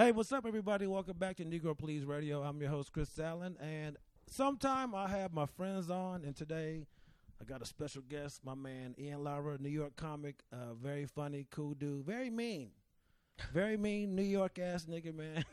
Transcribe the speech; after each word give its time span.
Hey, 0.00 0.12
what's 0.12 0.32
up, 0.32 0.46
everybody? 0.46 0.86
Welcome 0.86 1.18
back 1.18 1.36
to 1.36 1.44
Negro 1.44 1.76
Please 1.76 2.06
Radio. 2.06 2.42
I'm 2.42 2.58
your 2.58 2.70
host, 2.70 2.90
Chris 2.90 3.18
Allen, 3.18 3.58
and 3.60 3.98
sometime 4.30 4.94
I 4.94 5.06
have 5.06 5.34
my 5.34 5.44
friends 5.44 5.90
on, 5.90 6.24
and 6.24 6.34
today 6.34 6.86
I 7.38 7.44
got 7.44 7.60
a 7.60 7.66
special 7.66 8.00
guest, 8.08 8.40
my 8.42 8.54
man 8.54 8.94
Ian 8.98 9.22
Lara, 9.22 9.58
New 9.60 9.68
York 9.68 9.96
comic, 9.96 10.36
uh, 10.54 10.72
very 10.72 11.04
funny, 11.04 11.46
cool 11.50 11.74
dude, 11.74 12.06
very 12.06 12.30
mean, 12.30 12.70
very 13.52 13.76
mean 13.76 14.16
New 14.16 14.22
York 14.22 14.58
ass 14.58 14.86
nigga, 14.86 15.14
man. 15.14 15.44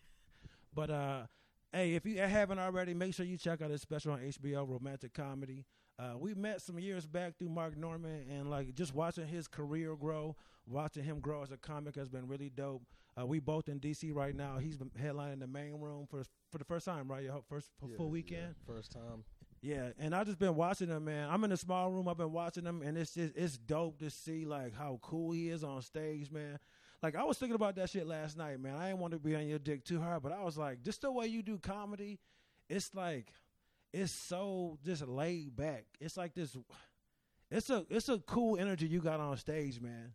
but 0.74 0.88
uh, 0.88 1.26
hey, 1.70 1.94
if 1.94 2.06
you 2.06 2.16
haven't 2.16 2.58
already, 2.58 2.94
make 2.94 3.12
sure 3.12 3.26
you 3.26 3.36
check 3.36 3.60
out 3.60 3.70
his 3.70 3.82
special 3.82 4.12
on 4.12 4.20
HBO, 4.20 4.66
romantic 4.66 5.12
comedy. 5.12 5.66
Uh, 5.98 6.14
we 6.18 6.34
met 6.34 6.60
some 6.60 6.78
years 6.78 7.06
back 7.06 7.38
through 7.38 7.48
Mark 7.50 7.76
Normand, 7.76 8.28
and 8.30 8.50
like 8.50 8.74
just 8.74 8.94
watching 8.94 9.26
his 9.28 9.46
career 9.46 9.94
grow, 9.94 10.34
watching 10.66 11.04
him 11.04 11.20
grow 11.20 11.42
as 11.42 11.52
a 11.52 11.56
comic 11.56 11.94
has 11.96 12.08
been 12.08 12.26
really 12.26 12.50
dope. 12.50 12.82
Uh, 13.20 13.24
we 13.24 13.38
both 13.38 13.68
in 13.68 13.78
DC 13.78 14.12
right 14.12 14.34
now. 14.34 14.58
He's 14.58 14.76
been 14.76 14.90
headlining 15.00 15.38
the 15.40 15.46
main 15.46 15.74
room 15.80 16.06
for 16.10 16.22
for 16.50 16.58
the 16.58 16.64
first 16.64 16.84
time, 16.84 17.08
right? 17.08 17.22
Your 17.22 17.42
first 17.48 17.70
Yeah, 17.86 17.96
full 17.96 18.10
weekend. 18.10 18.42
yeah, 18.58 18.74
first 18.74 18.90
time. 18.92 19.24
Yeah, 19.62 19.90
and 19.98 20.14
I 20.14 20.24
just 20.24 20.38
been 20.38 20.56
watching 20.56 20.88
him, 20.88 21.04
man. 21.04 21.30
I'm 21.30 21.42
in 21.44 21.52
a 21.52 21.56
small 21.56 21.90
room. 21.90 22.08
I've 22.08 22.18
been 22.18 22.32
watching 22.32 22.64
him, 22.64 22.82
and 22.82 22.98
it's 22.98 23.14
just 23.14 23.36
it's 23.36 23.56
dope 23.56 23.98
to 24.00 24.10
see 24.10 24.44
like 24.46 24.74
how 24.74 24.98
cool 25.00 25.30
he 25.30 25.48
is 25.48 25.62
on 25.62 25.80
stage, 25.80 26.30
man. 26.32 26.58
Like 27.04 27.14
I 27.14 27.22
was 27.22 27.38
thinking 27.38 27.54
about 27.54 27.76
that 27.76 27.88
shit 27.90 28.06
last 28.06 28.36
night, 28.36 28.58
man. 28.58 28.74
I 28.74 28.88
didn't 28.88 28.98
want 29.00 29.12
to 29.12 29.20
be 29.20 29.36
on 29.36 29.46
your 29.46 29.60
dick 29.60 29.84
too 29.84 30.00
hard, 30.00 30.22
but 30.24 30.32
I 30.32 30.42
was 30.42 30.58
like, 30.58 30.82
just 30.82 31.02
the 31.02 31.12
way 31.12 31.26
you 31.28 31.42
do 31.42 31.56
comedy, 31.58 32.18
it's 32.68 32.94
like 32.94 33.32
it's 33.94 34.12
so 34.12 34.76
just 34.84 35.06
laid 35.06 35.54
back. 35.54 35.84
It's 36.00 36.16
like 36.16 36.34
this. 36.34 36.56
It's 37.50 37.70
a 37.70 37.86
it's 37.88 38.08
a 38.08 38.18
cool 38.18 38.58
energy 38.58 38.88
you 38.88 39.00
got 39.00 39.20
on 39.20 39.36
stage, 39.36 39.80
man. 39.80 40.12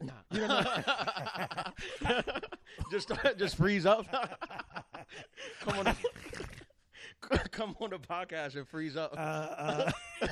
Nah. 0.00 0.12
just 2.90 3.12
just 3.38 3.56
freeze 3.56 3.86
up. 3.86 4.06
come 5.60 5.86
on, 5.86 5.96
come 7.52 7.76
on 7.80 7.90
the 7.90 7.98
podcast 7.98 8.56
and 8.56 8.66
freeze 8.66 8.96
up. 8.96 9.14
Uh, 9.16 9.86
uh, 10.20 10.26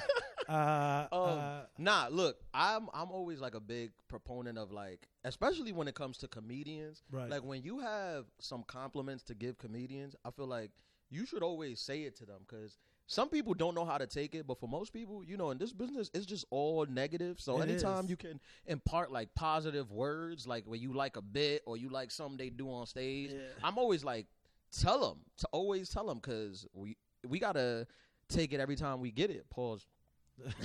uh, 0.51 1.09
Um, 1.13 1.21
uh, 1.39 1.61
nah, 1.79 2.09
look, 2.11 2.37
I'm 2.53 2.89
I'm 2.93 3.11
always 3.11 3.41
like 3.41 3.55
a 3.55 3.61
big 3.61 3.93
proponent 4.09 4.59
of 4.59 4.73
like, 4.73 5.09
especially 5.25 5.73
when 5.73 5.89
it 5.89 5.95
comes 5.95 6.19
to 6.19 6.29
comedians. 6.29 7.03
Right. 7.11 7.31
Like 7.31 7.45
when 7.45 7.63
you 7.63 7.79
have 7.81 8.25
some 8.41 8.63
compliments 8.65 9.23
to 9.25 9.35
give 9.35 9.59
comedians, 9.59 10.15
I 10.25 10.31
feel 10.31 10.47
like 10.47 10.71
you 11.11 11.27
should 11.27 11.43
always 11.43 11.81
say 11.81 12.03
it 12.03 12.17
to 12.17 12.27
them 12.27 12.39
because 12.47 12.79
some 13.07 13.29
people 13.29 13.55
don't 13.55 13.75
know 13.75 13.85
how 13.85 13.99
to 13.99 14.07
take 14.07 14.35
it, 14.37 14.47
but 14.47 14.61
for 14.61 14.69
most 14.69 14.93
people, 14.93 15.25
you 15.25 15.37
know, 15.37 15.51
in 15.51 15.59
this 15.59 15.73
business, 15.73 16.11
it's 16.15 16.27
just 16.27 16.45
all 16.51 16.87
negative. 16.87 17.41
So 17.41 17.59
It 17.61 17.69
anytime 17.69 18.05
is. 18.05 18.11
you 18.11 18.17
can 18.17 18.39
impart 18.67 19.11
like 19.11 19.35
positive 19.35 19.91
words, 19.91 20.47
like 20.47 20.65
when 20.67 20.81
you 20.81 20.93
like 20.93 21.17
a 21.17 21.23
bit 21.23 21.63
or 21.67 21.77
you 21.77 21.89
like 21.89 22.11
something 22.13 22.37
they 22.39 22.51
do 22.51 22.71
on 22.71 22.87
stage, 22.87 23.33
Yeah. 23.33 23.41
I'm 23.65 23.79
always 23.79 24.05
like, 24.05 24.27
tell 24.71 25.01
them 25.01 25.19
to 25.39 25.49
always 25.51 25.89
tell 25.91 26.07
them 26.07 26.19
because 26.19 26.65
we 26.73 26.97
we 27.27 27.41
gotta 27.41 27.87
take 28.29 28.53
it 28.53 28.61
every 28.61 28.77
time 28.77 29.01
we 29.01 29.11
get 29.11 29.31
it. 29.31 29.51
Pause. 29.51 29.85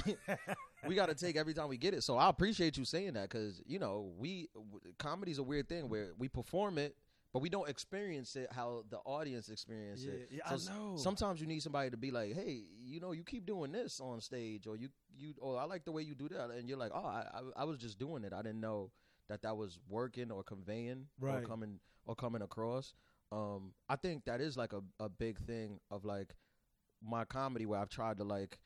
we 0.88 0.96
got 0.96 1.08
to 1.10 1.16
take 1.16 1.36
every 1.36 1.54
time 1.54 1.68
we 1.70 1.78
get 1.78 1.94
it. 1.94 2.04
So 2.04 2.18
I 2.18 2.30
appreciate 2.30 2.78
you 2.78 2.86
saying 2.86 3.14
that 3.14 3.30
because 3.30 3.62
you 3.66 3.80
know 3.80 4.12
we 4.18 4.50
w- 4.54 4.80
comedy's 4.98 5.38
a 5.40 5.44
weird 5.44 5.68
thing 5.70 5.90
where 5.90 6.10
we 6.18 6.28
perform 6.28 6.78
it, 6.78 6.96
but 7.34 7.42
we 7.42 7.50
don't 7.50 7.68
experience 7.70 8.36
it 8.36 8.48
how 8.52 8.84
the 8.90 8.98
audience 9.00 9.50
experience 9.50 10.04
it. 10.04 10.30
Yeah, 10.32 10.56
so 10.56 10.72
I 10.72 10.76
know. 10.78 10.98
Sometimes 10.98 11.42
you 11.42 11.48
need 11.48 11.62
somebody 11.64 11.90
to 11.90 11.98
be 11.98 12.12
like, 12.12 12.34
hey, 12.34 12.62
you 12.84 13.00
know, 13.00 13.12
you 13.12 13.24
keep 13.24 13.46
doing 13.46 13.72
this 13.72 14.00
on 14.00 14.22
stage, 14.22 14.68
or 14.68 14.76
you 14.76 14.90
you, 15.18 15.34
or 15.40 15.60
I 15.60 15.66
like 15.66 15.86
the 15.86 15.92
way 15.92 16.04
you 16.04 16.16
do 16.16 16.28
that, 16.30 16.50
and 16.52 16.68
you're 16.70 16.78
like, 16.78 16.92
oh, 16.94 17.06
I 17.06 17.26
I, 17.34 17.62
I 17.62 17.64
was 17.66 17.78
just 17.78 17.98
doing 18.00 18.24
it. 18.24 18.34
I 18.34 18.42
didn't 18.42 18.62
know 18.62 18.92
that 19.30 19.42
that 19.42 19.58
was 19.58 19.80
working 19.90 20.32
or 20.32 20.44
conveying 20.44 21.08
Right. 21.20 21.44
or 21.44 21.48
coming 21.48 21.80
or 22.06 22.16
coming 22.16 22.42
across. 22.44 22.94
Um, 23.32 23.74
I 23.90 23.96
think 23.96 24.26
that 24.26 24.40
is 24.40 24.56
like 24.56 24.74
a 24.74 24.82
a 25.00 25.10
big 25.10 25.40
thing 25.40 25.80
of 25.90 26.06
like 26.06 26.36
my 27.08 27.26
comedy 27.26 27.66
where 27.66 27.80
I've 27.80 27.90
tried 27.90 28.18
to 28.18 28.24
like 28.24 28.60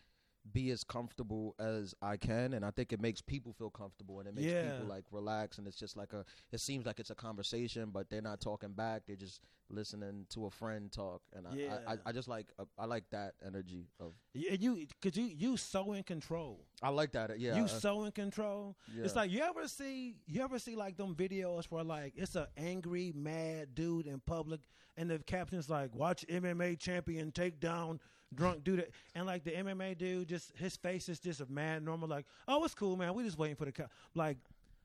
be 0.52 0.72
as 0.72 0.84
comfortable 0.84 1.56
as 1.60 1.94
I 2.02 2.18
can, 2.18 2.54
and 2.54 2.66
I 2.66 2.72
think 2.72 2.92
it 2.94 3.00
makes 3.02 3.22
people 3.22 3.54
feel 3.54 3.70
comfortable, 3.70 4.20
and 4.20 4.28
it 4.28 4.36
makes 4.36 4.48
Yeah. 4.48 4.72
people 4.72 4.88
like 4.88 5.04
relax, 5.12 5.58
and 5.58 5.68
it's 5.68 5.78
just 5.78 5.96
like 5.98 6.14
a. 6.14 6.26
It 6.52 6.60
seems 6.60 6.86
like 6.86 7.00
it's 7.00 7.10
a 7.12 7.16
conversation, 7.16 7.90
but 7.92 8.10
they're 8.10 8.22
not 8.22 8.40
talking 8.42 8.72
back; 8.74 9.04
they're 9.06 9.16
just 9.16 9.42
listening 9.70 10.26
to 10.30 10.46
a 10.48 10.50
friend 10.50 10.92
talk, 10.92 11.22
and 11.34 11.48
I, 11.48 11.54
Yeah. 11.54 11.78
I, 11.86 11.94
I, 11.94 11.98
I 12.08 12.12
just 12.12 12.28
like 12.28 12.48
uh, 12.58 12.66
I 12.78 12.86
like 12.86 13.10
that 13.12 13.36
energy 13.46 13.88
of. 14.00 14.14
Yeah, 14.34 14.54
you 14.54 14.88
cause 15.02 15.16
you 15.16 15.26
you 15.26 15.58
so 15.58 15.94
in 15.94 16.04
control. 16.04 16.66
I 16.82 16.90
like 16.90 17.12
that, 17.12 17.40
yeah. 17.40 17.56
you 17.58 17.66
uh, 17.66 17.68
so 17.68 18.04
in 18.06 18.12
control. 18.12 18.76
It's 18.96 19.16
like 19.16 19.30
you 19.32 19.42
ever 19.42 19.68
see 19.68 20.16
you 20.26 20.42
ever 20.42 20.58
see 20.58 20.76
like 20.76 20.98
them 20.98 21.14
videos 21.16 21.66
where 21.66 21.84
like 21.84 22.14
it's 22.16 22.36
a 22.36 22.48
angry 22.58 23.12
mad 23.16 23.76
dude 23.76 24.08
in 24.08 24.20
public 24.22 24.62
and 24.98 25.10
the 25.10 25.20
caption's 25.20 25.70
like 25.70 25.94
watch 25.94 26.26
MMA 26.28 26.80
champion 26.80 27.32
take 27.32 27.60
down 27.60 28.00
drunk 28.34 28.64
dude 28.64 28.88
and 29.16 29.26
like 29.26 29.44
the 29.44 29.52
MMA 29.52 29.98
dude 29.98 30.28
just 30.28 30.52
his 30.58 30.76
face 30.78 31.10
is 31.10 31.20
just 31.20 31.42
a 31.42 31.46
mad 31.50 31.84
normal 31.84 32.08
like 32.08 32.26
oh 32.48 32.64
it's 32.64 32.76
cool 32.76 32.96
man 32.96 33.14
we 33.14 33.24
just 33.24 33.38
waiting 33.38 33.56
for 33.56 33.66
the 33.66 33.72
co-. 33.72 33.88
like 34.14 34.38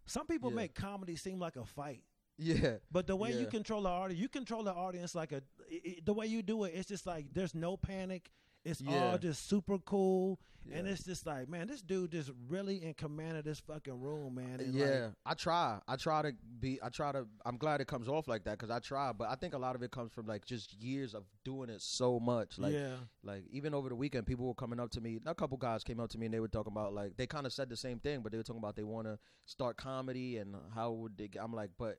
some 0.07 0.27
people 0.27 0.51
Yeah. 0.51 0.57
make 0.57 0.75
comedy 0.75 1.17
seem 1.17 1.39
like 1.39 1.57
a 1.57 1.65
fight. 1.65 2.03
yeah, 2.39 2.77
But 2.91 3.07
the 3.07 3.17
way 3.17 3.33
you 3.33 3.47
control 3.47 3.83
the 3.83 3.89
audience, 3.91 4.21
you 4.21 4.29
control 4.29 4.63
the 4.63 4.73
audience 4.73 5.15
like 5.15 5.33
a. 5.33 5.43
i 5.71 5.81
i 5.87 5.97
the 6.05 6.13
way 6.13 6.27
you 6.27 6.43
do 6.43 6.65
it, 6.65 6.73
it's 6.75 6.89
just 6.89 7.07
like 7.07 7.27
there's 7.33 7.55
no 7.55 7.77
panic. 7.77 8.31
It's 8.65 8.81
Yeah. 8.81 9.13
all 9.13 9.19
just 9.19 9.47
super 9.49 9.79
cool, 9.79 10.41
and 10.73 10.87
it's 10.89 11.05
just 11.05 11.27
like, 11.27 11.49
man, 11.49 11.67
this 11.67 11.83
dude 11.83 12.13
just 12.13 12.31
really 12.49 12.83
in 12.83 12.95
command 12.95 13.37
of 13.37 13.45
this 13.45 13.61
fucking 13.61 14.01
room, 14.01 14.37
man. 14.37 14.61
And 14.61 14.73
yeah, 14.75 14.85
like, 14.87 15.13
I 15.27 15.35
try. 15.35 15.79
I 15.87 15.97
try 15.97 16.23
to 16.23 16.33
be. 16.61 16.79
I 16.83 16.89
try 16.89 17.13
to. 17.13 17.27
I'm 17.45 17.59
glad 17.59 17.83
it 17.83 17.87
comes 17.87 18.09
off 18.09 18.27
like 18.27 18.45
that 18.45 18.53
because 18.53 18.71
I 18.71 18.79
try. 18.79 19.13
But 19.13 19.29
I 19.29 19.35
think 19.35 19.53
a 19.53 19.59
lot 19.59 19.77
of 19.77 19.83
it 19.83 19.91
comes 19.91 20.13
from 20.13 20.27
like 20.27 20.47
just 20.47 20.73
years 20.73 21.15
of 21.15 21.25
doing 21.45 21.69
it 21.69 21.83
so 21.83 22.19
much. 22.19 22.59
Like, 22.59 22.73
yeah, 22.73 22.97
like 23.23 23.45
even 23.51 23.75
over 23.75 23.91
the 23.91 23.95
weekend, 23.97 24.27
people 24.27 24.47
were 24.47 24.55
coming 24.55 24.81
up 24.81 24.91
to 24.93 25.01
me. 25.03 25.21
A 25.27 25.35
couple 25.35 25.59
guys 25.59 25.85
came 25.85 26.01
up 26.01 26.09
to 26.11 26.19
me 26.19 26.25
and 26.27 26.35
they 26.35 26.41
were 26.41 26.49
talking 26.49 26.73
about 26.73 26.95
like 26.95 27.19
they 27.19 27.27
kind 27.27 27.45
of 27.45 27.53
said 27.53 27.69
the 27.69 27.77
same 27.77 27.99
thing, 27.99 28.21
but 28.23 28.33
they 28.33 28.39
were 28.39 28.45
talking 28.45 28.63
about 28.63 28.77
they 28.77 28.83
want 28.85 29.07
to 29.07 29.19
start 29.45 29.77
comedy 29.77 30.39
and 30.39 30.57
how 30.75 30.93
would 30.93 31.19
they? 31.19 31.29
I'm 31.39 31.53
like, 31.53 31.71
but 31.79 31.99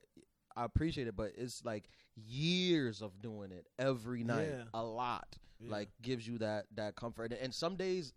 I 0.55 0.63
appreciate 0.66 1.07
it, 1.07 1.16
but 1.16 1.33
it's 1.38 1.63
like 1.66 1.89
years 2.16 3.01
of 3.01 3.21
doing 3.21 3.51
it 3.51 3.67
every 3.79 4.23
night, 4.23 4.49
Yeah. 4.49 4.63
a 4.73 4.83
lot. 4.83 5.38
Yeah. 5.59 5.71
Like 5.71 5.89
gives 6.01 6.27
you 6.27 6.38
that 6.39 6.66
that 6.75 6.95
comfort. 6.95 7.33
And 7.33 7.53
some 7.53 7.75
days, 7.75 8.13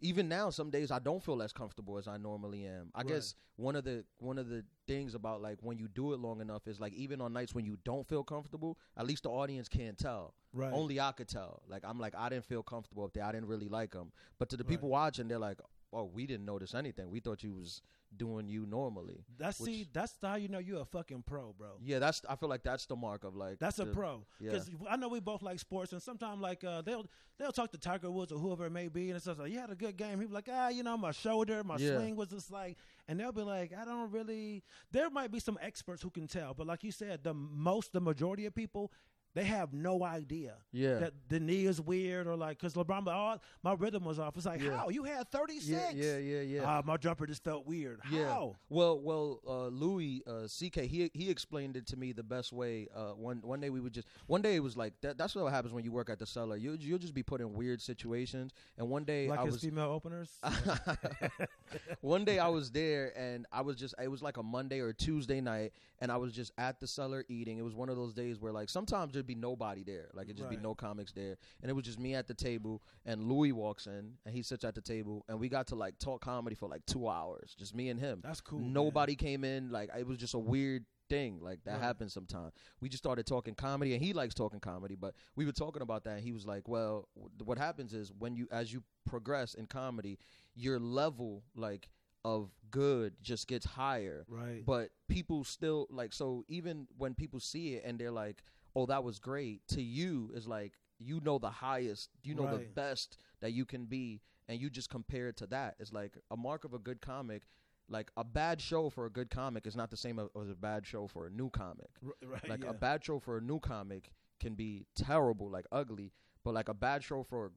even 0.00 0.28
now, 0.28 0.50
some 0.50 0.70
days 0.70 0.90
I 0.90 0.98
don't 1.00 1.22
feel 1.22 1.42
as 1.42 1.52
comfortable 1.52 1.98
as 1.98 2.06
I 2.06 2.16
normally 2.18 2.64
am. 2.66 2.90
I 2.94 2.98
Right. 3.00 3.08
guess 3.08 3.34
one 3.56 3.74
of 3.74 3.84
the 3.84 4.04
one 4.18 4.38
of 4.38 4.48
the 4.48 4.64
things 4.86 5.14
about 5.14 5.42
like 5.42 5.58
when 5.60 5.76
you 5.78 5.88
do 5.88 6.12
it 6.12 6.20
long 6.20 6.40
enough 6.40 6.68
is 6.68 6.78
like 6.78 6.92
even 6.92 7.20
on 7.20 7.32
nights 7.32 7.54
when 7.54 7.64
you 7.64 7.78
don't 7.84 8.06
feel 8.06 8.22
comfortable, 8.22 8.78
at 8.96 9.06
least 9.06 9.24
the 9.24 9.30
audience 9.30 9.68
can't 9.68 9.98
tell. 9.98 10.34
right. 10.54 10.72
Only 10.72 10.98
I 11.00 11.12
could 11.12 11.28
tell. 11.28 11.62
Like 11.68 11.84
I'm 11.84 11.98
like 11.98 12.14
I 12.14 12.28
didn't 12.28 12.44
feel 12.46 12.62
comfortable 12.62 13.04
up 13.04 13.12
there. 13.12 13.24
I 13.24 13.32
didn't 13.32 13.48
really 13.48 13.68
like 13.68 13.90
them. 13.92 14.12
But 14.38 14.48
to 14.50 14.56
the 14.56 14.64
Right. 14.64 14.70
people 14.70 14.88
watching, 14.88 15.26
they're 15.28 15.38
like, 15.38 15.60
"Oh, 15.92 16.04
we 16.04 16.26
didn't 16.26 16.46
notice 16.46 16.74
anything. 16.74 17.10
We 17.10 17.20
thought 17.20 17.42
you 17.42 17.52
was 17.52 17.82
doing 18.16 18.48
you 18.48 18.64
normally." 18.66 19.24
that's 19.38 19.58
see, 19.58 19.80
which- 19.80 19.92
that's 19.92 20.14
how 20.22 20.36
you 20.36 20.48
know 20.48 20.58
you're 20.58 20.80
a 20.80 20.84
fucking 20.84 21.22
pro, 21.26 21.52
bro. 21.52 21.76
Yeah, 21.82 21.98
that's. 21.98 22.22
I 22.28 22.36
feel 22.36 22.48
like 22.48 22.62
that's 22.62 22.86
the 22.86 22.96
mark 22.96 23.24
of 23.24 23.34
like. 23.36 23.58
That's 23.58 23.78
a 23.78 23.84
the- 23.84 23.92
pro. 23.92 24.24
yeah. 24.40 24.50
Because 24.52 24.70
I 24.88 24.96
know 24.96 25.08
we 25.08 25.20
both 25.20 25.42
like 25.42 25.58
sports, 25.58 25.92
and 25.92 26.02
sometimes 26.02 26.40
like 26.40 26.64
uh, 26.64 26.82
they'll 26.82 27.06
they'll 27.38 27.52
talk 27.52 27.70
to 27.72 27.78
Tiger 27.78 28.10
Woods 28.10 28.32
or 28.32 28.38
whoever 28.38 28.66
it 28.66 28.72
may 28.72 28.88
be, 28.88 29.08
and 29.10 29.16
it's 29.16 29.26
just 29.26 29.38
like 29.38 29.50
you 29.52 29.58
had 29.58 29.70
a 29.70 29.74
good 29.76 29.96
game. 29.96 30.18
He'll 30.20 30.28
be 30.28 30.34
like, 30.34 30.48
ah, 30.50 30.68
you 30.68 30.82
know, 30.82 30.96
my 30.96 31.12
shoulder, 31.12 31.62
my 31.64 31.76
Yeah. 31.76 31.96
swing 31.96 32.16
was 32.16 32.28
just 32.28 32.50
like, 32.50 32.76
and 33.06 33.18
they'll 33.20 33.32
be 33.32 33.42
like, 33.42 33.72
I 33.76 33.84
don't 33.84 34.10
really. 34.10 34.62
There 34.92 35.08
might 35.10 35.30
be 35.30 35.38
some 35.40 35.58
experts 35.62 36.02
who 36.02 36.10
can 36.10 36.26
tell, 36.26 36.54
but 36.54 36.66
like 36.66 36.82
you 36.84 36.92
said, 36.92 37.22
the 37.24 37.34
most, 37.34 37.92
the 37.92 38.00
majority 38.00 38.46
of 38.46 38.54
people. 38.54 38.92
They 39.38 39.44
have 39.44 39.72
no 39.72 40.02
idea 40.02 40.54
Yeah. 40.72 40.98
that 40.98 41.12
the 41.28 41.38
knee 41.38 41.66
is 41.66 41.80
weird 41.80 42.26
or 42.26 42.34
like 42.34 42.58
because 42.58 42.74
LeBron, 42.74 43.06
oh, 43.06 43.38
my 43.62 43.74
rhythm 43.74 44.04
was 44.04 44.18
off. 44.18 44.36
It's 44.36 44.46
like, 44.46 44.60
Yeah. 44.60 44.78
how 44.78 44.88
you 44.88 45.04
had 45.04 45.30
thirty 45.30 45.58
Yeah, 45.62 45.90
yeah, 45.94 46.18
yeah, 46.18 46.40
yeah. 46.40 46.62
Ah, 46.66 46.82
my 46.84 46.96
jumper 46.96 47.24
just 47.24 47.44
felt 47.44 47.64
weird. 47.64 48.00
Yeah. 48.10 48.24
How? 48.26 48.56
Well, 48.68 48.98
well, 49.00 49.40
uh, 49.46 49.66
Louis 49.68 50.24
uh, 50.26 50.48
CK 50.48 50.80
he 50.86 51.08
he 51.14 51.30
explained 51.30 51.76
it 51.76 51.86
to 51.86 51.96
me 51.96 52.10
the 52.10 52.24
best 52.24 52.52
way. 52.52 52.88
Uh, 52.92 53.10
one 53.12 53.40
one 53.42 53.60
day 53.60 53.70
we 53.70 53.78
would 53.78 53.92
just 53.92 54.08
one 54.26 54.42
day 54.42 54.56
it 54.56 54.60
was 54.60 54.76
like 54.76 54.94
that. 55.02 55.16
That's 55.16 55.36
what 55.36 55.52
happens 55.52 55.72
when 55.72 55.84
you 55.84 55.92
work 55.92 56.10
at 56.10 56.18
the 56.18 56.26
cellar. 56.26 56.56
You 56.56 56.76
you'll 56.80 56.98
just 56.98 57.14
be 57.14 57.22
put 57.22 57.40
in 57.40 57.52
weird 57.54 57.80
situations. 57.80 58.50
And 58.76 58.88
one 58.90 59.04
day 59.04 59.28
Like 59.28 59.38
I 59.38 59.44
his 59.44 59.52
was 59.54 59.62
female 59.62 59.90
openers. 59.92 60.30
one 62.00 62.24
day 62.24 62.40
I 62.40 62.48
was 62.48 62.72
there 62.72 63.12
and 63.16 63.46
I 63.52 63.60
was 63.60 63.76
just 63.76 63.94
it 64.02 64.08
was 64.08 64.20
like 64.20 64.36
a 64.36 64.42
Monday 64.42 64.80
or 64.80 64.92
Tuesday 64.92 65.40
night 65.40 65.72
and 66.00 66.10
I 66.10 66.16
was 66.16 66.32
just 66.32 66.50
at 66.58 66.80
the 66.80 66.86
cellar 66.88 67.24
eating. 67.28 67.58
It 67.58 67.62
was 67.62 67.74
one 67.74 67.88
of 67.88 67.96
those 67.96 68.14
days 68.14 68.40
where 68.40 68.52
like 68.52 68.68
sometimes 68.68 69.12
there'd 69.12 69.26
be 69.28 69.36
nobody 69.36 69.84
there. 69.84 70.10
Like 70.14 70.26
it'd 70.26 70.36
just 70.38 70.48
Right. 70.48 70.56
be 70.58 70.62
no 70.62 70.74
comics 70.74 71.12
there. 71.12 71.36
And 71.62 71.70
it 71.70 71.74
was 71.74 71.84
just 71.84 71.98
me 72.00 72.14
at 72.16 72.26
the 72.26 72.34
table 72.34 72.82
and 73.06 73.22
Louis 73.22 73.52
walks 73.52 73.86
in 73.86 74.14
and 74.26 74.34
he 74.34 74.42
sits 74.42 74.64
at 74.64 74.74
the 74.74 74.80
table 74.82 75.24
and 75.28 75.38
we 75.38 75.48
got 75.48 75.68
to 75.68 75.76
like 75.76 75.98
talk 76.00 76.20
comedy 76.22 76.56
for 76.56 76.68
like 76.68 76.84
2 76.86 77.08
hours. 77.08 77.54
Just 77.56 77.74
me 77.74 77.88
and 77.90 78.00
him. 78.00 78.20
That's 78.24 78.40
cool. 78.40 78.58
man. 78.58 78.72
Nobody 78.72 79.14
came 79.14 79.44
in. 79.44 79.70
Like 79.70 79.90
it 79.96 80.06
was 80.06 80.18
just 80.18 80.34
a 80.34 80.38
weird 80.38 80.84
thing. 81.08 81.40
Like 81.40 81.62
that 81.64 81.74
Right. 81.74 81.80
happens 81.82 82.12
sometimes. 82.12 82.52
We 82.80 82.88
just 82.88 83.02
started 83.02 83.26
talking 83.26 83.54
comedy, 83.54 83.94
and 83.94 84.02
he 84.02 84.12
likes 84.12 84.34
talking 84.34 84.60
comedy. 84.60 84.94
But 84.94 85.14
we 85.36 85.46
were 85.46 85.52
talking 85.52 85.80
about 85.80 86.04
that, 86.04 86.16
and 86.16 86.22
he 86.22 86.32
was 86.32 86.44
like, 86.46 86.68
"Well, 86.68 87.08
w- 87.16 87.32
what 87.44 87.56
happens 87.56 87.94
is 87.94 88.12
when 88.12 88.34
you, 88.36 88.46
as 88.50 88.72
you 88.72 88.82
progress 89.06 89.54
in 89.54 89.66
comedy, 89.66 90.18
your 90.54 90.78
level 90.78 91.44
like 91.54 91.88
of 92.24 92.50
good 92.70 93.14
just 93.22 93.46
gets 93.46 93.64
higher. 93.64 94.26
Right. 94.28 94.62
But 94.66 94.90
people 95.08 95.44
still 95.44 95.86
like 95.88 96.12
so 96.12 96.44
even 96.48 96.88
when 96.98 97.14
people 97.14 97.40
see 97.40 97.74
it 97.76 97.84
and 97.86 97.98
they're 97.98 98.10
like, 98.10 98.42
"Oh, 98.74 98.86
that 98.86 99.04
was 99.04 99.18
great." 99.18 99.66
To 99.68 99.82
you 99.82 100.30
is 100.34 100.46
like 100.46 100.72
you 100.98 101.20
know 101.20 101.38
the 101.38 101.50
highest, 101.50 102.10
you 102.22 102.34
know 102.34 102.50
the 102.50 102.64
best 102.74 103.18
that 103.40 103.52
you 103.52 103.64
can 103.64 103.84
be 103.84 104.20
and 104.48 104.60
you 104.60 104.68
just 104.70 104.90
compare 104.90 105.28
it 105.28 105.36
to 105.36 105.46
that. 105.46 105.76
It's 105.78 105.92
like 105.92 106.18
a 106.30 106.36
mark 106.36 106.64
of 106.64 106.74
a 106.74 106.78
good 106.78 107.00
comic 107.00 107.42
like 107.90 108.10
a 108.18 108.24
bad 108.24 108.60
show 108.60 108.90
for 108.90 109.06
a 109.06 109.10
good 109.10 109.30
comic 109.30 109.66
is 109.66 109.74
not 109.74 109.90
the 109.90 109.96
same 109.96 110.18
as 110.18 110.28
as 110.42 110.50
a 110.50 110.54
bad 110.54 110.86
show 110.86 111.06
for 111.06 111.26
a 111.26 111.30
new 111.30 111.48
comic. 111.50 111.88
R- 112.04 112.12
right, 112.28 112.48
Like 112.48 112.64
yeah. 112.64 112.70
a 112.70 112.74
bad 112.74 113.02
show 113.04 113.18
for 113.18 113.38
a 113.38 113.40
new 113.40 113.58
comic 113.60 114.12
can 114.40 114.54
be 114.54 114.86
terrible, 114.94 115.48
like 115.50 115.64
ugly, 115.72 116.12
but 116.44 116.52
like 116.54 116.68
a 116.68 116.74
bad 116.74 117.02
show 117.02 117.22
for 117.22 117.52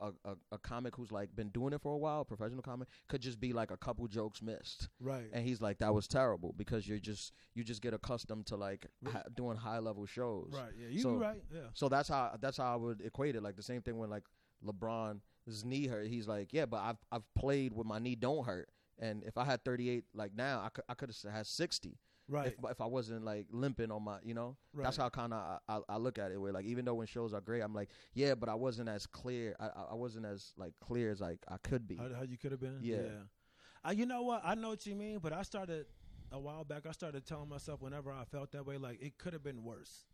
a, 0.00 0.08
a, 0.24 0.36
a 0.52 0.58
comic 0.58 0.94
who's 0.96 1.10
like 1.12 1.34
been 1.34 1.48
doing 1.50 1.72
it 1.72 1.80
for 1.80 1.92
a 1.94 1.98
while, 1.98 2.24
professional 2.24 2.62
comic, 2.62 2.88
could 3.08 3.20
just 3.20 3.40
be 3.40 3.52
like 3.52 3.70
a 3.70 3.76
couple 3.76 4.06
jokes 4.06 4.42
missed, 4.42 4.88
right. 5.00 5.26
and 5.32 5.46
he's 5.46 5.60
like 5.60 5.78
that 5.78 5.94
was 5.94 6.06
terrible 6.06 6.54
because 6.56 6.86
you're 6.88 6.98
just 6.98 7.32
you 7.54 7.64
just 7.64 7.82
get 7.82 7.94
accustomed 7.94 8.46
to 8.46 8.56
like 8.56 8.86
ha- 9.10 9.22
doing 9.34 9.56
high 9.56 9.78
level 9.78 10.06
shows. 10.06 10.50
right. 10.52 10.72
Yeah. 10.78 10.88
You 10.88 11.00
So- 11.00 11.14
right. 11.14 11.42
Yeah. 11.52 11.60
So 11.74 11.88
that's 11.88 12.08
how 12.08 12.36
that's 12.40 12.56
how 12.58 12.72
I 12.72 12.76
would 12.76 13.00
equate 13.00 13.36
it. 13.36 13.42
Like 13.42 13.56
the 13.56 13.62
same 13.62 13.82
thing 13.82 13.98
when 13.98 14.10
like 14.10 14.24
LeBron 14.64 15.20
his 15.44 15.64
knee 15.64 15.86
hurt, 15.86 16.08
he's 16.08 16.26
like, 16.26 16.52
yeah, 16.52 16.66
but 16.66 16.78
I've 16.78 16.98
I've 17.12 17.34
played 17.34 17.72
with 17.72 17.86
my 17.86 17.98
knee 17.98 18.16
don't 18.16 18.44
hurt, 18.44 18.68
and 18.98 19.22
if 19.24 19.38
I 19.38 19.44
had 19.44 19.64
38 19.64 20.04
like 20.12 20.34
now, 20.34 20.60
I 20.64 20.68
could 20.70 20.84
I 20.88 20.94
could 20.94 21.08
have 21.24 21.32
had 21.32 21.46
60 21.46 21.98
Right. 22.28 22.48
if 22.48 22.54
if 22.70 22.80
I 22.80 22.86
wasn't 22.86 23.24
like 23.24 23.46
limping 23.50 23.90
on 23.90 24.02
my, 24.02 24.18
you 24.24 24.34
know. 24.34 24.56
That's 24.74 24.96
how 24.96 25.08
kind 25.08 25.32
of 25.32 25.60
I, 25.68 25.76
I, 25.76 25.80
I 25.90 25.96
look 25.96 26.18
at 26.18 26.32
it. 26.32 26.40
Where 26.40 26.52
like 26.52 26.64
even 26.64 26.84
though 26.84 26.94
when 26.94 27.06
shows 27.06 27.32
are 27.32 27.40
great, 27.40 27.60
I'm 27.62 27.74
like, 27.74 27.90
yeah, 28.14 28.34
but 28.34 28.48
I 28.48 28.54
wasn't 28.54 28.88
as 28.88 29.06
clear. 29.06 29.54
I 29.60 29.68
I- 29.90 29.94
wasn't 29.94 30.26
as 30.26 30.52
like 30.56 30.74
clear 30.80 31.10
as 31.10 31.20
like 31.20 31.38
I 31.48 31.56
could 31.58 31.86
be. 31.86 31.96
How, 31.96 32.08
how 32.14 32.22
you 32.22 32.36
could 32.36 32.50
have 32.52 32.60
been? 32.60 32.78
Yeah. 32.82 32.98
Uh, 33.86 33.92
you 33.92 34.06
know 34.06 34.22
what? 34.22 34.42
I 34.44 34.54
know 34.56 34.70
what 34.70 34.84
you 34.86 34.96
mean, 34.96 35.20
but 35.20 35.32
I 35.32 35.42
started 35.42 35.86
a 36.32 36.38
while 36.40 36.64
back. 36.64 36.86
I 36.88 36.92
started 36.92 37.24
telling 37.24 37.48
myself 37.48 37.80
whenever 37.80 38.10
I 38.10 38.24
felt 38.24 38.50
that 38.52 38.66
way, 38.66 38.76
like 38.78 39.00
it 39.00 39.18
could 39.18 39.32
have 39.32 39.44
been 39.44 39.62
worse. 39.62 40.06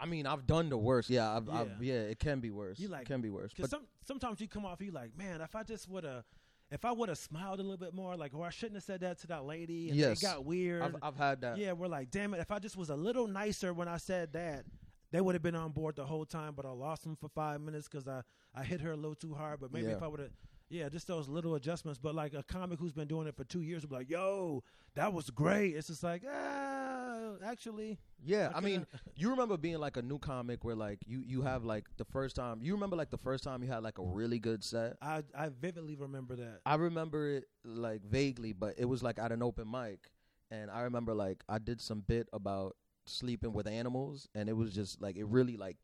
I 0.00 0.06
mean, 0.06 0.26
I've 0.26 0.46
done 0.46 0.68
the 0.68 0.78
worst. 0.78 1.10
Yeah, 1.10 1.36
I've, 1.36 1.48
I've 1.48 1.82
Yeah. 1.82 1.94
yeah, 1.94 2.00
it 2.02 2.20
can 2.20 2.38
be 2.38 2.52
worse. 2.52 2.78
You 2.78 2.86
like- 2.86 3.02
it 3.02 3.06
can 3.06 3.20
be 3.20 3.30
worse. 3.30 3.52
Because 3.52 3.70
But 3.70 3.78
some 3.78 3.86
sometimes 4.04 4.40
you 4.40 4.46
come 4.46 4.64
off, 4.64 4.80
you 4.80 4.92
like, 4.92 5.16
man, 5.18 5.40
if 5.40 5.56
I 5.56 5.64
just 5.64 5.88
would 5.88 6.04
have, 6.04 6.22
if 6.70 6.84
I 6.84 6.92
would 6.92 7.08
have 7.08 7.18
smiled 7.18 7.60
a 7.60 7.62
little 7.62 7.76
bit 7.78 7.94
more, 7.94 8.16
like, 8.16 8.34
or 8.34 8.46
I 8.46 8.50
shouldn't 8.50 8.76
have 8.76 8.84
said 8.84 9.00
that 9.00 9.18
to 9.20 9.26
that 9.28 9.44
lady, 9.44 9.88
and 9.88 9.96
Yes. 9.98 10.22
it 10.22 10.26
got 10.26 10.44
weird. 10.44 10.82
I've 10.82 10.96
I've 11.02 11.16
had 11.16 11.40
that. 11.40 11.56
yeah, 11.58 11.72
we're 11.72 11.88
like, 11.88 12.10
damn 12.10 12.34
it, 12.34 12.40
if 12.40 12.50
I 12.50 12.58
just 12.58 12.76
was 12.76 12.90
a 12.90 12.96
little 12.96 13.26
nicer 13.26 13.72
when 13.72 13.88
I 13.88 13.96
said 13.96 14.32
that, 14.34 14.64
they 15.10 15.20
would 15.20 15.34
have 15.34 15.42
been 15.42 15.54
on 15.54 15.72
board 15.72 15.96
the 15.96 16.04
whole 16.04 16.26
time. 16.26 16.52
But 16.54 16.66
I 16.66 16.70
lost 16.70 17.02
them 17.04 17.16
for 17.16 17.28
five 17.30 17.60
minutes 17.60 17.88
because 17.88 18.06
I 18.06 18.22
I 18.54 18.64
hit 18.64 18.80
her 18.82 18.92
a 18.92 18.96
little 18.96 19.14
too 19.14 19.34
hard. 19.34 19.60
But 19.60 19.72
maybe 19.72 19.86
Yeah. 19.86 19.96
if 19.96 20.02
I 20.02 20.08
would 20.08 20.20
have. 20.20 20.30
Yeah, 20.70 20.88
just 20.88 21.06
those 21.06 21.28
little 21.28 21.54
adjustments. 21.54 21.98
But 22.02 22.14
like 22.14 22.34
a 22.34 22.42
comic 22.42 22.78
who's 22.78 22.92
been 22.92 23.08
doing 23.08 23.26
it 23.26 23.36
for 23.36 23.44
two 23.44 23.62
years 23.62 23.82
would 23.82 23.90
be 23.90 23.96
like, 23.96 24.10
"Yo, 24.10 24.62
that 24.94 25.12
was 25.12 25.30
great." 25.30 25.74
It's 25.74 25.86
just 25.88 26.02
like, 26.02 26.22
ah, 26.30 27.34
actually, 27.44 27.98
Yeah, 28.24 28.50
I 28.54 28.58
I 28.58 28.60
mean, 28.60 28.86
you 29.16 29.30
remember 29.30 29.56
being 29.56 29.78
like 29.78 29.96
a 29.96 30.02
new 30.02 30.18
comic 30.18 30.64
where 30.64 30.74
like 30.74 30.98
you 31.06 31.22
you 31.26 31.42
have 31.42 31.64
like 31.64 31.86
the 31.96 32.04
first 32.04 32.36
time. 32.36 32.60
You 32.62 32.74
remember 32.74 32.96
like 32.96 33.10
the 33.10 33.18
first 33.18 33.44
time 33.44 33.62
you 33.62 33.70
had 33.70 33.82
like 33.82 33.98
a 33.98 34.02
really 34.04 34.38
good 34.38 34.62
set. 34.62 34.96
I 35.00 35.22
I 35.34 35.48
vividly 35.48 35.94
remember 35.96 36.36
that. 36.36 36.60
I 36.66 36.74
remember 36.74 37.36
it 37.36 37.44
like 37.64 38.02
vaguely, 38.04 38.52
but 38.52 38.74
it 38.78 38.84
was 38.84 39.02
like 39.02 39.18
at 39.18 39.32
an 39.32 39.42
open 39.42 39.70
mic, 39.70 40.10
and 40.50 40.70
I 40.70 40.82
remember 40.82 41.14
like 41.14 41.42
I 41.48 41.58
did 41.58 41.80
some 41.80 42.00
bit 42.00 42.28
about 42.32 42.76
sleeping 43.06 43.52
with 43.52 43.66
animals, 43.66 44.28
and 44.34 44.48
it 44.48 44.56
was 44.56 44.74
just 44.74 45.00
like 45.00 45.16
it 45.16 45.24
really 45.26 45.56
like 45.56 45.78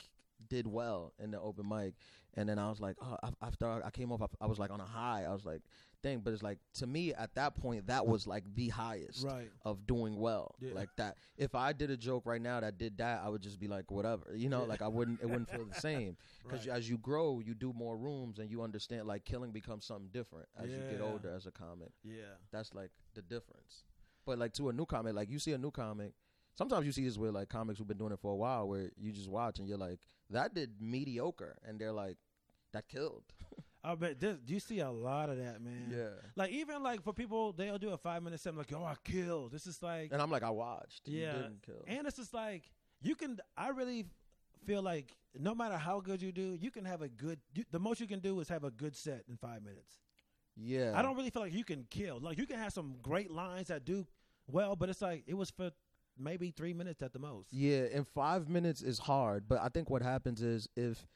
did 0.49 0.67
well 0.67 1.15
in 1.19 1.31
the 1.31 1.41
open 1.41 1.69
mic, 1.69 1.95
and 2.37 2.49
then 2.49 2.59
I 2.59 2.69
was 2.69 2.81
like, 2.81 2.97
oh, 3.03 3.17
after 3.43 3.67
I 3.85 3.91
came 3.91 4.11
off, 4.13 4.23
I- 4.41 4.47
was 4.47 4.59
like 4.59 4.71
on 4.71 4.81
a 4.81 4.85
high. 4.85 5.25
I 5.25 5.33
was 5.33 5.45
like, 5.45 5.63
dang, 6.03 6.19
but 6.21 6.33
it's 6.35 6.43
like 6.43 6.59
to 6.75 6.87
me 6.87 7.15
at 7.15 7.35
that 7.37 7.55
point 7.55 7.87
that 7.87 8.07
was 8.07 8.27
like 8.27 8.45
the 8.55 8.69
highest 8.69 9.25
Right. 9.25 9.51
of 9.65 9.87
doing 9.87 10.19
well 10.19 10.55
Yeah. 10.61 10.75
like 10.75 10.91
that 10.97 11.17
if 11.39 11.55
i 11.55 11.73
did 11.73 11.91
a 11.91 11.97
joke 11.97 12.27
right 12.27 12.43
now 12.43 12.61
that 12.61 12.77
did 12.77 12.99
that 12.99 13.23
i 13.25 13.29
would 13.31 13.41
just 13.41 13.59
be 13.59 13.69
like 13.69 13.91
whatever 13.91 14.25
you 14.37 14.51
know 14.51 14.61
Yeah. 14.65 14.69
like 14.69 14.83
i 14.83 14.87
wouldn't 14.89 15.23
it 15.23 15.27
wouldn't 15.31 15.49
feel 15.49 15.65
the 15.65 15.81
same 15.81 16.19
because 16.43 16.67
Right. 16.67 16.77
as 16.77 16.91
you 16.91 16.99
grow 16.99 17.41
you 17.41 17.55
do 17.55 17.73
more 17.73 17.97
rooms 17.97 18.39
and 18.39 18.51
you 18.51 18.61
understand 18.61 19.07
like 19.07 19.25
killing 19.25 19.51
becomes 19.51 19.87
something 19.87 20.11
different 20.13 20.47
as 20.59 20.69
you 20.69 20.77
get 20.91 21.01
older 21.01 21.33
as 21.35 21.47
a 21.47 21.51
comic 21.51 21.93
Yeah. 22.03 22.37
that's 22.53 22.75
like 22.75 22.91
the 23.15 23.23
difference 23.23 23.85
but 24.27 24.39
like 24.39 24.53
to 24.55 24.69
a 24.69 24.75
new 24.75 24.85
comic 24.85 25.15
like 25.15 25.31
you 25.31 25.39
see 25.39 25.53
a 25.53 25.59
new 25.59 25.71
comic 25.71 26.13
sometimes 26.55 26.85
you 26.85 26.93
see 26.93 27.05
this 27.07 27.17
with 27.17 27.31
like 27.35 27.49
comics 27.49 27.79
who've 27.79 27.89
been 27.89 27.97
doing 27.97 28.13
it 28.13 28.19
for 28.21 28.31
a 28.31 28.37
while 28.37 28.69
where 28.69 28.91
you 28.99 29.11
just 29.11 29.31
watch 29.31 29.59
and 29.59 29.67
you're 29.67 29.79
like 29.79 30.01
that 30.29 30.53
did 30.55 30.71
mediocre 30.81 31.57
and 31.67 31.79
they're 31.79 31.93
like 31.93 32.19
that 32.75 32.87
killed 32.89 33.25
I 33.87 33.95
bet 33.97 34.19
this, 34.19 34.39
Do 34.39 34.55
you 34.55 34.61
see 34.61 34.79
a 34.81 34.91
lot 34.91 35.29
of 35.29 35.37
that, 35.37 35.61
man. 35.61 35.93
Yeah. 35.95 36.09
Like 36.37 36.51
even 36.53 36.83
like 36.83 37.03
for 37.03 37.13
people, 37.13 37.53
they'll 37.53 37.77
do 37.77 37.91
a 37.91 37.99
five 37.99 38.23
minute 38.23 38.41
set 38.41 38.55
like, 38.57 38.73
"Oh, 38.75 38.83
I 38.83 38.95
killed." 39.05 39.53
This 39.53 39.67
is 39.67 39.83
like, 39.83 40.11
and 40.11 40.23
i'm 40.23 40.31
like 40.31 40.43
i 40.43 40.49
watched 40.49 41.07
You 41.07 41.21
Yeah. 41.21 41.33
didn't 41.35 41.61
kill 41.67 41.85
and 41.87 42.07
it's 42.07 42.17
just 42.17 42.33
like 42.33 42.71
you 43.03 43.15
can. 43.15 43.39
I 43.59 43.69
really 43.69 44.07
feel 44.67 44.81
like 44.83 45.15
no 45.39 45.55
matter 45.55 45.77
how 45.77 46.01
good 46.01 46.23
you 46.23 46.33
do, 46.33 46.57
you 46.59 46.71
can 46.71 46.87
have 46.87 47.03
a 47.03 47.09
good. 47.11 47.39
You, 47.55 47.65
the 47.71 47.79
most 47.79 48.01
you 48.01 48.07
can 48.07 48.21
do 48.21 48.41
is 48.41 48.49
have 48.49 48.65
a 48.65 48.71
good 48.71 48.97
set 48.97 49.25
in 49.29 49.37
five 49.37 49.63
minutes. 49.63 49.99
yeah 50.57 50.93
I 50.99 51.03
don't 51.03 51.15
really 51.17 51.29
feel 51.31 51.43
like 51.43 51.53
you 51.53 51.65
can 51.65 51.85
kill. 51.91 52.19
Like 52.21 52.39
you 52.39 52.47
can 52.47 52.59
have 52.59 52.73
some 52.73 52.97
great 53.03 53.31
lines 53.31 53.69
that 53.69 53.85
do 53.85 54.07
well, 54.47 54.77
but 54.77 54.89
it's 54.89 55.03
like 55.03 55.25
it 55.27 55.35
was 55.35 55.51
for 55.51 55.71
maybe 56.19 56.51
three 56.51 56.73
minutes 56.73 57.03
at 57.03 57.13
the 57.13 57.19
most. 57.19 57.53
Yeah, 57.53 57.83
and 57.93 58.07
five 58.09 58.49
minutes 58.49 58.81
is 58.81 58.99
hard, 58.99 59.45
but 59.47 59.59
I 59.61 59.69
think 59.69 59.91
what 59.91 60.01
happens 60.01 60.41
is 60.41 60.69
if 60.75 61.07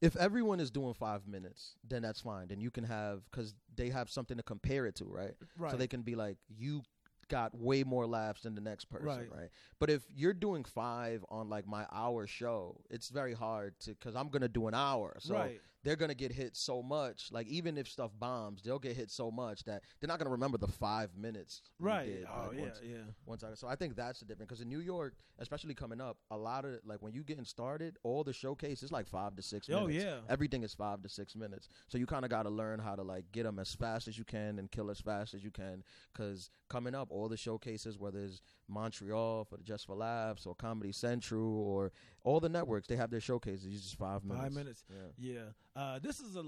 if 0.00 0.16
everyone 0.16 0.60
is 0.60 0.70
doing 0.70 0.94
five 0.94 1.26
minutes, 1.26 1.74
then 1.88 2.02
that's 2.02 2.20
fine. 2.20 2.48
Then 2.48 2.60
you 2.60 2.70
can 2.70 2.84
have 2.84 3.22
because 3.30 3.54
they 3.76 3.90
have 3.90 4.10
something 4.10 4.36
to 4.36 4.42
compare 4.42 4.86
it 4.86 4.94
to, 4.96 5.04
right? 5.04 5.34
Right. 5.56 5.70
So 5.70 5.76
they 5.76 5.88
can 5.88 6.02
be 6.02 6.14
like, 6.14 6.36
you 6.48 6.82
got 7.28 7.54
way 7.54 7.84
more 7.84 8.06
laughs 8.06 8.42
than 8.42 8.54
the 8.54 8.60
next 8.60 8.86
person, 8.86 9.06
Right. 9.06 9.28
right? 9.30 9.50
But 9.78 9.90
if 9.90 10.02
you're 10.14 10.32
doing 10.32 10.64
five 10.64 11.24
on 11.28 11.48
like 11.50 11.66
my 11.66 11.86
hour 11.92 12.26
show, 12.26 12.80
it's 12.90 13.10
very 13.10 13.34
hard 13.34 13.78
to 13.80 13.90
because 13.90 14.14
I'm 14.16 14.28
gonna 14.28 14.48
do 14.48 14.66
an 14.68 14.74
hour, 14.74 15.16
so 15.20 15.34
right. 15.34 15.60
They're 15.88 15.96
gonna 15.96 16.14
get 16.14 16.30
hit 16.32 16.54
so 16.54 16.82
much. 16.82 17.30
Like 17.32 17.46
even 17.46 17.78
if 17.78 17.88
stuff 17.88 18.10
bombs, 18.20 18.60
they'll 18.62 18.78
get 18.78 18.94
hit 18.94 19.10
so 19.10 19.30
much 19.30 19.64
that 19.64 19.82
they're 20.00 20.08
not 20.08 20.18
gonna 20.18 20.30
remember 20.30 20.58
the 20.58 20.68
five 20.68 21.16
minutes. 21.16 21.62
Right. 21.80 22.04
did, 22.06 22.26
oh 22.30 22.48
like, 22.48 22.56
yeah. 22.56 22.62
once- 22.62 22.80
Yeah. 22.84 22.96
one 23.24 23.38
time. 23.38 23.56
So 23.56 23.66
I 23.68 23.74
think 23.74 23.96
that's 23.96 24.20
the 24.20 24.26
difference. 24.26 24.48
Because 24.48 24.60
in 24.60 24.68
New 24.68 24.80
York, 24.80 25.14
especially 25.38 25.74
coming 25.74 26.00
up, 26.00 26.18
a 26.30 26.36
lot 26.36 26.64
of 26.66 26.80
like 26.84 27.00
when 27.00 27.14
you 27.14 27.22
getting 27.24 27.44
started, 27.46 27.96
all 28.02 28.22
the 28.22 28.32
showcase 28.34 28.82
is 28.82 28.92
like 28.92 29.06
five 29.08 29.34
to 29.36 29.42
six 29.42 29.68
Oh 29.70 29.86
minutes. 29.86 30.04
yeah. 30.04 30.18
Everything 30.28 30.62
is 30.62 30.74
five 30.74 31.02
to 31.02 31.08
six 31.08 31.34
minutes. 31.34 31.68
So 31.88 31.96
you 31.96 32.04
kind 32.06 32.24
of 32.24 32.30
got 32.30 32.42
to 32.42 32.50
learn 32.50 32.78
how 32.80 32.94
to 32.94 33.02
like 33.02 33.24
get 33.32 33.44
them 33.44 33.58
as 33.58 33.74
fast 33.74 34.08
as 34.08 34.18
you 34.18 34.24
can 34.24 34.58
and 34.58 34.70
kill 34.70 34.90
as 34.90 35.00
fast 35.00 35.32
as 35.32 35.42
you 35.42 35.50
can. 35.50 35.82
Because 36.12 36.50
coming 36.68 36.94
up, 36.94 37.08
all 37.10 37.28
the 37.28 37.36
showcases, 37.38 37.98
whether 37.98 38.22
it's 38.24 38.42
Montreal 38.68 39.44
for 39.44 39.56
the 39.56 39.64
Just 39.64 39.86
for 39.86 39.94
Laughs 39.96 40.44
or 40.44 40.54
Comedy 40.54 40.92
Central 40.92 41.42
or 41.66 41.92
all 42.28 42.40
the 42.40 42.48
networks, 42.48 42.86
they 42.86 42.96
have 42.96 43.10
their 43.10 43.20
showcases. 43.20 43.66
It's 43.74 43.82
just 43.82 43.98
five 43.98 44.24
minutes. 44.24 44.44
Five 44.44 44.52
minutes. 44.52 44.84
Yeah. 44.90 45.32
Yeah. 45.32 45.80
Uh, 45.82 45.98
this 45.98 46.20
is 46.20 46.36
a 46.36 46.44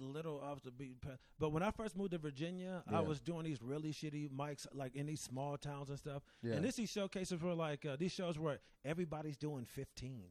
little 0.00 0.40
off 0.40 0.62
the 0.62 0.70
beat 0.70 1.00
path. 1.00 1.18
But 1.38 1.50
when 1.50 1.62
I 1.62 1.70
first 1.70 1.96
moved 1.96 2.12
to 2.12 2.18
Virginia, 2.18 2.82
I 2.90 3.00
was 3.00 3.20
doing 3.20 3.44
these 3.44 3.60
really 3.62 3.92
shitty 3.92 4.30
mics, 4.30 4.66
like 4.72 4.94
in 4.94 5.06
these 5.06 5.20
small 5.20 5.56
towns 5.56 5.88
and 5.90 5.98
stuff. 5.98 6.22
Yeah. 6.42 6.54
And 6.54 6.64
this 6.64 6.76
these 6.76 6.90
showcases 6.90 7.42
were 7.42 7.54
like 7.54 7.84
uh, 7.84 7.96
these 7.98 8.12
shows 8.12 8.38
where 8.38 8.58
everybody's 8.84 9.36
doing 9.36 9.64
fifteen. 9.66 10.30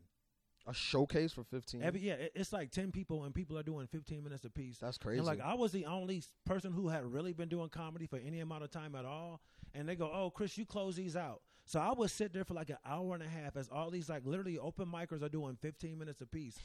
a 0.68 0.74
showcase 0.74 1.32
for 1.32 1.44
fifteen. 1.44 1.82
Every 1.82 2.02
yeah, 2.02 2.14
it, 2.14 2.32
it's 2.36 2.52
like 2.52 2.72
ten 2.72 2.92
people, 2.92 3.24
and 3.24 3.34
people 3.34 3.58
are 3.58 3.64
doing 3.64 3.88
fifteen 3.88 4.24
minutes 4.24 4.46
apiece. 4.46 4.78
That's 4.78 4.98
crazy. 4.98 5.20
And 5.20 5.28
like 5.28 5.42
I 5.42 5.54
was 5.54 5.72
the 5.72 5.86
only 5.86 6.24
person 6.46 6.74
who 6.74 6.90
had 6.90 7.06
really 7.06 7.34
been 7.34 7.50
doing 7.50 7.70
comedy 7.70 8.06
for 8.06 8.20
any 8.26 8.40
amount 8.42 8.64
of 8.64 8.72
time 8.72 8.96
at 8.96 9.06
all. 9.06 9.42
And 9.74 9.88
they 9.88 9.96
go, 9.96 10.12
"Oh, 10.14 10.30
Chris, 10.30 10.58
you 10.58 10.66
close 10.66 10.96
these 10.96 11.16
out." 11.16 11.42
So 11.68 11.80
I 11.80 11.92
would 11.92 12.10
sit 12.10 12.32
there 12.34 12.46
for 12.46 12.54
like 12.54 12.70
an 12.70 12.78
hour 12.86 13.14
and 13.14 13.22
a 13.22 13.28
half 13.28 13.56
as 13.58 13.68
all 13.70 13.90
these 13.92 14.10
like 14.10 14.24
literally 14.26 14.58
open 14.58 14.88
micers 14.88 15.22
are 15.22 15.30
doing 15.30 15.58
fifteen 15.62 16.00
minutes 16.00 16.22
apiece. 16.22 16.58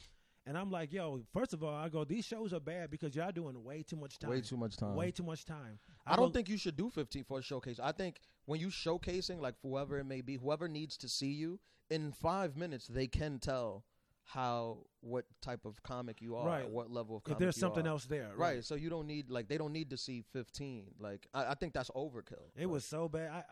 And 0.45 0.57
I'm 0.57 0.71
like, 0.71 0.91
"Yo, 0.91 1.21
first 1.33 1.53
of 1.53 1.63
all, 1.63 1.73
I 1.73 1.87
go, 1.89 2.03
these 2.03 2.25
shows 2.25 2.51
are 2.53 2.59
bad 2.59 2.89
because 2.89 3.15
y'all 3.15 3.31
doing 3.31 3.63
way 3.63 3.81
too 3.83 3.95
much 3.95 4.17
time. 4.19 4.29
way 4.29 4.41
too 4.41 4.57
much 4.57 4.75
time. 4.77 4.95
Way 4.95 5.11
too 5.11 5.23
much 5.23 5.45
time." 5.45 5.79
I 6.07 6.15
don't 6.15 6.27
go- 6.29 6.33
think 6.33 6.49
you 6.49 6.57
should 6.57 6.75
do 6.75 6.89
15 6.89 7.23
for 7.25 7.39
a 7.39 7.41
showcase. 7.41 7.79
I 7.81 7.91
think 7.91 8.19
when 8.45 8.59
you 8.59 8.67
showcasing, 8.67 9.39
like 9.39 9.55
whoever 9.61 9.99
it 9.99 10.05
may 10.05 10.21
be, 10.21 10.35
whoever 10.35 10.67
needs 10.67 10.97
to 10.97 11.07
see 11.09 11.31
you, 11.31 11.59
in 11.89 12.11
five 12.11 12.55
minutes 12.57 12.87
they 12.87 13.07
can 13.07 13.39
tell 13.39 13.85
how 14.25 14.79
what 15.01 15.25
type 15.41 15.65
of 15.65 15.83
comic 15.83 16.21
you 16.21 16.35
are, 16.37 16.47
Right. 16.47 16.69
what 16.69 16.89
level 16.89 17.17
of 17.17 17.21
if 17.21 17.25
comic 17.25 17.39
there's 17.39 17.57
you 17.57 17.61
something 17.61 17.85
are. 17.85 17.89
else 17.89 18.05
there, 18.05 18.31
Right. 18.35 18.63
So 18.63 18.75
you 18.75 18.89
don't 18.89 19.05
need 19.07 19.29
like 19.29 19.47
they 19.49 19.57
don't 19.57 19.73
need 19.73 19.89
to 19.89 19.97
see 19.97 20.23
15. 20.31 20.95
Like 20.99 21.27
I, 21.33 21.47
I 21.51 21.53
think 21.55 21.73
that's 21.73 21.89
overkill. 21.91 22.51
It 22.55 22.65
was 22.67 22.85
so 22.85 23.07
bad. 23.09 23.29
I, 23.31 23.43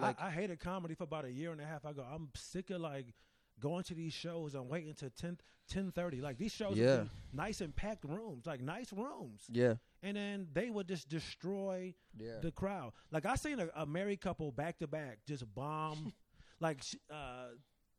Like- 0.00 0.20
I 0.20 0.26
I 0.28 0.30
hated 0.30 0.60
comedy 0.60 0.94
for 0.94 1.04
about 1.04 1.24
a 1.24 1.30
year 1.32 1.52
and 1.52 1.60
a 1.60 1.64
half. 1.64 1.84
I 1.84 1.92
go, 1.92 2.02
I'm 2.02 2.28
sick 2.34 2.70
of 2.70 2.80
like 2.80 3.14
going 3.60 3.82
to 3.84 3.94
these 3.94 4.12
shows 4.12 4.54
and 4.54 4.68
waiting 4.68 4.94
to 4.94 5.10
10, 5.10 5.38
10.30. 5.72 6.22
Like 6.22 6.38
these 6.38 6.52
shows 6.52 6.76
Yeah. 6.78 7.04
nice 7.32 7.60
and 7.60 7.74
packed 7.74 8.04
rooms, 8.04 8.46
like 8.46 8.60
nice 8.60 8.92
rooms. 8.92 9.42
yeah. 9.50 9.74
And 10.02 10.16
then 10.16 10.46
they 10.52 10.70
would 10.70 10.86
just 10.86 11.08
destroy 11.08 11.92
Yeah. 12.16 12.38
the 12.40 12.52
crowd. 12.52 12.92
Like 13.10 13.26
I 13.26 13.34
seen 13.34 13.58
a, 13.58 13.68
a 13.74 13.84
married 13.86 14.20
couple 14.20 14.52
back 14.52 14.78
to 14.78 14.86
back 14.86 15.18
just 15.26 15.44
bomb. 15.54 16.12
like 16.60 16.82
uh, 17.12 17.48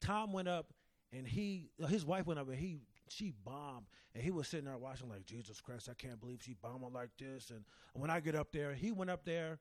Tom 0.01 0.31
went 0.31 0.47
up 0.47 0.67
and 1.11 1.27
he 1.27 1.71
his 1.89 2.05
wife 2.05 2.25
went 2.25 2.39
up 2.39 2.47
and 2.47 2.57
he 2.57 2.79
she 3.09 3.31
bombed 3.43 3.87
and 4.13 4.23
he 4.23 4.29
was 4.31 4.47
sitting 4.47 4.65
there 4.65 4.77
watching 4.77 5.09
like 5.09 5.25
Jesus 5.25 5.59
Christ 5.59 5.89
I 5.89 5.93
can't 5.95 6.19
believe 6.21 6.41
she 6.43 6.53
bombed 6.53 6.93
like 6.93 7.09
this 7.17 7.49
and 7.49 7.65
when 7.93 8.09
I 8.11 8.19
get 8.19 8.35
up 8.35 8.51
there 8.53 8.73
he 8.75 8.91
went 8.91 9.09
up 9.09 9.25
there 9.25 9.59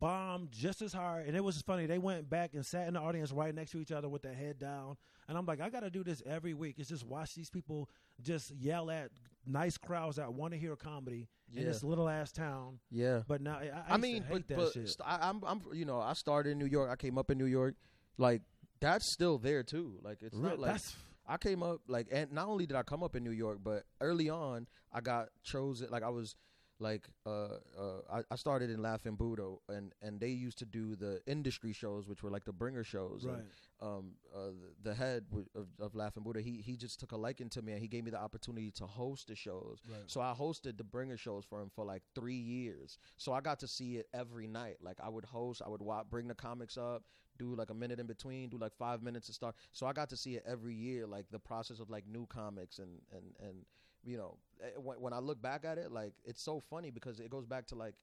bombed 0.00 0.50
just 0.52 0.82
as 0.82 0.92
hard. 0.92 1.26
And 1.26 1.36
it 1.36 1.42
was 1.42 1.60
funny. 1.62 1.86
They 1.86 1.98
went 1.98 2.28
back 2.28 2.54
and 2.54 2.64
sat 2.64 2.88
in 2.88 2.94
the 2.94 3.00
audience 3.00 3.32
right 3.32 3.54
next 3.54 3.72
to 3.72 3.80
each 3.80 3.92
other 3.92 4.08
with 4.08 4.22
their 4.22 4.34
head 4.34 4.58
down. 4.58 4.96
And 5.28 5.36
I'm 5.36 5.44
like, 5.46 5.60
I 5.60 5.68
got 5.70 5.80
to 5.80 5.90
do 5.90 6.02
this 6.02 6.22
every 6.26 6.54
week. 6.54 6.76
It's 6.78 6.88
just 6.88 7.04
watch 7.06 7.34
these 7.34 7.50
people 7.50 7.88
just 8.22 8.50
yell 8.56 8.90
at 8.90 9.10
nice 9.46 9.76
crowds 9.76 10.16
that 10.16 10.32
want 10.32 10.52
to 10.52 10.58
hear 10.58 10.76
comedy 10.76 11.28
in 11.54 11.62
Yeah. 11.62 11.68
this 11.68 11.82
little 11.84 12.08
ass 12.08 12.32
town. 12.32 12.78
Yeah. 12.90 13.22
But 13.26 13.40
now, 13.42 13.58
I, 13.58 13.70
I, 13.88 13.94
I 13.94 13.96
mean, 13.96 14.22
hate 14.22 14.32
but, 14.32 14.48
that 14.48 14.56
but 14.56 14.72
shit. 14.72 14.96
I, 15.04 15.28
I'm, 15.28 15.42
I'm, 15.46 15.60
you 15.72 15.84
know, 15.84 16.00
I 16.00 16.12
started 16.14 16.50
in 16.50 16.58
New 16.58 16.66
York. 16.66 16.90
I 16.90 16.96
came 16.96 17.18
up 17.18 17.30
in 17.30 17.38
New 17.38 17.46
York. 17.46 17.74
Like 18.16 18.42
that's 18.80 19.12
still 19.12 19.38
there 19.38 19.62
too. 19.62 19.98
Like 20.02 20.22
it's 20.22 20.34
Real- 20.36 20.50
not 20.50 20.58
like 20.60 20.72
that's 20.72 20.96
I 21.26 21.36
came 21.36 21.62
up 21.62 21.80
like, 21.88 22.08
and 22.10 22.32
not 22.32 22.48
only 22.48 22.64
did 22.66 22.76
I 22.76 22.82
come 22.82 23.02
up 23.02 23.14
in 23.14 23.22
New 23.22 23.30
York, 23.32 23.58
but 23.62 23.84
early 24.00 24.30
on 24.30 24.66
I 24.92 25.00
got 25.00 25.28
chosen. 25.44 25.88
Like 25.90 26.02
I 26.02 26.08
was, 26.08 26.34
like, 26.80 27.08
uh, 27.26 27.58
uh, 27.78 28.00
I, 28.12 28.22
I 28.30 28.36
started 28.36 28.70
in 28.70 28.80
Laughing 28.82 29.16
Buddha, 29.16 29.54
and 29.68 29.92
and 30.02 30.20
they 30.20 30.28
used 30.28 30.58
to 30.58 30.66
do 30.66 30.96
the 30.96 31.20
industry 31.26 31.72
shows, 31.72 32.08
which 32.08 32.22
were 32.22 32.30
like 32.30 32.44
the 32.44 32.52
bringer 32.52 32.84
shows. 32.84 33.24
and, 33.24 33.34
right. 33.34 33.42
um, 33.80 34.12
uh, 34.34 34.50
the, 34.82 34.90
the 34.90 34.94
head 34.94 35.24
of, 35.54 35.66
of 35.80 35.94
Laughing 35.94 36.22
Buddha, 36.22 36.40
he 36.40 36.62
he 36.64 36.76
just 36.76 37.00
took 37.00 37.12
a 37.12 37.16
liking 37.16 37.48
to 37.50 37.62
me, 37.62 37.72
and 37.72 37.80
he 37.80 37.88
gave 37.88 38.04
me 38.04 38.10
the 38.10 38.20
opportunity 38.20 38.70
to 38.72 38.86
host 38.86 39.28
the 39.28 39.34
shows. 39.34 39.80
Right. 39.88 40.02
So 40.06 40.20
I 40.20 40.34
hosted 40.38 40.76
the 40.76 40.84
bringer 40.84 41.16
shows 41.16 41.44
for 41.44 41.60
him 41.60 41.70
for 41.74 41.84
like 41.84 42.02
three 42.14 42.34
years. 42.34 42.98
So 43.16 43.32
I 43.32 43.40
got 43.40 43.58
to 43.60 43.68
see 43.68 43.96
it 43.96 44.06
every 44.14 44.46
night. 44.46 44.76
Like 44.82 44.98
I 45.02 45.08
would 45.08 45.24
host, 45.24 45.62
I 45.64 45.68
would 45.68 45.82
bring 46.10 46.28
the 46.28 46.34
comics 46.34 46.76
up, 46.76 47.02
do 47.38 47.54
like 47.54 47.70
a 47.70 47.74
minute 47.74 48.00
in 48.00 48.06
between, 48.06 48.48
do 48.48 48.58
like 48.58 48.74
five 48.74 49.02
minutes 49.02 49.26
to 49.28 49.32
start. 49.32 49.54
So 49.72 49.86
I 49.86 49.92
got 49.92 50.08
to 50.10 50.16
see 50.16 50.36
it 50.36 50.44
every 50.46 50.74
year, 50.74 51.06
like 51.06 51.26
the 51.30 51.38
process 51.38 51.80
of 51.80 51.90
like 51.90 52.06
new 52.06 52.26
comics 52.26 52.78
and 52.78 53.00
and 53.12 53.34
and 53.40 53.64
you 54.08 54.16
know 54.16 54.32
eh, 54.62 54.70
when, 54.86 55.00
when 55.00 55.12
I 55.12 55.18
look 55.18 55.40
back 55.42 55.64
at 55.64 55.78
it, 55.78 55.92
like 55.92 56.14
it's 56.24 56.42
so 56.42 56.60
funny 56.60 56.90
because 56.90 57.20
it 57.20 57.30
goes 57.30 57.46
back 57.46 57.66
to 57.68 57.74
like 57.74 57.94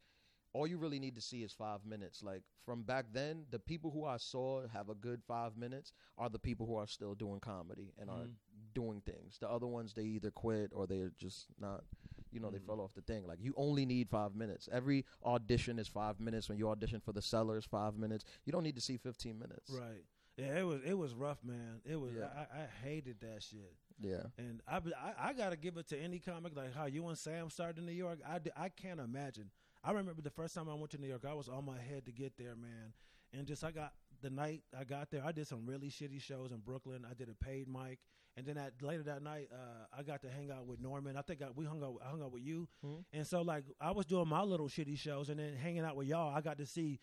all 0.53 0.65
you 0.67 0.77
really 0.77 0.99
need 0.99 1.15
to 1.15 1.21
see 1.21 1.43
is 1.43 1.51
five 1.51 1.85
minutes. 1.85 2.23
Like 2.23 2.43
from 2.65 2.83
back 2.83 3.05
then, 3.11 3.45
the 3.51 3.59
people 3.59 3.91
who 3.91 4.05
I 4.05 4.17
saw 4.17 4.67
have 4.69 4.87
a 4.89 4.95
good 4.95 5.21
five 5.27 5.57
minutes 5.57 5.91
are 6.17 6.29
the 6.29 6.39
people 6.39 6.65
who 6.65 6.75
are 6.77 6.87
still 6.87 7.13
doing 7.13 7.39
comedy 7.41 7.91
and 7.99 8.09
are 8.09 8.27
Mhm. 8.27 8.35
doing 8.73 9.01
things. 9.01 9.37
The 9.39 9.49
other 9.49 9.67
ones 9.67 9.93
they 9.93 10.03
either 10.03 10.31
quit 10.31 10.71
or 10.73 10.87
they're 10.87 11.11
just 11.17 11.47
not. 11.59 11.83
You 12.31 12.39
know, 12.41 12.51
they 12.51 12.59
Mhm. 12.59 12.67
fell 12.67 12.81
off 12.81 12.93
the 12.93 13.01
thing. 13.01 13.25
Like 13.27 13.39
you 13.41 13.53
only 13.57 13.85
need 13.85 14.09
five 14.09 14.33
minutes. 14.35 14.69
Every 14.71 15.05
audition 15.23 15.77
is 15.79 15.87
five 15.89 16.19
minutes. 16.19 16.47
When 16.49 16.57
you 16.57 16.69
audition 16.69 16.99
for 17.01 17.13
the 17.13 17.21
sellers, 17.21 17.65
five 17.65 17.97
minutes. 17.97 18.23
You 18.45 18.51
don't 18.53 18.63
need 18.63 18.75
to 18.75 18.81
see 18.89 18.97
fifteen 18.97 19.37
minutes. 19.39 19.69
Right. 19.71 20.03
Yeah, 20.37 20.57
it 20.59 20.63
was 20.63 20.81
it 20.83 20.97
was 20.97 21.13
rough, 21.15 21.43
man. 21.43 21.81
It 21.85 21.95
was 21.97 22.13
Yeah. 22.13 22.27
I, 22.27 22.61
I 22.63 22.65
hated 22.83 23.19
that 23.21 23.41
shit. 23.43 23.73
Yeah. 23.99 24.23
And 24.37 24.61
I, 24.67 24.77
I 24.77 25.29
I 25.29 25.33
gotta 25.33 25.55
give 25.55 25.77
it 25.77 25.87
to 25.89 25.97
any 25.97 26.19
comic 26.19 26.55
like 26.55 26.73
how 26.75 26.85
you 26.85 27.07
and 27.07 27.17
Sam 27.17 27.49
started 27.49 27.77
in 27.77 27.85
New 27.85 27.91
York. 27.93 28.19
I, 28.27 28.39
I 28.57 28.69
can't 28.69 28.99
imagine. 28.99 29.51
I 29.83 29.91
remember 29.91 30.21
the 30.21 30.29
first 30.31 30.55
time 30.55 30.67
I 30.69 30.73
went 30.73 30.89
to 30.91 30.97
New 30.97 31.07
York, 31.07 31.23
I 31.29 31.33
was 31.33 31.47
on 31.47 31.65
my 31.65 31.79
head 31.79 32.05
to 32.05 32.11
get 32.11 32.37
there, 32.37 32.55
man. 32.55 32.93
And 33.33 33.45
just 33.47 33.63
I 33.63 33.71
got 33.71 33.93
the 34.21 34.29
night 34.29 34.63
I 34.77 34.83
got 34.83 35.11
there, 35.11 35.23
I 35.25 35.31
did 35.31 35.47
some 35.47 35.65
really 35.65 35.89
shitty 35.89 36.21
shows 36.21 36.51
in 36.51 36.59
Brooklyn. 36.59 37.05
I 37.09 37.13
did 37.13 37.29
a 37.29 37.33
paid 37.35 37.67
mic, 37.67 37.99
and 38.37 38.45
then 38.45 38.57
at, 38.57 38.73
later 38.81 39.03
that 39.03 39.21
night, 39.21 39.49
uh, 39.53 39.85
I 39.97 40.03
got 40.03 40.21
to 40.23 40.29
hang 40.29 40.51
out 40.51 40.65
with 40.65 40.79
Normand. 40.81 41.17
I 41.17 41.21
think 41.21 41.41
I, 41.41 41.47
we 41.53 41.65
hung 41.65 41.83
out. 41.83 41.95
I 42.05 42.09
hung 42.09 42.21
out 42.21 42.31
with 42.31 42.43
you, 42.43 42.67
Mhm. 42.85 43.03
and 43.13 43.27
so 43.27 43.41
like 43.41 43.63
I 43.79 43.91
was 43.91 44.05
doing 44.05 44.27
my 44.27 44.41
little 44.41 44.67
shitty 44.67 44.97
shows, 44.97 45.29
and 45.29 45.39
then 45.39 45.55
hanging 45.55 45.83
out 45.83 45.95
with 45.95 46.07
y'all. 46.07 46.33
I 46.35 46.41
got 46.41 46.57
to 46.57 46.65
see 46.65 46.99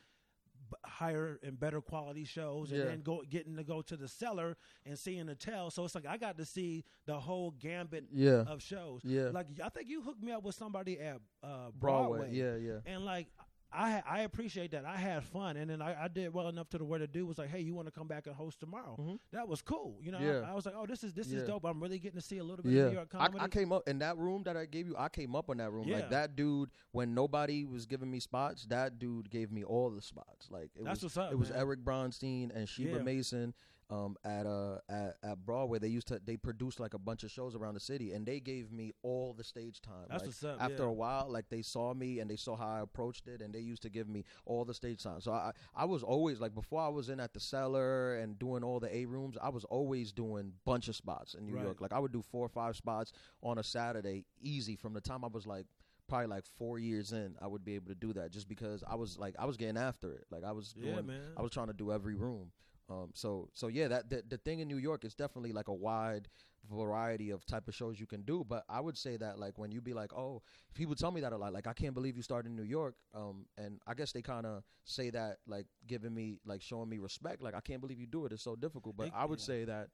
higher 0.85 1.39
and 1.43 1.59
better 1.59 1.81
quality 1.81 2.25
shows, 2.25 2.71
and 2.71 2.81
Yeah. 2.81 2.85
then 2.87 3.03
go 3.03 3.23
getting 3.29 3.57
to 3.57 3.65
go 3.65 3.83
to 3.83 3.97
the 3.97 4.09
cellar 4.09 4.57
and 4.87 4.99
seeing 4.99 5.27
the 5.27 5.35
tell. 5.35 5.71
So 5.71 5.85
it's 5.85 5.95
like 5.95 6.07
I 6.07 6.17
got 6.17 6.37
to 6.39 6.45
see 6.45 6.85
the 7.07 7.19
whole 7.21 7.53
gambit 7.53 8.07
Yeah. 8.13 8.45
of 8.47 8.63
shows. 8.63 9.03
Yeah. 9.05 9.31
Like 9.31 9.47
I 9.63 9.69
think 9.69 9.89
you 9.89 10.03
hooked 10.03 10.23
me 10.23 10.33
up 10.33 10.43
with 10.45 10.55
somebody 10.55 10.99
at 11.01 11.21
uh, 11.43 11.71
Broadway. 11.79 12.19
Broadway. 12.19 12.31
Yeah. 12.33 12.57
Yeah. 12.57 12.79
And 12.87 13.05
like 13.05 13.29
I 13.75 14.03
I 14.07 14.21
appreciate 14.21 14.73
that. 14.73 14.85
I 14.85 14.97
had 14.97 15.25
fun, 15.25 15.57
and 15.57 15.71
then 15.71 15.81
I, 15.81 16.05
I 16.05 16.09
did 16.09 16.33
well 16.35 16.49
enough 16.49 16.69
to 16.71 16.79
the 16.79 16.85
where 16.85 16.99
the 16.99 17.07
dude 17.07 17.27
was 17.27 17.39
like, 17.39 17.49
"Hey, 17.49 17.61
you 17.61 17.75
want 17.75 17.87
to 17.89 17.93
come 17.93 18.07
back 18.07 18.27
and 18.27 18.35
host 18.37 18.61
tomorrow?" 18.61 18.97
Mhm. 19.01 19.19
That 19.33 19.49
was 19.49 19.63
cool. 19.63 19.97
You 20.03 20.13
know, 20.13 20.19
Yeah. 20.21 20.41
I, 20.47 20.51
I 20.51 20.55
was 20.55 20.67
like, 20.67 20.75
"Oh, 20.77 20.87
this 20.87 21.03
is 21.05 21.13
this 21.15 21.29
Yeah. 21.29 21.39
is 21.41 21.47
dope. 21.49 21.65
I'm 21.65 21.81
really 21.83 21.99
getting 21.99 22.21
to 22.21 22.25
see 22.27 22.39
a 22.39 22.45
little 22.45 22.63
bit 22.63 22.73
Yeah, 22.73 22.83
of 22.83 22.89
New 22.91 22.97
York 22.97 23.09
I, 23.15 23.19
comedy." 23.27 23.45
I 23.45 23.49
came 23.49 23.73
up 23.73 23.89
in 23.89 23.99
that 24.01 24.19
room 24.19 24.43
that 24.45 24.57
I 24.57 24.67
gave 24.67 24.87
you. 24.89 24.95
I 24.99 25.09
came 25.09 25.35
up 25.35 25.49
on 25.51 25.57
that 25.59 25.71
room. 25.73 25.89
Like 25.89 26.11
that 26.11 26.37
dude, 26.37 26.71
when 26.93 27.15
nobody 27.15 27.65
was 27.65 27.87
giving 27.87 28.11
me 28.11 28.21
spots, 28.21 28.67
that 28.67 28.99
dude 28.99 29.31
gave 29.31 29.51
me 29.51 29.65
all 29.65 29.91
the 29.91 30.03
spots. 30.03 30.49
Like 30.51 30.71
it 30.77 30.85
That's 30.85 31.03
was, 31.03 31.17
what's 31.17 31.27
up, 31.27 31.33
it 31.33 31.39
was. 31.39 31.51
Eric 31.51 31.81
Bronstein 31.85 32.55
and 32.55 32.69
Sheba. 32.69 33.03
Mason. 33.03 33.55
Um, 33.93 34.17
at 34.25 34.47
uh 34.47 34.79
at, 34.89 35.17
at 35.23 35.45
Broadway, 35.45 35.79
they 35.79 35.89
used 35.89 36.09
to 36.09 36.19
they 36.25 36.37
produced 36.39 36.81
like 36.81 36.95
a 36.95 36.99
bunch 36.99 37.25
of 37.25 37.31
shows 37.31 37.55
around 37.55 37.75
the 37.75 37.81
city, 37.81 38.13
and 38.13 38.25
they 38.25 38.41
gave 38.41 38.73
me 38.73 38.93
all 39.03 39.35
the 39.35 39.45
stage 39.45 39.81
time. 39.83 40.07
That's 40.09 40.23
Like, 40.23 40.29
what's 40.29 40.45
up, 40.45 40.57
After 40.63 40.85
yeah. 40.85 40.89
a 40.89 40.93
while, 40.93 41.27
like 41.29 41.49
they 41.51 41.63
saw 41.63 41.93
me 41.93 42.21
and 42.21 42.31
they 42.31 42.37
saw 42.37 42.57
how 42.57 42.69
I 42.69 42.81
approached 42.81 43.29
it, 43.29 43.43
and 43.43 43.53
they 43.55 43.61
used 43.61 43.83
to 43.83 43.91
give 43.91 44.09
me 44.09 44.25
all 44.47 44.65
the 44.65 44.75
stage 44.75 45.03
time. 45.03 45.21
So 45.21 45.33
I 45.33 45.53
I 45.75 45.85
was 45.85 46.03
always 46.03 46.41
like 46.41 46.55
before 46.55 46.81
I 46.81 46.89
was 46.89 47.09
in 47.11 47.21
at 47.21 47.35
the 47.35 47.41
cellar 47.41 48.17
and 48.17 48.39
doing 48.39 48.65
all 48.65 48.81
the 48.81 48.95
A 48.97 49.05
rooms, 49.05 49.37
I 49.43 49.51
was 49.51 49.65
always 49.65 50.13
doing 50.13 50.55
bunch 50.65 50.89
of 50.89 50.97
spots 50.97 51.35
in 51.35 51.45
New 51.47 51.55
Right. 51.57 51.65
York. 51.65 51.81
Like 51.81 51.93
I 51.93 51.99
would 51.99 52.13
do 52.13 52.23
four 52.23 52.47
or 52.47 52.49
five 52.49 52.77
spots 52.77 53.13
on 53.43 53.59
a 53.59 53.63
Saturday, 53.63 54.25
easy. 54.41 54.77
From 54.77 54.95
the 54.95 55.01
time 55.03 55.25
I 55.25 55.29
was 55.29 55.47
like 55.47 55.67
probably 56.09 56.29
like 56.29 56.45
four 56.57 56.79
years 56.79 57.13
in, 57.13 57.37
I 57.43 57.47
would 57.47 57.65
be 57.65 57.75
able 57.75 57.89
to 57.89 57.95
do 57.95 58.13
that 58.15 58.31
just 58.33 58.49
because 58.49 58.83
I 58.89 58.95
was 58.95 59.19
like 59.19 59.35
I 59.39 59.45
was 59.45 59.57
getting 59.57 59.77
after 59.77 60.13
it. 60.15 60.25
Like 60.31 60.45
I 60.45 60.53
was 60.53 60.75
yeah, 60.77 60.93
doing, 60.93 61.07
man. 61.07 61.33
I 61.37 61.43
was 61.43 61.51
trying 61.53 61.69
to 61.69 61.73
do 61.75 61.93
every 61.93 62.15
room. 62.15 62.53
Um, 62.93 63.11
so 63.15 63.49
so 63.55 63.69
yeah, 63.69 63.89
that 63.89 64.11
the, 64.11 64.23
the 64.29 64.39
thing 64.39 64.61
in 64.61 64.69
New 64.69 64.77
York 64.79 65.05
is 65.05 65.15
definitely 65.15 65.53
like 65.53 65.69
a 65.69 65.75
wide 65.75 66.29
variety 66.71 67.31
of 67.31 67.45
type 67.47 67.67
of 67.69 67.75
shows 67.75 67.99
you 67.99 68.07
can 68.07 68.23
do. 68.23 68.45
But 68.49 68.65
I 68.69 68.81
would 68.81 68.97
say 68.97 69.17
that 69.17 69.39
like 69.39 69.59
when 69.59 69.73
you 69.73 69.81
be 69.81 69.95
like, 69.95 70.13
oh, 70.13 70.43
people 70.75 70.95
tell 70.95 71.11
me 71.11 71.21
that 71.23 71.33
a 71.33 71.37
lot. 71.37 71.53
Like 71.53 71.67
I 71.67 71.73
can't 71.73 71.95
believe 71.95 72.17
you 72.17 72.23
started 72.23 72.51
in 72.51 72.57
New 72.57 72.63
York. 72.63 72.95
Um, 73.15 73.47
and 73.57 73.81
I 73.87 73.95
guess 73.95 74.13
they 74.13 74.23
kind 74.23 74.47
of 74.47 74.63
say 74.85 75.11
that 75.11 75.39
like 75.47 75.67
giving 75.87 76.15
me 76.15 76.39
like 76.45 76.63
showing 76.63 76.89
me 76.89 76.99
respect. 76.99 77.43
Like 77.43 77.55
I 77.55 77.61
can't 77.61 77.81
believe 77.81 77.99
you 77.99 78.07
do 78.07 78.27
it. 78.27 78.33
It's 78.33 78.43
so 78.43 78.57
difficult. 78.57 78.97
But 78.97 79.11
I 79.15 79.25
would 79.25 79.41
say 79.41 79.65
that 79.65 79.89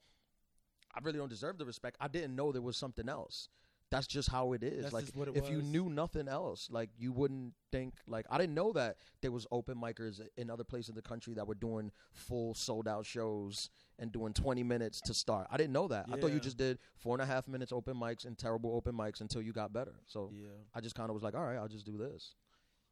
I 0.95 1.01
really 1.03 1.19
don't 1.19 1.31
deserve 1.31 1.59
the 1.59 1.67
respect. 1.67 1.97
I 2.01 2.09
didn't 2.09 2.35
know 2.35 2.53
there 2.53 2.63
was 2.63 2.77
something 2.77 3.09
else. 3.09 3.49
That's 3.91 4.07
just 4.07 4.31
how 4.31 4.53
it 4.53 4.63
is. 4.63 4.83
That's 4.83 4.93
like 4.93 5.05
just 5.05 5.17
what 5.17 5.29
it 5.29 5.37
if 5.37 5.49
you 5.49 5.63
knew 5.63 5.89
nothing 5.89 6.29
else, 6.29 6.69
like 6.71 6.91
you 6.99 7.13
wouldn't 7.13 7.55
think 7.73 7.95
like 8.07 8.27
I 8.31 8.37
didn't 8.37 8.55
know 8.55 8.73
that 8.73 8.97
there 9.23 9.33
was 9.33 9.47
open 9.51 9.77
micers 9.77 10.21
in 10.37 10.51
other 10.51 10.65
places 10.65 10.91
in 10.91 10.95
the 10.95 11.03
country 11.03 11.35
that 11.35 11.47
were 11.47 11.55
doing 11.55 11.91
full 12.13 12.55
sold 12.55 12.87
out 12.87 13.07
shows 13.07 13.71
and 13.99 14.13
doing 14.13 14.33
20 14.33 14.63
minutes 14.63 15.01
to 15.03 15.15
start. 15.15 15.47
I 15.51 15.57
didn't 15.57 15.73
know 15.73 15.89
that. 15.89 16.07
I 16.13 16.17
thought 16.17 16.33
you 16.33 16.41
just 16.41 16.59
did 16.59 16.79
four 16.97 17.15
and 17.15 17.23
a 17.23 17.27
half 17.27 17.49
minutes 17.49 17.73
open 17.73 17.97
mics 17.97 18.27
and 18.27 18.37
terrible 18.37 18.75
open 18.77 18.95
mics 18.95 19.21
until 19.21 19.43
you 19.43 19.53
got 19.53 19.73
better. 19.73 19.95
So 20.07 20.31
yeah. 20.33 20.49
I 20.75 20.81
just 20.81 20.95
kind 20.95 21.11
of 21.11 21.15
was 21.15 21.23
like, 21.23 21.35
all 21.35 21.45
right, 21.45 21.57
I'll 21.57 21.69
just 21.69 21.87
do 21.87 21.97
this. 21.97 22.35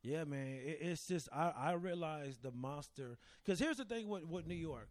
Yeah, 0.02 0.24
man. 0.24 0.46
It, 0.64 0.78
it's 0.80 1.06
just 1.06 1.28
I 1.32 1.52
I 1.56 1.72
realized 1.72 2.42
the 2.42 2.52
monster 2.52 3.18
because 3.44 3.58
here's 3.58 3.76
the 3.76 3.84
thing 3.84 4.08
with 4.08 4.24
with 4.24 4.46
New 4.46 4.54
York. 4.54 4.88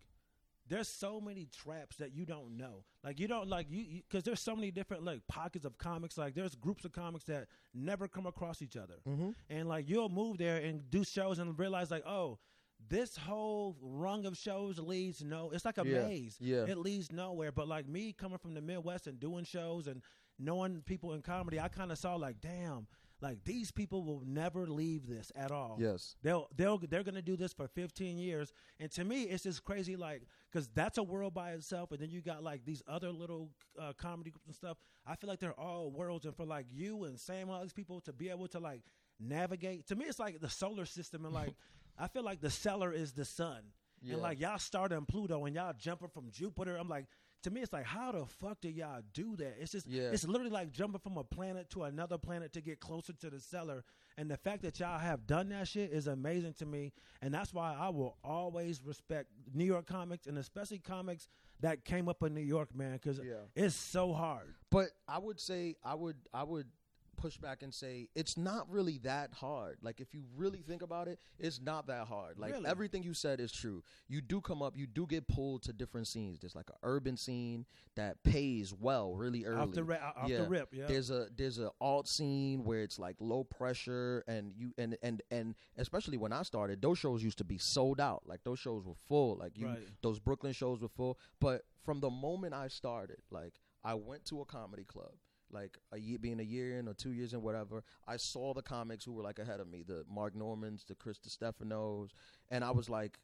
There's 0.67 0.87
so 0.87 1.21
many 1.21 1.45
traps 1.45 1.97
that 1.97 2.13
you 2.15 2.25
don't 2.25 2.57
know. 2.57 2.83
Like 3.03 3.19
you 3.19 3.27
don't 3.27 3.47
like 3.47 3.67
you 3.69 4.01
because 4.09 4.23
there's 4.23 4.39
so 4.39 4.55
many 4.55 4.71
different 4.71 5.03
like 5.03 5.21
pockets 5.27 5.63
of 5.65 5.77
comics. 5.77 6.17
Like 6.17 6.33
there's 6.33 6.55
groups 6.55 6.85
of 6.85 6.91
comics 6.91 7.25
that 7.25 7.47
never 7.73 8.07
come 8.07 8.25
across 8.25 8.61
each 8.61 8.75
other, 8.75 8.95
Mm-hmm. 9.07 9.29
and 9.49 9.67
like 9.69 9.87
you'll 9.87 10.09
move 10.09 10.37
there 10.39 10.57
and 10.57 10.89
do 10.89 11.03
shows 11.03 11.39
and 11.39 11.57
realize 11.59 11.91
like 11.91 12.05
oh. 12.05 12.39
This 12.87 13.15
whole 13.15 13.75
rung 13.81 14.25
of 14.27 14.37
shows 14.37 14.77
leads 14.77 15.23
no. 15.23 15.49
It's 15.51 15.65
like 15.65 15.79
a 15.79 15.87
Yeah, 15.87 16.05
maze. 16.05 16.35
yeah. 16.39 16.65
it 16.67 16.77
leads 16.77 17.11
nowhere. 17.11 17.51
But 17.51 17.67
like 17.67 17.87
me 17.87 18.11
coming 18.13 18.37
from 18.37 18.53
the 18.53 18.61
Midwest 18.61 19.07
and 19.07 19.19
doing 19.19 19.43
shows 19.45 19.87
and 19.87 20.01
knowing 20.37 20.83
people 20.85 21.13
in 21.13 21.21
comedy, 21.23 21.59
I 21.59 21.67
kind 21.69 21.91
of 21.91 21.97
saw 21.97 22.15
like, 22.15 22.41
damn, 22.41 22.85
like 23.21 23.43
these 23.43 23.71
people 23.71 24.03
will 24.03 24.21
never 24.25 24.67
leave 24.67 25.07
this 25.07 25.31
at 25.35 25.51
all. 25.51 25.77
Yes. 25.79 26.15
They'll 26.21 26.47
they'll 26.55 26.77
they're 26.77 27.03
gonna 27.03 27.21
do 27.21 27.35
this 27.37 27.53
for 27.53 27.67
15 27.67 28.17
years, 28.17 28.51
and 28.79 28.91
to 28.91 29.03
me, 29.03 29.23
it's 29.23 29.43
just 29.43 29.63
crazy. 29.63 29.95
Like, 29.95 30.23
because 30.51 30.67
that's 30.75 30.97
a 30.97 31.03
world 31.03 31.33
by 31.33 31.51
itself, 31.51 31.91
and 31.91 31.99
then 31.99 32.09
you 32.11 32.21
got 32.21 32.43
like 32.43 32.65
these 32.65 32.83
other 32.87 33.11
little 33.11 33.49
uh, 33.79 33.93
comedy 33.97 34.31
groups 34.31 34.47
and 34.47 34.55
stuff. 34.55 34.77
I 35.07 35.15
feel 35.15 35.29
like 35.29 35.39
they're 35.39 35.59
all 35.59 35.91
worlds, 35.91 36.25
and 36.25 36.35
for 36.35 36.45
like 36.45 36.65
you 36.71 37.05
and 37.05 37.19
Sam, 37.19 37.43
and 37.43 37.51
all 37.51 37.61
these 37.61 37.73
people 37.73 38.01
to 38.01 38.13
be 38.13 38.29
able 38.29 38.47
to 38.49 38.59
like 38.59 38.81
navigate. 39.19 39.87
To 39.87 39.95
me, 39.95 40.05
it's 40.05 40.19
like 40.19 40.39
the 40.41 40.49
solar 40.49 40.85
system, 40.85 41.25
and 41.25 41.33
like 41.33 41.53
I 41.97 42.07
feel 42.07 42.23
like 42.23 42.41
the 42.41 42.49
cellar 42.49 42.91
is 42.91 43.13
the 43.13 43.25
sun, 43.25 43.61
Yeah. 44.01 44.13
and 44.13 44.21
like 44.21 44.39
y'all 44.39 44.57
started 44.59 44.95
in 44.97 45.05
Pluto, 45.05 45.45
and 45.45 45.55
y'all 45.55 45.73
jumping 45.77 46.09
from 46.09 46.29
Jupiter. 46.31 46.75
I'm 46.77 46.89
like. 46.89 47.05
To 47.45 47.51
me, 47.51 47.61
it's 47.61 47.71
like, 47.71 47.85
how 47.85 48.11
the 48.11 48.25
fuck 48.25 48.59
do 48.59 48.69
y'all 48.69 49.03
do 49.13 49.35
that? 49.35 49.57
It's 49.61 49.71
just, 49.71 49.85
Yeah. 49.85 50.09
it's 50.11 50.23
literally 50.27 50.49
like 50.49 50.71
jumping 50.71 50.99
from 50.99 51.15
a 51.17 51.23
planet 51.23 51.69
to 51.69 51.83
another 51.83 52.17
planet 52.17 52.51
to 52.53 52.61
get 52.61 52.79
closer 52.79 53.13
to 53.13 53.29
the 53.29 53.39
cellar. 53.39 53.83
And 54.17 54.31
the 54.31 54.35
fact 54.37 54.63
that 54.63 54.79
y'all 54.79 54.97
have 54.97 55.27
done 55.27 55.49
that 55.49 55.67
shit 55.67 55.91
is 55.91 56.07
amazing 56.07 56.53
to 56.55 56.65
me. 56.65 56.91
And 57.21 57.31
that's 57.31 57.53
why 57.53 57.75
I 57.75 57.89
will 57.89 58.17
always 58.23 58.81
respect 58.83 59.29
New 59.53 59.63
York 59.65 59.85
comics 59.85 60.25
and 60.25 60.39
especially 60.39 60.79
comics 60.79 61.27
that 61.59 61.85
came 61.85 62.09
up 62.09 62.23
in 62.23 62.33
New 62.33 62.41
York, 62.41 62.73
man, 62.73 62.93
because 62.93 63.19
Yeah. 63.19 63.41
it's 63.53 63.75
so 63.75 64.11
hard. 64.11 64.55
But 64.71 64.89
I 65.07 65.19
would 65.19 65.39
say 65.39 65.75
I 65.83 65.93
would 65.93 66.17
I 66.33 66.41
would 66.41 66.67
push 67.15 67.37
back 67.37 67.61
and 67.63 67.73
say 67.73 68.09
it's 68.15 68.37
not 68.37 68.69
really 68.69 68.97
that 68.99 69.33
hard. 69.33 69.77
Like 69.81 69.99
if 69.99 70.13
you 70.13 70.23
really 70.35 70.61
think 70.61 70.81
about 70.81 71.07
it, 71.07 71.19
it's 71.39 71.59
not 71.61 71.87
that 71.87 72.07
hard. 72.07 72.37
Like 72.37 72.53
Really? 72.53 72.65
everything 72.67 73.03
you 73.03 73.13
said 73.13 73.39
is 73.39 73.51
true. 73.51 73.83
You 74.07 74.21
do 74.21 74.41
come 74.41 74.61
up, 74.61 74.75
you 74.77 74.87
do 74.87 75.05
get 75.07 75.27
pulled 75.27 75.63
to 75.63 75.73
different 75.73 76.07
scenes. 76.07 76.39
There's 76.39 76.55
like 76.55 76.69
an 76.69 76.75
urban 76.83 77.17
scene 77.17 77.65
that 77.95 78.21
pays 78.23 78.73
well 78.73 79.15
really 79.15 79.45
early. 79.45 79.59
off 79.61 79.71
the 79.71 79.83
ra- 79.83 80.13
off 80.15 80.29
Yeah. 80.29 80.37
the 80.43 80.47
rip. 80.49 80.69
Yeah, 80.73 80.87
There's 80.87 81.09
a 81.09 81.27
there's 81.35 81.59
a 81.59 81.71
alt 81.81 82.07
scene 82.07 82.63
where 82.63 82.81
it's 82.83 82.99
like 82.99 83.15
low 83.19 83.43
pressure 83.43 84.23
and 84.27 84.53
you 84.55 84.73
and 84.77 84.97
and 85.01 85.21
and 85.31 85.55
especially 85.77 86.17
when 86.17 86.33
I 86.33 86.43
started, 86.43 86.81
those 86.81 86.97
shows 86.99 87.23
used 87.23 87.37
to 87.39 87.43
be 87.43 87.57
sold 87.57 87.99
out. 87.99 88.23
Like 88.25 88.43
those 88.43 88.59
shows 88.59 88.85
were 88.85 88.95
full. 89.07 89.35
Like 89.37 89.57
you 89.57 89.67
Right. 89.67 89.87
those 90.01 90.19
Brooklyn 90.19 90.53
shows 90.53 90.81
were 90.81 90.89
full. 90.89 91.17
But 91.39 91.63
from 91.83 91.99
the 91.99 92.09
moment 92.09 92.53
I 92.53 92.67
started, 92.67 93.17
like 93.31 93.53
I 93.83 93.93
went 93.93 94.25
to 94.25 94.41
a 94.41 94.45
comedy 94.45 94.83
club, 94.83 95.11
like 95.51 95.77
a 95.91 95.97
year 95.97 96.17
being 96.19 96.39
a 96.39 96.43
year 96.43 96.77
in 96.79 96.87
or 96.87 96.93
two 96.93 97.11
years 97.11 97.33
in, 97.33 97.41
whatever. 97.41 97.83
I 98.07 98.17
saw 98.17 98.53
the 98.53 98.61
comics 98.61 99.05
who 99.05 99.13
were 99.13 99.23
like 99.23 99.39
ahead 99.39 99.59
of 99.59 99.67
me, 99.67 99.83
the 99.85 100.03
Mark 100.09 100.35
Normands, 100.35 100.85
the 100.85 100.95
Chris 100.95 101.19
Distefanos, 101.19 102.09
and 102.49 102.63
I 102.63 102.71
was 102.71 102.89
like, 102.89 103.19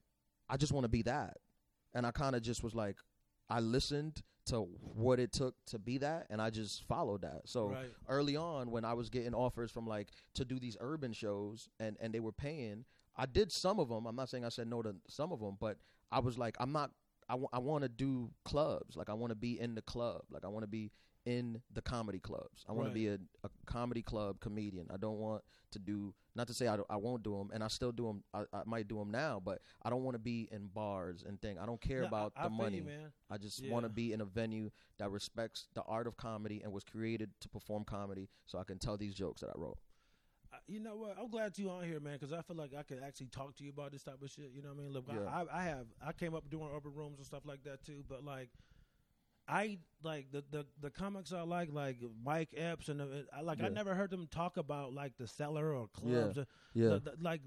I 0.49 0.57
just 0.57 0.71
want 0.73 0.85
to 0.85 0.89
be 0.89 1.01
that. 1.03 1.37
And 1.93 2.05
I 2.05 2.11
kind 2.11 2.35
of 2.35 2.41
just 2.41 2.63
was 2.63 2.73
like, 2.73 2.97
I 3.49 3.59
listened 3.59 4.21
to 4.45 4.61
what 4.95 5.19
it 5.19 5.31
took 5.31 5.55
to 5.67 5.79
be 5.79 5.97
that, 5.99 6.27
and 6.29 6.41
I 6.41 6.49
just 6.49 6.83
followed 6.87 7.21
that. 7.21 7.41
So 7.45 7.69
right. 7.69 7.85
early 8.07 8.35
on 8.35 8.71
when 8.71 8.85
I 8.85 8.93
was 8.93 9.09
getting 9.09 9.33
offers 9.33 9.71
from 9.71 9.85
like 9.85 10.09
to 10.35 10.45
do 10.45 10.59
these 10.59 10.77
urban 10.79 11.13
shows 11.13 11.69
and 11.79 11.97
and 12.01 12.13
they 12.13 12.19
were 12.19 12.31
paying, 12.31 12.85
I 13.15 13.25
did 13.25 13.51
some 13.51 13.79
of 13.79 13.89
them. 13.89 14.05
I'm 14.05 14.15
not 14.15 14.29
saying 14.29 14.45
I 14.45 14.49
said 14.49 14.67
no 14.67 14.81
to 14.81 14.95
some 15.07 15.31
of 15.31 15.39
them, 15.39 15.57
but 15.59 15.77
I 16.11 16.19
was 16.19 16.37
like, 16.37 16.55
I'm 16.59 16.71
not. 16.71 16.91
I, 17.29 17.33
w- 17.33 17.49
I 17.53 17.59
want 17.59 17.83
to 17.83 17.89
do 17.89 18.29
clubs. 18.43 18.97
Like 18.97 19.09
I 19.09 19.13
want 19.13 19.31
to 19.31 19.35
be 19.35 19.57
in 19.59 19.75
the 19.75 19.81
club. 19.81 20.23
Like 20.29 20.43
I 20.43 20.49
want 20.49 20.63
to 20.63 20.67
be 20.67 20.91
in 21.25 21.61
the 21.73 21.81
comedy 21.81 22.19
clubs. 22.19 22.65
I 22.67 22.71
want 22.71 22.87
Right. 22.87 22.93
to 22.93 22.93
be 22.93 23.07
a, 23.09 23.19
a 23.43 23.49
comedy 23.65 24.01
club 24.01 24.39
comedian. 24.39 24.87
I 24.91 24.97
don't 24.97 25.19
want 25.19 25.43
to 25.71 25.79
do. 25.79 26.13
Not 26.35 26.47
to 26.47 26.53
say 26.53 26.67
I, 26.67 26.77
I 26.89 26.95
won't 26.95 27.23
do 27.23 27.37
them, 27.37 27.49
and 27.53 27.63
I 27.63 27.67
still 27.67 27.91
do 27.91 28.07
them. 28.07 28.23
I, 28.33 28.43
I 28.53 28.63
might 28.65 28.87
do 28.87 28.97
them 28.97 29.11
now, 29.11 29.39
but 29.43 29.61
I 29.83 29.89
don't 29.89 30.03
want 30.03 30.15
to 30.15 30.19
be 30.19 30.47
in 30.51 30.67
bars 30.67 31.23
and 31.27 31.39
thing. 31.41 31.59
I 31.59 31.65
don't 31.65 31.79
care 31.81 32.01
No, 32.01 32.07
about 32.07 32.33
I 32.35 32.43
the 32.45 32.49
money. 32.49 32.77
you, 32.77 32.83
man. 32.83 33.11
I 33.29 33.37
just 33.37 33.59
Yeah. 33.61 33.71
want 33.71 33.83
to 33.85 33.89
be 33.89 34.13
in 34.13 34.21
a 34.21 34.25
venue 34.25 34.71
that 34.97 35.11
respects 35.11 35.67
the 35.73 35.83
art 35.83 36.07
of 36.07 36.17
comedy 36.17 36.61
and 36.63 36.71
was 36.71 36.83
created 36.83 37.29
to 37.41 37.49
perform 37.49 37.83
comedy, 37.83 38.29
so 38.45 38.57
I 38.57 38.63
can 38.63 38.79
tell 38.79 38.97
these 38.97 39.13
jokes 39.13 39.41
that 39.41 39.49
I 39.49 39.59
wrote. 39.59 39.77
You 40.67 40.79
know 40.79 40.95
what? 40.95 41.17
I'm 41.19 41.29
glad 41.29 41.57
you 41.57 41.69
on 41.69 41.83
here, 41.83 41.99
man, 41.99 42.17
because 42.19 42.33
I 42.33 42.41
feel 42.41 42.55
like 42.57 42.73
I 42.77 42.83
could 42.83 43.01
actually 43.03 43.27
talk 43.27 43.55
to 43.57 43.63
you 43.63 43.69
about 43.71 43.91
this 43.91 44.03
type 44.03 44.21
of 44.21 44.29
shit. 44.29 44.51
You 44.53 44.61
know 44.61 44.69
what 44.69 44.79
I 44.79 44.83
mean? 44.83 44.93
Look, 44.93 45.05
Yeah. 45.07 45.25
I, 45.25 45.41
I, 45.43 45.61
I 45.61 45.63
have 45.63 45.85
I 46.05 46.11
came 46.13 46.33
up 46.35 46.49
doing 46.49 46.69
urban 46.73 46.93
rooms 46.93 47.17
and 47.17 47.25
stuff 47.25 47.45
like 47.45 47.63
that 47.63 47.83
too, 47.83 48.03
but 48.09 48.23
like. 48.23 48.49
I 49.51 49.77
like 50.03 50.31
the, 50.31 50.43
the 50.49 50.65
the 50.81 50.89
comics 50.89 51.33
I 51.33 51.41
like 51.41 51.69
like 51.71 51.97
Mike 52.23 52.49
Epps 52.55 52.89
and 52.89 52.99
the, 52.99 53.25
I 53.35 53.41
like 53.41 53.61
I 53.61 53.67
never 53.69 53.93
heard 53.93 54.09
them 54.09 54.27
talk 54.31 54.57
about 54.57 54.93
like 54.93 55.17
the 55.17 55.27
cellar 55.27 55.73
or 55.75 55.87
clubs. 55.89 56.37
Or 56.37 56.47
Yeah, 56.73 56.89
the- 56.89 56.99
the- 57.01 57.17
like 57.21 57.41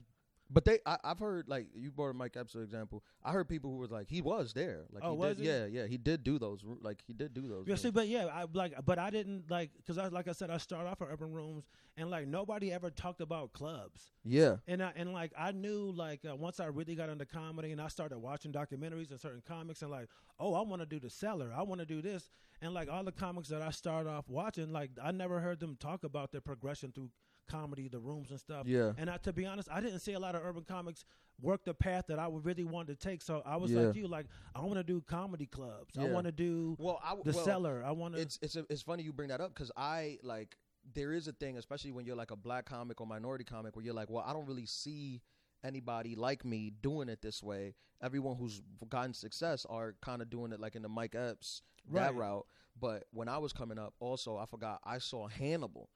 but 0.51 0.65
they, 0.65 0.79
I, 0.85 0.99
I've 1.03 1.19
heard 1.19 1.49
like 1.49 1.67
you 1.75 1.91
brought 1.91 2.11
up 2.11 2.17
Mike 2.17 2.37
Epps 2.37 2.51
as 2.55 2.57
an 2.57 2.63
example. 2.65 3.03
I 3.25 3.33
heard 3.33 3.49
people 3.49 3.71
who 3.71 3.79
was 3.79 3.91
like, 3.91 4.09
he 4.09 4.21
was 4.21 4.53
there. 4.53 4.85
Like, 4.93 5.03
Oh, 5.05 5.13
he 5.13 5.19
was 5.19 5.37
did? 5.37 5.47
Yeah, 5.47 5.65
yeah, 5.67 5.87
he 5.87 5.97
did 5.97 6.23
do 6.23 6.39
those. 6.39 6.61
Like, 6.83 7.03
he 7.07 7.13
did 7.13 7.33
do 7.35 7.49
those. 7.49 7.65
Yeah, 7.67 7.77
see, 7.77 7.91
but 7.91 8.09
yeah, 8.09 8.27
I 8.27 8.45
like, 8.53 8.75
but 8.85 8.99
I 8.99 9.11
didn't 9.11 9.51
like 9.51 9.71
because 9.77 9.99
I 9.99 10.09
like 10.09 10.29
I 10.29 10.33
said, 10.33 10.51
I 10.51 10.59
started 10.59 10.89
off 10.89 11.01
at 11.03 11.09
urban 11.11 11.33
rooms, 11.33 11.65
and 11.97 12.11
like 12.11 12.27
nobody 12.29 12.73
ever 12.73 12.91
talked 12.91 13.21
about 13.21 13.53
clubs, 13.53 14.13
yeah, 14.25 14.57
and 14.69 14.83
I 14.83 14.93
and 14.97 15.13
like 15.13 15.33
I 15.39 15.53
knew 15.53 15.93
like 15.97 16.21
uh, 16.31 16.37
once 16.37 16.61
I 16.61 16.67
really 16.67 16.95
got 16.95 17.09
into 17.09 17.25
comedy 17.27 17.73
and 17.73 17.81
I 17.81 17.89
started 17.89 18.19
watching 18.19 18.53
documentaries 18.53 19.11
and 19.11 19.19
certain 19.21 19.43
comics 19.47 19.83
and 19.83 19.91
like, 19.91 20.09
oh, 20.39 20.55
I 20.55 20.63
want 20.63 20.83
to 20.83 20.87
do 20.87 21.01
the 21.01 21.11
cellar, 21.11 21.53
I 21.57 21.63
want 21.63 21.81
to 21.81 21.87
do 21.87 22.03
this, 22.03 22.31
and 22.61 22.75
like 22.75 22.91
all 22.91 23.03
the 23.05 23.13
comics 23.13 23.49
that 23.49 23.63
I 23.63 23.71
started 23.71 24.11
off 24.11 24.29
watching, 24.29 24.73
like 24.73 24.91
I 25.03 25.11
never 25.13 25.41
heard 25.41 25.61
them 25.61 25.77
talk 25.81 26.05
about 26.05 26.33
their 26.33 26.41
progression 26.43 26.93
through 26.93 27.11
comedy, 27.49 27.89
the 27.89 27.99
rooms 27.99 28.31
and 28.31 28.39
stuff. 28.41 28.67
yeah, 28.67 28.93
And 28.99 29.09
I, 29.11 29.17
to 29.19 29.33
be 29.33 29.47
honest, 29.47 29.69
I 29.71 29.81
didn't 29.81 30.01
see 30.01 30.13
a 30.13 30.19
lot 30.19 30.35
of 30.35 30.43
urban 30.45 30.65
comics 30.65 31.05
work 31.41 31.65
the 31.65 31.75
path 31.75 32.05
that 32.09 32.19
I 32.19 32.29
would 32.29 32.45
really 32.45 32.65
want 32.65 32.89
to 32.89 32.95
take. 32.95 33.21
So 33.23 33.43
I 33.45 33.57
was 33.57 33.71
Yeah. 33.73 33.81
like 33.83 33.97
you, 33.97 34.07
like 34.07 34.27
I 34.55 34.61
want 34.61 34.75
to 34.77 34.85
do 34.85 35.01
comedy 35.03 35.47
clubs. 35.47 35.99
I 35.99 36.05
want 36.05 36.27
to 36.27 36.33
do 36.33 36.77
Well, 36.79 37.01
I 37.03 37.15
the 37.25 37.33
well, 37.33 37.45
cellar. 37.45 37.83
I 37.85 37.91
want 37.93 38.15
to. 38.15 38.21
It's 38.21 38.39
it's 38.43 38.57
a, 38.57 38.65
it's 38.71 38.83
funny 38.83 39.03
you 39.03 39.13
bring 39.13 39.29
that 39.31 39.41
up 39.41 39.53
because 39.55 39.71
I 39.77 40.19
like 40.23 40.57
there 40.95 41.13
is 41.13 41.29
a 41.29 41.33
thing, 41.33 41.57
especially 41.57 41.93
when 41.93 42.05
you're 42.07 42.17
like 42.17 42.31
a 42.31 42.37
black 42.37 42.67
comic 42.67 43.01
or 43.01 43.07
minority 43.07 43.45
comic, 43.45 43.75
where 43.75 43.85
you're 43.85 43.95
like, 43.95 44.11
well, 44.11 44.25
I 44.27 44.33
don't 44.33 44.47
really 44.47 44.67
see 44.67 45.23
anybody 45.65 46.15
like 46.15 46.45
me 46.45 46.71
doing 46.83 47.09
it 47.09 47.23
this 47.23 47.43
way. 47.43 47.75
Everyone 48.03 48.37
who's 48.37 48.61
gotten 48.91 49.15
success 49.15 49.65
are 49.69 49.95
kind 50.03 50.21
of 50.21 50.29
doing 50.29 50.53
it 50.53 50.61
like 50.61 50.77
in 50.77 50.83
the 50.83 50.89
Mike 50.89 51.15
Epps 51.15 51.63
that 51.93 52.15
route. 52.15 52.47
But 52.79 53.05
when 53.13 53.29
I 53.29 53.39
was 53.39 53.53
coming 53.53 53.79
up, 53.79 53.95
also 53.99 54.37
I 54.37 54.47
forgot 54.47 54.81
I 54.85 54.99
saw 54.99 55.27
Hannibal, 55.29 55.89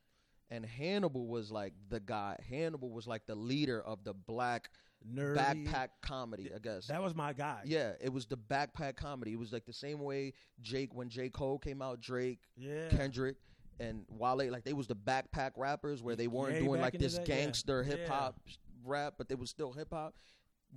and 0.50 0.64
Hannibal 0.64 1.26
was 1.26 1.50
like 1.50 1.74
the 1.90 2.00
guy. 2.00 2.37
Hannibal 2.48 2.90
was 2.90 3.06
like 3.06 3.26
the 3.26 3.34
leader 3.34 3.80
of 3.82 4.04
the 4.04 4.14
black 4.14 4.70
nerdy. 5.06 5.66
backpack 5.66 5.88
comedy, 6.02 6.50
I 6.54 6.58
guess. 6.58 6.87
That 6.87 7.02
was 7.02 7.14
my 7.14 7.32
guy. 7.32 7.61
Yeah, 7.64 7.92
it 8.00 8.12
was 8.12 8.26
the 8.26 8.37
backpack 8.37 8.96
comedy. 8.96 9.32
It 9.32 9.38
was 9.38 9.52
like 9.52 9.66
the 9.66 9.72
same 9.72 10.00
way 10.00 10.32
Jake 10.61 10.94
when 10.94 11.08
J 11.08 11.28
Cole 11.28 11.58
came 11.58 11.82
out, 11.82 12.00
Drake, 12.00 12.40
yeah. 12.56 12.88
Kendrick, 12.88 13.37
and 13.78 14.04
Wale, 14.11 14.50
like 14.50 14.64
they 14.64 14.72
was 14.72 14.87
the 14.87 14.96
backpack 14.96 15.52
rappers 15.56 16.02
where 16.02 16.16
they 16.16 16.26
weren't 16.28 16.54
Yeah, 16.54 16.61
doing 16.61 16.80
like 16.80 16.98
this 16.98 17.18
yeah. 17.18 17.24
gangster 17.24 17.82
Yeah. 17.82 17.96
hip 17.96 18.08
hop 18.08 18.40
rap, 18.84 19.14
but 19.18 19.28
they 19.28 19.34
was 19.34 19.50
still 19.50 19.72
hip 19.72 19.88
hop. 19.92 20.14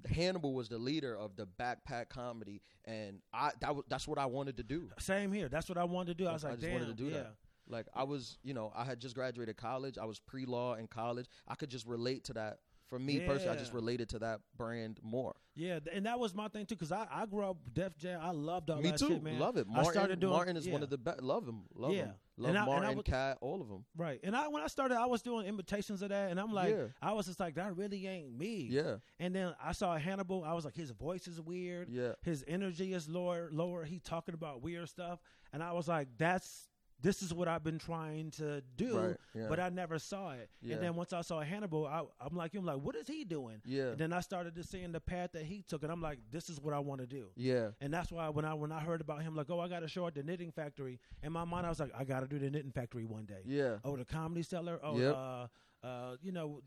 Hannibal 0.10 0.54
was 0.54 0.70
the 0.70 0.78
leader 0.78 1.18
of 1.18 1.36
the 1.36 1.46
backpack 1.60 2.08
comedy, 2.10 2.62
and 2.86 3.20
I 3.34 3.52
that 3.60 3.76
was 3.76 3.86
that's 3.90 4.08
what 4.08 4.18
I 4.18 4.26
wanted 4.26 4.58
to 4.58 4.64
do. 4.64 4.90
Same 5.00 5.32
here. 5.34 5.50
That's 5.50 5.68
what 5.68 5.78
I 5.78 5.84
wanted 5.84 6.18
to 6.18 6.24
do. 6.24 6.30
I 6.30 6.34
was 6.34 6.46
I 6.46 6.50
like, 6.52 6.60
just 6.60 6.68
damn, 6.72 6.80
wanted 6.80 6.98
to 6.98 7.04
do 7.04 7.10
yeah. 7.10 7.18
that. 7.18 7.36
Like 7.72 7.88
I 7.96 8.04
was, 8.04 8.38
you 8.44 8.54
know, 8.54 8.72
I 8.76 8.84
had 8.84 9.00
just 9.00 9.16
graduated 9.16 9.58
college. 9.58 9.98
I 9.98 10.06
was 10.06 10.20
pre 10.20 10.46
law 10.46 10.76
in 10.76 10.88
college. 10.88 11.28
I 11.48 11.56
could 11.56 11.70
just 11.70 11.88
relate 11.88 12.26
to 12.26 12.34
that. 12.34 12.60
For 12.88 13.00
me 13.00 13.22
personally, 13.22 13.56
I 13.56 13.58
just 13.58 13.72
related 13.72 14.10
to 14.10 14.20
that 14.20 14.42
brand 14.58 15.00
more. 15.02 15.34
Yeah, 15.56 15.80
and 15.94 16.06
that 16.08 16.20
was 16.20 16.36
my 16.36 16.50
thing 16.50 16.66
too. 16.66 16.76
Because 16.76 16.92
I, 16.92 17.08
I 17.10 17.26
grew 17.26 17.46
up 17.46 17.56
Def 17.74 17.98
Jam. 17.98 18.20
I 18.22 18.32
loved 18.32 18.70
all 18.70 18.82
Me 18.82 18.90
that 18.92 19.00
too. 19.00 19.08
shit, 19.08 19.24
man. 19.24 19.40
Love 19.40 19.56
it. 19.56 19.66
I 19.70 19.74
Martin, 19.76 19.94
started 19.94 20.20
doing- 20.20 20.34
Martin 20.34 20.58
is 20.58 20.68
one 20.68 20.84
of 20.84 20.90
the 20.90 20.98
best. 20.98 21.22
Love 21.22 21.48
him. 21.48 21.62
Love 21.74 21.94
Yeah. 21.94 21.98
him. 22.08 22.14
Love 22.36 22.50
And 22.50 22.58
I- 22.58 22.62
and 22.64 22.70
I 22.70 22.76
Martin, 22.80 22.98
would- 22.98 23.06
Katt, 23.06 23.38
all 23.40 23.62
of 23.62 23.70
them. 23.70 23.86
Right, 23.96 24.20
and 24.26 24.36
I 24.36 24.50
when 24.50 24.62
I 24.62 24.68
started, 24.68 24.98
I 24.98 25.06
was 25.06 25.22
doing 25.22 25.46
imitations 25.46 26.02
of 26.02 26.10
that, 26.10 26.32
and 26.32 26.38
I'm 26.40 26.52
like, 26.52 26.72
Yeah. 26.76 26.88
I 27.02 27.14
was 27.14 27.28
just 27.28 27.40
like, 27.40 27.56
that 27.56 27.78
really 27.78 28.08
ain't 28.08 28.38
me. 28.38 28.68
Yeah, 28.70 28.98
And 29.20 29.34
then 29.34 29.56
I 29.64 29.72
saw 29.72 29.96
Hannibal. 29.98 30.44
I 30.44 30.52
was 30.52 30.66
like, 30.66 30.76
his 30.76 30.92
voice 30.92 31.30
is 31.30 31.40
weird. 31.40 31.88
yeah, 31.90 32.14
His 32.24 32.44
energy 32.46 32.92
is 32.94 33.08
lower. 33.08 33.50
Lower. 33.54 33.86
He 33.86 34.00
talking 34.00 34.34
about 34.34 34.62
weird 34.62 34.90
stuff, 34.90 35.22
and 35.54 35.64
I 35.64 35.72
was 35.72 35.88
like, 35.88 36.10
that's 36.18 36.68
this 37.02 37.22
is 37.24 37.34
what 37.34 37.48
I've 37.48 37.64
been 37.64 37.80
trying 37.80 38.32
to 38.32 38.62
do. 38.78 38.98
right. 38.98 39.16
Yeah, 39.34 39.48
But 39.50 39.60
I 39.60 39.70
never 39.70 39.98
saw 40.00 40.32
it. 40.32 40.50
Yeah. 40.62 40.76
And 40.76 40.84
then 40.84 40.96
once 40.96 41.14
I 41.14 41.22
saw 41.22 41.42
Hannibal, 41.42 41.88
I, 41.88 42.02
I'm 42.20 42.36
like, 42.36 42.54
I'm 42.56 42.66
like, 42.66 42.78
what 42.78 42.96
is 42.96 43.08
he 43.08 43.24
doing? 43.26 43.62
yeah, 43.66 43.90
And 43.90 43.98
then 43.98 44.14
I 44.14 44.20
started 44.22 44.56
to 44.56 44.64
seeing 44.64 44.92
the 44.92 45.00
path 45.00 45.32
that 45.34 45.44
he 45.44 45.64
took, 45.64 45.84
and 45.84 45.92
I'm 45.92 46.02
like, 46.02 46.20
this 46.32 46.50
is 46.50 46.60
what 46.60 46.74
I 46.74 46.80
want 46.80 47.02
to 47.02 47.08
do. 47.08 47.28
yeah, 47.36 47.70
And 47.82 47.94
that's 47.94 48.12
why 48.12 48.30
when 48.30 48.46
I 48.46 48.54
when 48.54 48.72
I 48.72 48.80
heard 48.80 49.02
about 49.02 49.22
him, 49.24 49.36
like, 49.36 49.50
oh, 49.50 49.60
I 49.60 49.68
got 49.68 49.84
a 49.84 49.88
show 49.88 50.06
at 50.08 50.16
the 50.16 50.24
Knitting 50.24 50.52
Factory. 50.52 51.00
In 51.24 51.32
my 51.32 51.44
mind, 51.46 51.66
I 51.66 51.70
was 51.70 51.80
like, 51.80 51.92
I 51.98 52.04
got 52.04 52.20
to 52.22 52.28
do 52.28 52.38
the 52.40 52.50
Knitting 52.50 52.72
Factory 52.72 53.06
one 53.06 53.26
day. 53.26 53.42
yeah, 53.46 53.78
Oh, 53.84 53.96
the 53.98 54.06
Comedy 54.06 54.44
Cellar. 54.44 54.80
Oh, 54.84 54.98
Yep. 54.98 55.16
uh, 55.16 55.48
uh, 55.86 56.16
you 56.22 56.32
know, 56.32 56.62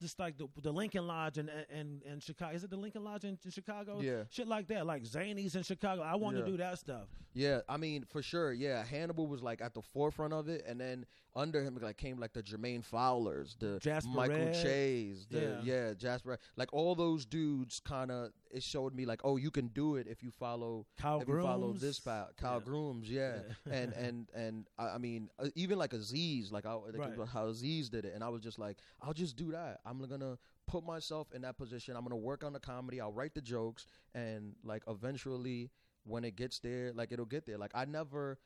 just 0.00 0.18
like 0.18 0.38
the 0.38 0.48
the 0.62 0.72
Lincoln 0.72 1.06
Lodge 1.06 1.38
and 1.38 1.50
and 1.70 2.02
and 2.02 2.22
Chicago. 2.22 2.54
Is 2.54 2.64
it 2.64 2.70
the 2.70 2.76
Lincoln 2.76 3.04
Lodge 3.04 3.24
in, 3.24 3.38
in 3.44 3.50
Chicago? 3.50 4.00
Yeah. 4.00 4.24
Shit 4.30 4.48
like 4.48 4.66
that, 4.68 4.86
like 4.86 5.02
Zanies 5.04 5.54
in 5.56 5.62
Chicago. 5.62 6.02
I 6.02 6.16
want 6.16 6.36
Yeah. 6.36 6.44
to 6.44 6.50
do 6.50 6.56
that 6.58 6.78
stuff. 6.78 7.08
yeah. 7.34 7.60
I 7.68 7.76
mean, 7.76 8.04
for 8.10 8.22
sure. 8.22 8.52
Yeah, 8.52 8.84
Hannibal 8.84 9.26
was 9.26 9.42
like 9.42 9.60
at 9.60 9.74
the 9.74 9.82
forefront 9.82 10.32
of 10.32 10.48
it, 10.48 10.64
and 10.66 10.80
then 10.80 11.06
under 11.36 11.62
him 11.62 11.78
like 11.80 11.96
came 11.96 12.18
like 12.18 12.32
the 12.32 12.42
Jermaine 12.42 12.84
Fowlers, 12.84 13.56
the 13.58 13.78
Jasper 13.80 14.10
Michael 14.12 14.36
Red. 14.36 14.54
Chase, 14.62 15.26
the 15.30 15.40
Yeah. 15.40 15.60
yeah, 15.88 15.94
Jasper. 15.94 16.38
Like 16.56 16.72
all 16.72 16.94
those 16.94 17.24
dudes, 17.24 17.80
kind 17.80 18.10
of. 18.10 18.30
It 18.50 18.62
showed 18.64 18.94
me 18.94 19.06
like, 19.06 19.20
oh, 19.22 19.36
you 19.36 19.50
can 19.52 19.68
do 19.68 19.94
it 19.96 20.08
if 20.08 20.22
you 20.24 20.30
follow 20.32 20.86
Kyle 20.98 21.20
if 21.20 21.28
you 21.28 21.40
follow 21.40 21.68
Grooms. 21.68 21.80
this 21.80 22.00
path, 22.00 22.30
Kyle 22.36 22.54
Yeah. 22.58 22.64
Grooms, 22.64 23.08
yeah, 23.10 23.36
Yeah. 23.66 23.72
and 23.72 23.92
and 23.92 24.28
and 24.34 24.66
I, 24.76 24.88
I 24.88 24.98
mean, 24.98 25.30
uh, 25.38 25.48
even 25.54 25.78
like 25.78 25.92
Aziz, 25.92 26.50
like, 26.50 26.66
I, 26.66 26.72
like 26.74 27.16
Right. 27.16 27.28
how 27.28 27.46
Aziz 27.46 27.88
did 27.88 28.04
it, 28.04 28.12
and 28.14 28.24
I 28.24 28.28
was 28.28 28.42
just 28.42 28.58
like, 28.58 28.78
I'll 29.00 29.12
just 29.14 29.36
do 29.36 29.52
that. 29.52 29.80
I'm 29.86 29.98
gonna 30.04 30.36
put 30.66 30.84
myself 30.84 31.28
in 31.32 31.42
that 31.42 31.56
position. 31.56 31.94
I'm 31.96 32.02
gonna 32.02 32.16
work 32.16 32.42
on 32.44 32.52
the 32.52 32.60
comedy. 32.60 33.00
I'll 33.00 33.12
write 33.12 33.34
the 33.34 33.40
jokes, 33.40 33.86
and 34.14 34.54
like 34.64 34.82
eventually, 34.88 35.70
when 36.04 36.24
it 36.24 36.34
gets 36.34 36.58
there, 36.58 36.92
like 36.92 37.12
it'll 37.12 37.24
get 37.24 37.46
there. 37.46 37.58
Like 37.58 37.72
I 37.74 37.84
never. 37.84 38.38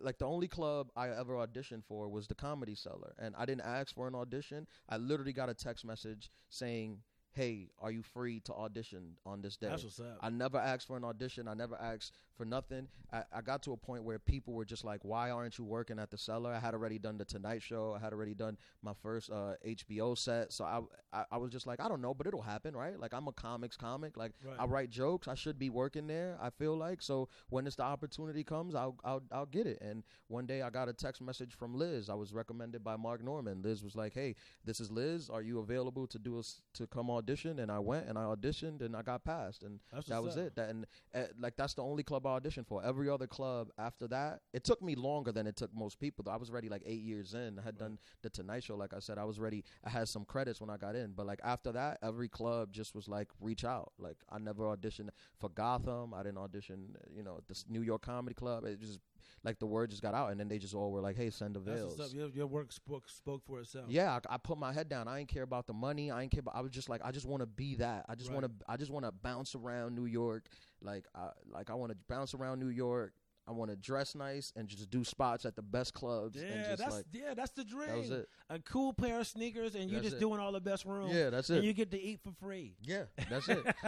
Like 0.00 0.18
the 0.18 0.26
only 0.26 0.48
club 0.48 0.90
I 0.96 1.08
ever 1.08 1.34
auditioned 1.34 1.84
for 1.84 2.08
was 2.08 2.26
the 2.26 2.34
Comedy 2.34 2.74
Cellar, 2.74 3.14
and 3.18 3.34
I 3.36 3.44
didn't 3.44 3.62
ask 3.64 3.94
for 3.94 4.08
an 4.08 4.14
audition. 4.14 4.66
I 4.88 4.96
literally 4.96 5.32
got 5.32 5.48
a 5.48 5.54
text 5.54 5.84
message 5.84 6.30
saying, 6.48 6.98
"Hey, 7.36 7.68
are 7.78 7.90
you 7.92 8.02
free 8.02 8.40
to 8.40 8.52
audition 8.54 9.16
on 9.24 9.42
this 9.42 9.56
day?" 9.56 9.68
That's 9.68 9.84
what's 9.84 10.00
up. 10.00 10.18
I 10.20 10.30
never 10.30 10.58
asked 10.58 10.86
for 10.86 10.96
an 10.96 11.04
audition. 11.04 11.46
I 11.46 11.54
never 11.54 11.76
asked 11.76 12.12
for 12.34 12.44
nothing. 12.44 12.88
I, 13.12 13.22
I 13.32 13.40
got 13.40 13.62
to 13.64 13.72
a 13.72 13.76
point 13.76 14.02
where 14.04 14.18
people 14.18 14.54
were 14.54 14.64
just 14.64 14.84
like, 14.84 15.04
"Why 15.04 15.30
aren't 15.30 15.58
you 15.58 15.64
working 15.64 15.98
at 15.98 16.10
the 16.10 16.18
cellar?" 16.18 16.52
I 16.52 16.58
had 16.58 16.74
already 16.74 16.98
done 16.98 17.18
the 17.18 17.24
Tonight 17.24 17.62
Show. 17.62 17.94
I 17.94 18.00
had 18.02 18.12
already 18.12 18.34
done 18.34 18.56
my 18.82 18.94
first 19.02 19.30
uh, 19.30 19.54
HBO 19.64 20.16
set. 20.16 20.52
So 20.52 20.64
I, 20.64 20.80
I 21.12 21.24
I 21.32 21.36
was 21.36 21.52
just 21.52 21.66
like, 21.66 21.78
I 21.80 21.88
don't 21.88 22.00
know, 22.00 22.14
but 22.14 22.26
it'll 22.26 22.42
happen, 22.42 22.74
right? 22.74 22.98
Like 22.98 23.12
I'm 23.14 23.28
a 23.28 23.32
comics 23.32 23.76
comic. 23.76 24.16
Like 24.16 24.32
Right. 24.44 24.56
I 24.58 24.64
write 24.64 24.90
jokes. 24.90 25.28
I 25.28 25.34
should 25.34 25.58
be 25.58 25.70
working 25.70 26.06
there. 26.06 26.38
I 26.40 26.50
feel 26.50 26.76
like 26.76 27.02
so 27.02 27.28
when 27.50 27.66
it's 27.66 27.76
the 27.76 27.82
opportunity 27.84 28.42
comes, 28.44 28.74
I'll 28.74 28.96
I'll 29.04 29.22
I'll 29.30 29.46
get 29.46 29.66
it. 29.66 29.78
And 29.80 30.02
one 30.28 30.46
day 30.46 30.62
I 30.62 30.70
got 30.70 30.88
a 30.88 30.92
text 30.92 31.20
message 31.22 31.54
from 31.54 31.74
Liz. 31.74 32.08
I 32.08 32.14
was 32.14 32.32
recommended 32.32 32.82
by 32.82 32.96
Mark 32.96 33.22
Normand. 33.22 33.64
Liz 33.64 33.82
was 33.84 33.94
like, 33.94 34.14
"Hey, 34.14 34.34
this 34.64 34.80
is 34.80 34.90
Liz. 34.90 35.28
Are 35.30 35.42
you 35.42 35.58
available 35.58 36.06
to 36.08 36.18
do 36.18 36.38
us 36.38 36.60
to 36.74 36.86
come 36.86 37.10
audition?" 37.26 37.58
And 37.58 37.70
I 37.70 37.78
went 37.78 38.06
and 38.08 38.18
I 38.18 38.22
auditioned 38.22 38.82
and 38.82 38.96
I 38.96 39.02
got 39.02 39.24
passed. 39.24 39.62
And 39.62 39.80
That's 39.92 40.06
that 40.08 40.22
was 40.22 40.36
up. 40.36 40.44
it. 40.44 40.56
That 40.56 40.70
and 40.70 40.86
uh, 41.14 41.22
like 41.38 41.56
that's 41.56 41.74
the 41.74 41.82
only 41.82 42.02
club 42.02 42.26
I 42.26 42.38
auditioned 42.38 42.66
for. 42.66 42.84
Every 42.84 43.08
other 43.08 43.26
club 43.26 43.68
after 43.78 44.06
that, 44.08 44.40
it 44.52 44.64
took 44.64 44.82
me 44.82 44.94
longer 44.94 45.32
than 45.32 45.46
it 45.46 45.56
took 45.56 45.74
most 45.74 45.98
people. 45.98 46.22
Though 46.24 46.32
I 46.32 46.36
was 46.36 46.50
ready 46.50 46.68
like 46.68 46.82
eight 46.86 47.02
years 47.02 47.34
in. 47.34 47.58
I 47.58 47.62
had 47.62 47.78
done 47.78 47.98
the 48.22 48.30
Tonight 48.30 48.64
Show. 48.64 48.76
Like 48.76 48.94
I 48.94 48.98
said, 49.00 49.18
I 49.18 49.24
was 49.24 49.38
ready. 49.38 49.64
I 49.84 49.90
had 49.90 50.08
some 50.08 50.24
credits 50.24 50.60
when 50.60 50.70
I 50.70 50.76
got 50.76 50.94
in. 50.94 51.12
But 51.12 51.26
like 51.26 51.40
after 51.44 51.72
that, 51.72 51.98
every 52.02 52.28
club 52.28 52.72
just 52.72 52.94
was 52.94 53.08
like 53.08 53.28
reach 53.40 53.64
out. 53.64 53.92
Like 53.98 54.16
I 54.30 54.38
never 54.38 54.64
auditioned 54.64 55.08
for 55.40 55.48
Gotham. 55.50 56.14
I 56.14 56.22
didn't 56.22 56.38
audition. 56.38 56.96
You 57.14 57.22
know, 57.22 57.40
the 57.48 57.62
New 57.68 57.82
York 57.82 58.02
Comedy 58.02 58.34
Club. 58.34 58.64
It 58.64 58.80
just 58.80 59.00
like 59.44 59.58
the 59.58 59.66
word 59.66 59.90
just 59.90 60.02
got 60.02 60.14
out, 60.14 60.30
and 60.30 60.40
then 60.40 60.48
they 60.48 60.58
just 60.58 60.74
all 60.74 60.90
were 60.90 61.00
like, 61.00 61.16
"Hey, 61.16 61.30
send 61.30 61.54
the 61.54 61.60
veils." 61.60 62.12
Your, 62.14 62.28
your 62.28 62.46
work 62.46 62.72
spoke 62.72 63.08
spoke 63.08 63.42
for 63.44 63.60
itself. 63.60 63.86
Yeah, 63.88 64.18
I, 64.28 64.34
I 64.34 64.38
put 64.38 64.58
my 64.58 64.72
head 64.72 64.88
down. 64.88 65.08
I 65.08 65.20
ain't 65.20 65.28
care 65.28 65.42
about 65.44 65.66
the 65.66 65.72
money. 65.72 66.10
I 66.10 66.22
ain't 66.22 66.32
care. 66.32 66.40
About, 66.40 66.56
I 66.56 66.60
was 66.60 66.70
just 66.72 66.88
like, 66.88 67.00
I 67.04 67.10
just 67.12 67.26
want 67.26 67.40
to 67.42 67.46
be 67.46 67.76
that. 67.76 68.04
I 68.08 68.14
just 68.14 68.30
Right. 68.30 68.40
want 68.42 68.58
to. 68.60 68.64
I 68.70 68.76
just 68.76 68.90
want 68.90 69.04
to 69.04 69.12
bounce 69.12 69.54
around 69.54 69.94
New 69.94 70.06
York. 70.06 70.46
Like, 70.82 71.04
I 71.14 71.28
like 71.50 71.70
I 71.70 71.74
want 71.74 71.92
to 71.92 71.98
bounce 72.08 72.34
around 72.34 72.60
New 72.60 72.68
York. 72.68 73.12
I 73.48 73.52
want 73.52 73.70
to 73.70 73.76
dress 73.76 74.16
nice 74.16 74.52
and 74.56 74.66
just 74.66 74.90
do 74.90 75.04
spots 75.04 75.46
at 75.46 75.54
the 75.54 75.62
best 75.62 75.94
clubs. 75.94 76.36
and 76.36 76.50
Yeah, 76.50 76.66
just 76.70 76.78
that's 76.82 76.94
like 76.96 77.04
yeah, 77.12 77.34
that's 77.34 77.52
the 77.52 77.62
dream. 77.62 78.08
that. 78.10 78.26
A 78.50 78.58
cool 78.58 78.92
pair 78.92 79.20
of 79.20 79.26
sneakers, 79.28 79.76
and 79.76 79.88
you're 79.88 80.00
That's 80.00 80.10
just 80.10 80.16
it. 80.16 80.20
doing 80.26 80.40
all 80.40 80.50
the 80.50 80.60
best 80.60 80.84
rooms. 80.84 81.14
Yeah, 81.14 81.30
that's 81.30 81.48
and 81.50 81.58
it. 81.60 81.64
you 81.64 81.72
get 81.72 81.92
to 81.92 82.00
eat 82.00 82.18
for 82.24 82.32
free. 82.32 82.74
yeah, 82.82 83.04
that's 83.30 83.48
it. 83.48 83.64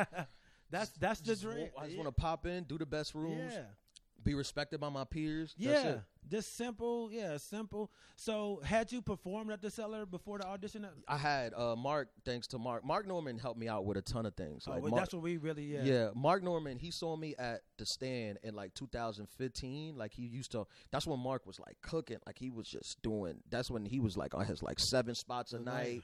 that's 0.71 0.91
that's 1.01 1.21
the 1.21 1.27
Just 1.27 1.45
wa- 1.45 1.53
dream. 1.53 1.69
I 1.77 1.85
just 1.85 1.97
yeah. 1.97 2.03
want 2.03 2.17
to 2.17 2.21
pop 2.21 2.47
in, 2.47 2.65
do 2.65 2.79
the 2.79 2.87
best 2.87 3.15
rooms, 3.17 3.53
Yeah, 3.55 3.63
be 4.23 4.35
respected 4.35 4.81
by 4.81 4.89
my 4.89 5.05
peers. 5.05 5.55
That's 5.59 5.85
yeah. 5.85 5.95
Just 6.31 6.57
simple. 6.57 7.11
Yeah, 7.13 7.37
simple. 7.39 7.91
So, 8.17 8.61
had 8.65 8.91
you 8.93 9.01
performed 9.01 9.51
at 9.51 9.63
the 9.63 9.71
cellar 9.71 10.05
before 10.05 10.39
the 10.39 10.47
audition? 10.47 10.87
I 11.07 11.17
had 11.17 11.55
uh, 11.55 11.77
Mark. 11.77 12.09
Thanks 12.25 12.47
to 12.49 12.59
Mark. 12.59 12.85
Mark 12.85 13.07
Normand 13.07 13.41
helped 13.41 13.59
me 13.59 13.69
out 13.69 13.85
with 13.85 13.97
a 13.97 14.03
ton 14.03 14.27
of 14.27 14.35
things. 14.35 14.65
oh, 14.67 14.73
well, 14.73 14.91
Mark, 14.91 15.03
that's 15.03 15.15
what 15.15 15.23
we 15.23 15.37
really. 15.37 15.65
Yeah. 15.65 15.83
Yeah. 15.85 16.09
Mark 16.15 16.43
Normand, 16.43 16.81
he 16.81 16.91
saw 16.91 17.17
me 17.17 17.35
at 17.39 17.63
the 17.79 17.87
stand 17.87 18.39
in 18.43 18.55
like 18.55 18.75
2015. 18.75 19.97
Like 19.97 20.13
he 20.13 20.23
used 20.23 20.53
to. 20.53 20.67
That's 20.91 21.07
when 21.07 21.21
Mark 21.21 21.47
was 21.47 21.61
like 21.61 21.77
cooking. 21.83 22.19
Like 22.27 22.39
he 22.39 22.51
was 22.51 22.69
just 22.69 23.01
doing. 23.03 23.37
That's 23.51 23.71
when 23.71 23.85
he 23.85 24.01
was 24.01 24.17
like 24.17 24.35
on 24.35 24.45
his 24.47 24.63
like 24.63 24.81
seven 24.81 25.15
spots 25.15 25.53
a 25.53 25.61
night, 25.61 26.03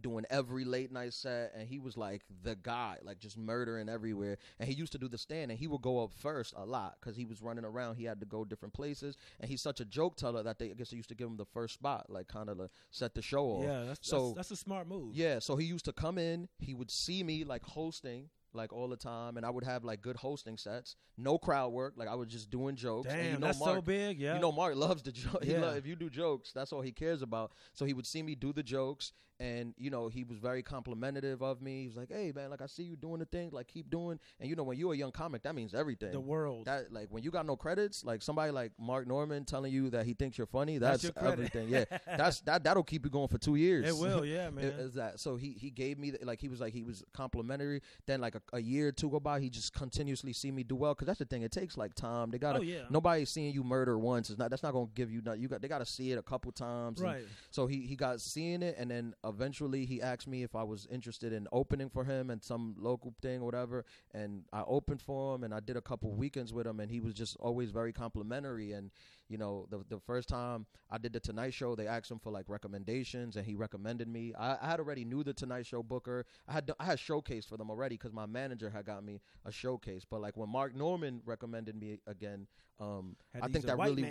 doing 0.00 0.24
every 0.30 0.64
late 0.64 0.92
night 0.92 1.14
set, 1.14 1.52
and 1.56 1.68
he 1.68 1.78
was 1.78 1.96
like 1.96 2.22
the 2.42 2.56
guy, 2.56 2.98
like 3.02 3.18
just 3.18 3.38
murdering 3.38 3.88
everywhere. 3.88 4.38
And 4.58 4.68
he 4.68 4.74
used 4.74 4.92
to 4.92 4.98
do 4.98 5.08
the 5.08 5.18
stand, 5.18 5.50
and 5.50 5.58
he 5.58 5.66
would 5.66 5.82
go 5.82 6.02
up 6.02 6.12
first 6.12 6.54
a 6.56 6.64
lot 6.64 6.96
because 7.00 7.16
he 7.16 7.24
was 7.24 7.40
running 7.40 7.64
around. 7.64 7.96
He 7.96 8.04
had 8.04 8.20
to 8.20 8.26
go 8.26 8.44
different 8.44 8.74
places, 8.74 9.16
and 9.40 9.48
he's 9.62 9.70
such 9.70 9.80
a 9.80 9.84
joke 9.84 10.16
teller 10.16 10.42
that 10.42 10.58
they 10.58 10.70
I 10.70 10.74
guess 10.74 10.90
they 10.90 10.96
used 10.96 11.08
to 11.10 11.14
give 11.14 11.28
him 11.28 11.36
the 11.36 11.44
first 11.46 11.74
spot, 11.74 12.06
like 12.08 12.28
kind 12.28 12.48
of 12.48 12.60
set 12.90 13.14
the 13.14 13.22
show 13.22 13.44
off. 13.46 13.64
Yeah, 13.64 13.84
that's, 13.86 14.08
So- 14.08 14.32
that's, 14.34 14.48
that's 14.48 14.50
a 14.52 14.56
smart 14.64 14.86
move. 14.88 15.14
Yeah, 15.14 15.38
so 15.38 15.56
he 15.56 15.66
used 15.66 15.84
to 15.86 15.92
come 15.92 16.18
in, 16.18 16.48
he 16.58 16.74
would 16.74 16.90
see 16.90 17.22
me 17.22 17.44
like 17.44 17.62
hosting 17.64 18.28
like 18.54 18.70
all 18.70 18.86
the 18.88 18.96
time 18.98 19.38
and 19.38 19.46
I 19.46 19.50
would 19.50 19.64
have 19.64 19.82
like 19.82 20.02
good 20.02 20.16
hosting 20.16 20.58
sets. 20.58 20.96
No 21.16 21.38
crowd 21.38 21.72
work, 21.72 21.94
like 21.96 22.08
I 22.08 22.14
was 22.14 22.28
just 22.28 22.50
doing 22.50 22.76
jokes. 22.76 23.08
Damn, 23.08 23.18
and 23.18 23.26
you 23.28 23.32
know 23.38 23.46
that's 23.46 23.58
Mark, 23.60 23.76
so 23.76 23.82
big. 23.82 24.18
Yeah. 24.20 24.34
You 24.34 24.40
know 24.40 24.52
Mark 24.52 24.76
loves 24.76 25.02
the 25.02 25.12
joke. 25.12 25.42
Yeah. 25.44 25.60
Lo- 25.60 25.74
if 25.74 25.86
you 25.86 25.96
do 25.96 26.10
jokes, 26.10 26.52
that's 26.52 26.72
all 26.72 26.82
he 26.82 26.92
cares 26.92 27.22
about. 27.22 27.52
So 27.72 27.84
he 27.86 27.94
would 27.94 28.06
see 28.06 28.22
me 28.22 28.34
do 28.34 28.52
the 28.52 28.62
jokes 28.62 29.12
and 29.42 29.74
you 29.76 29.90
know, 29.90 30.08
he 30.08 30.22
was 30.22 30.38
very 30.38 30.62
complimentary 30.62 31.32
of 31.40 31.60
me. 31.60 31.82
He 31.82 31.88
was 31.88 31.96
like, 31.96 32.10
"Hey 32.10 32.32
man, 32.34 32.48
like 32.50 32.62
I 32.62 32.66
see 32.66 32.84
you 32.84 32.94
doing 32.96 33.18
the 33.18 33.24
thing, 33.26 33.50
like 33.52 33.66
keep 33.66 33.90
doing." 33.90 34.18
And 34.38 34.48
you 34.48 34.54
know 34.54 34.62
when 34.62 34.78
you're 34.78 34.92
a 34.94 34.96
young 34.96 35.10
comic, 35.10 35.42
that 35.42 35.54
means 35.54 35.74
everything. 35.74 36.12
the 36.12 36.20
world. 36.20 36.66
that 36.66 36.92
like 36.92 37.08
when 37.10 37.22
you 37.24 37.30
got 37.32 37.44
no 37.44 37.56
credits, 37.56 38.04
like 38.04 38.22
somebody 38.22 38.52
like 38.52 38.70
Mark 38.78 39.06
Normand 39.06 39.48
telling 39.48 39.72
you 39.72 39.90
that 39.90 40.06
he 40.06 40.14
thinks 40.14 40.38
you're 40.38 40.46
funny, 40.46 40.78
That's 40.78 41.02
that's, 41.02 41.22
everything. 41.26 41.68
Yeah. 41.68 41.84
that's 42.06 42.40
that 42.42 42.62
that'll 42.64 42.84
keep 42.84 43.04
you 43.04 43.10
going 43.10 43.28
for 43.28 43.38
2 43.38 43.56
years. 43.56 43.86
it 43.88 43.96
will. 43.96 44.24
Yeah, 44.24 44.50
man. 44.54 44.64
It- 44.64 44.74
is 44.78 44.94
that 44.94 45.18
so 45.18 45.36
he 45.36 45.50
he 45.52 45.70
gave 45.70 45.98
me 45.98 46.10
the, 46.12 46.24
like 46.24 46.40
he 46.40 46.48
was 46.48 46.60
like 46.60 46.72
he 46.72 46.82
was 46.84 47.02
complimentary 47.12 47.80
then 48.06 48.20
like 48.20 48.34
a, 48.34 48.42
a 48.52 48.60
year 48.60 48.88
or 48.88 48.92
two 48.92 49.10
go 49.10 49.18
by 49.20 49.40
he 49.40 49.48
just 49.50 49.72
continuously 49.72 50.32
see 50.32 50.50
me 50.50 50.62
do 50.62 50.74
well 50.76 50.94
because 50.94 51.06
that's 51.06 51.18
the 51.18 51.24
thing 51.24 51.42
it 51.42 51.50
takes 51.52 51.76
like 51.76 51.94
time 51.94 52.30
they 52.30 52.38
gotta 52.38 52.58
oh 52.58 52.62
yeah. 52.62 52.82
nobody's 52.90 53.30
seeing 53.30 53.52
you 53.54 53.64
murder 53.64 53.98
once 53.98 54.30
it's 54.30 54.38
not 54.38 54.50
that's 54.50 54.62
not 54.62 54.72
gonna 54.72 54.86
give 54.94 55.10
you 55.10 55.20
nothing. 55.24 55.40
you 55.40 55.48
got 55.48 55.60
they 55.62 55.68
gotta 55.68 55.86
see 55.86 56.10
it 56.12 56.18
a 56.18 56.22
couple 56.22 56.50
times 56.52 57.00
and 57.00 57.08
Right. 57.08 57.24
so 57.50 57.66
he 57.66 57.80
he 57.80 57.96
got 57.96 58.20
seeing 58.20 58.62
it 58.62 58.76
and 58.78 58.90
then 58.90 59.14
eventually 59.32 59.84
he 59.84 60.00
asked 60.00 60.28
me 60.28 60.42
if 60.42 60.54
I 60.54 60.62
was 60.62 60.86
interested 60.90 61.32
in 61.32 61.48
opening 61.52 61.88
for 61.88 62.04
him 62.04 62.30
and 62.30 62.42
some 62.42 62.74
local 62.78 63.14
thing 63.22 63.40
or 63.40 63.46
whatever 63.46 63.84
and 64.14 64.44
I 64.52 64.62
opened 64.66 65.00
for 65.02 65.34
him 65.34 65.44
and 65.44 65.54
I 65.54 65.60
did 65.60 65.76
a 65.76 65.80
couple 65.80 66.12
weekends 66.12 66.52
with 66.52 66.66
him 66.66 66.80
and 66.80 66.90
he 66.90 67.00
was 67.00 67.14
just 67.14 67.36
always 67.40 67.70
very 67.70 67.92
complimentary 67.92 68.72
and 68.72 68.90
you 69.28 69.38
know 69.38 69.66
the 69.70 69.82
the 69.88 69.98
first 70.00 70.28
time 70.28 70.66
I 70.90 70.98
did 70.98 71.12
the 71.12 71.20
Tonight 71.20 71.54
Show 71.54 71.74
they 71.74 71.86
asked 71.86 72.10
him 72.10 72.18
for 72.18 72.30
like 72.30 72.48
recommendations 72.48 73.36
and 73.36 73.46
he 73.46 73.54
recommended 73.54 74.08
me. 74.08 74.34
I, 74.38 74.58
I 74.60 74.70
had 74.70 74.80
already 74.80 75.04
knew 75.04 75.24
the 75.24 75.32
Tonight 75.32 75.66
Show 75.66 75.82
booker. 75.82 76.26
I 76.46 76.52
had 76.52 76.70
I 76.78 76.84
had 76.84 77.00
showcase 77.00 77.46
for 77.46 77.56
them 77.56 77.70
already 77.70 77.96
because 77.96 78.12
my 78.12 78.26
manager 78.26 78.68
had 78.68 78.84
got 78.84 79.02
me 79.02 79.20
a 79.44 79.52
showcase 79.52 80.04
but 80.08 80.20
like 80.20 80.36
when 80.36 80.50
Mark 80.50 80.74
Normand 80.76 81.22
recommended 81.24 81.76
me 81.76 81.98
again 82.06 82.46
um 82.82 83.16
I 83.42 83.46
think 83.52 83.64
that 83.68 83.76
really 83.90 84.02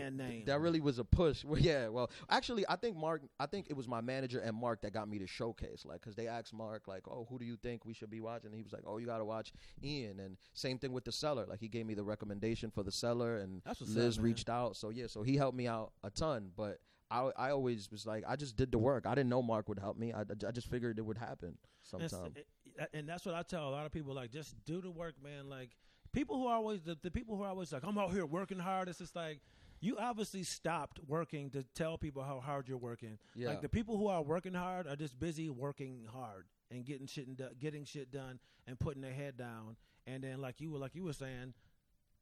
that 0.45 0.59
really 0.61 0.79
was 0.81 0.99
a 0.99 1.03
push. 1.03 1.43
Well, 1.51 1.59
yeah, 1.59 1.87
well, 1.89 2.09
actually, 2.29 2.63
I 2.69 2.75
think 2.75 2.95
Mark. 2.97 3.21
I 3.39 3.45
think 3.45 3.67
it 3.69 3.75
was 3.75 3.87
my 3.87 4.01
manager 4.01 4.39
and 4.39 4.55
Mark 4.55 4.81
that 4.81 4.93
got 4.93 5.07
me 5.09 5.19
to 5.19 5.27
showcase, 5.27 5.83
like, 5.85 5.99
because 6.01 6.15
they 6.15 6.27
asked 6.27 6.53
Mark, 6.53 6.87
like, 6.87 7.07
"Oh, 7.07 7.25
who 7.29 7.37
do 7.39 7.45
you 7.45 7.57
think 7.57 7.85
we 7.85 7.93
should 7.93 8.09
be 8.09 8.21
watching?" 8.21 8.47
And 8.47 8.55
he 8.55 8.63
was 8.63 8.73
like, 8.73 8.83
"Oh, 8.85 8.97
you 8.97 9.05
got 9.05 9.17
to 9.19 9.25
watch 9.25 9.51
Ian." 9.83 10.19
And 10.19 10.37
same 10.53 10.77
thing 10.79 10.93
with 10.93 11.03
the 11.05 11.11
cellar. 11.11 11.45
Like, 11.45 11.59
he 11.59 11.67
gave 11.67 11.85
me 11.85 11.93
the 11.93 12.03
recommendation 12.03 12.71
for 12.71 12.83
the 12.83 12.91
cellar, 12.91 13.37
and 13.37 13.61
Liz 13.95 14.17
up, 14.17 14.23
reached 14.23 14.49
out. 14.49 14.75
So 14.77 14.89
yeah, 14.89 15.07
so 15.07 15.23
he 15.23 15.35
helped 15.37 15.57
me 15.57 15.67
out 15.67 15.91
a 16.03 16.09
ton. 16.09 16.51
But 16.55 16.79
I, 17.09 17.29
I 17.37 17.51
always 17.51 17.91
was 17.91 18.05
like, 18.05 18.23
I 18.27 18.35
just 18.37 18.55
did 18.55 18.71
the 18.71 18.77
work. 18.77 19.05
I 19.05 19.13
didn't 19.15 19.29
know 19.29 19.41
Mark 19.41 19.67
would 19.67 19.79
help 19.79 19.97
me. 19.97 20.13
I, 20.13 20.21
I 20.47 20.51
just 20.51 20.67
figured 20.69 20.97
it 20.97 21.05
would 21.05 21.17
happen 21.17 21.57
sometime. 21.81 22.33
it- 22.37 22.47
and 22.93 23.07
that's 23.07 23.25
what 23.25 23.35
I 23.35 23.43
tell 23.43 23.67
a 23.67 23.69
lot 23.71 23.85
of 23.85 23.91
people. 23.91 24.13
Like, 24.15 24.31
just 24.31 24.55
do 24.65 24.81
the 24.81 24.89
work, 24.89 25.15
man. 25.21 25.49
Like, 25.49 25.71
people 26.13 26.37
who 26.37 26.47
are 26.47 26.55
always 26.55 26.81
the, 26.81 26.97
the 27.01 27.11
people 27.11 27.35
who 27.37 27.43
are 27.43 27.49
always 27.49 27.71
like, 27.71 27.83
I'm 27.85 27.97
out 27.97 28.11
here 28.11 28.25
working 28.25 28.59
hard. 28.59 28.89
It's 28.89 28.99
just 28.99 29.15
like 29.15 29.39
you 29.79 29.97
obviously 29.97 30.43
stopped 30.43 30.99
working 31.07 31.49
to 31.51 31.63
tell 31.75 31.97
people 31.97 32.23
how 32.23 32.39
hard 32.39 32.67
you're 32.67 32.77
working. 32.77 33.17
Yeah. 33.35 33.49
Like 33.49 33.61
the 33.61 33.69
people 33.69 33.97
who 33.97 34.07
are 34.07 34.21
working 34.21 34.53
hard 34.53 34.87
are 34.87 34.95
just 34.95 35.19
busy 35.19 35.49
working 35.49 36.07
hard 36.11 36.45
and 36.69 36.85
getting 36.85 37.07
shit 37.07 37.27
and 37.27 37.37
do- 37.37 37.49
getting 37.59 37.83
shit 37.85 38.11
done 38.11 38.39
and 38.67 38.79
putting 38.79 39.01
their 39.01 39.13
head 39.13 39.37
down. 39.37 39.75
And 40.07 40.23
then, 40.23 40.39
like 40.41 40.59
you 40.61 40.71
were 40.71 40.79
like 40.79 40.95
you 40.95 41.03
were 41.03 41.13
saying, 41.13 41.53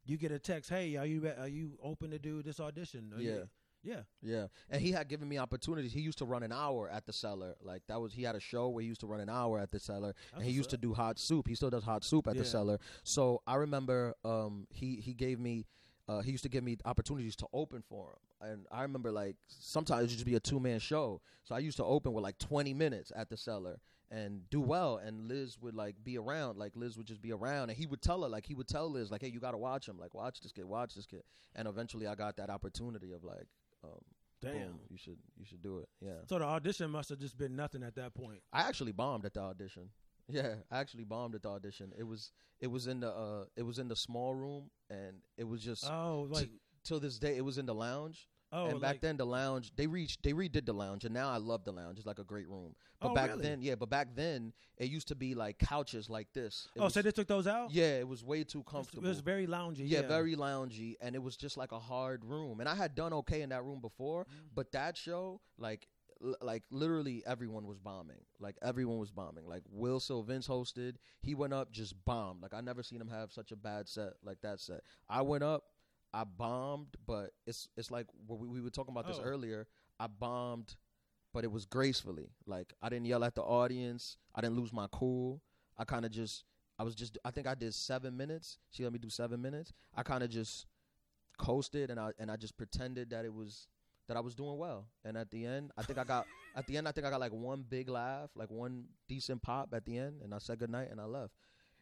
you 0.06 0.18
get 0.18 0.32
a 0.32 0.40
text, 0.40 0.70
"Hey, 0.70 0.96
are 0.96 1.06
you 1.06 1.32
are 1.40 1.48
you 1.48 1.78
open 1.84 2.12
to 2.12 2.20
do 2.20 2.42
this 2.42 2.60
audition?" 2.60 3.12
Are 3.16 3.22
you- 3.22 3.50
yeah. 3.84 4.02
Yeah, 4.22 4.48
and 4.70 4.82
he 4.82 4.92
had 4.92 5.08
given 5.08 5.28
me 5.30 5.38
opportunities. 5.38 5.94
He 5.94 6.02
used 6.02 6.18
to 6.20 6.26
run 6.26 6.44
an 6.44 6.52
hour 6.52 6.90
at 6.90 7.06
the 7.06 7.14
cellar. 7.14 7.56
Like 7.62 7.84
that 7.88 8.00
was 8.02 8.14
he 8.14 8.24
had 8.24 8.36
a 8.36 8.40
show 8.40 8.70
where 8.70 8.82
he 8.82 8.88
used 8.88 9.02
to 9.02 9.08
run 9.08 9.20
an 9.22 9.30
hour 9.30 9.60
at 9.60 9.72
the 9.72 9.80
cellar, 9.80 10.14
and 10.36 10.44
he 10.44 10.52
used 10.52 10.70
to 10.72 10.78
do 10.78 10.94
hot 10.94 11.18
soup. 11.20 11.48
He 11.48 11.56
still 11.56 11.70
does 11.70 11.84
hot 11.84 12.04
soup 12.04 12.28
at 12.28 12.36
Yeah. 12.36 12.42
the 12.42 12.48
cellar. 12.48 12.78
So 13.04 13.42
I 13.48 13.56
remember 13.56 14.14
um, 14.26 14.68
he 14.70 14.96
he 14.98 15.14
gave 15.14 15.40
me. 15.40 15.66
Uh, 16.08 16.22
he 16.22 16.32
used 16.32 16.42
to 16.44 16.50
give 16.50 16.64
me 16.64 16.76
opportunities 16.86 17.36
to 17.36 17.46
open 17.54 17.84
for 17.88 18.10
him, 18.42 18.50
and 18.50 18.66
I 18.72 18.82
remember 18.82 19.12
like 19.12 19.36
sometimes 19.48 20.00
it 20.00 20.04
would 20.06 20.10
just 20.10 20.26
be 20.26 20.34
a 20.36 20.40
two 20.40 20.60
man 20.60 20.80
show. 20.80 21.22
So 21.44 21.54
I 21.54 21.60
used 21.60 21.78
to 21.78 21.84
open 21.86 22.14
with 22.14 22.24
like 22.24 22.40
twenty 22.40 22.74
minutes 22.74 23.12
at 23.16 23.30
the 23.30 23.38
cellar 23.38 23.80
and 24.10 24.50
do 24.50 24.60
well. 24.60 24.98
And 24.98 25.28
Liz 25.28 25.60
would 25.62 25.76
like 25.76 25.96
be 26.04 26.18
around, 26.18 26.58
like 26.58 26.72
Liz 26.76 26.98
would 26.98 27.06
just 27.06 27.22
be 27.22 27.32
around, 27.32 27.70
and 27.70 27.78
he 27.78 27.86
would 27.86 28.02
tell 28.02 28.24
her, 28.24 28.28
like 28.28 28.48
he 28.48 28.56
would 28.56 28.68
tell 28.68 28.90
Liz, 28.90 29.12
like, 29.12 29.22
"Hey, 29.22 29.28
you 29.28 29.40
got 29.40 29.52
to 29.52 29.58
watch 29.60 29.88
him, 29.88 30.00
like 30.00 30.16
watch 30.16 30.42
this 30.42 30.52
kid, 30.52 30.66
watch 30.66 30.96
this 30.96 31.06
kid." 31.06 31.22
And 31.56 31.68
eventually, 31.68 32.08
I 32.08 32.16
got 32.16 32.38
that 32.38 32.50
opportunity 32.50 33.12
of 33.12 33.24
like, 33.24 33.46
um, 33.84 33.92
Damn. 34.42 34.54
Boom, 34.54 34.80
you 34.90 34.98
should 34.98 35.18
you 35.38 35.46
should 35.46 35.62
do 35.62 35.80
it. 35.80 35.90
Yeah. 36.00 36.22
So 36.30 36.40
the 36.40 36.46
audition 36.46 36.90
must 36.92 37.10
have 37.10 37.20
just 37.20 37.38
been 37.38 37.56
nothing 37.56 37.84
at 37.84 37.96
that 37.96 38.14
point. 38.14 38.40
I 38.54 38.62
actually 38.62 38.94
bombed 38.94 39.26
at 39.26 39.34
the 39.34 39.42
audition. 39.42 39.90
Yeah, 40.32 40.56
I 40.72 40.80
actually 40.80 41.06
bombed 41.06 41.36
at 41.36 41.42
the 41.42 41.50
audition. 41.50 41.92
It 41.98 42.04
was 42.04 42.32
it 42.62 42.68
was 42.68 42.88
in 42.88 43.00
the 43.00 43.10
uh 43.10 43.46
it 43.58 43.64
was 43.64 43.80
in 43.80 43.88
the 43.88 43.96
small 43.96 44.34
room 44.36 44.70
and 44.90 45.18
it 45.38 45.44
was 45.44 45.62
just 45.64 45.86
Oh, 45.90 46.28
like 46.30 46.50
till 46.84 47.00
this 47.00 47.18
day 47.20 47.36
it 47.36 47.44
was 47.44 47.58
in 47.58 47.66
the 47.66 47.74
lounge. 47.74 48.30
Oh, 48.52 48.66
and 48.68 48.82
back 48.82 48.94
like, 48.96 49.02
then 49.02 49.18
the 49.18 49.26
lounge 49.26 49.72
they 49.76 49.86
reached 49.86 50.24
they 50.24 50.34
redid 50.34 50.66
the 50.66 50.74
lounge 50.74 51.06
and 51.06 51.14
now 51.14 51.30
I 51.30 51.38
love 51.38 51.64
the 51.66 51.72
lounge. 51.72 51.98
It's 52.00 52.08
like 52.08 52.20
a 52.20 52.24
great 52.24 52.48
room. 52.48 52.76
But 53.00 53.12
Oh, 53.12 53.14
back 53.14 53.30
really? 53.30 53.44
then, 53.44 53.62
yeah, 53.62 53.76
but 53.76 53.90
back 53.90 54.10
then 54.16 54.54
it 54.78 54.90
used 54.90 55.08
to 55.10 55.16
be 55.16 55.36
like 55.36 55.60
couches 55.60 56.10
like 56.10 56.34
this. 56.34 56.68
It 56.76 56.80
oh, 56.80 56.86
was, 56.86 56.94
so 56.94 57.02
they 57.02 57.12
took 57.12 57.28
those 57.28 57.46
out. 57.48 57.72
yeah, 57.72 58.00
it 58.00 58.08
was 58.08 58.24
way 58.24 58.44
too 58.44 58.64
comfortable. 58.64 59.06
It 59.06 59.10
was 59.10 59.20
very 59.20 59.46
loungy. 59.48 59.82
yeah, 59.86 60.02
Yeah, 60.02 60.08
very 60.08 60.36
loungy, 60.36 60.96
and 61.00 61.16
it 61.16 61.22
was 61.22 61.38
just 61.38 61.58
like 61.58 61.72
a 61.72 61.80
hard 61.80 62.26
room. 62.26 62.60
And 62.60 62.68
I 62.68 62.76
had 62.76 62.96
done 62.96 63.14
okay 63.14 63.42
in 63.42 63.50
that 63.50 63.64
room 63.64 63.80
before, 63.82 64.26
Mm. 64.26 64.50
but 64.56 64.72
that 64.72 64.98
show, 64.98 65.42
like, 65.58 65.88
l- 66.24 66.36
like 66.42 66.64
literally 66.72 67.24
everyone 67.26 67.68
was 67.68 67.78
bombing. 67.78 68.20
Like 68.40 68.58
everyone 68.62 68.98
was 68.98 69.12
bombing. 69.12 69.46
Like 69.48 69.64
Wil 69.70 70.00
Sylvince 70.00 70.48
hosted, 70.48 70.96
he 71.22 71.36
went 71.36 71.54
up 71.54 71.72
just 71.72 71.94
bombed. 72.04 72.42
Like 72.42 72.54
I 72.54 72.62
never 72.62 72.84
seen 72.84 73.00
him 73.00 73.10
have 73.10 73.32
such 73.32 73.52
a 73.52 73.56
bad 73.56 73.88
set 73.88 74.14
like 74.24 74.42
that 74.42 74.60
set. 74.60 74.82
I 75.08 75.22
went 75.22 75.44
up, 75.44 75.64
I 76.14 76.24
bombed, 76.24 76.96
but 77.06 77.32
it's 77.46 77.68
it's 77.78 77.92
like 77.92 78.08
what 78.28 78.40
we, 78.40 78.48
we 78.48 78.62
were 78.62 78.70
talking 78.70 78.94
about 78.94 79.08
this 79.08 79.18
Oh. 79.20 79.24
earlier. 79.24 79.68
I 80.00 80.08
bombed, 80.08 80.76
but 81.34 81.44
it 81.44 81.52
was 81.52 81.66
gracefully. 81.66 82.30
Like 82.46 82.74
I 82.82 82.90
didn't 82.90 83.06
yell 83.06 83.24
at 83.24 83.36
the 83.36 83.44
audience. 83.44 84.18
I 84.34 84.42
didn't 84.42 84.56
lose 84.58 84.74
my 84.74 84.88
cool. 84.92 85.42
I 85.78 85.84
kind 85.86 86.06
of 86.06 86.12
just 86.12 86.46
I 86.80 86.84
was 86.84 86.96
just 86.96 87.18
I 87.24 87.32
think 87.32 87.46
I 87.48 87.56
did 87.56 87.74
seven 87.74 88.16
minutes. 88.18 88.58
She 88.72 88.84
let 88.84 88.94
me 88.94 89.00
do 89.00 89.10
seven 89.10 89.42
minutes. 89.42 89.72
I 89.96 90.04
kind 90.04 90.24
of 90.24 90.30
just 90.30 90.66
coasted 91.38 91.90
and 91.90 92.00
I 92.00 92.12
and 92.20 92.30
I 92.32 92.36
just 92.36 92.58
pretended 92.58 93.10
that 93.12 93.26
it 93.26 93.34
was 93.34 93.68
that 94.08 94.18
I 94.18 94.20
was 94.22 94.34
doing 94.34 94.58
well. 94.58 94.88
And 95.06 95.16
at 95.18 95.30
the 95.30 95.46
end, 95.46 95.72
I 95.78 95.84
think 95.84 96.00
I 96.00 96.04
got 96.04 96.26
at 96.56 96.66
the 96.66 96.78
end 96.78 96.88
I 96.88 96.92
think 96.92 97.06
I 97.06 97.10
got 97.12 97.20
like 97.20 97.34
one 97.34 97.64
big 97.68 97.90
laugh, 97.90 98.30
like 98.36 98.50
one 98.50 98.86
decent 99.08 99.42
pop 99.42 99.74
at 99.74 99.86
the 99.86 99.98
end, 99.98 100.22
and 100.24 100.34
I 100.34 100.40
said 100.40 100.58
goodnight 100.60 100.90
and 100.92 101.00
I 101.00 101.06
left. 101.06 101.34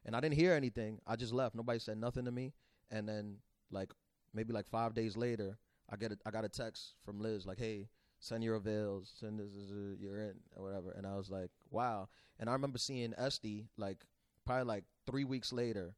And 0.06 0.16
I 0.16 0.20
didn't 0.22 0.36
hear 0.36 0.54
anything. 0.54 1.00
I 1.08 1.16
just 1.16 1.34
left. 1.34 1.56
Nobody 1.56 1.80
said 1.80 1.98
nothing 1.98 2.26
to 2.26 2.32
me. 2.32 2.54
And 2.92 3.08
then 3.10 3.38
like 3.72 3.92
maybe 4.38 4.54
like 4.54 4.70
five 4.70 4.94
days 4.94 5.18
later, 5.18 5.58
I 5.90 5.98
get 5.98 6.12
a, 6.14 6.18
I 6.26 6.32
got 6.32 6.46
a 6.46 6.50
text 6.50 6.94
from 7.04 7.20
Liz 7.20 7.46
like, 7.46 7.60
"Hey, 7.60 7.90
send 8.20 8.44
your 8.44 8.56
avails, 8.56 9.12
send 9.20 9.40
this, 9.40 9.52
this, 9.54 10.00
you're 10.00 10.20
in 10.20 10.36
or 10.56 10.64
whatever." 10.64 10.92
And 10.92 11.06
I 11.06 11.16
was 11.16 11.30
like, 11.30 11.50
"Wow!" 11.70 12.08
And 12.40 12.50
I 12.50 12.54
remember 12.54 12.78
seeing 12.78 13.14
Estee 13.18 13.66
like 13.78 14.06
probably 14.46 14.66
like 14.66 14.86
three 15.06 15.26
weeks 15.26 15.52
later. 15.52 15.96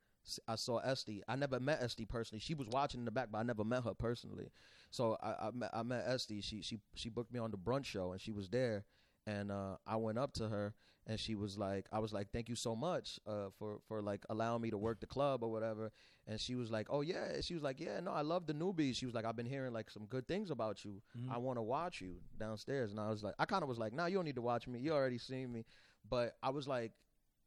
I 0.48 0.56
saw 0.56 0.78
Estee. 0.80 1.24
I 1.28 1.36
never 1.36 1.60
met 1.60 1.82
Estee 1.82 2.06
personally. 2.06 2.40
She 2.40 2.54
was 2.54 2.68
watching 2.68 3.00
in 3.02 3.06
the 3.06 3.12
back, 3.12 3.30
but 3.32 3.40
I 3.40 3.44
never 3.44 3.64
met 3.64 3.84
her 3.84 3.96
personally. 3.96 4.52
So 4.92 5.18
I, 5.24 5.48
I 5.48 5.52
met 5.54 5.70
I 5.74 5.84
met 5.84 6.08
Estee. 6.08 6.42
She 6.42 6.62
she 6.62 6.80
she 6.94 7.10
booked 7.10 7.34
me 7.34 7.40
on 7.40 7.52
the 7.52 7.58
brunch 7.58 7.86
show, 7.86 8.12
and 8.12 8.22
she 8.22 8.32
was 8.32 8.50
there. 8.50 8.86
And 9.34 9.52
uh, 9.52 9.76
I 9.86 9.96
went 10.06 10.18
up 10.24 10.32
to 10.40 10.46
her, 10.54 10.74
and 11.08 11.20
she 11.20 11.36
was 11.44 11.54
like, 11.68 11.86
I 11.92 12.00
was 12.00 12.12
like, 12.18 12.28
"Thank 12.34 12.48
you 12.52 12.56
so 12.68 12.74
much 12.76 13.08
uh, 13.34 13.50
for 13.58 13.80
for 13.88 13.98
like 14.12 14.24
allowing 14.30 14.62
me 14.62 14.70
to 14.72 14.78
work 14.88 15.00
the 15.00 15.08
club 15.16 15.44
or 15.44 15.50
whatever." 15.56 15.86
And 16.28 16.40
she 16.46 16.56
was 16.62 16.70
like, 16.78 16.88
"Oh 16.96 17.02
yeah." 17.02 17.42
She 17.42 17.54
was 17.58 17.64
like, 17.64 17.80
"Yeah, 17.86 18.00
no, 18.08 18.12
I 18.12 18.24
love 18.34 18.44
the 18.46 18.54
newbies." 18.54 18.96
She 19.00 19.06
was 19.10 19.16
like, 19.16 19.26
"I've 19.28 19.36
been 19.42 19.52
hearing 19.56 19.74
like 19.80 19.90
some 19.90 20.06
good 20.16 20.26
things 20.28 20.50
about 20.52 20.78
you. 20.86 21.02
Mhm. 21.18 21.32
I 21.36 21.38
want 21.46 21.58
to 21.58 21.66
watch 21.76 22.02
you 22.02 22.14
downstairs." 22.44 22.92
And 22.92 23.00
I 23.00 23.10
was 23.10 23.24
like, 23.24 23.36
I 23.40 23.46
kind 23.46 23.64
of 23.64 23.70
was 23.70 23.78
like, 23.84 23.94
"Nah, 23.94 24.08
you 24.10 24.16
don't 24.18 24.26
need 24.30 24.36
to 24.44 24.48
watch 24.52 24.68
me. 24.68 24.80
You 24.80 24.94
already 24.94 25.18
seen 25.18 25.48
me." 25.52 25.62
But 26.10 26.28
I 26.42 26.50
was 26.58 26.66
like, 26.68 26.92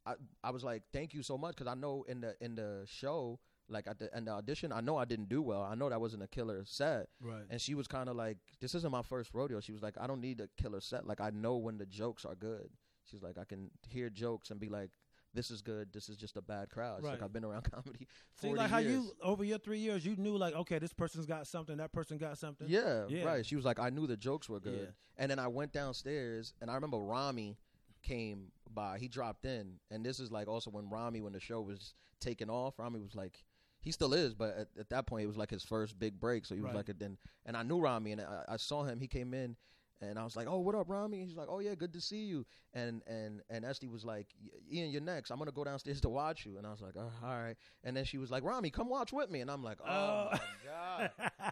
I 0.05 0.15
I 0.43 0.51
was 0.51 0.63
like, 0.71 0.83
"Thank 0.93 1.15
you 1.15 1.23
so 1.23 1.37
much," 1.39 1.55
because 1.57 1.71
I 1.75 1.79
know 1.85 2.05
in 2.13 2.21
the 2.21 2.33
in 2.41 2.55
the 2.55 2.71
show, 2.87 3.39
like 3.73 3.87
at 3.87 3.99
the 3.99 4.15
end 4.15 4.27
the 4.29 4.33
audition, 4.33 4.73
I 4.73 4.81
know 4.81 4.97
I 4.97 5.05
didn't 5.05 5.29
do 5.29 5.43
well. 5.43 5.63
I 5.63 5.75
know 5.75 5.89
that 5.89 6.01
wasn't 6.01 6.23
a 6.23 6.29
killer 6.29 6.63
set. 6.65 7.09
right. 7.21 7.45
And 7.51 7.61
she 7.61 7.75
was 7.75 7.87
kind 7.89 8.09
of 8.09 8.17
like, 8.17 8.39
"This 8.61 8.75
isn't 8.75 8.93
my 8.93 9.03
first 9.03 9.31
rodeo." 9.35 9.61
She 9.61 9.73
was 9.73 9.83
like, 9.83 9.97
"I 10.01 10.07
don't 10.07 10.21
need 10.21 10.41
a 10.41 10.49
killer 10.61 10.81
set. 10.81 11.07
Like 11.07 11.21
I 11.21 11.31
know 11.31 11.57
when 11.57 11.79
the 11.79 11.87
jokes 11.87 12.25
are 12.25 12.35
good." 12.35 12.71
She's 13.11 13.23
like, 13.23 13.39
"I 13.39 13.45
can 13.45 13.71
hear 13.89 14.11
jokes 14.11 14.51
and 14.51 14.61
be 14.61 14.69
like." 14.69 14.91
This 15.35 15.51
is 15.51 15.63
good. 15.63 15.95
This 15.95 16.11
is 16.11 16.19
just 16.19 16.37
a 16.37 16.43
bad 16.43 16.69
crowd. 16.69 16.99
She's 17.01 17.09
like 17.09 17.23
I've 17.23 17.33
been 17.33 17.43
around 17.43 17.63
comedy. 17.73 18.07
See, 18.35 18.49
40 18.49 18.59
like 18.59 18.69
how 18.71 18.79
years. 18.81 18.93
you 18.93 19.13
over 19.23 19.43
your 19.43 19.57
three 19.57 19.79
years, 19.79 20.05
you 20.05 20.15
knew 20.17 20.37
like, 20.37 20.55
okay, 20.55 20.79
this 20.79 20.93
person's 20.93 21.25
got 21.25 21.47
something, 21.47 21.79
that 21.79 21.91
person 21.91 22.19
got 22.19 22.37
something. 22.37 22.67
Yeah, 22.69 23.07
Yeah. 23.09 23.25
right. 23.25 23.47
She 23.47 23.57
was 23.57 23.65
like, 23.65 23.79
I 23.79 23.89
knew 23.89 24.07
the 24.07 24.19
jokes 24.19 24.47
were 24.51 24.61
good. 24.61 24.79
Yeah. 24.79 24.91
And 25.17 25.31
then 25.31 25.39
I 25.39 25.49
went 25.49 25.73
downstairs, 25.73 26.53
and 26.61 26.71
I 26.71 26.75
remember 26.75 26.99
Ramy 26.99 27.57
came 28.03 28.53
by. 28.75 28.99
He 28.99 29.09
dropped 29.09 29.47
in, 29.47 29.77
and 29.91 30.05
this 30.05 30.21
is 30.21 30.31
like 30.31 30.49
also 30.49 30.71
when 30.71 30.91
Ramy, 30.91 31.23
when 31.23 31.33
the 31.33 31.41
show 31.41 31.63
was 31.63 31.95
taking 32.21 32.51
off, 32.51 32.79
Ramy 32.79 33.01
was 33.01 33.15
like, 33.15 33.43
he 33.83 33.93
still 33.93 34.15
is, 34.15 34.33
but 34.35 34.57
at, 34.57 34.69
at 34.81 34.89
that 34.91 35.07
point 35.07 35.25
it 35.25 35.27
was 35.27 35.37
like 35.37 35.51
his 35.51 35.63
first 35.63 35.99
big 35.99 36.19
break. 36.19 36.47
So 36.47 36.55
he 36.55 36.61
was 36.63 36.69
Right. 36.69 36.77
like, 36.77 36.89
a, 36.89 36.95
then, 36.95 37.19
and 37.45 37.57
I 37.57 37.63
knew 37.63 37.79
Ramy, 37.81 38.13
and 38.13 38.21
I, 38.23 38.45
I 38.49 38.57
saw 38.57 38.85
him. 38.85 39.01
He 39.01 39.07
came 39.09 39.35
in. 39.35 39.57
And 40.05 40.19
I 40.19 40.25
was 40.25 40.35
like, 40.35 40.49
"Oh, 40.49 40.59
what 40.59 40.75
up, 40.75 40.89
Ramy?" 40.89 41.23
He's 41.25 41.37
like, 41.37 41.47
"Oh 41.49 41.61
yeah, 41.61 41.77
good 41.77 41.93
to 41.93 42.01
see 42.01 42.25
you." 42.25 42.45
And 42.75 43.03
and 43.07 43.41
and 43.49 43.65
Estee 43.65 43.87
was 43.87 44.05
like, 44.05 44.27
"Ian, 44.69 44.91
you're 44.91 45.01
next. 45.01 45.31
I'm 45.31 45.39
gonna 45.39 45.53
go 45.53 45.63
downstairs 45.63 46.01
to 46.01 46.09
watch 46.09 46.45
you." 46.45 46.59
And 46.59 46.67
I 46.67 46.73
was 46.73 46.81
like, 46.81 46.95
oh, 46.99 47.13
"All 47.23 47.29
right." 47.41 47.55
And 47.85 47.97
then 47.97 48.05
she 48.05 48.19
was 48.19 48.29
like, 48.29 48.43
"Ramy, 48.43 48.71
come 48.71 48.89
watch 48.89 49.13
with 49.13 49.31
me." 49.31 49.43
And 49.43 49.49
I'm 49.49 49.63
like, 49.63 49.79
"Oh, 49.81 49.87
Oh. 49.87 50.29
my 50.33 50.41
god, 50.65 51.11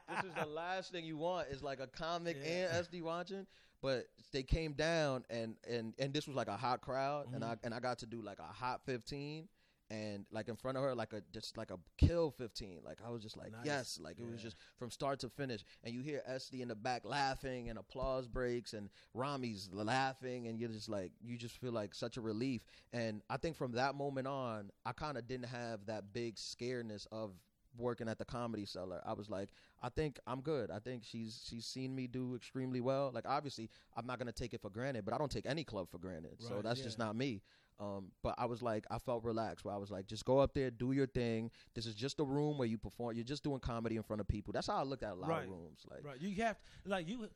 this 0.08 0.24
is 0.24 0.34
the 0.34 0.46
last 0.52 0.90
thing 0.90 1.04
you 1.04 1.16
want 1.16 1.46
is 1.50 1.62
like 1.62 1.78
a 1.78 1.86
comic 1.86 2.38
Yeah. 2.42 2.50
and 2.50 2.72
Estee 2.78 3.02
watching. 3.02 3.46
But 3.82 4.06
they 4.32 4.42
came 4.42 4.72
down 4.72 5.24
and 5.30 5.54
and 5.68 5.94
and 6.00 6.12
this 6.12 6.26
was 6.26 6.34
like 6.34 6.48
a 6.48 6.56
hot 6.56 6.80
crowd, 6.80 7.28
and 7.32 7.44
Mhm. 7.44 7.50
I 7.50 7.56
and 7.62 7.72
I 7.72 7.78
got 7.78 7.98
to 8.00 8.06
do 8.06 8.20
like 8.20 8.40
a 8.40 8.52
hot 8.52 8.80
fifteen. 8.84 9.48
And 9.90 10.24
like 10.30 10.48
in 10.48 10.54
front 10.54 10.76
of 10.76 10.84
her, 10.84 10.94
like 10.94 11.12
a 11.12 11.20
just 11.32 11.56
like 11.56 11.72
a 11.72 11.78
kill 11.98 12.30
fifteen. 12.30 12.78
Like 12.84 12.98
I 13.04 13.10
was 13.10 13.22
just 13.22 13.36
like, 13.36 13.50
Nice. 13.50 13.60
yes, 13.64 13.98
like 14.00 14.18
it 14.20 14.30
was 14.30 14.40
just 14.40 14.56
from 14.78 14.90
start 14.90 15.18
to 15.20 15.28
finish. 15.28 15.64
And 15.82 15.92
you 15.92 16.00
hear 16.00 16.22
Estee 16.26 16.62
in 16.62 16.68
the 16.68 16.76
back 16.76 17.04
laughing, 17.04 17.68
and 17.68 17.78
applause 17.78 18.28
breaks, 18.28 18.72
and 18.72 18.88
Ramy's 19.14 19.68
laughing, 19.72 20.46
and 20.46 20.60
you're 20.60 20.68
just 20.68 20.88
like, 20.88 21.10
you 21.20 21.36
just 21.36 21.56
feel 21.60 21.72
like 21.72 21.92
such 21.94 22.16
a 22.16 22.20
relief. 22.20 22.62
And 22.92 23.20
I 23.28 23.36
think 23.36 23.56
from 23.56 23.72
that 23.72 23.96
moment 23.96 24.28
on, 24.28 24.70
I 24.86 24.92
kind 24.92 25.18
of 25.18 25.26
didn't 25.26 25.48
have 25.48 25.86
that 25.86 26.12
big 26.12 26.36
scaredness 26.36 27.06
of 27.10 27.32
working 27.78 28.08
at 28.08 28.18
the 28.18 28.24
comedy 28.24 28.64
cellar. 28.64 29.00
I 29.06 29.12
was 29.12 29.30
like, 29.30 29.50
I 29.82 29.88
think 29.88 30.18
I'm 30.26 30.40
good. 30.40 30.70
I 30.70 30.78
think 30.78 31.02
she's 31.04 31.44
she's 31.48 31.64
seen 31.64 31.94
me 31.94 32.06
do 32.06 32.34
extremely 32.34 32.80
well. 32.80 33.10
Like 33.14 33.24
obviously, 33.26 33.70
I'm 33.96 34.06
not 34.06 34.18
gonna 34.18 34.32
take 34.32 34.54
it 34.54 34.60
for 34.60 34.70
granted, 34.70 35.04
but 35.04 35.14
I 35.14 35.18
don't 35.18 35.30
take 35.30 35.46
any 35.46 35.64
club 35.64 35.88
for 35.90 35.98
granted. 35.98 36.36
so 36.38 36.56
Right, 36.56 36.64
that's 36.64 36.80
just 36.80 36.98
not 36.98 37.16
me. 37.16 37.42
Um, 37.80 38.12
but 38.22 38.34
I 38.38 38.44
was 38.44 38.60
like, 38.62 38.84
I 38.90 38.98
felt 38.98 39.24
relaxed. 39.24 39.64
Where 39.64 39.74
I 39.74 39.78
was 39.78 39.90
like, 39.90 40.06
just 40.06 40.24
go 40.24 40.38
up 40.38 40.52
there, 40.54 40.70
do 40.70 40.92
your 40.92 41.06
thing. 41.06 41.50
This 41.74 41.86
is 41.86 41.94
just 41.94 42.20
a 42.20 42.24
room 42.24 42.58
where 42.58 42.68
you 42.68 42.76
perform. 42.78 43.16
You're 43.16 43.24
just 43.24 43.42
doing 43.42 43.58
comedy 43.58 43.96
in 43.96 44.02
front 44.02 44.20
of 44.20 44.28
people. 44.28 44.52
That's 44.52 44.66
how 44.66 44.76
I 44.76 44.82
looked 44.82 45.02
at 45.02 45.12
a 45.12 45.14
lot 45.14 45.28
Right. 45.30 45.44
of 45.44 45.50
rooms. 45.50 45.80
Like, 45.90 46.04
Right. 46.04 46.20
You 46.20 46.34
have 46.44 46.58
like 46.84 47.08
you. 47.08 47.28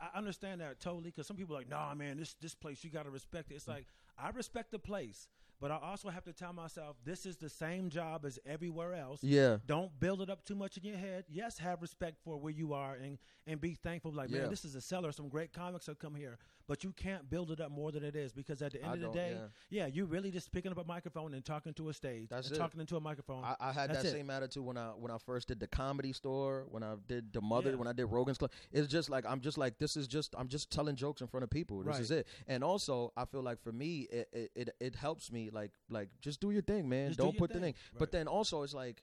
I 0.00 0.16
understand 0.16 0.62
that 0.62 0.80
totally 0.80 1.10
because 1.10 1.26
some 1.26 1.36
people 1.36 1.54
are 1.56 1.58
like, 1.58 1.68
nah, 1.68 1.92
man, 1.94 2.16
this 2.16 2.34
this 2.40 2.54
place 2.54 2.82
you 2.84 2.90
got 2.90 3.02
to 3.02 3.10
respect 3.10 3.50
it. 3.50 3.56
It's 3.56 3.68
like 3.68 3.84
I 4.16 4.30
respect 4.30 4.70
the 4.70 4.78
place, 4.78 5.28
but 5.60 5.70
I 5.70 5.76
also 5.76 6.08
have 6.08 6.24
to 6.24 6.32
tell 6.32 6.54
myself 6.54 6.96
this 7.04 7.26
is 7.26 7.36
the 7.36 7.50
same 7.50 7.90
job 7.90 8.24
as 8.24 8.38
everywhere 8.46 8.94
else. 8.94 9.22
yeah, 9.22 9.58
Don't 9.66 9.90
build 10.00 10.22
it 10.22 10.30
up 10.30 10.44
too 10.46 10.54
much 10.54 10.78
in 10.78 10.84
your 10.84 10.96
head. 10.96 11.24
Yes, 11.28 11.58
have 11.58 11.82
respect 11.82 12.16
for 12.24 12.38
where 12.38 12.52
you 12.52 12.72
are 12.72 12.94
and 12.94 13.18
and 13.46 13.60
be 13.60 13.74
thankful. 13.74 14.10
Like, 14.12 14.30
Yeah. 14.30 14.40
man, 14.42 14.50
this 14.50 14.64
is 14.64 14.74
a 14.74 14.80
cellar. 14.80 15.12
Some 15.12 15.28
great 15.28 15.52
comics 15.52 15.86
have 15.86 15.98
come 15.98 16.14
here, 16.14 16.38
but 16.70 16.84
you 16.84 16.92
can't 16.92 17.28
build 17.28 17.50
it 17.50 17.60
up 17.60 17.72
more 17.72 17.90
than 17.90 18.04
it 18.04 18.14
is 18.14 18.30
because 18.32 18.62
at 18.62 18.70
the 18.70 18.80
end 18.80 18.92
I 18.92 18.94
of 18.94 19.00
the 19.00 19.08
day, 19.08 19.32
yeah. 19.70 19.86
yeah. 19.86 19.86
you're 19.92 20.06
really 20.06 20.30
just 20.30 20.52
picking 20.52 20.70
up 20.70 20.78
a 20.78 20.84
microphone 20.84 21.34
and 21.34 21.44
talking 21.44 21.74
to 21.74 21.88
a 21.88 21.92
stage 21.92 22.28
That's 22.30 22.46
and 22.46 22.54
it. 22.56 22.60
talking 22.60 22.78
into 22.78 22.96
a 22.96 23.00
microphone. 23.00 23.42
I, 23.42 23.56
I 23.58 23.72
had 23.72 23.90
That's 23.90 24.04
that 24.04 24.08
it. 24.10 24.12
same 24.12 24.30
attitude 24.30 24.64
when 24.64 24.78
I 24.78 24.90
when 24.90 25.10
I 25.10 25.18
first 25.18 25.48
did 25.48 25.58
the 25.58 25.66
comedy 25.66 26.12
store, 26.12 26.66
when 26.70 26.84
I 26.84 26.94
did 27.08 27.32
the 27.32 27.40
mother, 27.40 27.70
Yeah. 27.70 27.74
when 27.76 27.88
I 27.88 27.92
did 27.92 28.04
Rogan's 28.04 28.38
Club. 28.38 28.52
It's 28.70 28.86
just 28.86 29.10
like 29.10 29.24
I'm 29.26 29.40
just 29.40 29.58
like 29.58 29.78
this 29.78 29.96
is 29.96 30.06
just 30.06 30.32
I'm 30.38 30.46
just 30.46 30.70
telling 30.70 30.94
jokes 30.94 31.20
in 31.22 31.26
front 31.26 31.42
of 31.42 31.50
people. 31.50 31.78
This 31.82 31.86
Right. 31.94 32.00
is 32.02 32.12
it. 32.12 32.28
And 32.46 32.62
also, 32.62 33.12
I 33.16 33.24
feel 33.24 33.42
like 33.42 33.60
for 33.60 33.72
me, 33.72 34.06
it 34.08 34.28
it 34.32 34.50
it, 34.54 34.68
it 34.78 34.94
helps 34.94 35.32
me 35.32 35.50
like 35.50 35.72
like 35.88 36.10
just 36.20 36.40
do 36.40 36.52
your 36.52 36.62
thing, 36.62 36.88
man. 36.88 37.08
Just 37.08 37.18
do 37.18 37.24
Don't 37.24 37.34
your 37.34 37.40
put 37.40 37.48
the 37.52 37.58
thing. 37.58 37.74
thing. 37.74 37.98
But 37.98 38.12
then 38.12 38.28
also, 38.28 38.62
it's 38.62 38.74
like. 38.74 39.02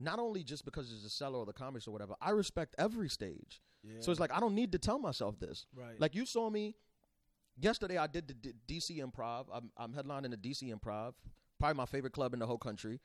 Not 0.00 0.18
only 0.18 0.42
just 0.42 0.64
because 0.64 0.92
it's 0.92 1.04
a 1.04 1.10
cellar 1.10 1.38
or 1.38 1.46
the 1.46 1.52
comedy 1.52 1.84
or 1.86 1.92
whatever, 1.92 2.16
I 2.20 2.30
respect 2.30 2.74
every 2.76 3.08
stage. 3.08 3.62
Yeah. 3.84 4.00
So 4.00 4.10
it's 4.10 4.20
like 4.20 4.32
I 4.32 4.40
don't 4.40 4.54
need 4.54 4.72
to 4.72 4.78
tell 4.78 4.98
myself 4.98 5.38
this. 5.38 5.66
right. 5.74 6.00
Like 6.00 6.14
you 6.14 6.24
saw 6.26 6.48
me 6.50 6.74
yesterday. 7.58 7.98
I 7.98 8.06
did 8.06 8.28
the 8.28 8.34
D- 8.34 8.52
DC 8.68 8.98
Improv. 9.04 9.46
I'm, 9.52 9.70
I'm 9.76 9.92
headlining 9.92 10.30
the 10.30 10.36
DC 10.36 10.72
Improv, 10.74 11.14
probably 11.58 11.76
my 11.76 11.86
favorite 11.86 12.12
club 12.12 12.32
in 12.34 12.40
the 12.40 12.46
whole 12.46 12.58
country. 12.58 13.00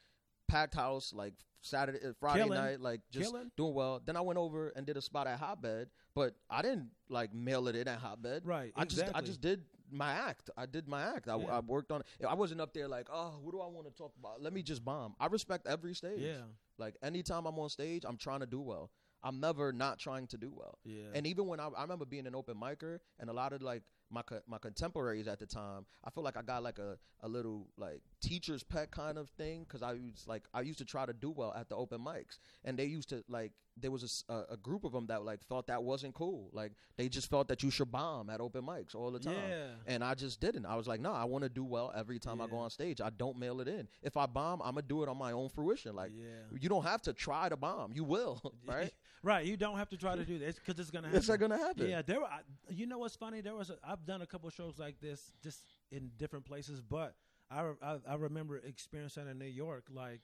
Packed 0.47 0.75
house, 0.75 1.11
like 1.13 1.33
Saturday, 1.61 1.99
uh, 2.07 2.13
Friday 2.19 2.43
Killing. 2.43 2.57
night, 2.57 2.79
like 2.79 3.01
just 3.11 3.31
Killing. 3.31 3.51
doing 3.57 3.73
well. 3.73 4.01
Then 4.05 4.15
I 4.15 4.21
went 4.21 4.39
over 4.39 4.69
and 4.75 4.85
did 4.85 4.95
a 4.95 5.01
spot 5.01 5.27
at 5.27 5.39
Hotbed, 5.39 5.89
but 6.15 6.35
I 6.49 6.61
didn't 6.61 6.89
like 7.09 7.33
mail 7.33 7.67
it 7.67 7.75
in 7.75 7.87
at 7.87 7.99
Hotbed. 7.99 8.45
Right, 8.45 8.71
I 8.75 8.85
just 8.85 9.03
I 9.13 9.19
just 9.21 9.41
did 9.41 9.63
my 9.91 10.11
act. 10.11 10.49
I 10.55 10.65
did 10.65 10.87
my 10.87 11.01
act. 11.01 11.27
I, 11.27 11.37
Yeah. 11.37 11.45
I 11.57 11.59
worked 11.59 11.91
on 11.91 12.01
it. 12.01 12.25
I 12.25 12.33
wasn't 12.33 12.61
up 12.61 12.73
there 12.73 12.87
like, 12.87 13.07
oh, 13.11 13.39
what 13.41 13.51
do 13.51 13.59
I 13.59 13.67
want 13.67 13.87
to 13.87 13.93
talk 13.93 14.13
about? 14.19 14.41
Let 14.41 14.53
me 14.53 14.61
just 14.63 14.83
bomb. 14.85 15.15
I 15.19 15.25
respect 15.27 15.67
every 15.67 15.93
stage. 15.95 16.19
yeah. 16.19 16.43
Like 16.77 16.95
anytime 17.03 17.45
I'm 17.45 17.57
on 17.59 17.69
stage, 17.69 18.03
I'm 18.07 18.17
trying 18.17 18.39
to 18.41 18.45
do 18.45 18.61
well. 18.61 18.89
I'm 19.23 19.39
never 19.39 19.71
not 19.73 19.99
trying 19.99 20.27
to 20.27 20.37
do 20.37 20.51
well. 20.53 20.77
Yeah. 20.85 21.11
And 21.13 21.25
even 21.27 21.47
when 21.47 21.59
I, 21.59 21.67
I 21.67 21.81
remember 21.81 22.05
being 22.05 22.27
an 22.27 22.35
open 22.35 22.55
micer, 22.55 22.99
and 23.19 23.29
a 23.29 23.33
lot 23.33 23.53
of 23.53 23.61
like 23.61 23.83
my 24.09 24.21
co- 24.21 24.41
my 24.47 24.57
contemporaries 24.57 25.27
at 25.27 25.39
the 25.39 25.45
time, 25.45 25.85
I 26.03 26.09
feel 26.11 26.23
like 26.23 26.37
I 26.37 26.41
got 26.41 26.63
like 26.63 26.79
a, 26.79 26.97
a 27.21 27.27
little 27.27 27.67
like 27.77 28.01
teacher's 28.21 28.63
pet 28.63 28.89
kind 28.91 29.17
of 29.17 29.29
thing 29.31 29.63
because 29.63 29.81
I 29.83 29.93
was 29.93 30.25
like 30.27 30.43
I 30.53 30.61
used 30.61 30.79
to 30.79 30.85
try 30.85 31.05
to 31.05 31.13
do 31.13 31.31
well 31.31 31.53
at 31.57 31.67
the 31.67 31.75
open 31.75 31.99
mics, 31.99 32.39
and 32.63 32.77
they 32.77 32.85
used 32.85 33.09
to 33.09 33.23
like 33.27 33.51
there 33.79 33.91
was 33.91 34.23
a 34.29 34.57
group 34.57 34.85
of 34.85 34.91
them 34.91 35.05
that 35.07 35.23
like 35.23 35.43
thought 35.43 35.67
that 35.67 35.83
wasn't 35.83 36.13
cool. 36.15 36.49
Like 36.53 36.71
they 36.95 37.09
just 37.09 37.29
felt 37.29 37.47
that 37.49 37.61
you 37.61 37.69
should 37.69 37.91
bomb 37.91 38.29
at 38.29 38.39
open 38.41 38.63
mics 38.63 38.95
all 38.95 39.11
the 39.11 39.19
time. 39.19 39.35
Yeah. 39.49 39.67
And 39.85 40.03
I 40.03 40.15
just 40.15 40.39
didn't. 40.39 40.65
I 40.65 40.75
was 40.75 40.87
like, 40.87 40.99
no, 40.99 41.11
I 41.13 41.25
want 41.25 41.43
to 41.43 41.49
do 41.49 41.63
well 41.63 41.91
every 41.95 42.17
time 42.17 42.41
I 42.41 42.47
go 42.47 42.57
on 42.57 42.71
stage. 42.71 43.01
I 43.01 43.11
don't 43.11 43.37
mail 43.37 43.61
it 43.61 43.67
in. 43.67 43.87
If 44.01 44.17
I 44.17 44.25
bomb, 44.25 44.61
I'm 44.63 44.73
gonna 44.75 44.81
do 44.87 45.03
it 45.03 45.09
on 45.09 45.17
my 45.17 45.31
own 45.31 45.49
fruition. 45.49 45.95
Like 45.95 46.11
Yeah. 46.15 46.57
you 46.59 46.69
don't 46.69 46.85
have 46.85 47.01
to 47.03 47.13
try 47.13 47.49
to 47.49 47.57
bomb. 47.57 47.91
You 47.93 48.03
will, 48.03 48.41
right? 48.67 48.91
Right. 49.23 49.45
You 49.45 49.57
don't 49.57 49.77
have 49.77 49.89
to 49.89 49.97
try 49.97 50.15
to 50.15 50.23
do 50.25 50.37
this 50.39 50.55
because 50.55 50.79
it's 50.79 50.91
gonna 50.91 51.07
happen. 51.07 51.17
It's 51.19 51.27
not 51.29 51.39
gonna 51.39 51.57
happen. 51.57 51.89
Yeah, 51.89 52.01
there. 52.01 52.19
Were, 52.19 52.27
I- 52.27 52.41
you 52.69 52.85
know 52.85 52.97
what's 52.99 53.15
funny? 53.15 53.41
There 53.41 53.55
was. 53.55 53.69
A, 53.69 53.77
I've 53.83 54.05
done 54.05 54.21
a 54.21 54.25
couple 54.25 54.49
shows 54.49 54.77
like 54.79 54.99
this, 54.99 55.33
just 55.41 55.59
in 55.91 56.11
different 56.17 56.45
places. 56.45 56.81
But 56.81 57.15
I, 57.49 57.71
I, 57.81 57.97
I 58.09 58.15
remember 58.15 58.57
experiencing 58.57 59.27
in 59.29 59.37
New 59.39 59.45
York, 59.45 59.85
like 59.93 60.21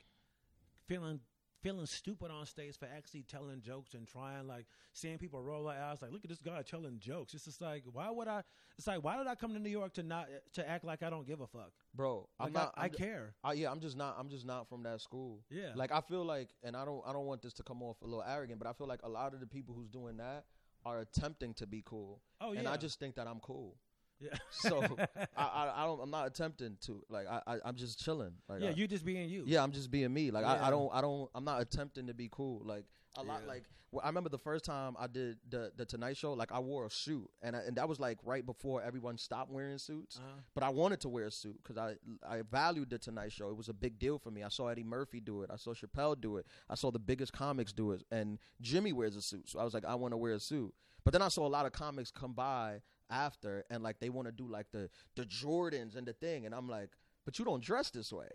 feeling 0.87 1.19
feeling 1.63 1.85
stupid 1.85 2.29
on 2.29 2.45
stage 2.45 2.77
for 2.77 2.87
actually 2.95 3.23
telling 3.23 3.61
jokes 3.61 3.93
and 3.93 4.07
trying 4.07 4.47
like 4.47 4.65
seeing 4.93 5.17
people 5.17 5.41
roll 5.41 5.63
their 5.63 5.81
eyes 5.81 6.01
like 6.01 6.11
look 6.11 6.23
at 6.23 6.29
this 6.29 6.41
guy 6.41 6.61
telling 6.61 6.99
jokes. 6.99 7.33
It's 7.33 7.45
just 7.45 7.61
like 7.61 7.83
why 7.91 8.11
would 8.11 8.27
I? 8.27 8.43
It's 8.77 8.85
like 8.85 9.03
why 9.03 9.17
did 9.17 9.27
I 9.27 9.35
come 9.35 9.53
to 9.53 9.59
New 9.59 9.69
York 9.69 9.93
to 9.93 10.03
not 10.03 10.27
to 10.53 10.69
act 10.69 10.83
like 10.83 11.01
I 11.01 11.09
don't 11.09 11.25
give 11.25 11.41
a 11.41 11.47
fuck? 11.47 11.71
bro. 11.95 12.27
I'm 12.39 12.53
not. 12.53 12.73
I, 12.75 12.85
I 12.85 12.89
care. 12.89 13.33
I, 13.43 13.53
yeah, 13.53 13.71
I'm 13.71 13.79
just 13.79 13.97
not. 13.97 14.15
I'm 14.19 14.29
just 14.29 14.45
not 14.45 14.67
from 14.67 14.83
that 14.83 15.01
school. 15.01 15.41
Yeah. 15.49 15.71
Like 15.75 15.91
I 15.91 16.01
feel 16.01 16.25
like, 16.25 16.49
and 16.63 16.75
I 16.75 16.85
don't. 16.85 17.01
I 17.05 17.13
don't 17.13 17.25
want 17.25 17.41
this 17.41 17.53
to 17.53 17.63
come 17.63 17.81
off 17.81 17.97
a 18.01 18.05
little 18.05 18.23
arrogant, 18.27 18.59
but 18.59 18.67
I 18.67 18.73
feel 18.73 18.87
like 18.87 19.01
a 19.03 19.09
lot 19.09 19.33
of 19.33 19.39
the 19.39 19.47
people 19.47 19.75
who's 19.75 19.89
doing 19.89 20.17
that 20.17 20.45
are 20.85 20.99
attempting 20.99 21.53
to 21.55 21.67
be 21.67 21.81
cool, 21.85 22.21
oh 22.41 22.51
yeah. 22.51 22.59
and 22.59 22.67
I 22.67 22.77
just 22.77 22.99
think 22.99 23.15
that 23.15 23.27
I'm 23.27 23.39
cool. 23.39 23.75
Yeah. 24.23 24.37
So 24.51 24.81
I, 25.37 25.43
I, 25.43 25.73
I 25.83 25.85
don't. 25.85 25.99
I'm 26.01 26.11
not 26.11 26.27
attempting 26.27 26.77
to. 26.85 27.03
Like 27.09 27.27
I, 27.27 27.41
I 27.47 27.57
I'm 27.65 27.75
just 27.75 27.99
chilling. 28.03 28.33
Like 28.47 28.61
yeah, 28.61 28.69
I- 28.69 28.73
you 28.73 28.87
just 28.87 29.05
being 29.05 29.29
you. 29.29 29.43
Yeah, 29.45 29.63
I'm 29.63 29.71
just 29.71 29.91
being 29.91 30.13
me. 30.13 30.31
Like 30.31 30.45
I, 30.45 30.67
I 30.67 30.69
don't 30.69 30.89
I 30.93 31.01
don't 31.01 31.29
I'm 31.35 31.43
not 31.43 31.61
attempting 31.61 32.07
to 32.07 32.13
be 32.13 32.29
cool. 32.31 32.61
Like 32.63 32.85
a 33.17 33.23
lot, 33.23 33.41
Yeah. 33.43 33.53
like 33.53 33.63
well, 33.91 34.01
I 34.03 34.07
remember 34.07 34.29
the 34.29 34.39
first 34.39 34.65
time 34.65 34.95
I 34.99 35.05
did 35.05 35.37
the 35.47 35.71
the 35.77 35.85
Tonight 35.85 36.17
Show. 36.17 36.33
Like 36.33 36.51
I 36.51 36.59
wore 36.59 36.85
a 36.87 36.89
suit, 36.89 37.29
and 37.43 37.55
I, 37.55 37.59
and 37.59 37.75
that 37.77 37.87
was 37.87 37.99
like 37.99 38.17
right 38.23 38.43
before 38.43 38.81
everyone 38.81 39.19
stopped 39.19 39.51
wearing 39.51 39.77
suits. 39.77 40.17
Uh-huh. 40.17 40.39
But 40.55 40.63
I 40.63 40.69
wanted 40.69 40.99
to 41.01 41.09
wear 41.09 41.25
a 41.25 41.31
suit 41.31 41.59
because 41.61 41.77
I 41.77 41.95
I 42.27 42.41
valued 42.49 42.89
the 42.89 42.97
Tonight 42.97 43.31
Show. 43.31 43.49
It 43.49 43.55
was 43.57 43.69
a 43.69 43.73
big 43.73 43.99
deal 43.99 44.17
for 44.17 44.31
me. 44.31 44.41
I 44.41 44.49
saw 44.49 44.67
Eddie 44.69 44.83
Murphy 44.83 45.19
do 45.19 45.43
it. 45.43 45.51
I 45.53 45.57
saw 45.57 45.73
Chappelle 45.73 46.19
do 46.19 46.37
it. 46.37 46.47
I 46.69 46.75
saw 46.75 46.89
the 46.89 46.97
biggest 46.99 47.33
comics 47.33 47.71
do 47.71 47.91
it, 47.91 48.01
and 48.09 48.39
Jimmy 48.61 48.93
wears 48.93 49.15
a 49.15 49.21
suit. 49.21 49.47
So 49.49 49.59
I 49.59 49.63
was 49.63 49.75
like, 49.75 49.85
I 49.85 49.93
want 49.93 50.13
to 50.13 50.17
wear 50.17 50.33
a 50.33 50.39
suit. 50.39 50.73
But 51.03 51.11
then 51.13 51.21
I 51.21 51.27
saw 51.27 51.45
a 51.45 51.49
lot 51.49 51.65
of 51.67 51.71
comics 51.73 52.09
come 52.09 52.33
by 52.33 52.81
after, 53.13 53.63
and 53.69 53.83
like 53.83 53.99
they 53.99 54.09
want 54.09 54.27
to 54.27 54.31
do 54.31 54.47
like 54.47 54.67
the 54.71 54.89
the 55.15 55.23
Jordans 55.23 55.95
and 55.95 56.07
the 56.07 56.13
thing, 56.13 56.45
and 56.45 56.55
I'm 56.55 56.67
like, 56.67 56.89
but 57.25 57.37
you 57.39 57.45
don't 57.45 57.63
dress 57.63 57.91
this 57.91 58.11
way. 58.11 58.29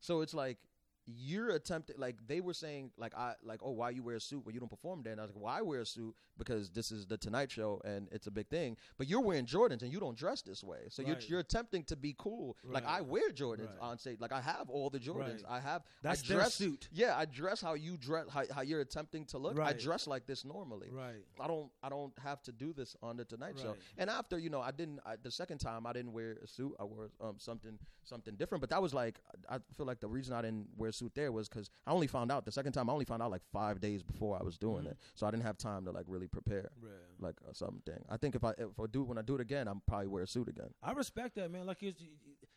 So 0.00 0.20
it's 0.20 0.34
like 0.34 0.58
you're 1.06 1.50
attempting 1.50 1.96
like 1.98 2.16
they 2.28 2.40
were 2.40 2.54
saying 2.54 2.90
like 2.96 3.12
I 3.16 3.34
like 3.44 3.60
oh 3.62 3.72
why 3.72 3.90
you 3.90 4.02
wear 4.02 4.16
a 4.16 4.20
suit 4.20 4.44
when 4.46 4.54
you 4.54 4.60
don't 4.60 4.68
perform 4.68 5.02
there 5.02 5.12
and 5.12 5.20
I 5.20 5.24
was 5.24 5.32
like 5.34 5.42
well 5.42 5.66
wear 5.66 5.80
a 5.80 5.86
suit 5.86 6.14
because 6.38 6.70
this 6.70 6.90
is 6.92 7.06
the 7.06 7.16
Tonight 7.18 7.50
Show 7.50 7.80
and 7.84 8.08
it's 8.12 8.26
a 8.28 8.30
big 8.30 8.48
thing 8.48 8.76
but 8.98 9.08
you're 9.08 9.20
wearing 9.20 9.44
Jordans 9.44 9.82
and 9.82 9.92
you 9.92 9.98
don't 10.00 10.16
dress 10.16 10.42
this 10.42 10.62
way 10.62 10.78
so 10.90 11.02
you're 11.02 11.18
you're 11.26 11.40
attempting 11.40 11.82
to 11.84 11.96
be 11.96 12.14
cool 12.18 12.56
like 12.64 12.86
I 12.86 13.00
wear 13.00 13.30
Jordans 13.30 13.68
Right. 13.70 13.80
on 13.90 13.98
stage 13.98 14.18
like 14.20 14.32
I 14.32 14.40
have 14.40 14.70
all 14.70 14.90
the 14.90 15.00
Jordans 15.00 15.42
Right. 15.44 15.50
I 15.50 15.60
have 15.60 15.82
That's 16.02 16.22
I 16.22 16.26
their 16.28 16.36
dress 16.38 16.54
suit. 16.54 16.88
yeah 16.92 17.16
I 17.16 17.24
dress 17.24 17.60
how 17.60 17.74
you 17.74 17.96
dress 17.96 18.26
how, 18.30 18.44
how 18.54 18.62
you're 18.62 18.80
attempting 18.80 19.24
to 19.26 19.38
look 19.38 19.58
I 19.58 19.72
dress 19.72 20.06
like 20.06 20.26
this 20.26 20.44
normally 20.44 20.88
Right. 20.92 21.24
I 21.40 21.48
don't 21.48 21.70
I 21.82 21.88
don't 21.88 22.12
have 22.22 22.42
to 22.44 22.52
do 22.52 22.72
this 22.72 22.94
on 23.02 23.16
the 23.16 23.24
Tonight 23.24 23.58
Show. 23.60 23.74
And 23.98 24.08
after 24.08 24.38
you 24.38 24.50
know 24.50 24.60
I 24.60 24.70
didn't 24.70 25.00
I, 25.04 25.16
the 25.20 25.30
second 25.30 25.58
time 25.58 25.86
I 25.86 25.92
didn't 25.92 26.12
wear 26.12 26.38
a 26.42 26.46
suit. 26.46 26.74
I 26.78 26.84
wore 26.84 27.10
um, 27.20 27.34
something 27.38 27.78
something 28.04 28.34
different. 28.36 28.60
But 28.60 28.70
that 28.70 28.80
was 28.82 28.94
like 28.94 29.18
I 29.48 29.58
feel 29.76 29.86
like 29.86 30.00
the 30.00 30.08
reason 30.08 30.34
I 30.34 30.42
didn't 30.42 30.68
wear 30.76 30.91
suit 30.92 31.12
there 31.14 31.32
was 31.32 31.48
because 31.48 31.70
I 31.86 31.90
only 31.92 32.06
found 32.06 32.30
out 32.32 32.44
the 32.44 32.52
second 32.52 32.72
time 32.72 32.88
I 32.88 32.92
only 32.92 33.04
found 33.04 33.22
out 33.22 33.30
like 33.30 33.42
five 33.52 33.80
days 33.80 34.02
before 34.02 34.38
I 34.38 34.42
was 34.42 34.58
doing 34.58 34.84
Mhm. 34.84 34.92
it, 34.92 34.96
so 35.14 35.26
I 35.26 35.30
didn't 35.30 35.44
have 35.44 35.58
time 35.58 35.84
to 35.86 35.90
like 35.92 36.06
really 36.08 36.28
prepare 36.28 36.70
Yeah. 36.82 36.88
like 37.18 37.36
uh, 37.48 37.52
something. 37.52 38.04
I 38.08 38.16
think 38.16 38.34
if 38.34 38.44
I 38.44 38.50
if 38.58 38.78
I 38.78 38.86
do 38.86 39.02
when 39.04 39.18
I 39.18 39.22
do 39.22 39.34
it 39.34 39.40
again, 39.40 39.68
I'm 39.68 39.80
probably 39.86 40.08
wear 40.08 40.22
a 40.22 40.26
suit 40.26 40.48
again. 40.48 40.72
I 40.82 40.92
respect 40.92 41.34
that, 41.36 41.50
man. 41.50 41.66
Like, 41.66 41.82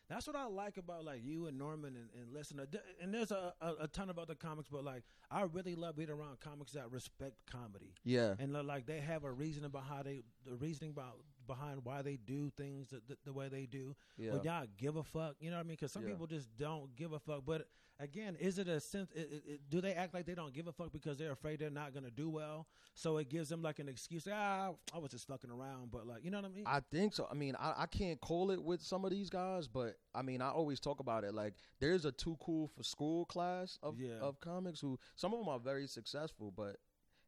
that's 0.08 0.26
what 0.26 0.36
I 0.36 0.44
like 0.46 0.76
about 0.76 1.04
like 1.04 1.24
you 1.24 1.46
and 1.48 1.58
Normand 1.58 1.96
and, 1.96 2.08
and 2.14 2.32
listener. 2.32 2.66
And 3.00 3.12
there's 3.12 3.32
a, 3.32 3.52
a, 3.60 3.72
a 3.80 3.88
ton 3.88 4.08
of 4.08 4.18
other 4.18 4.34
comics, 4.36 4.68
but 4.70 4.84
like 4.84 5.02
I 5.30 5.42
really 5.42 5.74
love 5.74 5.96
being 5.96 6.10
around 6.10 6.38
comics 6.40 6.72
that 6.72 6.90
respect 6.92 7.34
comedy 7.50 7.92
Yeah, 8.04 8.34
and 8.38 8.52
like 8.52 8.86
they 8.86 9.00
have 9.00 9.24
a 9.24 9.32
reasoning 9.32 9.70
how 9.88 10.02
they 10.02 10.22
the 10.44 10.54
reasoning 10.54 10.90
about 10.90 11.18
behind 11.46 11.80
why 11.84 12.02
they 12.02 12.16
do 12.16 12.50
things 12.56 12.88
the, 12.88 13.00
the, 13.08 13.16
the 13.24 13.32
way 13.32 13.48
they 13.48 13.66
do. 13.66 13.94
yeah. 14.16 14.30
But 14.32 14.44
y'all 14.44 14.66
give 14.76 14.96
a 14.96 15.02
fuck, 15.04 15.36
you 15.40 15.50
know 15.50 15.56
what 15.56 15.60
I 15.64 15.68
mean? 15.68 15.76
Because 15.76 15.92
some 15.92 16.02
Yeah. 16.02 16.10
people 16.10 16.26
just 16.26 16.54
don't 16.56 16.94
give 16.96 17.12
a 17.12 17.18
fuck. 17.18 17.42
But 17.46 17.68
again, 17.98 18.36
is 18.38 18.58
it 18.58 18.68
a 18.68 18.78
sense? 18.80 19.10
It, 19.14 19.28
it, 19.32 19.42
it, 19.52 19.60
do 19.70 19.80
they 19.80 19.94
act 19.94 20.12
like 20.14 20.26
they 20.26 20.34
don't 20.34 20.52
give 20.52 20.66
a 20.66 20.72
fuck 20.72 20.92
because 20.92 21.16
they're 21.18 21.32
afraid 21.32 21.58
they're 21.60 21.70
not 21.70 21.92
going 21.92 22.04
to 22.04 22.10
do 22.10 22.28
well? 22.28 22.66
So 22.94 23.18
it 23.18 23.28
gives 23.28 23.48
them 23.48 23.62
like 23.62 23.78
an 23.78 23.88
excuse. 23.88 24.26
Ah, 24.30 24.70
I 24.94 24.98
was 24.98 25.10
just 25.10 25.26
fucking 25.26 25.50
around, 25.50 25.90
but 25.90 26.06
like 26.06 26.24
you 26.24 26.30
know 26.30 26.38
what 26.38 26.46
I 26.50 26.54
mean? 26.54 26.64
I 26.66 26.80
think 26.90 27.12
so. 27.14 27.26
I 27.30 27.34
mean, 27.34 27.54
I, 27.58 27.74
I 27.82 27.86
can't 27.86 28.20
call 28.20 28.50
it 28.50 28.62
with 28.62 28.80
some 28.82 29.04
of 29.04 29.10
these 29.10 29.28
guys, 29.30 29.68
but 29.68 29.96
I 30.14 30.22
mean, 30.22 30.40
I 30.42 30.48
always 30.50 30.80
talk 30.80 31.00
about 31.00 31.22
it. 31.24 31.34
Like, 31.34 31.54
there's 31.80 32.04
a 32.06 32.12
too 32.12 32.36
cool 32.40 32.68
for 32.68 32.82
school 32.82 33.26
class 33.26 33.78
of 33.82 33.98
Yeah. 34.00 34.14
of 34.20 34.40
comics 34.40 34.80
who 34.80 34.98
some 35.14 35.32
of 35.34 35.40
them 35.40 35.48
are 35.48 35.58
very 35.58 35.86
successful, 35.86 36.52
but 36.56 36.76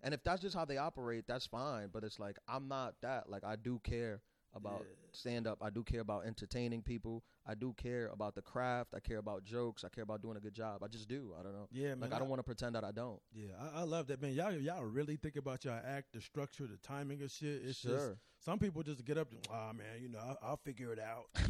and 0.02 0.14
if 0.14 0.22
that's 0.24 0.40
just 0.42 0.54
how 0.56 0.64
they 0.64 0.76
operate, 0.78 1.24
that's 1.26 1.46
fine. 1.46 1.88
But 1.92 2.04
it's 2.04 2.18
like 2.18 2.38
I'm 2.48 2.68
not 2.68 2.94
that. 3.02 3.28
Like, 3.28 3.44
I 3.44 3.56
do 3.56 3.80
care 3.82 4.20
about 4.54 4.80
Yeah. 4.88 4.94
stand 5.12 5.46
up. 5.46 5.58
I 5.60 5.68
do 5.70 5.82
care 5.84 6.00
about 6.00 6.24
entertaining 6.26 6.82
people. 6.82 7.22
I 7.46 7.54
do 7.54 7.74
care 7.76 8.08
about 8.08 8.34
the 8.34 8.42
craft. 8.42 8.94
I 8.94 9.00
care 9.00 9.18
about 9.18 9.44
jokes. 9.44 9.84
I 9.84 9.88
care 9.88 10.02
about 10.04 10.22
doing 10.22 10.36
a 10.36 10.40
good 10.40 10.54
job. 10.54 10.82
I 10.82 10.88
just 10.88 11.06
do. 11.08 11.34
I 11.38 11.42
don't 11.42 11.52
know. 11.52 11.68
yeah, 11.70 11.90
man. 11.90 12.00
Like, 12.00 12.12
I 12.14 12.18
don't 12.18 12.28
want 12.28 12.38
to 12.40 12.44
pretend 12.44 12.74
that 12.74 12.82
I 12.84 12.90
don't. 12.92 13.20
Yeah, 13.34 13.52
I, 13.60 13.80
I 13.80 13.82
love 13.82 14.06
that, 14.06 14.22
man. 14.22 14.32
Y'all, 14.32 14.52
y'all 14.52 14.82
really 14.84 15.16
think 15.16 15.36
about 15.36 15.64
your 15.64 15.74
act, 15.74 16.12
the 16.14 16.20
structure, 16.20 16.66
the 16.66 16.78
timing 16.78 17.22
of 17.22 17.30
shit. 17.30 17.60
It's 17.64 17.80
just 17.80 17.82
sure. 18.06 18.18
some 18.40 18.58
people 18.58 18.82
just 18.82 19.04
get 19.04 19.18
up. 19.18 19.30
And 19.32 19.40
ah, 19.52 19.72
man, 19.72 20.00
you 20.00 20.08
know, 20.08 20.18
I'll, 20.18 20.38
I'll 20.42 20.56
figure 20.56 20.92
it 20.92 20.98
out. 21.00 21.26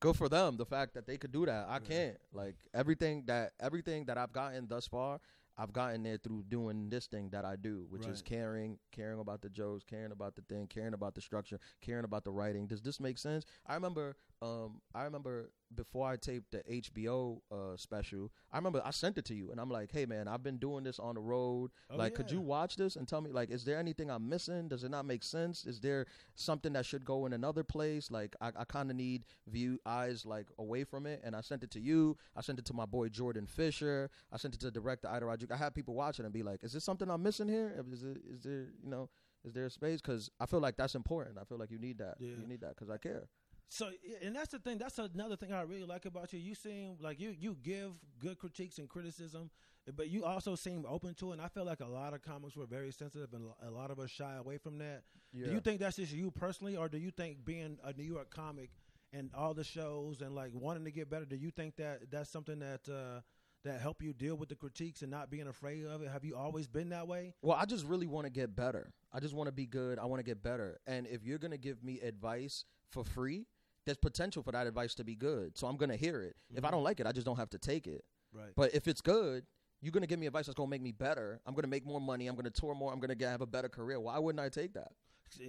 good 0.00 0.14
for 0.14 0.28
them 0.28 0.58
the 0.58 0.66
fact 0.66 0.92
that 0.92 1.06
they 1.06 1.16
could 1.16 1.32
do 1.32 1.46
that 1.46 1.66
i 1.70 1.74
Yeah. 1.74 1.78
can't 1.88 2.16
like 2.34 2.56
everything 2.74 3.24
that 3.28 3.52
everything 3.58 4.04
that 4.04 4.18
i've 4.18 4.30
gotten 4.32 4.66
thus 4.68 4.86
far 4.86 5.18
i've 5.58 5.72
gotten 5.72 6.02
there 6.02 6.18
through 6.18 6.44
doing 6.48 6.88
this 6.88 7.06
thing 7.06 7.28
that 7.30 7.44
i 7.44 7.56
do 7.56 7.86
which 7.88 8.06
is 8.06 8.22
caring 8.22 8.78
caring 8.92 9.20
about 9.20 9.40
the 9.42 9.48
jokes 9.48 9.84
caring 9.88 10.12
about 10.12 10.34
the 10.36 10.42
thing 10.42 10.66
caring 10.66 10.94
about 10.94 11.14
the 11.14 11.20
structure 11.20 11.58
caring 11.80 12.04
about 12.04 12.24
the 12.24 12.32
writing. 12.32 12.66
Does 12.66 12.82
this 12.82 13.00
make 13.00 13.18
sense? 13.18 13.44
I 13.66 13.74
remember 13.74 14.16
um 14.42 14.80
i 14.94 15.02
remember 15.02 15.50
before 15.74 16.08
i 16.08 16.16
taped 16.16 16.50
the 16.52 16.62
hbo 16.70 17.40
uh 17.50 17.76
special 17.76 18.30
i 18.52 18.56
remember 18.56 18.80
i 18.84 18.90
sent 18.90 19.16
it 19.16 19.24
to 19.24 19.34
you 19.34 19.50
and 19.50 19.58
i'm 19.58 19.70
like 19.70 19.90
hey 19.90 20.04
man 20.04 20.28
i've 20.28 20.42
been 20.42 20.58
doing 20.58 20.84
this 20.84 20.98
on 20.98 21.14
the 21.14 21.20
road. 21.20 21.70
Oh, 21.90 21.96
like 21.96 22.14
could 22.14 22.30
you 22.30 22.40
watch 22.40 22.76
this 22.76 22.96
and 22.96 23.08
tell 23.08 23.20
me 23.20 23.32
like 23.32 23.50
is 23.50 23.64
there 23.64 23.78
anything 23.78 24.10
i'm 24.10 24.28
missing? 24.28 24.68
Does 24.68 24.84
it 24.84 24.90
not 24.90 25.06
make 25.06 25.22
sense? 25.22 25.64
Is 25.64 25.80
there 25.80 26.06
something 26.34 26.72
that 26.74 26.84
should 26.86 27.04
go 27.04 27.26
in 27.26 27.32
another 27.32 27.64
place? 27.64 28.10
Like 28.10 28.36
i, 28.40 28.48
I 28.48 28.64
kind 28.64 28.90
of 28.90 28.96
need 28.96 29.24
view 29.48 29.78
eyes 29.86 30.24
like 30.26 30.46
away 30.58 30.84
from 30.84 31.06
it. 31.06 31.20
And 31.24 31.34
i 31.34 31.40
sent 31.40 31.62
it 31.62 31.70
to 31.72 31.80
you. 31.80 32.16
I 32.36 32.42
sent 32.42 32.58
it 32.58 32.64
to 32.66 32.74
my 32.74 32.86
boy 32.86 33.08
jordan 33.08 33.46
fisher. 33.46 34.10
I 34.32 34.36
sent 34.36 34.54
it 34.54 34.60
to 34.60 34.70
director 34.70 35.08
ida 35.08 35.24
Rodriguez. 35.24 35.54
i 35.54 35.62
had 35.64 35.74
people 35.74 35.94
watching 35.94 36.24
and 36.24 36.34
be 36.34 36.42
like 36.42 36.62
is 36.62 36.72
this 36.72 36.84
something 36.84 37.10
i'm 37.10 37.22
missing 37.22 37.48
here? 37.48 37.82
Is, 37.92 38.02
it, 38.02 38.18
is 38.30 38.42
there 38.42 38.66
you 38.82 38.90
know 38.90 39.08
is 39.44 39.54
there 39.54 39.66
a 39.66 39.70
space? 39.70 40.00
Because 40.00 40.30
i 40.40 40.46
feel 40.46 40.60
like 40.60 40.76
that's 40.76 40.94
important. 40.94 41.38
I 41.40 41.44
feel 41.44 41.58
like 41.58 41.70
you 41.70 41.78
need 41.78 41.98
that. 41.98 42.16
Yeah. 42.18 42.30
you 42.40 42.46
need 42.46 42.60
that 42.60 42.76
because 42.76 42.90
i 42.90 42.98
care 42.98 43.28
So, 43.68 43.90
and 44.22 44.34
that's 44.34 44.52
the 44.52 44.58
thing. 44.58 44.78
That's 44.78 44.98
another 44.98 45.36
thing 45.36 45.52
I 45.52 45.62
really 45.62 45.84
like 45.84 46.04
about 46.06 46.32
you. 46.32 46.38
You 46.38 46.54
seem 46.54 46.96
like 47.00 47.20
you 47.20 47.34
you 47.38 47.56
give 47.62 47.92
good 48.20 48.38
critiques 48.38 48.78
and 48.78 48.88
criticism, 48.88 49.50
but 49.96 50.08
you 50.08 50.24
also 50.24 50.54
seem 50.54 50.84
open 50.88 51.14
to 51.14 51.30
it. 51.30 51.34
And 51.34 51.42
I 51.42 51.48
feel 51.48 51.64
like 51.64 51.80
a 51.80 51.86
lot 51.86 52.14
of 52.14 52.22
comics 52.22 52.56
were 52.56 52.66
very 52.66 52.92
sensitive, 52.92 53.32
and 53.32 53.44
a 53.66 53.70
lot 53.70 53.90
of 53.90 53.98
us 53.98 54.10
shy 54.10 54.36
away 54.36 54.58
from 54.58 54.78
that. 54.78 55.02
yeah 55.32 55.46
Do 55.46 55.52
you 55.52 55.60
think 55.60 55.80
that's 55.80 55.96
just 55.96 56.12
you 56.12 56.30
personally, 56.30 56.76
or 56.76 56.88
do 56.88 56.98
you 56.98 57.10
think 57.10 57.44
being 57.44 57.78
a 57.84 57.92
New 57.92 58.04
York 58.04 58.30
comic 58.30 58.70
and 59.12 59.30
all 59.34 59.54
the 59.54 59.64
shows 59.64 60.20
and 60.20 60.34
like 60.34 60.50
wanting 60.54 60.84
to 60.84 60.90
get 60.90 61.10
better, 61.10 61.24
do 61.24 61.36
you 61.36 61.50
think 61.50 61.76
that 61.76 62.10
that's 62.10 62.30
something 62.30 62.58
that 62.60 62.88
uh, 62.88 63.20
that 63.64 63.80
help 63.80 64.02
you 64.02 64.12
deal 64.12 64.36
with 64.36 64.48
the 64.48 64.54
critiques 64.54 65.02
and 65.02 65.10
not 65.10 65.30
being 65.30 65.48
afraid 65.48 65.84
of 65.84 66.02
it? 66.02 66.10
Have 66.10 66.24
you 66.24 66.36
always 66.36 66.68
been 66.68 66.90
that 66.90 67.08
way? 67.08 67.34
Well, 67.42 67.56
I 67.60 67.64
just 67.64 67.84
really 67.84 68.06
want 68.06 68.26
to 68.26 68.30
get 68.30 68.54
better. 68.54 68.92
I 69.12 69.20
just 69.20 69.34
want 69.34 69.48
to 69.48 69.52
be 69.52 69.66
good. 69.66 69.98
I 69.98 70.04
want 70.04 70.20
to 70.20 70.24
get 70.24 70.42
better. 70.42 70.78
And 70.86 71.06
if 71.06 71.24
you're 71.24 71.38
going 71.38 71.52
to 71.52 71.58
give 71.58 71.82
me 71.82 72.00
advice 72.00 72.64
for 72.90 73.02
free, 73.04 73.46
there's 73.86 73.96
potential 73.96 74.42
for 74.42 74.52
that 74.52 74.66
advice 74.66 74.94
to 74.96 75.04
be 75.04 75.14
good. 75.14 75.56
So 75.56 75.66
I'm 75.66 75.76
going 75.76 75.88
to 75.90 75.96
hear 75.96 76.20
it. 76.22 76.36
If 76.54 76.64
I 76.64 76.68
Mhm. 76.68 76.72
don't 76.72 76.84
like 76.84 77.00
it, 77.00 77.06
I 77.06 77.12
just 77.12 77.24
don't 77.24 77.36
have 77.36 77.50
to 77.50 77.58
take 77.58 77.86
it. 77.86 78.04
Right. 78.32 78.52
But 78.54 78.74
if 78.74 78.86
it's 78.88 79.00
good, 79.00 79.46
you're 79.80 79.92
going 79.92 80.02
to 80.02 80.06
give 80.06 80.18
me 80.18 80.26
advice 80.26 80.46
that's 80.46 80.56
going 80.56 80.66
to 80.68 80.70
make 80.70 80.82
me 80.82 80.92
better. 80.92 81.40
I'm 81.46 81.54
going 81.54 81.62
to 81.62 81.68
make 81.68 81.86
more 81.86 82.00
money. 82.00 82.26
I'm 82.26 82.34
going 82.34 82.44
to 82.44 82.50
tour 82.50 82.74
more. 82.74 82.92
I'm 82.92 82.98
going 83.00 83.16
to 83.16 83.28
have 83.28 83.40
a 83.40 83.46
better 83.46 83.68
career. 83.68 84.00
Why 84.00 84.18
wouldn't 84.18 84.40
I 84.40 84.48
take 84.48 84.74
that? 84.74 84.92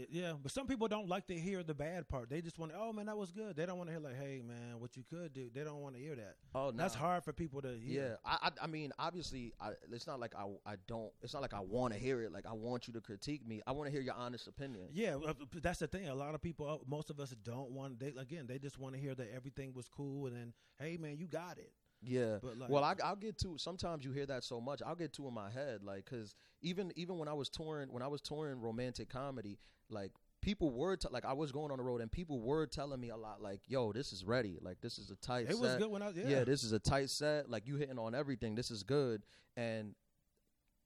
Yeah, 0.10 0.34
but 0.42 0.52
some 0.52 0.68
people 0.68 0.88
don't 0.88 1.08
like 1.08 1.28
to 1.28 1.36
hear 1.36 1.64
the 1.64 1.74
bad 1.74 2.08
part. 2.10 2.30
They 2.30 2.42
just 2.42 2.60
want, 2.60 2.72
oh 2.78 2.92
man, 2.92 3.06
that 3.06 3.18
was 3.18 3.32
good. 3.32 3.56
They 3.56 3.66
don't 3.66 3.78
want 3.78 3.90
to 3.90 3.94
hear 3.94 4.02
like, 4.02 4.18
hey 4.18 4.42
man, 4.46 4.80
what 4.80 4.98
you 4.98 5.04
could 5.10 5.34
do. 5.34 5.50
They 5.54 5.64
don't 5.64 5.82
want 5.82 5.96
to 5.96 6.02
hear 6.02 6.16
that. 6.16 6.36
Oh, 6.56 6.72
That's 6.72 6.96
hard 6.96 7.24
for 7.24 7.34
people 7.34 7.62
to 7.62 7.78
hear. 7.78 8.10
Yeah, 8.10 8.16
I, 8.26 8.48
I, 8.48 8.64
I 8.64 8.68
mean, 8.68 8.92
obviously, 9.00 9.54
I, 9.62 9.72
it's 9.92 10.08
not 10.08 10.20
like 10.20 10.34
I, 10.36 10.46
I 10.66 10.76
don't. 10.88 11.12
It's 11.22 11.34
not 11.34 11.42
like 11.42 11.54
I 11.54 11.62
want 11.62 11.94
to 11.94 12.00
hear 12.00 12.22
it. 12.22 12.32
Like 12.32 12.46
I 12.46 12.54
want 12.54 12.88
you 12.88 12.94
to 12.94 13.02
critique 13.02 13.48
me. 13.48 13.62
I 13.68 13.72
want 13.72 13.88
to 13.88 13.92
hear 13.92 14.02
your 14.02 14.16
honest 14.16 14.48
opinion. 14.48 14.88
Yeah, 14.92 15.18
that's 15.62 15.80
the 15.80 15.88
thing. 15.88 16.08
A 16.08 16.16
lot 16.16 16.36
of 16.36 16.42
people, 16.42 16.68
uh, 16.68 16.78
most 16.88 17.10
of 17.10 17.20
us, 17.20 17.34
don't 17.44 17.72
want. 17.72 18.00
They 18.00 18.14
again, 18.20 18.46
they 18.48 18.60
just 18.60 18.80
want 18.80 18.96
to 18.96 19.02
hear 19.02 19.16
that 19.16 19.28
everything 19.34 19.74
was 19.74 19.88
cool, 19.88 20.28
and 20.28 20.36
then, 20.36 20.54
hey 20.80 20.98
man, 20.98 21.18
you 21.18 21.28
got 21.28 21.58
it. 21.58 21.72
Yeah. 22.08 22.38
But 22.42 22.58
like, 22.58 22.70
well, 22.70 22.84
I, 22.84 22.96
I'll 23.04 23.16
get 23.16 23.38
to. 23.40 23.58
Sometimes 23.58 24.06
you 24.06 24.12
hear 24.12 24.26
that 24.26 24.44
so 24.44 24.62
much, 24.62 24.82
I'll 24.86 24.96
get 24.96 25.14
to 25.14 25.28
in 25.28 25.34
my 25.34 25.50
head, 25.50 25.84
like, 25.84 26.06
cause 26.06 26.36
even 26.62 26.92
even 26.96 27.18
when 27.18 27.28
I 27.28 27.34
was 27.34 27.50
touring, 27.50 27.92
when 27.92 28.02
I 28.02 28.08
was 28.08 28.22
touring 28.22 28.60
romantic 28.62 29.10
comedy, 29.10 29.60
like 29.90 30.12
people 30.42 30.72
were 30.72 30.96
t- 30.96 31.10
like 31.12 31.26
I 31.26 31.34
was 31.34 31.52
going 31.52 31.72
on 31.72 31.78
the 31.78 31.84
road, 31.84 32.02
and 32.02 32.12
people 32.12 32.40
were 32.40 32.66
telling 32.66 33.00
me 33.00 33.10
a 33.10 33.18
lot, 33.18 33.42
like, 33.42 33.62
"Yo, 33.68 33.92
this 33.92 34.14
is 34.14 34.24
ready. 34.24 34.58
Like, 34.62 34.82
this 34.82 34.98
is 34.98 35.12
a 35.12 35.16
tight 35.18 35.48
it 35.50 35.56
set. 35.56 35.60
was 35.60 35.76
good 35.76 35.92
when 35.92 36.02
I 36.02 36.10
yeah. 36.10 36.28
yeah, 36.28 36.44
this 36.44 36.64
is 36.64 36.72
a 36.72 36.80
tight 36.80 37.10
set. 37.10 37.50
Like, 37.50 37.68
you 37.68 37.76
hitting 37.76 38.00
on 38.00 38.16
everything. 38.16 38.56
This 38.56 38.72
is 38.72 38.84
good." 38.84 39.24
And 39.56 39.96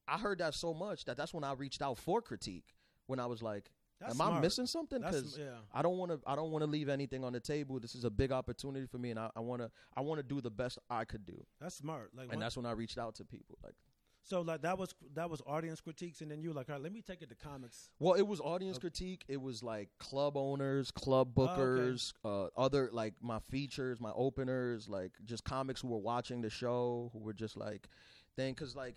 I 0.08 0.18
heard 0.18 0.38
that 0.38 0.54
so 0.54 0.74
much 0.74 1.04
that 1.04 1.16
that's 1.16 1.32
when 1.32 1.44
I 1.44 1.52
reached 1.52 1.82
out 1.82 1.98
for 1.98 2.20
critique. 2.20 2.74
When 3.06 3.20
I 3.20 3.26
was 3.26 3.42
like, 3.42 3.70
That's 4.02 4.20
"Am 4.20 4.32
I 4.32 4.40
missing 4.40 4.66
something?" 4.66 5.00
Because 5.00 5.38
yeah. 5.38 5.56
I 5.72 5.80
don't 5.82 5.96
want 5.96 6.10
to. 6.12 6.20
I 6.26 6.34
don't 6.34 6.50
want 6.50 6.62
to 6.64 6.70
leave 6.70 6.88
anything 6.88 7.24
on 7.24 7.32
the 7.32 7.40
table. 7.40 7.78
This 7.80 7.94
is 7.94 8.04
a 8.04 8.10
big 8.10 8.32
opportunity 8.32 8.86
for 8.86 8.98
me, 8.98 9.10
and 9.10 9.18
I 9.20 9.40
want 9.40 9.62
to. 9.62 9.70
I 9.96 10.00
want 10.00 10.18
to 10.18 10.22
do 10.22 10.40
the 10.40 10.50
best 10.50 10.78
I 10.90 11.04
could 11.04 11.24
do, 11.24 11.44
That's 11.60 11.76
smart. 11.76 12.10
Like, 12.14 12.28
and 12.32 12.42
that's 12.42 12.56
when 12.56 12.66
I 12.66 12.72
reached 12.72 12.98
out 12.98 13.14
to 13.16 13.24
people. 13.24 13.58
Like, 13.62 13.74
So 14.24 14.40
like 14.42 14.62
that 14.62 14.78
was 14.78 14.94
that 15.14 15.28
was 15.30 15.40
audience 15.46 15.80
critiques, 15.80 16.20
and 16.20 16.30
then 16.30 16.42
you 16.42 16.48
were 16.50 16.54
like, 16.54 16.68
all 16.68 16.74
right, 16.76 16.82
let 16.82 16.92
me 16.92 17.02
take 17.02 17.22
it 17.22 17.28
to 17.28 17.34
comics. 17.34 17.90
Well, 17.98 18.14
it 18.14 18.26
was 18.26 18.40
audience 18.40 18.76
Okay. 18.76 18.82
critique. 18.88 19.24
It 19.28 19.40
was 19.40 19.62
like 19.62 19.88
club 19.98 20.36
owners, 20.36 20.90
club 20.90 21.32
Oh, 21.36 21.42
okay. 21.42 21.52
bookers, 21.60 22.12
uh, 22.24 22.46
other 22.56 22.88
like 22.92 23.14
my 23.20 23.38
features, 23.50 24.00
my 24.00 24.12
openers, 24.14 24.88
like 24.88 25.12
just 25.24 25.44
comics 25.44 25.80
who 25.80 25.88
were 25.88 25.98
watching 25.98 26.40
the 26.42 26.50
show, 26.50 27.10
who 27.12 27.20
were 27.20 27.34
just 27.34 27.56
like, 27.56 27.88
thing, 28.36 28.54
because 28.54 28.74
like. 28.76 28.96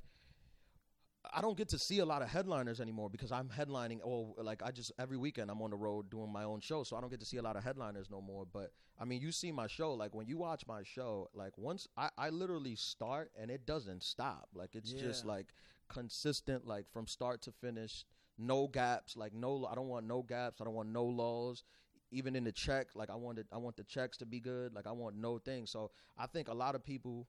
I 1.34 1.42
don't 1.42 1.58
get 1.58 1.70
to 1.70 1.80
see 1.80 2.00
a 2.00 2.06
lot 2.06 2.22
of 2.22 2.30
headliners 2.30 2.82
anymore 2.82 3.10
because 3.10 3.32
I'm 3.32 3.50
headlining. 3.50 4.00
Oh, 4.06 4.36
like 4.42 4.62
I 4.64 4.72
just 4.72 4.92
every 5.00 5.18
weekend 5.18 5.50
I'm 5.50 5.62
on 5.62 5.72
the 5.72 5.78
road 5.78 6.10
doing 6.10 6.32
my 6.32 6.44
own 6.44 6.60
show, 6.60 6.84
so 6.84 6.96
I 6.96 7.02
don't 7.02 7.10
get 7.10 7.20
to 7.22 7.26
see 7.26 7.38
a 7.38 7.42
lot 7.42 7.56
of 7.56 7.64
headliners 7.64 8.10
no 8.10 8.22
more. 8.22 8.46
But 8.52 8.72
I 9.00 9.06
mean, 9.06 9.22
you 9.22 9.32
see 9.32 9.52
my 9.52 9.68
show. 9.68 9.94
Like 9.94 10.14
when 10.14 10.28
you 10.28 10.38
watch 10.38 10.66
my 10.68 10.84
show, 10.84 11.30
like 11.34 11.58
once 11.58 11.88
I, 11.98 12.10
I 12.18 12.30
literally 12.30 12.76
start 12.76 13.32
and 13.40 13.50
it 13.50 13.66
doesn't 13.66 14.04
stop. 14.04 14.50
Like 14.54 14.76
it's 14.76 14.92
just 14.92 15.26
like 15.26 15.54
consistent, 15.88 16.66
like 16.66 16.90
from 16.92 17.08
start 17.08 17.42
to 17.44 17.52
finish 17.52 18.06
no 18.38 18.68
gaps 18.68 19.16
like 19.16 19.34
no 19.34 19.66
i 19.72 19.76
don't 19.76 19.88
want 19.88 20.06
no 20.06 20.22
gaps 20.22 20.60
i 20.60 20.66
don't 20.66 20.74
want 20.74 20.90
no 20.90 21.06
laws 21.06 21.64
even 22.12 22.36
in 22.36 22.44
the 22.44 22.52
check 22.52 22.88
like 22.94 23.10
i 23.10 23.16
wanted 23.16 23.46
i 23.52 23.58
want 23.58 23.76
the 23.78 23.84
checks 23.84 24.18
to 24.18 24.26
be 24.26 24.40
good 24.40 24.74
like 24.74 24.86
i 24.88 24.92
want 24.92 25.16
no 25.16 25.38
things 25.38 25.70
so 25.72 25.90
i 26.18 26.28
think 26.28 26.48
a 26.48 26.54
lot 26.54 26.76
of 26.76 26.84
people 26.84 27.28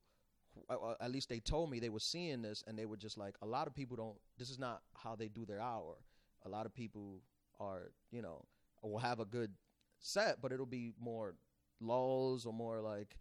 at 1.01 1.11
least 1.11 1.29
they 1.29 1.41
told 1.41 1.71
me 1.71 1.81
they 1.81 1.89
were 1.89 2.01
seeing 2.01 2.43
this 2.43 2.63
and 2.67 2.79
they 2.79 2.87
were 2.87 2.97
just 2.97 3.19
like 3.19 3.35
a 3.43 3.47
lot 3.47 3.67
of 3.67 3.75
people 3.75 3.97
don't 3.97 4.17
this 4.39 4.51
is 4.51 4.59
not 4.59 4.83
how 4.95 5.15
they 5.17 5.29
do 5.29 5.45
their 5.45 5.61
hour. 5.61 5.97
A 6.45 6.49
lot 6.49 6.67
of 6.67 6.75
people 6.75 7.23
are 7.59 7.91
you 8.11 8.23
know 8.23 8.45
will 8.83 8.99
have 8.99 9.21
a 9.21 9.25
good 9.25 9.53
set 9.99 10.41
but 10.41 10.53
it'll 10.53 10.67
be 10.67 10.93
more 11.01 11.35
lulls 11.81 12.47
or 12.47 12.53
more 12.53 12.81
like 12.81 13.17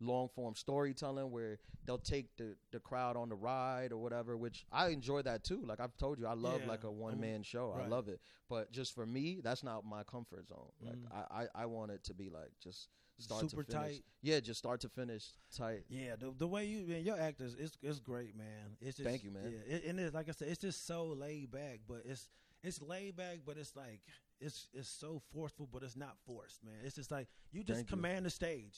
long 0.00 0.28
form 0.28 0.54
storytelling 0.54 1.30
where 1.30 1.58
they'll 1.86 1.98
take 1.98 2.36
the, 2.36 2.54
the 2.72 2.78
crowd 2.80 3.16
on 3.16 3.28
the 3.28 3.34
ride 3.34 3.92
or 3.92 3.98
whatever, 3.98 4.36
which 4.36 4.66
I 4.72 4.88
enjoy 4.88 5.22
that 5.22 5.44
too. 5.44 5.62
Like 5.64 5.80
I've 5.80 5.96
told 5.96 6.18
you, 6.18 6.26
I 6.26 6.34
love 6.34 6.60
Yeah. 6.62 6.68
like 6.68 6.84
a 6.84 6.90
one 6.90 7.18
man 7.20 7.42
show. 7.42 7.72
I 7.78 7.86
love 7.86 8.08
it. 8.08 8.20
But 8.48 8.70
just 8.72 8.94
for 8.94 9.06
me, 9.06 9.40
that's 9.42 9.62
not 9.64 9.84
my 9.84 10.02
comfort 10.04 10.48
zone. 10.48 10.70
Like 10.82 10.96
Mm. 10.96 11.12
I, 11.30 11.42
I, 11.42 11.62
I 11.62 11.66
want 11.66 11.90
it 11.92 12.04
to 12.04 12.14
be 12.14 12.28
like 12.28 12.50
just 12.62 12.88
start 13.18 13.48
Super 13.50 13.64
to 13.64 13.72
finish. 13.72 13.88
tight. 13.96 14.04
Yeah, 14.22 14.40
just 14.40 14.58
start 14.58 14.80
to 14.82 14.88
finish 14.90 15.24
tight. 15.56 15.84
Yeah, 15.88 16.16
the 16.16 16.32
the 16.36 16.46
way 16.46 16.66
you 16.66 16.86
man, 16.86 17.02
your 17.04 17.18
actors, 17.18 17.56
it's 17.58 17.78
it's 17.82 17.98
great, 17.98 18.36
man. 18.36 18.76
It's 18.80 18.98
just, 18.98 19.08
Thank 19.08 19.24
you, 19.24 19.30
man. 19.30 19.50
Yeah, 19.68 19.76
it, 19.76 19.84
and 19.86 19.98
it's 19.98 20.14
like 20.14 20.28
I 20.28 20.32
said, 20.32 20.48
it's 20.48 20.60
just 20.60 20.86
so 20.86 21.06
laid 21.06 21.50
back, 21.50 21.80
but 21.88 22.02
it's 22.04 22.28
it's 22.62 22.82
laid 22.82 23.16
back, 23.16 23.38
but 23.46 23.56
it's 23.56 23.74
like 23.74 24.00
it's 24.40 24.68
it's 24.74 24.88
so 24.90 25.22
forceful, 25.32 25.66
but 25.72 25.82
it's 25.82 25.96
not 25.96 26.16
forced, 26.26 26.62
man. 26.62 26.74
It's 26.84 26.94
just 26.96 27.10
like 27.10 27.26
you 27.52 27.64
just 27.64 27.78
Thank 27.78 27.90
you. 27.90 27.96
command 27.96 28.26
the 28.26 28.30
stage. 28.30 28.76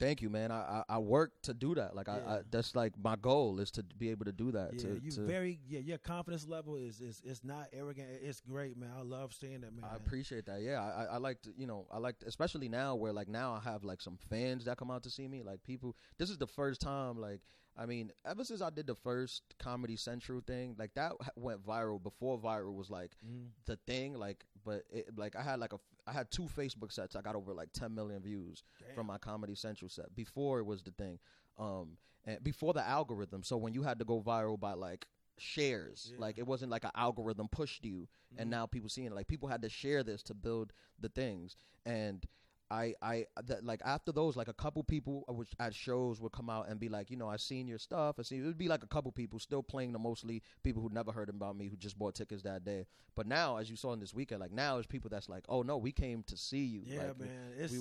Thank 0.00 0.22
you, 0.22 0.30
man. 0.30 0.52
I, 0.52 0.82
I, 0.88 0.94
I 0.96 0.98
work 0.98 1.32
to 1.42 1.52
do 1.54 1.74
that. 1.74 1.96
Like 1.96 2.08
I, 2.08 2.18
I 2.18 2.40
that's 2.50 2.76
like 2.76 2.92
my 3.02 3.16
goal 3.16 3.58
is 3.58 3.70
to 3.72 3.82
be 3.82 4.10
able 4.10 4.26
to 4.26 4.32
do 4.32 4.52
that. 4.52 4.74
Yeah, 4.74 4.80
to, 4.82 5.00
you 5.02 5.10
to- 5.10 5.20
very 5.22 5.58
yeah. 5.66 5.80
Your 5.80 5.98
confidence 5.98 6.46
level 6.46 6.76
is 6.76 7.00
is 7.00 7.20
is 7.24 7.42
not 7.42 7.66
arrogant. 7.72 8.08
It's 8.22 8.40
great, 8.40 8.76
man. 8.76 8.90
I 8.96 9.02
love 9.02 9.32
seeing 9.34 9.60
that, 9.62 9.74
man. 9.74 9.84
I 9.90 9.96
appreciate 9.96 10.46
that. 10.46 10.60
Yeah, 10.62 10.80
I, 10.80 11.02
I- 11.02 11.14
I 11.14 11.16
like 11.18 11.42
to, 11.42 11.50
you 11.56 11.66
know, 11.66 11.86
I 11.90 11.98
like, 11.98 12.18
to, 12.20 12.26
especially 12.26 12.68
now 12.68 12.94
where 12.94 13.12
like 13.12 13.28
now 13.28 13.54
I 13.54 13.60
have 13.68 13.82
like 13.82 14.00
some 14.00 14.18
fans 14.30 14.64
that 14.66 14.76
come 14.76 14.90
out 14.90 15.02
to 15.02 15.10
see 15.10 15.26
me. 15.26 15.42
Like 15.42 15.62
people, 15.64 15.96
this 16.18 16.30
is 16.30 16.38
the 16.38 16.46
first 16.46 16.80
time. 16.80 17.18
Like, 17.20 17.40
I 17.76 17.86
mean, 17.86 18.12
ever 18.24 18.44
since 18.44 18.62
I 18.62 18.70
did 18.70 18.86
the 18.86 18.94
first 18.94 19.42
Comedy 19.58 19.96
Central 19.96 20.40
thing, 20.46 20.76
like 20.78 20.94
that 20.94 21.12
went 21.36 21.64
viral. 21.66 22.00
Before 22.02 22.38
viral 22.38 22.74
was 22.74 22.88
like 22.90 23.12
Mm. 23.26 23.48
the 23.66 23.76
thing. 23.86 24.14
Like, 24.14 24.44
but 24.64 24.84
it, 24.90 25.16
like 25.16 25.34
I 25.34 25.42
had 25.42 25.58
like 25.58 25.72
a, 25.72 25.78
I 26.08 26.12
had 26.12 26.30
two 26.30 26.44
Facebook 26.44 26.90
sets. 26.92 27.14
I 27.16 27.20
got 27.20 27.34
over 27.36 27.52
like 27.52 27.72
10 27.72 27.94
million 27.94 28.20
views 28.22 28.62
Damn. 28.80 28.94
from 28.94 29.06
my 29.06 29.18
Comedy 29.18 29.54
Central 29.54 29.88
set. 29.88 30.14
Before 30.14 30.58
it 30.58 30.64
was 30.64 30.82
the 30.82 30.90
thing, 30.92 31.18
um, 31.58 31.98
and 32.24 32.42
before 32.42 32.72
the 32.72 32.86
algorithm. 32.86 33.42
So 33.42 33.56
when 33.56 33.74
you 33.74 33.82
had 33.82 33.98
to 33.98 34.04
go 34.04 34.20
viral 34.22 34.58
by 34.58 34.72
like 34.72 35.06
shares, 35.36 36.10
Yeah. 36.12 36.20
like 36.20 36.38
it 36.38 36.46
wasn't 36.46 36.70
like 36.70 36.84
an 36.84 36.90
algorithm 36.94 37.48
pushed 37.48 37.84
you 37.84 38.08
and 38.36 38.48
Mhm. 38.48 38.50
now 38.50 38.66
people 38.66 38.88
seeing 38.88 39.06
it. 39.08 39.12
Like 39.14 39.28
people 39.28 39.48
had 39.48 39.62
to 39.62 39.68
share 39.68 40.02
this 40.02 40.22
to 40.24 40.34
build 40.34 40.72
the 40.98 41.08
things. 41.08 41.56
And 41.84 42.26
I, 42.70 42.94
I, 43.00 43.24
that, 43.46 43.64
like 43.64 43.80
after 43.84 44.12
those, 44.12 44.36
like 44.36 44.48
a 44.48 44.52
couple 44.52 44.82
people 44.84 45.24
uh, 45.28 45.32
which 45.32 45.50
at 45.58 45.74
shows 45.74 46.20
would 46.20 46.32
come 46.32 46.50
out 46.50 46.68
and 46.68 46.78
be 46.78 46.88
like, 46.88 47.10
you 47.10 47.16
know, 47.16 47.28
I 47.28 47.36
seen 47.36 47.66
your 47.66 47.78
stuff. 47.78 48.16
I 48.18 48.22
seen 48.22 48.42
it 48.42 48.46
would 48.46 48.58
be 48.58 48.68
like 48.68 48.82
a 48.82 48.88
couple 48.88 49.10
people 49.10 49.38
still 49.38 49.62
playing 49.62 49.92
the 49.92 49.98
mostly 49.98 50.42
people 50.62 50.82
who 50.82 50.90
never 50.92 51.10
heard 51.10 51.30
about 51.30 51.56
me 51.56 51.68
who 51.68 51.76
just 51.76 51.98
bought 51.98 52.14
tickets 52.14 52.42
that 52.42 52.64
day. 52.64 52.86
But 53.16 53.26
now, 53.26 53.56
as 53.56 53.70
you 53.70 53.76
saw 53.76 53.94
in 53.94 54.00
this 54.00 54.12
weekend, 54.12 54.40
like 54.40 54.52
now 54.52 54.76
it's 54.76 54.86
people 54.86 55.08
that's 55.08 55.28
like, 55.30 55.44
oh 55.48 55.62
no, 55.62 55.78
we 55.78 55.92
came 55.92 56.22
to 56.24 56.36
see 56.36 56.64
you. 56.64 56.82
Yeah, 56.84 56.98
like, 56.98 57.20
man. 57.20 57.28
It's 57.58 57.72
we, 57.72 57.80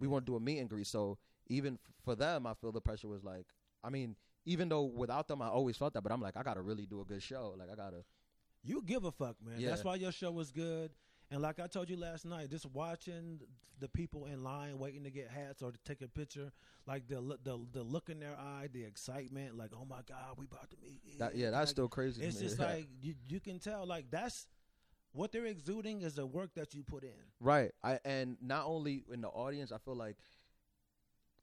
we 0.00 0.06
want 0.06 0.24
to 0.26 0.32
do 0.32 0.36
a 0.36 0.40
meet 0.40 0.60
and 0.60 0.68
greet. 0.68 0.86
So 0.86 1.18
even 1.48 1.78
for 2.04 2.14
them, 2.14 2.46
I 2.46 2.54
feel 2.54 2.70
the 2.70 2.80
pressure 2.80 3.08
was 3.08 3.24
like, 3.24 3.46
I 3.82 3.90
mean, 3.90 4.14
even 4.46 4.68
though 4.68 4.84
without 4.84 5.26
them, 5.26 5.42
I 5.42 5.48
always 5.48 5.76
felt 5.76 5.94
that, 5.94 6.02
but 6.02 6.12
I'm 6.12 6.22
like, 6.22 6.36
I 6.36 6.44
gotta 6.44 6.62
really 6.62 6.86
do 6.86 7.00
a 7.00 7.04
good 7.04 7.22
show. 7.22 7.54
Like 7.58 7.70
I 7.72 7.74
gotta. 7.74 8.04
you 8.62 8.82
give 8.86 9.04
a 9.04 9.10
fuck, 9.10 9.36
man. 9.44 9.58
Yeah. 9.58 9.70
That's 9.70 9.84
why 9.84 9.96
your 9.96 10.12
show 10.12 10.30
was 10.30 10.52
good. 10.52 10.92
And 11.30 11.42
like 11.42 11.60
I 11.60 11.66
told 11.66 11.90
you 11.90 11.96
last 11.96 12.24
night, 12.24 12.50
just 12.50 12.66
watching 12.66 13.40
the 13.80 13.88
people 13.88 14.26
in 14.26 14.42
line 14.42 14.78
waiting 14.78 15.04
to 15.04 15.10
get 15.10 15.28
hats 15.28 15.62
or 15.62 15.70
to 15.70 15.78
take 15.84 16.00
a 16.02 16.08
picture, 16.08 16.50
like 16.86 17.06
the 17.06 17.20
look- 17.20 17.44
the 17.44 17.58
the 17.72 17.82
look 17.82 18.08
in 18.08 18.18
their 18.18 18.36
eye, 18.36 18.68
the 18.72 18.82
excitement, 18.84 19.56
like 19.56 19.70
oh 19.74 19.84
my 19.88 20.00
god, 20.08 20.36
we 20.36 20.46
about 20.46 20.70
to 20.70 20.76
meet. 20.82 21.18
That, 21.18 21.36
yeah, 21.36 21.50
that's 21.50 21.60
Like, 21.60 21.68
still 21.68 21.88
crazy. 21.88 22.24
It's 22.24 22.38
just 22.38 22.58
like 22.68 22.88
you 23.02 23.14
you 23.28 23.40
can 23.40 23.58
tell 23.58 23.86
like 23.86 24.10
that's 24.10 24.46
what 25.12 25.32
they're 25.32 25.46
exuding 25.46 26.02
is 26.02 26.14
the 26.14 26.26
work 26.26 26.54
that 26.54 26.74
you 26.74 26.82
put 26.82 27.02
in. 27.02 27.10
Right. 27.40 27.72
I 27.82 27.98
and 28.04 28.36
not 28.40 28.64
only 28.66 29.04
in 29.12 29.20
the 29.20 29.28
audience, 29.28 29.70
I 29.72 29.78
feel 29.78 29.96
like 29.96 30.16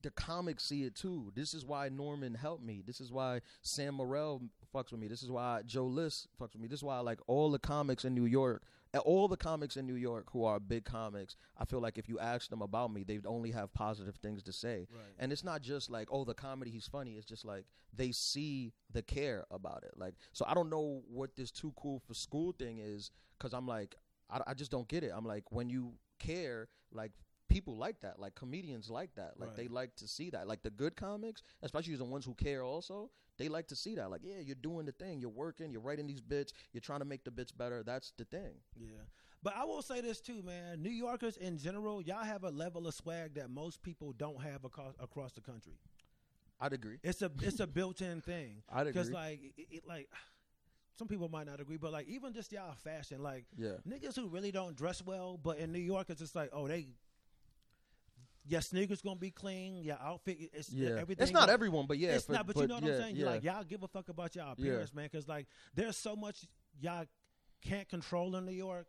the 0.05 0.11
comics 0.11 0.63
see 0.63 0.83
it 0.83 0.93
too. 0.93 1.31
This 1.35 1.55
is 1.55 1.65
why 1.65 1.89
Normand 1.89 2.37
helped 2.37 2.63
me. 2.63 2.83
This 2.85 3.01
is 3.01 3.11
why 3.11 3.41
Sam 3.63 3.95
Morrell 3.95 4.39
fucks 4.71 4.91
with 4.91 5.01
me. 5.01 5.07
This 5.07 5.23
is 5.23 5.31
why 5.31 5.63
Joe 5.65 5.87
List 5.87 6.27
fucks 6.39 6.53
with 6.53 6.61
me. 6.61 6.67
This 6.67 6.79
is 6.79 6.83
why 6.83 6.99
like 6.99 7.19
all 7.25 7.49
the 7.49 7.57
comics 7.57 8.05
in 8.05 8.13
New 8.13 8.25
York, 8.25 8.61
uh, 8.93 8.99
all 8.99 9.27
the 9.27 9.35
comics 9.35 9.77
in 9.77 9.87
New 9.87 9.95
York 9.95 10.27
who 10.31 10.43
are 10.45 10.59
big 10.59 10.85
comics, 10.85 11.35
I 11.57 11.65
feel 11.65 11.79
like 11.79 11.97
if 11.97 12.07
you 12.07 12.19
ask 12.19 12.51
them 12.51 12.61
about 12.61 12.93
me, 12.93 13.03
they'd 13.03 13.25
only 13.25 13.49
have 13.49 13.73
positive 13.73 14.17
things 14.17 14.43
to 14.43 14.53
say. 14.53 14.85
Right. 14.93 15.15
And 15.17 15.31
it's 15.31 15.43
not 15.43 15.63
just 15.63 15.89
like, 15.89 16.07
oh, 16.11 16.23
the 16.23 16.35
comedy, 16.35 16.69
he's 16.69 16.85
funny. 16.85 17.13
It's 17.13 17.25
just 17.25 17.43
like 17.43 17.65
they 17.91 18.11
see 18.11 18.73
the 18.93 19.01
care 19.01 19.45
about 19.49 19.83
it. 19.87 19.93
Like, 19.97 20.13
so 20.33 20.45
I 20.47 20.53
don't 20.53 20.69
know 20.69 21.01
what 21.09 21.35
this 21.35 21.49
too 21.49 21.73
cool 21.75 21.99
for 22.05 22.13
school 22.13 22.53
thing 22.59 22.77
is 22.77 23.09
because 23.39 23.55
I'm 23.55 23.67
like, 23.67 23.95
I, 24.29 24.41
I 24.45 24.53
just 24.53 24.69
don't 24.69 24.87
get 24.87 25.03
it. 25.03 25.11
I'm 25.15 25.25
like, 25.25 25.51
when 25.51 25.67
you 25.67 25.93
care, 26.19 26.67
like, 26.93 27.11
people 27.47 27.75
like 27.77 28.01
that. 28.01 28.19
Like, 28.19 28.35
comedians 28.35 28.89
like 28.89 29.15
that. 29.15 29.39
Like, 29.39 29.49
Right. 29.49 29.57
they 29.57 29.67
like 29.67 29.95
to 29.97 30.07
see 30.07 30.29
that. 30.31 30.47
Like, 30.47 30.61
the 30.63 30.69
good 30.69 30.95
comics, 30.95 31.41
especially 31.61 31.95
the 31.95 32.05
ones 32.05 32.25
who 32.25 32.33
care 32.33 32.63
also, 32.63 33.11
they 33.37 33.49
like 33.49 33.67
to 33.67 33.75
see 33.75 33.95
that. 33.95 34.09
Like, 34.09 34.21
yeah, 34.23 34.39
you're 34.39 34.55
doing 34.55 34.85
the 34.85 34.91
thing. 34.93 35.19
You're 35.19 35.29
working. 35.29 35.71
You're 35.71 35.81
writing 35.81 36.07
these 36.07 36.21
bits. 36.21 36.53
You're 36.73 36.81
trying 36.81 36.99
to 36.99 37.05
make 37.05 37.23
the 37.23 37.31
bits 37.31 37.51
better. 37.51 37.83
That's 37.83 38.11
the 38.17 38.25
thing. 38.25 38.53
Yeah. 38.79 38.97
But 39.43 39.55
I 39.55 39.63
will 39.65 39.81
say 39.83 40.01
this 40.01 40.21
too, 40.21 40.41
man. 40.41 40.81
New 40.81 40.89
Yorkers 40.89 41.37
in 41.37 41.57
general, 41.59 42.01
y'all 42.01 42.23
have 42.23 42.43
a 42.43 42.49
level 42.49 42.87
of 42.87 42.95
swag 42.95 43.35
that 43.35 43.49
most 43.51 43.81
people 43.83 44.11
don't 44.13 44.41
have 44.41 44.63
across 44.65 44.95
across 44.99 45.33
the 45.33 45.41
country. 45.41 45.73
I'd 46.59 46.73
agree. 46.73 46.97
It's 47.03 47.21
a 47.21 47.29
it's 47.41 47.59
a 47.59 47.67
built-in 47.67 48.21
thing. 48.31 48.63
I'd 48.69 48.87
agree. 48.87 48.91
Because 48.93 49.11
like 49.11 49.39
it, 49.55 49.67
it, 49.69 49.87
like 49.87 50.09
some 50.97 51.07
people 51.07 51.29
might 51.29 51.45
not 51.45 51.59
agree, 51.59 51.77
but 51.77 51.91
like 51.91 52.07
even 52.07 52.33
just 52.33 52.51
y'all 52.53 52.73
fashion, 52.73 53.21
like 53.21 53.45
Yeah. 53.55 53.73
niggas 53.87 54.15
who 54.15 54.29
really 54.29 54.51
don't 54.51 54.75
dress 54.75 55.03
well, 55.05 55.37
but 55.37 55.57
in 55.59 55.71
New 55.71 55.79
York 55.79 56.09
it's 56.09 56.21
just 56.21 56.35
like, 56.35 56.49
oh 56.51 56.67
they 56.67 56.87
your 58.47 58.61
sneakers 58.61 59.01
gonna 59.01 59.15
be 59.15 59.31
clean, 59.31 59.83
your 59.83 59.97
outfit 60.01 60.37
it's 60.53 60.71
Yeah. 60.71 60.97
everything. 60.99 61.23
It's 61.23 61.31
not 61.31 61.49
everyone, 61.49 61.85
but 61.87 61.97
yeah. 61.97 62.09
it's 62.15 62.25
for- 62.25 62.33
not, 62.33 62.45
but, 62.47 62.55
you 62.57 62.67
know 62.67 62.75
what 62.75 62.83
yeah, 62.83 62.93
I'm 62.93 63.01
saying. 63.01 63.15
Yeah. 63.15 63.25
Like 63.25 63.43
y'all 63.43 63.63
give 63.63 63.83
a 63.83 63.87
fuck 63.87 64.09
about 64.09 64.35
y'all 64.35 64.51
appearance, 64.53 64.93
man. 64.93 65.09
Because 65.11 65.27
like 65.27 65.47
there's 65.73 65.97
so 65.97 66.15
much 66.15 66.45
y'all 66.79 67.05
can't 67.61 67.87
control 67.89 68.35
in 68.35 68.45
New 68.45 68.51
York. 68.51 68.85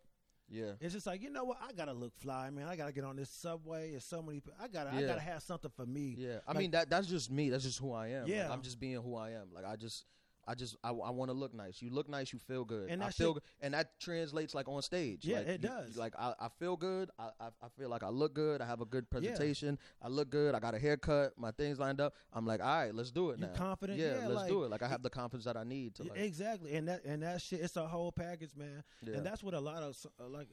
yeah. 0.49 0.73
It's 0.79 0.93
just 0.93 1.07
like 1.07 1.21
you 1.21 1.29
know 1.31 1.43
what? 1.43 1.57
I 1.61 1.73
gotta 1.73 1.93
look 1.93 2.15
fly, 2.17 2.49
man. 2.51 2.67
I 2.67 2.75
gotta 2.75 2.91
get 2.91 3.03
on 3.03 3.15
this 3.15 3.29
subway. 3.29 3.91
There's 3.91 4.05
so 4.05 4.21
many. 4.21 4.41
I 4.61 4.67
gotta. 4.67 4.93
I 4.93 5.01
gotta 5.01 5.21
have 5.21 5.41
something 5.41 5.71
for 5.75 5.85
me. 5.85 6.15
Yeah, 6.17 6.39
I 6.47 6.51
Like- 6.51 6.57
mean 6.59 6.71
that 6.71 6.89
that's 6.89 7.07
just 7.07 7.31
me. 7.31 7.49
That's 7.49 7.63
just 7.63 7.79
who 7.79 7.91
I 7.93 8.09
am. 8.09 8.23
Like, 8.23 8.31
Yeah. 8.31 8.51
I'm 8.51 8.61
just 8.61 8.79
being 8.79 9.01
who 9.01 9.15
I 9.15 9.31
am. 9.31 9.51
Like 9.53 9.65
I 9.65 9.75
just, 9.75 10.05
I 10.47 10.55
just, 10.55 10.77
I, 10.83 10.89
I 10.89 11.09
want 11.11 11.29
to 11.29 11.33
look 11.33 11.53
nice. 11.53 11.81
You 11.81 11.89
look 11.89 12.07
nice, 12.07 12.31
you 12.31 12.39
feel 12.39 12.63
good. 12.63 12.89
And 12.89 13.03
I 13.03 13.09
feel, 13.09 13.33
shit- 13.33 13.43
good, 13.43 13.43
and 13.61 13.73
that 13.73 13.99
translates 13.99 14.55
like 14.55 14.69
on 14.69 14.81
stage. 14.81 15.25
Yeah, 15.25 15.39
like, 15.39 15.47
it 15.47 15.61
you- 15.61 15.67
does. 15.67 15.97
Like 15.97 16.13
I, 16.17 16.33
I 16.39 16.47
feel 16.59 16.77
good. 16.77 17.09
I, 17.19 17.29
I, 17.39 17.47
I 17.61 17.67
feel 17.77 17.89
like 17.89 18.03
I 18.03 18.09
look 18.09 18.33
good. 18.33 18.61
I 18.61 18.65
have 18.65 18.81
a 18.81 18.85
good 18.85 19.09
presentation. 19.09 19.77
I 20.01 20.07
look 20.07 20.29
good. 20.29 20.55
I 20.55 20.59
got 20.59 20.73
a 20.73 20.79
haircut. 20.79 21.33
My 21.37 21.51
things 21.51 21.79
lined 21.79 21.99
up. 21.99 22.13
I'm 22.33 22.45
like, 22.45 22.61
all 22.61 22.67
right, 22.83 22.95
let's 22.95 23.11
do 23.11 23.31
it 23.31 23.39
You 23.39 23.47
now. 23.47 23.53
confident? 23.53 23.99
Yeah, 23.99 24.19
Yeah, 24.21 24.27
let's 24.27 24.35
like, 24.35 24.49
do 24.49 24.63
it. 24.63 24.71
Like 24.71 24.83
I 24.83 24.87
have 24.87 25.03
the 25.03 25.09
confidence 25.09 25.45
that 25.45 25.57
I 25.57 25.63
need 25.63 25.95
to. 25.95 26.03
Like, 26.03 26.17
exactly, 26.19 26.75
and 26.75 26.87
that 26.87 27.03
and 27.03 27.23
that 27.23 27.41
shit. 27.41 27.59
It's 27.61 27.75
a 27.75 27.85
whole 27.87 28.11
package, 28.11 28.55
man. 28.55 28.83
yeah. 29.03 29.15
And 29.17 29.25
that's 29.25 29.43
what 29.43 29.53
a 29.53 29.59
lot 29.59 29.83
of 29.83 29.97
uh, 30.19 30.27
like. 30.29 30.47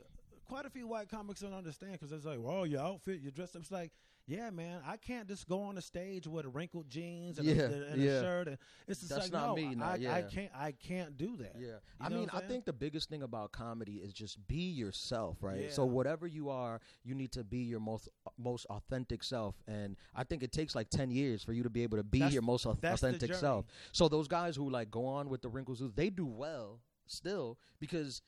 quite 0.49 0.67
a 0.67 0.71
few 0.71 0.87
white 0.89 1.09
comics 1.09 1.41
don't 1.41 1.55
understand 1.55 1.93
because 1.93 2.13
it's 2.13 2.25
like, 2.27 2.39
well, 2.41 2.67
your 2.67 2.81
outfit, 2.81 3.21
your 3.21 3.31
dress 3.31 3.55
up. 3.55 3.63
It's 3.63 3.71
like, 3.71 3.93
yeah, 4.27 4.49
man, 4.51 4.81
I 4.87 4.97
can't 4.97 5.29
just 5.29 5.47
go 5.49 5.63
on 5.65 5.75
the 5.75 5.83
stage 5.83 6.27
with 6.27 6.47
wrinkled 6.47 6.89
jeans 6.89 7.39
and, 7.39 7.47
Yeah, 7.47 7.63
a, 7.65 7.67
and 7.93 8.03
yeah. 8.03 8.11
a 8.13 8.21
shirt. 8.23 8.49
And 8.49 8.59
it's 8.89 9.01
just 9.01 9.11
That's 9.11 9.25
like, 9.25 9.33
not 9.33 9.49
no, 9.49 9.55
me, 9.57 9.75
no, 9.75 9.85
I, 9.85 9.93
I 9.93 10.23
can't, 10.23 10.51
I 10.57 10.73
can't 10.73 11.17
do 11.19 11.37
that. 11.39 11.53
Yeah, 11.59 11.67
You 11.67 11.77
I 12.01 12.09
mean, 12.09 12.31
I 12.33 12.41
think 12.41 12.65
the 12.65 12.73
biggest 12.73 13.09
thing 13.11 13.23
about 13.23 13.53
comedy 13.53 13.97
is 13.97 14.13
just 14.15 14.39
be 14.47 14.71
yourself, 14.71 15.37
right? 15.43 15.71
So 15.73 15.85
whatever 15.85 16.27
you 16.27 16.49
are, 16.49 16.81
you 17.05 17.15
need 17.15 17.33
to 17.33 17.45
be 17.45 17.59
your 17.59 17.81
most 17.81 18.09
most 18.39 18.65
authentic 18.71 19.23
self, 19.23 19.57
and 19.69 19.97
I 20.15 20.25
think 20.25 20.43
it 20.43 20.53
takes 20.53 20.75
like 20.75 20.89
ten 20.91 21.11
years 21.11 21.43
for 21.45 21.53
you 21.53 21.63
to 21.63 21.71
be 21.71 21.83
able 21.83 21.99
to 21.99 22.03
be 22.05 22.21
That's- 22.21 22.33
your 22.33 22.43
most 22.43 22.67
au- 22.67 22.79
that's 22.81 23.01
the 23.03 23.09
authentic 23.09 23.35
self. 23.35 23.67
So 23.93 24.09
those 24.09 24.27
guys 24.29 24.57
who 24.57 24.71
like 24.71 24.91
go 24.91 25.05
on 25.07 25.29
with 25.29 25.43
the 25.43 25.49
wrinkles, 25.49 25.83
they 25.95 26.09
do 26.11 26.27
well 26.27 26.81
still 27.07 27.59
because 27.79 28.23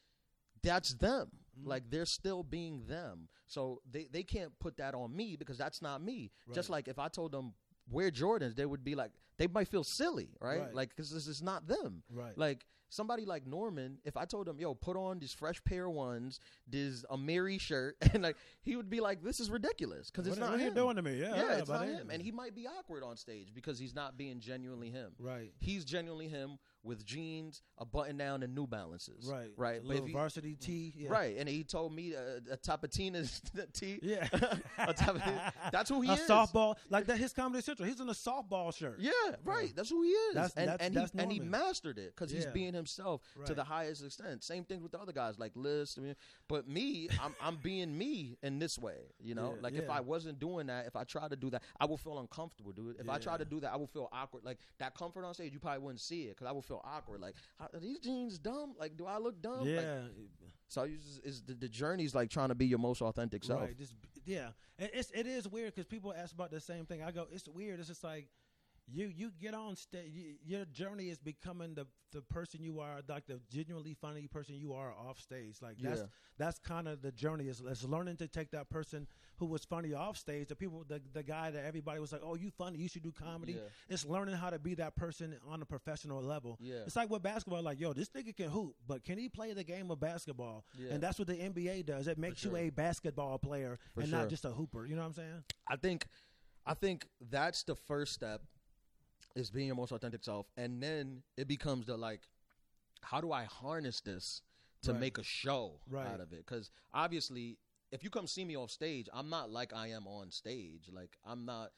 that's 0.63 0.95
them. 0.95 1.31
Mm-hmm. 1.59 1.69
Like 1.69 1.91
they're 1.91 2.07
still 2.07 2.43
being 2.43 2.83
them. 2.87 3.29
So 3.47 3.81
they 3.91 4.09
they 4.11 4.23
can't 4.23 4.59
put 4.59 4.77
that 4.79 4.95
on 4.95 5.15
me 5.15 5.37
because 5.37 5.59
that's 5.59 5.83
not 5.83 6.03
me. 6.03 6.31
Just 6.53 6.71
like 6.71 6.89
if 6.89 6.99
I 6.99 7.09
told 7.09 7.33
them 7.33 7.55
wear 7.91 8.11
Jordans, 8.11 8.57
they 8.57 8.67
would 8.67 8.85
be 8.85 8.95
like 8.95 9.13
they 9.39 9.47
might 9.47 9.69
feel 9.69 9.85
silly, 9.85 10.31
right? 10.41 10.61
Right. 10.61 10.75
Like 10.75 10.91
because 10.91 11.11
this 11.11 11.27
is 11.27 11.43
not 11.43 11.67
them. 11.67 12.03
Right. 12.11 12.37
Like 12.37 12.67
somebody 12.89 13.25
like 13.25 13.47
Normand, 13.47 13.99
if 14.05 14.17
I 14.17 14.25
told 14.25 14.49
him, 14.49 14.59
"Yo, 14.59 14.75
put 14.75 14.97
on 14.97 15.19
these 15.19 15.33
fresh 15.33 15.63
pair 15.65 15.89
ones, 15.89 16.41
this 16.67 17.05
a 17.11 17.17
Mary 17.17 17.59
shirt," 17.59 17.97
and 18.13 18.23
like 18.23 18.37
he 18.63 18.77
would 18.77 18.91
be 18.91 19.01
like, 19.01 19.23
"This 19.23 19.41
is 19.41 19.51
ridiculous," 19.51 20.11
because 20.11 20.27
it's 20.27 20.37
what, 20.37 20.47
not 20.47 20.51
what 20.53 20.61
are 20.61 20.63
him. 20.63 20.69
you 20.69 20.75
doing 20.75 20.97
to 20.97 21.03
me? 21.03 21.21
Yeah, 21.21 21.37
yeah, 21.37 21.53
it's 21.59 21.69
not 21.69 21.83
I- 21.83 21.87
him, 21.87 22.11
and 22.11 22.23
he 22.23 22.33
might 22.33 22.55
be 22.55 22.67
awkward 22.67 23.03
on 23.03 23.17
stage 23.17 23.53
because 23.55 23.79
he's 23.79 23.95
not 23.95 24.17
being 24.17 24.41
genuinely 24.41 24.91
him. 24.91 25.13
Right. 25.19 25.53
He's 25.59 25.85
genuinely 25.85 26.29
him 26.29 26.59
with 26.87 27.05
jeans, 27.05 27.63
a 27.79 27.85
button 27.85 28.17
down, 28.17 28.43
and 28.43 28.55
New 28.55 28.67
Balances. 28.67 29.29
Right. 29.31 29.51
right. 29.57 29.79
A 29.79 29.81
But 29.81 29.89
little 29.89 30.07
he- 30.07 30.13
varsity 30.13 30.55
tee. 30.55 30.95
Yeah. 30.97 31.11
Right, 31.11 31.37
and 31.39 31.49
he 31.49 31.65
told 31.65 31.93
me 31.93 32.15
uh, 32.15 32.53
a 32.53 32.57
Tapatina's 32.57 33.43
tee. 33.73 33.99
Yeah. 34.03 34.29
a 34.79 34.95
Tapatina- 34.95 35.53
that's 35.73 35.91
who 35.91 36.01
he 36.01 36.09
a 36.11 36.13
is. 36.15 36.21
A 36.31 36.33
softball 36.33 36.77
like 36.89 37.07
that. 37.07 37.19
His 37.19 37.33
comedy 37.33 37.63
central. 37.63 37.89
He's 37.89 38.01
in 38.01 38.09
a 38.09 38.13
softball 38.13 38.75
shirt. 38.75 38.99
Yeah, 39.01 39.11
right. 39.45 39.73
That's 39.75 39.91
who 39.91 40.03
he 40.03 40.11
is. 40.11 40.35
That's- 40.35 40.53
and 40.57 40.69
that's- 40.69 40.87
and 40.87 40.95
that's 40.97 41.13
he 41.13 41.19
and 41.19 41.33
he 41.33 41.41
mastered 41.41 41.99
it 41.99 42.15
because 42.15 42.31
he's 42.31 42.47
being 42.47 42.73
himself 42.75 43.23
to 43.47 43.55
the 43.55 43.65
highest 43.65 44.05
extent. 44.05 44.45
Same 44.45 44.65
thing 44.65 44.81
with 44.83 44.93
the 44.93 45.01
other 45.01 45.13
guys 45.13 45.39
like 45.39 45.53
List. 45.57 45.99
I 45.99 46.03
mean, 46.03 46.15
but 46.49 46.69
me, 46.69 47.09
I'm 47.23 47.35
I'm 47.43 47.57
being 47.57 47.97
me 47.99 48.39
in 48.43 48.59
this 48.61 48.79
way. 48.79 49.13
You 49.19 49.35
know, 49.35 49.55
Yeah, 49.57 49.63
like 49.63 49.75
if. 49.75 49.91
I 49.91 50.01
wasn't 50.01 50.39
doing 50.39 50.67
that, 50.67 50.87
if 50.87 50.95
I 50.95 51.05
tried 51.05 51.31
to 51.31 51.37
do 51.37 51.49
that, 51.51 51.63
I 51.81 51.87
would 51.87 51.99
feel 52.01 52.19
uncomfortable, 52.19 52.73
dude. 52.73 52.97
If 53.01 53.09
I 53.09 53.19
tried 53.19 53.39
to 53.39 53.45
do 53.45 53.61
that, 53.61 53.73
I 53.73 53.77
would 53.77 53.89
feel 53.91 54.09
awkward. 54.13 54.45
Like 54.45 54.59
that 54.79 54.95
comfort 54.95 55.25
on 55.25 55.33
stage, 55.35 55.53
you 55.53 55.59
probably 55.59 55.79
wouldn't 55.81 56.01
see 56.01 56.25
it 56.25 56.31
because 56.37 56.47
I 56.47 56.53
would 56.53 56.65
feel 56.65 56.76
awkward. 56.85 57.21
Like 57.21 57.35
how, 57.59 57.69
are 57.73 57.81
these 57.81 57.99
jeans 57.99 58.39
dumb? 58.39 58.75
Like 58.79 58.97
do 58.97 59.07
I 59.07 59.19
look 59.19 59.41
dumb? 59.41 59.61
Like, 59.61 59.69
Yeah. 59.69 60.01
so 60.69 60.85
you 60.85 60.97
just, 60.97 61.25
is 61.25 61.43
the, 61.43 61.55
the 61.55 61.69
journey's 61.69 62.15
like 62.15 62.31
trying 62.31 62.49
to 62.49 62.55
be 62.55 62.67
your 62.67 62.79
most 62.79 63.03
authentic 63.03 63.45
self. 63.45 63.61
Right. 63.63 63.77
Just 63.79 63.95
yeah. 64.25 64.49
It, 64.79 64.91
it's 64.95 65.11
it 65.13 65.27
is 65.27 65.49
weird 65.49 65.75
because 65.75 65.87
people 65.87 66.15
ask 66.17 66.35
about 66.35 66.51
the 66.51 66.61
same 66.61 66.85
thing. 66.87 67.03
I 67.03 67.11
go, 67.11 67.27
it's 67.31 67.49
weird. 67.49 67.79
It's 67.79 67.89
just 67.89 68.05
like 68.05 68.29
you 68.89 69.11
you 69.15 69.33
get 69.41 69.55
on 69.55 69.77
stage. 69.77 70.11
You, 70.13 70.35
your 70.45 70.65
journey 70.67 71.09
is 71.11 71.19
becoming 71.19 71.75
the 71.75 71.87
the 72.13 72.23
person 72.23 72.63
you 72.63 72.79
are, 72.81 73.01
like 73.09 73.27
the 73.27 73.41
genuinely 73.51 73.95
funny 74.01 74.27
person 74.29 74.55
you 74.55 74.73
are 74.73 74.93
off 74.93 75.19
stage. 75.19 75.57
Like 75.61 75.77
that's 75.79 76.01
Yeah. 76.01 76.07
that's 76.39 76.59
kind 76.61 76.87
of 76.87 77.03
the 77.03 77.11
journey. 77.11 77.49
Is, 77.49 77.61
is 77.61 77.85
learning 77.85 78.17
to 78.19 78.29
take 78.29 78.53
that 78.53 78.71
person 78.71 79.09
who 79.39 79.47
was 79.47 79.65
funny 79.65 79.93
off 79.93 80.17
stage. 80.17 80.49
The 80.49 80.57
people, 80.57 80.85
the 80.87 81.03
the 81.13 81.25
guy 81.25 81.51
that 81.51 81.65
everybody 81.65 81.99
was 81.99 82.13
like, 82.13 82.23
oh, 82.25 82.37
you 82.37 82.51
funny, 82.51 82.79
you 82.79 82.89
should 82.89 83.03
do 83.03 83.13
comedy. 83.13 83.55
Yeah. 83.55 83.61
It's 83.89 84.07
learning 84.07 84.37
how 84.37 84.51
to 84.51 84.59
be 84.59 84.75
that 84.77 84.95
person 84.95 85.37
on 85.49 85.63
a 85.63 85.67
professional 85.67 86.23
level. 86.23 86.57
Yeah. 86.61 86.77
It's 86.87 86.95
like 86.97 87.11
with 87.11 87.23
basketball. 87.23 87.63
Like, 87.63 87.81
yo, 87.81 87.93
this 87.93 88.09
nigga 88.11 88.37
can 88.37 88.51
hoop, 88.51 88.77
but 88.87 89.03
can 89.05 89.19
he 89.19 89.29
play 89.29 89.53
the 89.53 89.65
game 89.65 89.91
of 89.91 89.99
basketball? 89.99 90.65
Yeah. 90.79 90.93
And 90.93 91.03
that's 91.03 91.19
what 91.19 91.27
the 91.27 91.35
NBA 91.35 91.87
does. 91.87 92.07
It 92.07 92.19
makes 92.19 92.41
sure. 92.41 92.53
you 92.53 92.69
a 92.69 92.71
basketball 92.71 93.39
player 93.39 93.79
For 93.95 94.03
and 94.03 94.11
sure. 94.11 94.19
not 94.21 94.29
just 94.29 94.45
a 94.45 94.51
hooper. 94.51 94.87
You 94.87 94.95
know 94.95 95.03
what 95.03 95.09
I'm 95.09 95.15
saying? 95.15 95.43
I 95.69 95.75
think 95.77 96.07
I 96.65 96.75
think 96.75 97.07
that's 97.31 97.63
the 97.65 97.75
first 97.77 98.13
step 98.13 98.43
is 99.37 99.51
being 99.51 99.69
your 99.69 99.77
most 99.77 99.93
authentic 99.93 100.25
self 100.25 100.47
and 100.57 100.83
then 100.83 101.23
it 101.37 101.47
becomes 101.47 101.87
the 101.87 101.97
like 101.97 102.23
how 103.03 103.21
do 103.21 103.31
I 103.33 103.45
harness 103.45 104.01
this 104.01 104.43
to 104.83 104.93
Right. 104.93 105.01
make 105.01 105.19
a 105.19 105.23
show 105.23 105.81
Right. 105.89 106.07
out 106.07 106.21
of 106.21 106.33
it 106.33 106.45
cuz 106.47 106.71
obviously 106.93 107.59
if 107.93 108.03
you 108.03 108.11
come 108.11 108.27
see 108.27 108.45
me 108.45 108.57
off 108.57 108.71
stage 108.71 109.09
I'm 109.13 109.31
not 109.31 109.51
like 109.51 109.73
I 109.73 109.89
am 109.89 110.07
on 110.09 110.31
stage 110.31 110.89
like 110.93 111.17
I'm 111.25 111.45
not 111.45 111.73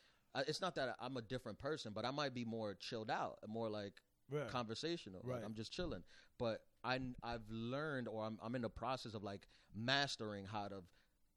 it's 0.47 0.61
not 0.61 0.75
that 0.77 0.97
I'm 1.01 1.17
a 1.17 1.23
different 1.23 1.59
person 1.59 1.93
but 1.93 2.05
I 2.05 2.11
might 2.13 2.33
be 2.33 2.45
more 2.45 2.75
chilled 2.75 3.11
out 3.11 3.39
more 3.47 3.69
like 3.69 4.01
Right. 4.31 4.49
conversational. 4.49 5.23
Like 5.25 5.43
I'm 5.45 5.55
just 5.55 5.73
chilling. 5.73 6.03
But 6.39 6.63
I 6.85 7.01
I've 7.23 7.49
learned 7.51 8.09
or 8.09 8.25
I'm 8.25 8.39
I'm 8.43 8.55
in 8.55 8.63
the 8.63 8.69
process 8.69 9.15
of 9.15 9.23
like 9.25 9.47
mastering 9.75 10.45
how 10.45 10.69
to 10.69 10.83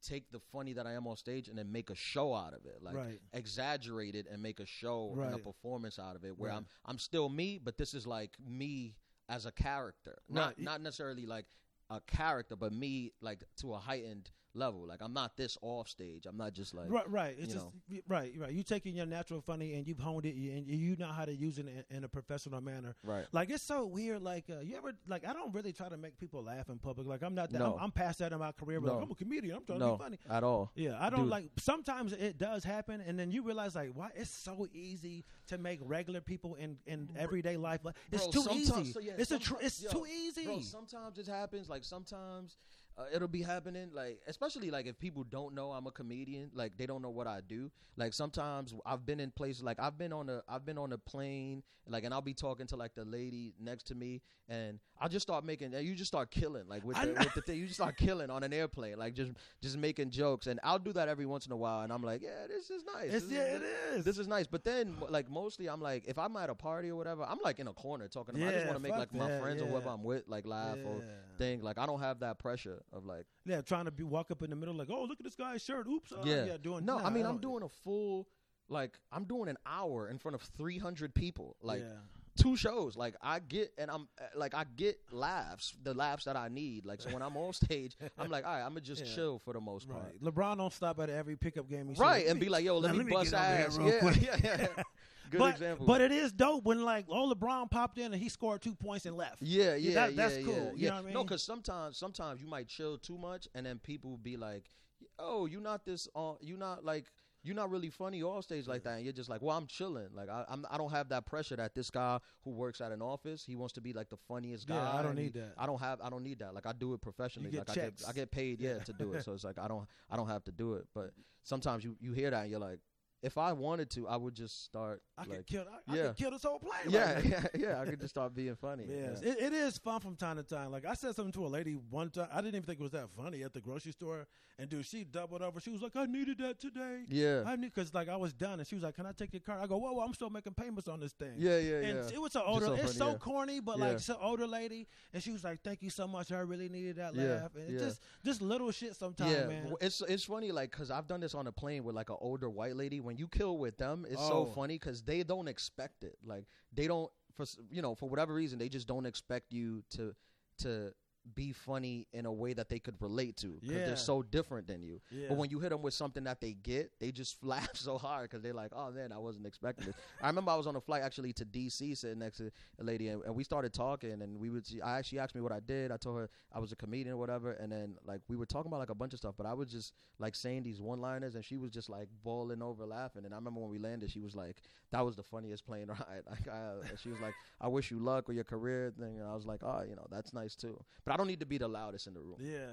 take 0.02 0.32
the 0.32 0.39
funny 0.52 0.74
that 0.74 0.86
I 0.88 0.93
am 0.93 1.08
on 1.08 1.16
stage 1.18 1.47
and 1.47 1.58
then 1.58 1.72
make 1.72 1.89
a 1.89 1.95
show 1.95 2.34
out 2.34 2.54
of 2.54 2.66
it. 2.66 2.82
Like 2.82 2.95
Right. 2.95 3.20
exaggerate 3.34 4.16
it 4.16 4.28
and 4.32 4.41
make 4.41 4.60
a 4.60 4.66
show 4.66 5.14
and 5.26 5.34
a 5.36 5.38
performance 5.39 5.99
out 5.99 6.16
of 6.16 6.24
it 6.26 6.38
where 6.38 6.49
Right. 6.52 6.58
I'm 6.58 6.66
I'm 6.86 6.97
still 6.99 7.30
me, 7.30 7.58
but 7.58 7.78
this 7.78 7.93
is 7.93 8.06
like 8.08 8.38
me 8.39 8.95
as 9.30 9.45
a 9.45 9.52
character. 9.52 10.22
Not 10.28 10.49
Right. 10.49 10.60
not 10.60 10.82
necessarily 10.82 11.26
like 11.26 11.45
a 11.89 12.02
character, 12.02 12.56
but 12.56 12.72
me 12.74 13.12
like 13.22 13.43
to 13.58 13.74
a 13.74 13.80
heightened 13.80 14.32
level. 14.54 14.86
Like 14.88 15.02
I'm 15.02 15.14
not 15.14 15.38
this 15.38 15.58
off 15.62 15.88
stage. 15.88 16.26
I'm 16.26 16.38
not 16.38 16.54
just 16.54 16.74
like 16.74 16.89
Right, 16.89 17.10
right. 17.10 17.36
It's 17.38 17.47
you 17.49 17.54
just 17.54 17.66
know. 17.66 17.99
right, 18.08 18.34
right. 18.38 18.52
You 18.52 18.64
taking 18.64 18.95
your 18.95 19.06
natural 19.06 19.41
funny 19.41 19.76
and 19.76 19.88
you've 19.88 19.99
honed 19.99 20.26
it, 20.26 20.36
and 20.36 20.68
you 20.68 20.95
know 20.97 21.08
how 21.08 21.26
to 21.26 21.34
use 21.34 21.58
it 21.58 21.66
in, 21.89 21.97
in 21.97 22.04
a 22.04 22.08
professional 22.08 22.62
manner. 22.62 22.95
Right. 23.04 23.26
Like 23.32 23.49
it's 23.49 23.64
so 23.64 23.86
weird. 23.86 24.22
Like 24.22 24.45
uh, 24.49 24.62
you 24.62 24.76
ever 24.78 24.93
like 25.08 25.28
I 25.28 25.34
don't 25.34 25.54
really 25.54 25.74
try 25.74 25.89
to 25.89 25.97
make 25.97 26.18
people 26.18 26.43
laugh 26.43 26.70
in 26.70 26.78
public. 26.80 27.08
Like 27.08 27.24
I'm 27.24 27.36
not 27.36 27.52
that. 27.52 27.60
No. 27.60 27.76
I'm, 27.78 27.86
I'm 27.86 27.91
past 27.91 28.20
that 28.20 28.32
in 28.32 28.39
my 28.39 28.52
career. 28.52 28.80
But 28.82 28.88
No. 28.88 28.93
like, 28.95 29.04
I'm 29.06 29.12
a 29.12 29.16
comedian. 29.16 29.56
I'm 29.58 29.66
trying 29.66 29.80
no 29.80 29.91
to 29.91 29.97
be 29.97 30.04
funny. 30.04 30.18
at 30.30 30.43
all. 30.43 30.72
Yeah, 30.76 30.97
I 30.99 31.10
don't 31.10 31.22
Dude. 31.22 31.30
like. 31.30 31.45
Sometimes 31.58 32.14
it 32.14 32.38
does 32.38 32.64
happen, 32.64 33.02
and 33.06 33.18
then 33.18 33.32
you 33.32 33.43
realize 33.43 33.76
like, 33.76 33.91
why 33.93 34.10
it's 34.16 34.30
so 34.30 34.68
easy 34.74 35.24
to 35.47 35.58
make 35.58 35.80
regular 35.84 36.22
people 36.22 36.56
in 36.56 36.78
in 36.86 37.10
everyday 37.18 37.58
life. 37.58 37.82
Like, 37.84 37.95
it's 38.12 38.28
Bro, 38.28 38.43
too 38.43 38.49
easy. 38.54 38.91
so 38.91 38.99
yeah, 38.99 39.14
it's 39.18 39.32
a 39.32 39.39
tr- 39.39 39.56
it's 39.62 39.82
yo, 39.84 39.89
too 39.91 40.06
easy. 40.08 40.45
Bro, 40.45 40.62
sometimes 40.62 41.18
it 41.18 41.28
happens. 41.28 41.70
Like 41.70 41.84
sometimes 41.84 42.58
uh, 42.98 43.04
it'll 43.14 43.28
be 43.28 43.42
happening. 43.42 43.89
Like 43.94 44.20
especially 44.28 44.70
like 44.72 44.86
if 44.86 45.00
people 45.00 45.24
don't 45.24 45.54
know 45.56 45.72
I'm 45.72 45.88
a 45.88 45.92
comedian, 45.92 46.52
like 46.54 46.78
they 46.78 46.86
don't 46.86 47.02
know 47.02 47.10
what 47.10 47.28
I 47.28 47.42
do. 47.48 47.72
Like 47.98 48.14
sometimes 48.14 48.74
I've 48.86 49.06
been 49.06 49.20
in 49.20 49.32
places 49.32 49.64
like 49.64 49.80
I've 49.80 49.98
been 49.98 50.14
on 50.14 50.30
a 50.30 50.42
I've 50.48 50.66
been 50.66 50.78
on 50.78 50.94
a 50.94 50.98
plane, 50.98 51.64
like 51.88 52.04
and 52.04 52.14
I'll 52.14 52.22
be 52.22 52.34
talking 52.34 52.68
to 52.68 52.76
like 52.76 52.96
the 52.96 53.06
lady 53.06 53.54
next 53.60 53.84
to 53.88 53.96
me, 53.96 54.22
and 54.50 54.80
I'll 55.00 55.10
just 55.10 55.24
start 55.24 55.44
making. 55.46 55.74
and 55.74 55.86
You 55.86 55.96
just 55.96 56.08
start 56.10 56.32
killing 56.32 56.68
like 56.68 56.84
with 56.86 56.98
the, 57.02 57.08
with 57.14 57.34
the 57.34 57.42
thing. 57.42 57.58
You 57.60 57.66
just 57.66 57.78
start 57.80 57.98
killing 57.98 58.30
on 58.30 58.44
an 58.44 58.54
airplane, 58.54 58.98
like 58.98 59.14
just 59.14 59.32
just 59.62 59.78
making 59.78 60.10
jokes, 60.12 60.48
and 60.48 60.60
I'll 60.64 60.80
do 60.80 60.94
that 60.94 61.08
every 61.10 61.26
once 61.26 61.46
in 61.46 61.52
a 61.52 61.58
while, 61.58 61.82
and 61.82 61.92
I'm 61.92 62.04
like, 62.04 62.22
yeah, 62.22 62.48
this 62.48 62.70
is 62.70 62.84
nice. 62.94 63.12
It's 63.14 63.26
This 63.26 63.34
yeah, 63.38 63.44
is- 63.56 63.62
it 63.62 63.66
is. 64.00 64.04
this 64.06 64.18
is 64.18 64.28
nice. 64.28 64.48
But 64.48 64.64
then, 64.64 64.96
like 65.10 65.30
mostly, 65.30 65.68
I'm 65.70 65.82
like, 65.82 66.06
if 66.08 66.18
I'm 66.18 66.36
at 66.38 66.50
a 66.50 66.56
party 66.56 66.89
or 66.89 66.96
whatever, 66.96 67.24
I'm 67.24 67.39
like 67.44 67.60
in 67.60 67.68
a 67.68 67.74
corner 67.74 68.08
talking. 68.08 68.36
To 68.36 68.48
I 68.48 68.52
just 68.52 68.66
want 68.66 68.78
to 68.78 68.82
make 68.84 68.92
like 68.98 69.14
my 69.14 69.28
that, 69.28 69.42
friends 69.42 69.62
or 69.62 69.66
whoever. 69.66 69.89
I'm 69.89 70.04
with 70.04 70.24
like 70.28 70.46
laugh 70.46 70.78
or 70.86 70.98
Yeah. 71.00 71.38
thing. 71.38 71.62
Like 71.62 71.78
I 71.78 71.86
don't 71.86 72.00
have 72.00 72.20
that 72.22 72.39
pressure 72.39 72.81
of 72.94 73.06
like, 73.06 73.26
yeah, 73.46 73.62
trying 73.62 73.86
to 73.86 73.92
be 73.92 74.04
walk 74.04 74.32
up 74.32 74.42
in 74.44 74.50
the 74.50 74.56
middle 74.56 74.76
like, 74.76 74.90
oh, 74.90 75.04
look 75.04 75.20
at 75.20 75.24
this 75.24 75.36
guy's 75.36 75.64
shirt. 75.64 75.88
Oops. 75.88 76.12
uh, 76.12 76.22
yeah, 76.24 76.46
yeah, 76.46 76.58
doing. 76.62 76.86
No, 76.86 76.98
nah, 76.98 77.06
I 77.06 77.10
mean 77.10 77.26
I'm 77.26 77.40
doing 77.40 77.64
a 77.64 77.70
full, 77.70 78.28
like 78.70 78.98
I'm 79.12 79.26
doing 79.26 79.50
an 79.50 79.58
hour 79.66 80.08
in 80.10 80.18
front 80.18 80.36
of 80.36 80.42
300 80.42 81.14
people, 81.14 81.56
like 81.62 81.82
yeah. 81.82 81.94
Two 82.38 82.56
shows. 82.56 82.96
Like 82.98 83.16
I 83.22 83.40
get 83.40 83.72
and 83.78 83.90
I'm 83.92 84.08
uh, 84.20 84.24
like 84.36 84.54
I 84.54 84.66
get 84.76 85.00
laughs, 85.12 85.74
the 85.84 85.94
laughs 85.94 86.26
that 86.26 86.36
I 86.36 86.48
need. 86.48 86.86
Like 86.86 87.02
so 87.02 87.10
when 87.12 87.22
I'm 87.22 87.36
on 87.38 87.54
stage, 87.64 87.98
I'm 88.18 88.30
like, 88.30 88.46
all 88.46 88.54
right, 88.54 88.62
I'm 88.64 88.70
gonna 88.70 88.82
just 88.82 89.06
Yeah. 89.06 89.16
chill 89.16 89.40
for 89.40 89.54
the 89.54 89.62
most 89.62 89.90
part. 89.90 90.04
Right. 90.04 90.22
LeBron 90.22 90.58
don't 90.58 90.74
stop 90.74 91.00
at 91.00 91.10
every 91.10 91.36
pickup 91.36 91.70
game. 91.70 91.90
He 91.90 91.96
Right, 91.96 92.28
and 92.28 92.40
be 92.40 92.50
like, 92.50 92.64
yo, 92.66 92.78
let 92.78 92.92
me, 92.92 92.98
let 93.00 93.06
me 93.08 93.12
bust 93.14 93.32
get 93.32 93.40
over 93.40 93.58
here 93.58 93.66
ass. 93.68 93.78
real 93.78 93.88
Yeah, 93.90 94.00
quick. 94.00 94.22
yeah, 94.22 94.38
yeah. 94.44 94.68
Good 95.32 95.38
but, 95.40 95.52
example. 95.54 95.86
But 95.86 96.02
it 96.02 96.12
is 96.12 96.34
dope 96.34 96.66
when 96.66 96.84
like, 96.84 97.06
oh, 97.08 97.34
LeBron 97.34 97.72
popped 97.72 97.98
in 97.98 98.12
and 98.12 98.22
he 98.22 98.28
scored 98.28 98.62
two 98.62 98.76
points 98.76 99.06
and 99.06 99.16
left. 99.16 99.42
Yeah, 99.42 99.76
yeah, 99.76 99.94
that- 99.94 100.16
that's 100.18 100.38
yeah, 100.38 100.44
cool. 100.44 100.56
Yeah, 100.56 100.72
You 100.76 100.88
know 100.90 100.96
I 100.96 101.02
No, 101.02 101.06
mean? 101.20 101.26
because 101.26 101.42
sometimes, 101.44 101.96
sometimes 101.98 102.42
you 102.42 102.48
might 102.48 102.68
chill 102.68 102.98
too 102.98 103.18
much, 103.18 103.48
and 103.56 103.66
then 103.66 103.80
people 103.80 104.18
be 104.18 104.36
like, 104.36 104.70
"Oh, 105.18 105.46
you 105.46 105.62
not 105.62 105.86
this? 105.86 106.08
Uh, 106.16 106.34
you 106.42 106.58
not 106.58 106.84
like." 106.84 107.06
You're 107.44 107.56
not 107.56 107.72
really 107.72 107.89
funny 107.89 108.22
off 108.22 108.44
stage 108.44 108.68
like 108.68 108.84
that, 108.84 108.96
and 108.98 109.04
you're 109.04 109.14
just 109.14 109.30
like, 109.30 109.42
"Well, 109.42 109.58
I'm 109.58 109.66
chilling. 109.66 110.10
Like, 110.14 110.30
I, 110.30 110.46
I'm, 110.48 110.66
I 110.70 110.78
don't 110.78 110.92
have 110.92 111.10
that 111.10 111.26
pressure 111.26 111.56
that 111.56 111.74
this 111.74 111.89
guy 111.89 112.20
who 112.44 112.52
works 112.52 112.82
at 112.82 112.92
an 112.92 113.02
office, 113.02 113.44
he 113.44 113.56
wants 113.56 113.74
to 113.74 113.82
be 113.82 113.94
like 113.94 114.10
the 114.10 114.18
funniest 114.28 114.68
guy. 114.68 114.76
Yeah, 114.76 115.00
I 115.00 115.02
don't 115.02 115.16
need 115.16 115.34
that. 115.34 115.54
I 115.58 115.66
don't 115.66 115.80
have, 115.80 116.00
I 116.02 116.10
don't 116.10 116.24
need 116.24 116.39
that. 116.39 116.54
Like, 116.54 116.68
I 116.68 116.74
do 116.74 116.94
it 116.94 117.02
professionally. 117.02 117.50
Like, 117.58 117.70
I 117.70 117.74
get, 117.74 117.94
I 118.10 118.14
get 118.14 118.32
paid, 118.32 118.60
yeah, 118.60 118.78
to 118.86 118.94
do 118.94 119.14
it. 119.14 119.24
So 119.26 119.34
it's 119.34 119.44
like 119.44 119.58
I 119.58 119.68
don't, 119.68 119.88
I 120.10 120.18
don't 120.18 120.28
have 120.28 120.44
to 120.46 120.52
do 120.52 120.76
it. 120.76 120.86
But 120.94 121.12
sometimes 121.44 121.84
you, 121.84 121.96
you 122.00 122.14
hear 122.14 122.30
that, 122.30 122.42
and 122.44 122.52
you're 122.52 122.60
like, 122.60 122.80
if 123.22 123.38
I 123.38 123.53
wanted 123.53 123.89
to, 123.91 124.07
I 124.07 124.15
would 124.17 124.34
just 124.34 124.65
start 124.65 125.01
I 125.17 125.26
could 125.26 125.45
kill. 125.45 125.65
I, 125.72 125.91
I 125.91 125.95
yeah. 125.95 126.03
could 126.07 126.17
kill 126.17 126.32
this 126.32 126.43
whole 126.43 126.59
plane. 126.59 126.89
yeah, 126.89 127.13
right 127.13 127.26
yeah, 127.26 127.43
yeah. 127.55 127.82
I 127.82 127.86
could 127.86 127.99
just 127.99 128.13
start 128.15 128.34
being 128.34 128.55
funny. 128.55 128.86
Yes, 128.89 129.22
Yeah. 129.24 129.32
it, 129.32 129.39
it 129.39 129.53
is 129.53 129.78
fun 129.78 129.99
from 129.99 130.15
time 130.15 130.38
to 130.38 130.43
time. 130.43 130.72
Like 130.72 130.86
I 130.86 130.93
said 130.95 131.15
something 131.15 131.34
to 131.34 131.45
a 131.45 131.47
lady 131.47 131.74
one 131.74 132.09
time. 132.09 132.28
I 132.32 132.38
didn't 132.38 132.55
even 132.55 132.63
think 132.63 132.80
it 132.80 132.84
was 132.84 132.91
that 132.93 133.09
funny 133.15 133.43
at 133.43 133.53
the 133.53 133.61
grocery 133.61 133.91
store. 133.91 134.28
And 134.57 134.69
dude, 134.69 134.86
she 134.86 135.03
doubled 135.03 135.41
over. 135.41 135.59
She 135.59 135.72
was 135.72 135.82
like, 135.82 135.95
"I 135.95 136.05
needed 136.05 136.38
that 136.39 136.59
today. 136.59 137.03
Yeah. 137.09 137.43
I 137.45 137.55
need 137.55 137.74
because 137.74 137.93
like 137.93 138.09
I 138.09 138.15
was 138.15 138.34
done." 138.34 138.59
And 138.59 138.67
she 138.67 138.76
was 138.76 138.84
like, 138.84 138.95
"Can 138.95 139.05
I 139.05 139.11
take 139.11 139.34
your 139.34 139.39
card?" 139.39 139.59
I 139.61 139.67
go, 139.67 139.78
"Whoa, 139.78 139.93
whoa 139.93 140.03
I'm 140.03 140.13
still 140.13 140.30
making 140.30 140.53
payments 140.53 140.88
on 140.88 140.99
this 140.99 141.13
thing." 141.13 141.34
Yeah, 141.38 141.57
yeah, 141.57 141.69
yeah. 141.80 141.88
And 141.88 141.97
yeah. 141.97 142.15
it 142.15 142.22
was 142.22 142.36
an 142.36 142.43
older. 142.45 142.67
so 142.67 142.74
it's 142.74 142.82
funny, 142.84 142.93
so 142.93 143.07
yeah. 143.11 143.17
corny, 143.17 143.59
but 143.59 143.80
like 143.80 143.93
it's 143.93 144.09
an 144.09 144.17
older 144.22 144.45
lady, 144.45 144.88
and 145.13 145.24
she 145.24 145.32
was 145.32 145.43
like, 145.43 145.61
"Thank 145.63 145.82
you 145.82 145.89
so 145.89 146.07
much. 146.07 146.32
I 146.32 146.39
really 146.41 146.69
needed 146.69 146.97
that 146.97 147.15
Yeah, 147.15 147.41
laugh." 147.41 147.55
And 147.55 147.74
it's 147.74 147.84
just 147.84 148.01
just 148.24 148.41
little 148.41 148.72
shit 148.72 148.95
sometimes, 148.95 149.32
yeah, 149.32 149.45
man. 149.45 149.74
it's 149.82 150.01
it's 150.01 150.26
funny 150.26 150.51
like 150.51 150.72
because 150.72 150.91
I've 150.91 151.07
done 151.07 151.22
this 151.22 151.34
on 151.34 151.47
a 151.47 151.51
plane 151.51 151.84
with 151.84 151.95
like 151.95 152.09
an 152.09 152.17
older 152.19 152.49
white 152.49 152.76
lady. 152.76 152.99
When 152.99 153.11
you 153.18 153.28
kill 153.28 153.57
with 153.57 153.78
them, 153.78 154.05
it's 154.09 154.22
Oh. 154.22 154.45
so 154.45 154.45
funny 154.45 154.76
because 154.76 155.01
they 155.03 155.24
don't 155.24 155.47
expect 155.47 156.03
it. 156.03 156.18
Like 156.26 156.45
they 156.74 156.88
don't 156.88 157.12
for 157.36 157.45
you 157.70 157.82
know 157.82 157.95
for 157.95 158.09
whatever 158.09 158.34
reason 158.34 158.59
they 158.59 158.70
just 158.70 158.88
don't 158.88 159.05
expect 159.05 159.51
you 159.53 159.84
to 159.91 160.14
to 160.59 160.93
be 161.36 161.53
funny 161.53 162.07
in 162.13 162.26
a 162.26 162.32
way 162.32 162.53
that 162.53 162.67
they 162.69 162.80
could 162.80 162.95
relate 163.01 163.38
to 163.38 163.57
because 163.61 163.78
Yeah. 163.78 163.86
they're 163.86 163.95
so 163.95 164.22
different 164.22 164.67
than 164.67 164.82
you. 164.84 164.99
Yeah. 165.11 165.28
But 165.30 165.38
when 165.38 165.49
you 165.49 165.59
hit 165.59 165.69
them 165.69 165.82
with 165.82 165.93
something 165.93 166.24
that 166.26 166.41
they 166.41 166.53
get, 166.53 166.91
they 166.99 167.11
just 167.11 167.43
laugh 167.43 167.69
so 167.76 167.97
hard 167.97 168.30
because 168.30 168.41
they're 168.41 168.53
like, 168.53 168.72
"Oh 168.76 168.91
man, 168.91 169.11
I 169.11 169.17
wasn't 169.17 169.45
expecting 169.45 169.86
this." 169.86 169.95
I 170.22 170.28
remember 170.28 170.51
I 170.51 170.55
was 170.55 170.67
on 170.67 170.76
a 170.76 170.82
flight 170.82 171.03
actually 171.03 171.34
to 171.34 171.45
DC, 171.45 171.95
sitting 171.97 172.19
next 172.19 172.38
to 172.38 172.51
a 172.80 172.84
lady, 172.84 173.09
and, 173.09 173.24
and 173.24 173.36
we 173.36 173.43
started 173.43 173.74
talking, 173.74 174.22
and 174.22 174.39
we 174.39 174.49
would. 174.49 174.65
I 174.84 174.97
actually 174.97 175.19
asked 175.19 175.36
me 175.36 175.41
what 175.41 175.51
I 175.51 175.59
did. 175.59 175.91
I 175.91 175.97
told 175.97 176.17
her 176.17 176.30
I 176.51 176.59
was 176.59 176.72
a 176.72 176.76
comedian 176.76 177.13
or 177.15 177.17
whatever, 177.17 177.51
and 177.53 177.72
then 177.72 177.95
like 178.05 178.22
we 178.28 178.36
were 178.36 178.45
talking 178.45 178.69
about 178.72 178.80
like 178.80 178.89
a 178.89 178.95
bunch 178.95 179.13
of 179.13 179.19
stuff, 179.19 179.36
but 179.38 179.45
I 179.45 179.53
was 179.53 179.69
just 179.72 179.93
like 180.19 180.36
saying 180.36 180.63
these 180.63 180.82
one-liners, 180.82 181.36
and 181.36 181.43
she 181.45 181.57
was 181.57 181.72
just 181.72 181.89
like 181.89 182.07
bawling 182.24 182.61
over 182.61 182.86
laughing. 182.86 183.26
And 183.26 183.34
I 183.34 183.38
remember 183.38 183.61
when 183.61 183.69
we 183.69 183.80
landed, 183.80 184.11
she 184.11 184.19
was 184.19 184.36
like, 184.36 184.57
"That 184.91 185.05
was 185.05 185.15
the 185.15 185.24
funniest 185.24 185.65
plane 185.65 185.88
ride." 185.89 186.24
Like, 186.30 186.47
I, 186.47 186.74
she 187.01 187.09
was 187.09 187.19
like, 187.22 187.34
"I 187.59 187.67
wish 187.67 187.91
you 187.91 187.99
luck 187.99 188.28
with 188.28 188.36
your 188.36 188.43
career 188.43 188.91
thing," 188.97 189.19
and 189.19 189.28
I 189.28 189.36
was 189.36 189.45
like, 189.45 189.61
"Oh, 189.63 189.84
you 189.88 189.95
know, 189.95 190.07
that's 190.09 190.34
nice 190.34 190.55
too." 190.55 190.80
But 191.05 191.11
I 191.12 191.18
don't 191.18 191.28
need 191.28 191.39
to 191.41 191.45
be 191.45 191.57
the 191.57 191.68
loudest 191.68 192.07
in 192.07 192.14
the 192.14 192.20
room. 192.22 192.38
Yeah, 192.39 192.72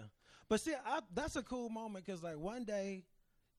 but 0.48 0.60
see, 0.60 0.74
I, 0.74 1.00
that's 1.14 1.36
a 1.36 1.42
cool 1.42 1.68
moment 1.68 2.04
because 2.06 2.22
like 2.22 2.38
one 2.38 2.64
day 2.64 3.04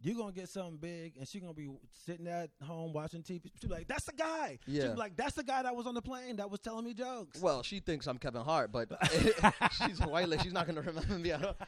you're 0.01 0.15
gonna 0.15 0.31
get 0.31 0.47
something 0.47 0.77
big, 0.77 1.17
and 1.17 1.27
she's 1.27 1.41
gonna 1.41 1.53
be 1.53 1.69
sitting 2.05 2.25
at 2.25 2.49
home 2.63 2.93
watching 2.93 3.21
TV. 3.21 3.51
She'll 3.59 3.69
like, 3.69 3.85
"That's 3.89 4.05
the 4.05 4.13
guy." 4.13 4.57
Yeah. 4.65 4.87
be 4.91 4.95
like, 4.95 5.17
"That's 5.17 5.33
the 5.35 5.43
guy 5.43 5.61
that 5.63 5.75
was 5.75 5.85
on 5.87 5.93
the 5.93 6.01
plane 6.01 6.37
that 6.37 6.49
was 6.49 6.61
telling 6.61 6.85
me 6.85 6.93
jokes." 6.93 7.41
Well, 7.41 7.63
she 7.63 7.81
thinks 7.81 8.07
I'm 8.07 8.17
Kevin 8.17 8.41
Hart, 8.43 8.71
but 8.71 8.87
she's 9.85 9.99
a 9.99 10.07
white 10.07 10.29
lady. 10.29 10.43
She's 10.43 10.53
not 10.53 10.67
going 10.67 10.77
to 10.81 10.81
remember 10.89 11.15
me 11.19 11.31
at 11.31 11.43
all. 11.45 11.55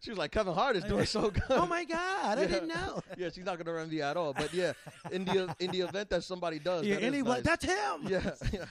She 0.00 0.10
was 0.10 0.18
like, 0.18 0.30
Kevin 0.32 0.52
Hart 0.52 0.76
is 0.76 0.84
doing 0.84 1.06
so 1.06 1.26
oh 1.26 1.30
good. 1.30 1.42
oh 1.50 1.64
my 1.66 1.84
god, 1.84 2.38
I 2.38 2.42
Yeah. 2.42 2.48
didn't 2.48 2.68
know. 2.68 3.00
yeah, 3.16 3.28
she's 3.30 3.44
not 3.44 3.56
going 3.56 3.64
to 3.66 3.72
remember 3.72 3.94
me 3.94 4.02
at 4.02 4.16
all. 4.16 4.34
But 4.34 4.52
yeah, 4.52 4.72
in 5.10 5.24
the 5.24 5.54
in 5.58 5.70
the 5.70 5.80
event 5.80 6.10
that 6.10 6.22
somebody 6.24 6.58
does, 6.58 6.84
Yeah, 6.84 6.96
that 6.96 7.04
anyway, 7.04 7.36
nice. 7.36 7.44
that's 7.44 7.64
him. 7.64 8.00
yeah, 8.08 8.30
yeah, 8.52 8.64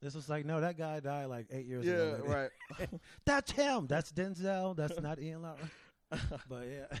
This 0.00 0.14
was 0.14 0.28
like, 0.28 0.44
no, 0.46 0.60
that 0.60 0.78
guy 0.78 1.00
died 1.00 1.26
like 1.26 1.46
eight 1.50 1.66
years 1.66 1.84
yeah, 1.84 1.94
ago. 1.94 2.18
lady. 2.24 2.34
right. 2.34 2.50
That's 3.24 3.50
him. 3.52 3.86
That's 3.88 4.12
Denzel. 4.12 4.76
That's 4.76 5.00
not 5.00 5.20
Ian 5.20 5.42
Lara. 5.42 5.56
But 6.48 6.66
yeah, 6.68 6.98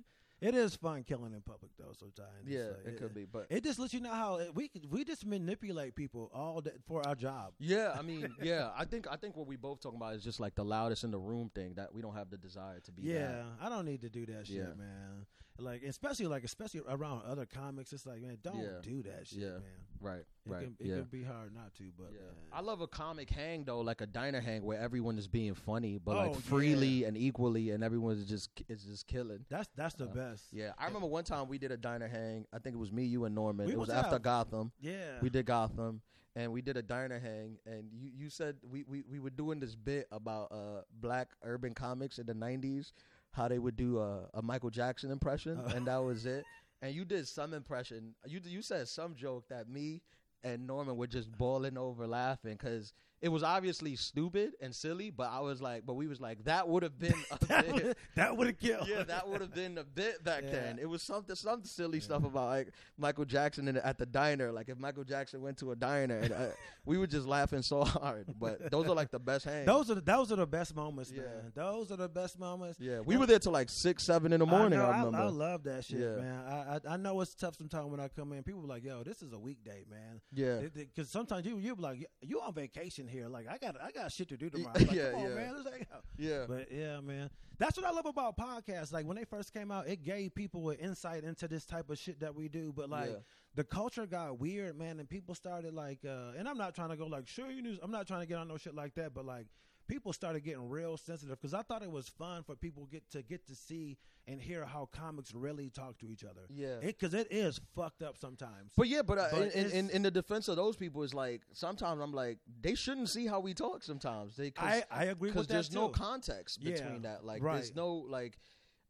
it 0.40 0.54
is 0.56 0.74
fun 0.74 1.04
killing 1.04 1.32
in 1.32 1.40
public 1.42 1.70
though. 1.78 1.92
Sometimes, 1.96 2.28
Yeah, 2.44 2.70
like- 2.84 2.94
it 2.94 2.98
could 2.98 3.14
be, 3.14 3.24
but 3.24 3.46
It 3.50 3.62
just 3.62 3.78
lets 3.78 3.94
you 3.94 4.00
know 4.00 4.12
how 4.12 4.36
it- 4.36 4.54
we 4.54 4.70
we 4.90 5.04
just 5.04 5.24
manipulate 5.24 5.94
people 5.94 6.30
all 6.34 6.60
day 6.60 6.72
for 6.88 7.06
our 7.06 7.14
job. 7.14 7.52
yeah, 7.60 7.94
I 7.96 8.02
mean, 8.02 8.34
yeah, 8.42 8.70
I 8.76 8.84
think 8.84 9.06
I 9.08 9.16
think 9.16 9.36
what 9.36 9.46
we 9.46 9.56
both 9.56 9.80
talking 9.80 9.98
about 9.98 10.14
is 10.14 10.24
just 10.24 10.40
like 10.40 10.54
the 10.56 10.64
loudest 10.64 11.04
in 11.04 11.10
the 11.12 11.20
room 11.20 11.50
thing 11.54 11.74
that 11.74 11.94
we 11.94 12.02
don't 12.02 12.14
have 12.16 12.30
the 12.30 12.36
desire 12.38 12.80
to 12.80 12.90
be. 12.92 13.02
Yeah, 13.02 13.28
that. 13.28 13.44
I 13.60 13.68
don't 13.68 13.84
need 13.84 14.00
to 14.00 14.08
do 14.08 14.26
that 14.26 14.46
shit, 14.48 14.76
man. 14.76 15.26
Like 15.58 15.82
especially 15.82 16.26
like 16.26 16.44
especially 16.44 16.80
around 16.88 17.22
other 17.26 17.46
comics, 17.46 17.92
it's 17.92 18.06
like 18.06 18.20
man, 18.22 18.38
don't 18.42 18.58
Yeah. 18.58 18.80
do 18.82 19.02
that 19.02 19.26
shit, 19.28 19.38
Yeah. 19.40 19.48
man. 19.50 19.62
right, 20.00 20.18
It 20.46 20.50
right, 20.50 20.64
can, 20.64 20.76
it 20.80 20.86
yeah. 20.86 20.94
can 20.96 21.04
be 21.04 21.22
hard 21.22 21.54
not 21.54 21.74
to, 21.74 21.84
but 21.96 22.08
Yeah. 22.12 22.20
man. 22.20 22.34
I 22.52 22.60
love 22.62 22.80
a 22.80 22.86
comic 22.88 23.28
hang 23.30 23.64
though, 23.64 23.80
like 23.80 24.00
a 24.00 24.06
diner 24.06 24.40
hang 24.40 24.62
where 24.64 24.80
everyone 24.80 25.18
is 25.18 25.28
being 25.28 25.54
funny, 25.54 25.98
but 25.98 26.16
Oh, 26.16 26.30
like 26.32 26.40
freely 26.40 27.04
and 27.04 27.16
equally, 27.16 27.70
and 27.70 27.84
everyone 27.84 28.16
is 28.16 28.26
just 28.26 28.50
is 28.68 28.82
just 28.84 29.06
killing. 29.06 29.44
that's 29.48 29.68
that's 29.76 29.94
the 29.94 30.08
Uh, 30.08 30.14
best. 30.14 30.52
Yeah, 30.52 30.72
I 30.78 30.86
remember 30.86 31.06
one 31.06 31.24
time 31.24 31.48
we 31.48 31.58
did 31.58 31.70
a 31.70 31.76
diner 31.76 32.08
hang. 32.08 32.46
I 32.52 32.58
think 32.58 32.74
it 32.74 32.78
was 32.78 32.90
me, 32.90 33.04
you, 33.04 33.24
and 33.26 33.34
Normand. 33.34 33.66
We 33.68 33.74
it 33.74 33.78
was 33.78 33.88
was 33.88 33.96
after 33.96 34.16
out. 34.16 34.22
Gotham. 34.22 34.72
yeah. 34.80 35.20
We 35.20 35.28
did 35.30 35.44
Gotham, 35.46 36.00
and 36.34 36.50
we 36.50 36.62
did 36.62 36.76
a 36.78 36.82
diner 36.82 37.18
hang. 37.20 37.58
And 37.66 37.92
you, 37.92 38.10
you 38.16 38.30
said 38.30 38.56
we, 38.62 38.84
we, 38.84 39.02
we 39.02 39.20
were 39.20 39.30
doing 39.30 39.60
this 39.60 39.74
bit 39.76 40.08
about 40.10 40.50
uh 40.50 40.82
black 41.00 41.28
urban 41.42 41.74
comics 41.74 42.18
in 42.18 42.26
the 42.26 42.34
'90s, 42.34 42.92
how 43.32 43.48
they 43.48 43.58
would 43.58 43.76
do 43.76 43.98
a, 43.98 44.28
a 44.34 44.42
Michael 44.42 44.70
Jackson 44.70 45.10
impression, 45.10 45.60
Oh. 45.64 45.68
and 45.74 45.86
that 45.86 46.02
was 46.02 46.26
it. 46.26 46.44
And 46.84 46.92
you 46.96 47.04
did 47.04 47.28
some 47.28 47.54
impression. 47.54 48.16
You 48.26 48.40
you 48.44 48.60
said 48.60 48.88
some 48.88 49.14
joke 49.14 49.44
that 49.50 49.68
me 49.68 50.02
and 50.42 50.66
Normand 50.66 50.98
were 50.98 51.06
just 51.06 51.30
bawling 51.30 51.78
over 51.78 52.08
laughing 52.08 52.54
because 52.54 52.92
it 53.22 53.28
was 53.30 53.42
obviously 53.44 53.94
stupid 53.96 54.52
and 54.60 54.74
silly. 54.74 55.10
But 55.10 55.30
I 55.30 55.40
was 55.40 55.62
like, 55.62 55.86
but 55.86 55.94
we 55.94 56.06
was 56.08 56.20
like, 56.20 56.44
that 56.44 56.68
would 56.68 56.82
have 56.82 56.98
been 56.98 57.14
a 57.30 57.46
that 57.46 57.64
bit. 57.66 57.72
would 57.74 57.96
that 58.16 58.36
would 58.36 58.46
have 58.48 58.58
killed. 58.58 58.88
Yeah, 58.88 59.04
that 59.04 59.28
would 59.28 59.40
have 59.40 59.54
been 59.54 59.78
a 59.78 59.84
bit 59.84 60.22
back 60.24 60.42
Yeah. 60.44 60.50
then. 60.50 60.78
It 60.80 60.86
was 60.88 61.02
something, 61.02 61.34
some 61.36 61.64
silly 61.64 62.00
stuff 62.00 62.24
about 62.24 62.46
like 62.48 62.68
Michael 62.98 63.24
Jackson 63.24 63.68
in, 63.68 63.76
at 63.78 63.96
the 63.96 64.06
diner. 64.06 64.50
Like 64.52 64.68
if 64.68 64.76
Michael 64.78 65.04
Jackson 65.04 65.40
went 65.40 65.56
to 65.58 65.70
a 65.72 65.76
diner, 65.76 66.18
and 66.18 66.32
uh, 66.32 66.46
we 66.84 66.98
were 66.98 67.06
just 67.06 67.26
laughing 67.26 67.62
so 67.62 67.84
hard. 67.84 68.26
But 68.38 68.70
those 68.70 68.86
are 68.88 68.94
like 68.94 69.10
the 69.12 69.20
best 69.20 69.44
hangs. 69.44 69.66
Those 69.66 69.90
are 69.90 69.94
the, 69.94 70.00
those 70.00 70.32
are 70.32 70.36
the 70.36 70.46
best 70.46 70.74
moments, 70.74 71.12
Yeah. 71.14 71.22
man. 71.22 71.52
Those 71.54 71.92
are 71.92 71.96
the 71.96 72.08
best 72.08 72.38
moments. 72.38 72.80
yeah, 72.80 73.00
we 73.00 73.16
were 73.16 73.26
there 73.26 73.38
till 73.38 73.52
like 73.52 73.70
six, 73.70 74.02
seven 74.02 74.32
in 74.32 74.40
the 74.40 74.46
morning. 74.46 74.80
I, 74.80 74.84
I, 74.84 74.96
remember. 74.98 75.18
I, 75.18 75.24
love 75.28 75.62
that 75.64 75.84
shit, 75.84 76.00
Yeah. 76.00 76.16
man. 76.16 76.44
I, 76.46 76.52
I 76.90 76.94
I 76.94 76.96
know 76.96 77.20
it's 77.20 77.34
tough 77.34 77.54
sometimes 77.56 77.86
when 77.86 78.00
I 78.00 78.08
come 78.08 78.32
in. 78.32 78.42
People 78.42 78.62
be 78.62 78.68
like, 78.68 78.82
"Yo, 78.84 79.02
this 79.04 79.22
is 79.22 79.32
a 79.32 79.38
weekday, 79.38 79.84
man." 79.88 80.20
yeah, 80.32 80.60
Because 80.74 81.08
sometimes 81.08 81.46
you 81.46 81.58
you 81.58 81.76
be 81.76 81.82
like, 81.82 82.06
"You 82.20 82.40
on 82.40 82.52
vacation 82.52 83.06
here? 83.12 83.28
Like 83.28 83.46
I 83.48 83.58
got 83.58 83.76
I 83.80 83.90
got 83.92 84.10
shit 84.10 84.28
to 84.30 84.36
do 84.36 84.50
tomorrow." 84.50 84.72
Like, 84.78 84.90
Yeah, 84.92 85.10
Come 85.12 85.20
on, 85.20 85.28
yeah. 85.28 85.34
man. 85.36 85.54
Let's 85.56 85.68
hang 85.70 85.86
out." 85.94 86.04
yeah, 86.18 86.44
But 86.48 86.72
yeah, 86.72 87.00
man, 87.00 87.30
that's 87.58 87.76
what 87.76 87.86
I 87.86 87.90
love 87.92 88.06
about 88.06 88.36
podcasts. 88.36 88.92
Like 88.92 89.06
when 89.06 89.16
they 89.16 89.24
first 89.24 89.52
came 89.52 89.70
out, 89.70 89.86
it 89.86 90.02
gave 90.02 90.34
people 90.34 90.68
an 90.70 90.78
insight 90.78 91.22
into 91.24 91.46
this 91.46 91.64
type 91.64 91.88
of 91.90 91.98
shit 91.98 92.18
that 92.20 92.34
we 92.34 92.48
do. 92.48 92.72
But 92.74 92.90
like 92.90 93.10
Yeah. 93.10 93.16
the 93.54 93.64
culture 93.64 94.06
got 94.06 94.40
weird, 94.40 94.76
man, 94.76 94.98
and 94.98 95.08
people 95.08 95.34
started 95.34 95.74
like, 95.74 95.98
uh, 96.04 96.32
and 96.36 96.48
I'm 96.48 96.58
not 96.58 96.74
trying 96.74 96.88
to 96.90 96.96
go 96.96 97.06
like, 97.06 97.28
sure, 97.28 97.50
you 97.50 97.62
news. 97.62 97.78
I'm 97.82 97.90
not 97.92 98.06
trying 98.08 98.20
to 98.22 98.26
get 98.26 98.38
on 98.38 98.48
no 98.48 98.56
shit 98.56 98.74
like 98.74 98.94
that, 98.96 99.14
but 99.14 99.24
like. 99.24 99.46
People 99.92 100.12
started 100.14 100.42
getting 100.42 100.68
real 100.70 100.96
sensitive 100.96 101.38
because 101.38 101.52
I 101.52 101.60
thought 101.62 101.82
it 101.82 101.90
was 101.90 102.08
fun 102.08 102.44
for 102.44 102.56
people 102.56 102.86
get 102.90 103.10
to 103.10 103.22
get 103.22 103.46
to 103.48 103.54
see 103.54 103.98
and 104.26 104.40
hear 104.40 104.64
how 104.64 104.88
comics 104.90 105.34
really 105.34 105.68
talk 105.68 105.98
to 105.98 106.08
each 106.08 106.24
other. 106.24 106.42
yeah. 106.48 106.76
because 106.80 107.12
it 107.12 107.28
is 107.30 107.60
fucked 107.74 108.02
up 108.02 108.16
sometimes. 108.16 108.72
But 108.76 108.88
yeah, 108.88 109.02
but, 109.02 109.18
uh, 109.18 109.28
But 109.30 109.54
in, 109.54 109.70
in, 109.70 109.90
in 109.90 110.02
the 110.02 110.10
defense 110.10 110.48
of 110.48 110.56
those 110.56 110.76
people, 110.76 111.02
is 111.02 111.12
like 111.12 111.42
sometimes 111.52 112.00
I'm 112.00 112.12
like 112.12 112.38
they 112.60 112.74
shouldn't 112.74 113.10
see 113.10 113.26
how 113.26 113.40
we 113.40 113.52
talk. 113.52 113.82
Sometimes 113.82 114.34
they 114.36 114.50
cause, 114.50 114.82
I, 114.90 115.02
I 115.02 115.04
agree 115.04 115.28
because 115.30 115.42
with 115.42 115.48
that 115.48 115.54
there's 115.54 115.72
no 115.74 115.88
too. 115.88 115.94
context 115.94 116.58
Yeah, 116.62 116.72
between 116.72 117.02
that. 117.02 117.24
Like 117.24 117.42
right. 117.42 117.56
there's 117.56 117.74
no 117.74 117.92
like. 117.94 118.38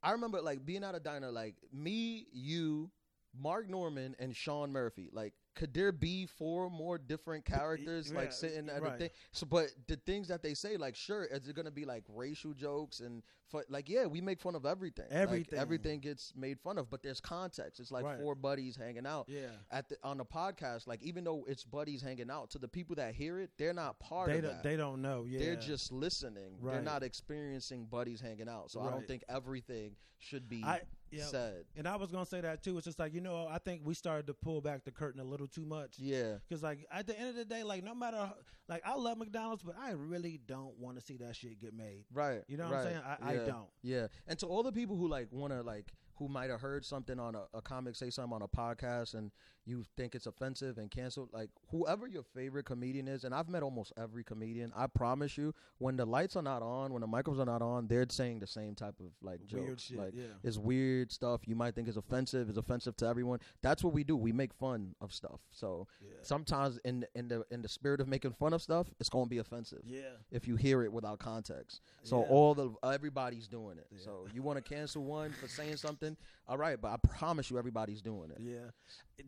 I 0.05 0.13
remember 0.13 0.41
like 0.41 0.65
being 0.65 0.85
at 0.85 0.95
a 0.95 1.01
diner, 1.01 1.31
like 1.33 1.57
me, 1.73 2.27
you, 2.33 2.91
Mark 3.37 3.69
Normand, 3.69 4.17
and 4.19 4.35
Sean 4.37 4.73
Murphy. 4.73 5.11
Like, 5.13 5.33
could 5.55 5.75
there 5.75 5.93
be 5.93 6.27
four 6.27 6.71
more 6.71 6.99
different 6.99 7.45
characters 7.45 8.11
yeah, 8.11 8.19
like 8.19 8.33
sitting 8.33 8.69
at 8.69 8.83
right. 8.83 8.95
a 8.95 8.97
thing? 8.97 9.11
So, 9.33 9.47
but 9.47 9.69
the 9.87 9.97
things 9.97 10.29
that 10.29 10.43
they 10.43 10.55
say, 10.55 10.77
like, 10.77 10.97
sure, 10.97 11.25
is 11.25 11.49
it 11.49 11.57
gonna 11.57 11.71
be 11.71 11.85
like 11.85 12.05
racial 12.09 12.55
jokes 12.55 13.01
and 13.01 13.23
like, 13.69 13.89
yeah, 13.89 14.07
we 14.07 14.21
make 14.21 14.41
fun 14.41 14.55
of 14.55 14.65
everything. 14.67 15.07
Like, 15.11 15.19
Everything. 15.19 15.59
everything 15.59 16.01
gets 16.01 16.33
made 16.37 16.59
fun 16.61 16.79
of, 16.79 16.91
but 16.91 17.03
there's 17.03 17.21
context. 17.21 17.81
It's 17.81 17.91
like 17.91 18.05
Right. 18.05 18.19
four 18.21 18.35
buddies 18.35 18.77
hanging 18.77 19.07
out 19.07 19.27
Yeah, 19.29 19.47
at 19.71 19.89
the 19.89 19.97
on 20.03 20.19
the 20.19 20.25
podcast, 20.25 20.87
like 20.87 21.03
even 21.03 21.25
though 21.25 21.45
it's 21.49 21.65
buddies 21.65 22.03
hanging 22.03 22.31
out, 22.31 22.51
to 22.51 22.59
the 22.59 22.69
people 22.69 22.97
that 22.97 23.15
hear 23.15 23.39
it, 23.41 23.51
they're 23.59 23.75
not 23.75 23.99
part 24.01 24.29
they 24.29 24.39
of 24.39 24.43
don't, 24.45 24.53
that. 24.55 24.63
they 24.63 24.77
don't 24.77 25.03
know. 25.03 25.25
Yeah, 25.29 25.39
They're 25.41 25.57
just 25.57 25.93
listening. 25.93 26.59
They're 26.63 26.83
not 26.83 27.03
experiencing 27.03 27.87
buddies 27.87 28.21
hanging 28.21 28.49
out. 28.49 28.71
So 28.71 28.81
I 28.81 28.91
don't 28.91 29.07
think 29.07 29.25
everything 29.29 29.97
should 30.19 30.49
be 30.49 30.63
I 30.63 30.83
yeah. 31.11 31.25
said. 31.25 31.65
And 31.77 31.89
I 31.89 31.97
was 31.97 32.13
gonna 32.13 32.25
say 32.25 32.41
that 32.41 32.63
too. 32.63 32.77
It's 32.77 32.85
just 32.85 33.01
like 33.01 33.13
you 33.13 33.21
know, 33.21 33.49
I 33.51 33.59
think 33.59 33.83
we 33.85 33.93
started 33.95 34.29
to 34.29 34.35
pull 34.35 34.61
back 34.61 34.85
the 34.85 34.93
curtain 34.93 35.21
a 35.21 35.25
little 35.25 35.49
too 35.49 35.65
much. 35.67 35.97
Yeah. 35.99 36.35
Because 36.49 36.63
like 36.63 36.87
at 36.93 37.09
the 37.09 37.19
end 37.19 37.31
of 37.31 37.35
the 37.35 37.45
day, 37.45 37.65
like 37.65 37.83
no 37.83 37.93
matter 37.95 38.19
how- 38.19 38.37
like 38.69 38.83
I 38.87 38.95
love 38.95 39.19
McDonald's, 39.19 39.65
but 39.65 39.75
I 39.77 39.91
really 39.91 40.39
don't 40.47 40.79
want 40.79 40.97
to 40.97 41.05
see 41.05 41.17
that 41.17 41.35
shit 41.35 41.61
get 41.61 41.75
made. 41.75 42.05
Right. 42.13 42.43
You 42.47 42.57
know 42.57 42.69
what 42.69 42.75
I'm 42.77 42.85
saying? 42.85 43.01
I, 43.05 43.17
I 43.21 43.33
Yeah. 43.47 43.53
don't. 43.53 43.69
Yeah. 43.83 44.07
And 44.27 44.39
to 44.41 44.47
all 44.47 44.63
the 44.63 44.73
people 44.73 44.97
who 44.97 45.09
like 45.09 45.29
want 45.31 45.53
to 45.53 45.63
like 45.63 45.93
who 46.17 46.29
might 46.29 46.51
have 46.51 46.61
heard 46.61 46.85
something 46.85 47.19
on 47.19 47.35
a, 47.35 47.45
a 47.55 47.63
comic 47.63 47.97
say 47.97 48.11
something 48.11 48.35
on 48.35 48.43
a 48.43 48.49
podcast 48.49 49.15
and 49.15 49.31
you 49.65 49.85
think 49.97 50.15
it's 50.15 50.27
offensive 50.27 50.77
and 50.79 50.91
canceled, 50.91 51.29
like 51.33 51.49
whoever 51.71 52.07
your 52.09 52.23
favorite 52.23 52.65
comedian 52.65 53.07
is, 53.07 53.25
and 53.25 53.35
I've 53.35 53.49
met 53.49 53.63
almost 53.63 53.93
every 53.97 54.25
comedian. 54.25 54.73
I 54.75 54.89
promise 54.89 55.39
you, 55.39 55.55
when 55.79 55.97
the 55.97 56.05
lights 56.05 56.35
are 56.35 56.43
not 56.43 56.63
on, 56.63 56.93
when 56.93 57.01
the 57.01 57.07
microphones 57.07 57.41
are 57.41 57.51
not 57.51 57.63
on, 57.63 57.87
they're 57.87 58.07
saying 58.09 58.41
the 58.41 58.47
same 58.47 58.75
type 58.75 58.95
of 58.99 59.07
like 59.23 59.41
Weird 59.53 59.69
jokes. 59.69 59.83
shit. 59.85 59.99
Like 59.99 60.15
yeah. 60.15 60.25
it's 60.43 60.59
weird 60.59 61.13
stuff 61.13 61.43
you 61.47 61.55
might 61.55 61.75
think 61.77 61.87
is 61.89 61.97
offensive 61.97 62.51
is 62.51 62.57
offensive 62.57 62.97
to 62.97 63.07
everyone. 63.07 63.39
That's 63.63 63.85
what 63.85 63.93
we 63.93 64.03
do. 64.03 64.17
We 64.17 64.33
make 64.33 64.53
fun 64.53 64.95
of 65.01 65.13
stuff. 65.13 65.41
So 65.53 65.87
Yeah. 66.01 66.09
sometimes 66.23 66.79
in 66.85 67.07
in 67.15 67.29
the 67.29 67.45
in 67.51 67.63
the 67.63 67.69
spirit 67.69 68.01
of 68.01 68.09
making 68.09 68.33
fun 68.33 68.53
of 68.55 68.63
stuff, 68.63 68.89
it's 68.99 69.09
going 69.09 69.27
to 69.27 69.31
be 69.31 69.39
offensive 69.39 69.83
Yeah. 69.85 70.17
if 70.33 70.49
you 70.49 70.57
hear 70.57 70.83
it 70.83 70.93
without 70.93 71.21
context. 71.21 71.81
So 72.03 72.21
Yeah. 72.23 72.29
all 72.31 72.55
the 72.55 72.75
everybody's 72.83 73.47
doing 73.47 73.79
it. 73.79 73.87
So 73.99 74.27
you 74.35 74.43
want 74.43 74.57
to 74.57 74.63
cancel 74.75 75.05
one 75.05 75.31
for 75.33 75.47
saying 75.47 75.77
something 75.77 75.93
something, 75.93 76.17
all 76.49 76.57
right. 76.57 76.81
But 76.81 76.93
I 76.93 76.97
promise 76.97 77.51
you, 77.51 77.59
everybody's 77.59 78.01
doing 78.01 78.31
it. 78.31 78.39
Yeah. 78.41 78.71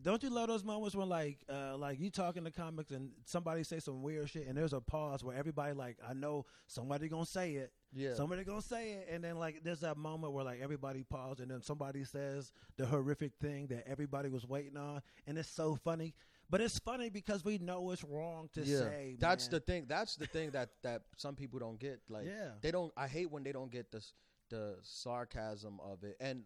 Don't 0.01 0.21
you 0.25 0.31
love 0.31 0.47
those 0.47 0.63
moments 0.63 0.95
when 0.95 1.07
like 1.07 1.37
uh 1.49 1.77
like 1.77 1.99
you 1.99 2.09
talking 2.09 2.43
to 2.43 2.51
comics 2.51 2.91
and 2.91 3.11
somebody 3.25 3.63
say 3.63 3.79
some 3.79 4.01
weird 4.01 4.29
shit 4.29 4.47
and 4.47 4.57
there's 4.57 4.73
a 4.73 4.81
pause 4.81 5.23
where 5.23 5.37
everybody 5.37 5.73
like 5.73 5.97
I 6.07 6.13
know 6.13 6.45
somebody 6.67 7.07
gonna 7.07 7.25
say 7.25 7.53
it. 7.53 7.71
Yeah. 7.93 8.15
Somebody 8.15 8.43
gonna 8.43 8.61
say 8.61 8.93
it 8.93 9.07
and 9.11 9.23
then 9.23 9.37
like 9.37 9.61
there's 9.63 9.81
that 9.81 9.97
moment 9.97 10.33
where 10.33 10.43
like 10.43 10.59
everybody 10.61 11.03
paused 11.03 11.39
and 11.39 11.49
then 11.49 11.61
somebody 11.61 12.03
says 12.03 12.51
the 12.77 12.85
horrific 12.85 13.33
thing 13.41 13.67
that 13.67 13.87
everybody 13.87 14.29
was 14.29 14.45
waiting 14.47 14.77
on 14.77 15.01
and 15.27 15.37
it's 15.37 15.49
so 15.49 15.77
funny. 15.83 16.13
But 16.49 16.61
it's 16.61 16.77
funny 16.79 17.09
because 17.09 17.43
we 17.43 17.57
know 17.57 17.91
it's 17.91 18.03
wrong 18.03 18.49
to 18.53 18.61
yeah. 18.61 18.79
say. 18.79 19.17
That's 19.19 19.45
man. 19.45 19.51
the 19.51 19.59
thing. 19.61 19.85
That's 19.87 20.15
the 20.15 20.27
thing 20.27 20.51
that 20.51 20.69
that 20.83 21.03
some 21.17 21.35
people 21.35 21.59
don't 21.59 21.79
get. 21.79 22.01
Like 22.09 22.25
Yeah. 22.25 22.51
they 22.61 22.71
don't. 22.71 22.91
I 22.97 23.07
hate 23.07 23.31
when 23.31 23.43
they 23.43 23.51
don't 23.51 23.71
get 23.71 23.91
the 23.91 24.03
the 24.49 24.77
sarcasm 24.83 25.79
of 25.83 26.03
it. 26.03 26.17
And 26.19 26.43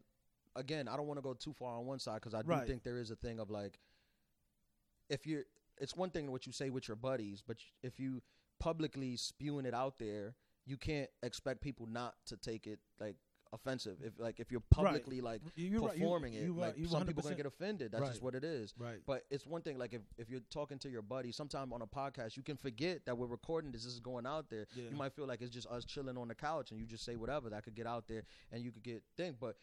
again, 0.55 0.87
I 0.87 0.97
don't 0.97 1.07
want 1.07 1.17
to 1.17 1.21
go 1.21 1.33
too 1.33 1.53
far 1.53 1.77
on 1.77 1.85
one 1.85 1.99
side 1.99 2.15
because 2.15 2.33
I 2.33 2.41
do 2.41 2.49
Right. 2.49 2.67
think 2.67 2.83
there 2.83 2.97
is 2.97 3.11
a 3.11 3.15
thing 3.15 3.39
of 3.39 3.49
like, 3.49 3.79
if 5.09 5.25
you're, 5.25 5.43
it's 5.79 5.95
one 5.95 6.09
thing 6.09 6.31
what 6.31 6.45
you 6.45 6.51
say 6.53 6.69
with 6.69 6.87
your 6.87 6.97
buddies, 6.97 7.41
but 7.45 7.57
if 7.83 7.99
you 7.99 8.21
publicly 8.59 9.15
spewing 9.15 9.65
it 9.65 9.73
out 9.73 9.97
there, 9.97 10.35
you 10.65 10.77
can't 10.77 11.09
expect 11.23 11.61
people 11.61 11.87
not 11.87 12.15
to 12.27 12.37
take 12.37 12.67
it 12.67 12.79
like 12.99 13.15
offensive. 13.51 13.97
If 14.03 14.19
like 14.19 14.39
if 14.39 14.51
you're 14.51 14.61
publicly 14.69 15.21
like 15.21 15.41
You- 15.55 15.69
you're 15.69 15.81
right. 15.81 15.95
You- 15.97 16.01
performing 16.03 16.33
you 16.33 16.53
it, 16.53 16.59
like 16.59 16.77
You 16.77 16.85
some 16.85 16.99
people 17.07 17.23
100% 17.23 17.23
gonna 17.23 17.35
get 17.35 17.45
offended. 17.47 17.91
That's 17.91 18.03
just 18.05 18.15
Right. 18.17 18.23
what 18.23 18.35
it 18.35 18.43
is. 18.43 18.75
Right. 18.77 18.99
But 19.03 19.25
it's 19.31 19.47
one 19.47 19.63
thing, 19.63 19.79
like 19.79 19.93
if, 19.93 20.01
if 20.17 20.29
you're 20.29 20.41
talking 20.51 20.77
to 20.79 20.89
your 20.89 21.01
buddy, 21.01 21.31
sometime 21.31 21.73
on 21.73 21.81
a 21.81 21.87
podcast, 21.87 22.37
you 22.37 22.43
can 22.43 22.57
forget 22.57 23.05
that 23.05 23.17
we're 23.17 23.25
recording 23.25 23.71
this. 23.71 23.85
This 23.85 23.93
is 23.93 23.99
going 24.01 24.27
out 24.27 24.49
there. 24.51 24.67
Yeah. 24.75 24.89
You 24.89 24.95
might 24.95 25.13
feel 25.13 25.25
like 25.25 25.41
it's 25.41 25.49
just 25.49 25.65
us 25.67 25.83
chilling 25.85 26.17
on 26.17 26.27
the 26.27 26.35
couch, 26.35 26.69
and 26.69 26.79
you 26.79 26.85
just 26.85 27.03
say 27.03 27.15
whatever 27.15 27.49
that 27.49 27.63
could 27.63 27.73
get 27.73 27.87
out 27.87 28.07
there, 28.07 28.23
and 28.51 28.63
you 28.63 28.71
could 28.71 28.83
get 28.83 29.01
thing. 29.17 29.35
But 29.39 29.57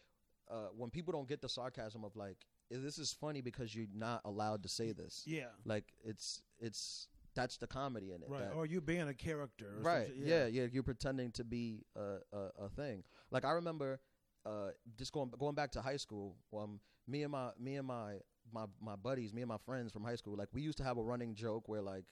uh, 0.49 0.67
when 0.75 0.89
people 0.89 1.11
don't 1.11 1.27
get 1.27 1.41
the 1.41 1.49
sarcasm 1.49 2.03
of 2.03 2.15
like, 2.15 2.37
"Eh, 2.71 2.77
this 2.81 2.97
is 2.97 3.11
funny 3.13 3.41
because 3.41 3.75
you're 3.75 3.87
not 3.93 4.21
allowed 4.25 4.63
to 4.63 4.69
say 4.69 4.91
this. 4.93 5.23
Yeah. 5.25 5.47
Like 5.65 5.85
it's 6.03 6.41
it's 6.59 7.07
that's 7.35 7.57
the 7.57 7.67
comedy 7.67 8.13
in 8.13 8.23
it. 8.23 8.29
Right. 8.29 8.41
that- 8.49 8.53
Or 8.53 8.65
you 8.65 8.81
being 8.81 9.07
a 9.09 9.13
character. 9.13 9.75
Or 9.77 9.81
right 9.83 10.07
shit. 10.07 10.17
yeah. 10.25 10.47
yeah 10.47 10.65
you're 10.71 10.83
pretending 10.83 11.31
to 11.33 11.43
be 11.43 11.85
a, 11.95 12.17
a, 12.33 12.65
a 12.65 12.69
thing 12.69 13.03
like 13.29 13.45
i 13.45 13.51
remember 13.51 13.99
uh 14.45 14.69
just 14.97 15.11
going 15.13 15.29
going 15.37 15.53
back 15.53 15.69
to 15.71 15.81
high 15.81 15.97
school 15.97 16.35
um 16.57 16.79
me 17.07 17.21
and 17.23 17.31
my 17.31 17.49
me 17.59 17.75
and 17.75 17.85
my 17.87 18.13
my 18.51 18.65
my 18.81 18.95
buddies 18.95 19.33
me 19.33 19.41
and 19.43 19.49
my 19.49 19.57
friends 19.65 19.91
from 19.91 20.03
high 20.03 20.15
school 20.15 20.35
like 20.35 20.47
we 20.53 20.61
used 20.61 20.77
to 20.79 20.83
have 20.83 20.97
a 20.97 21.03
running 21.03 21.35
joke 21.35 21.67
where 21.69 21.81
like 21.81 22.05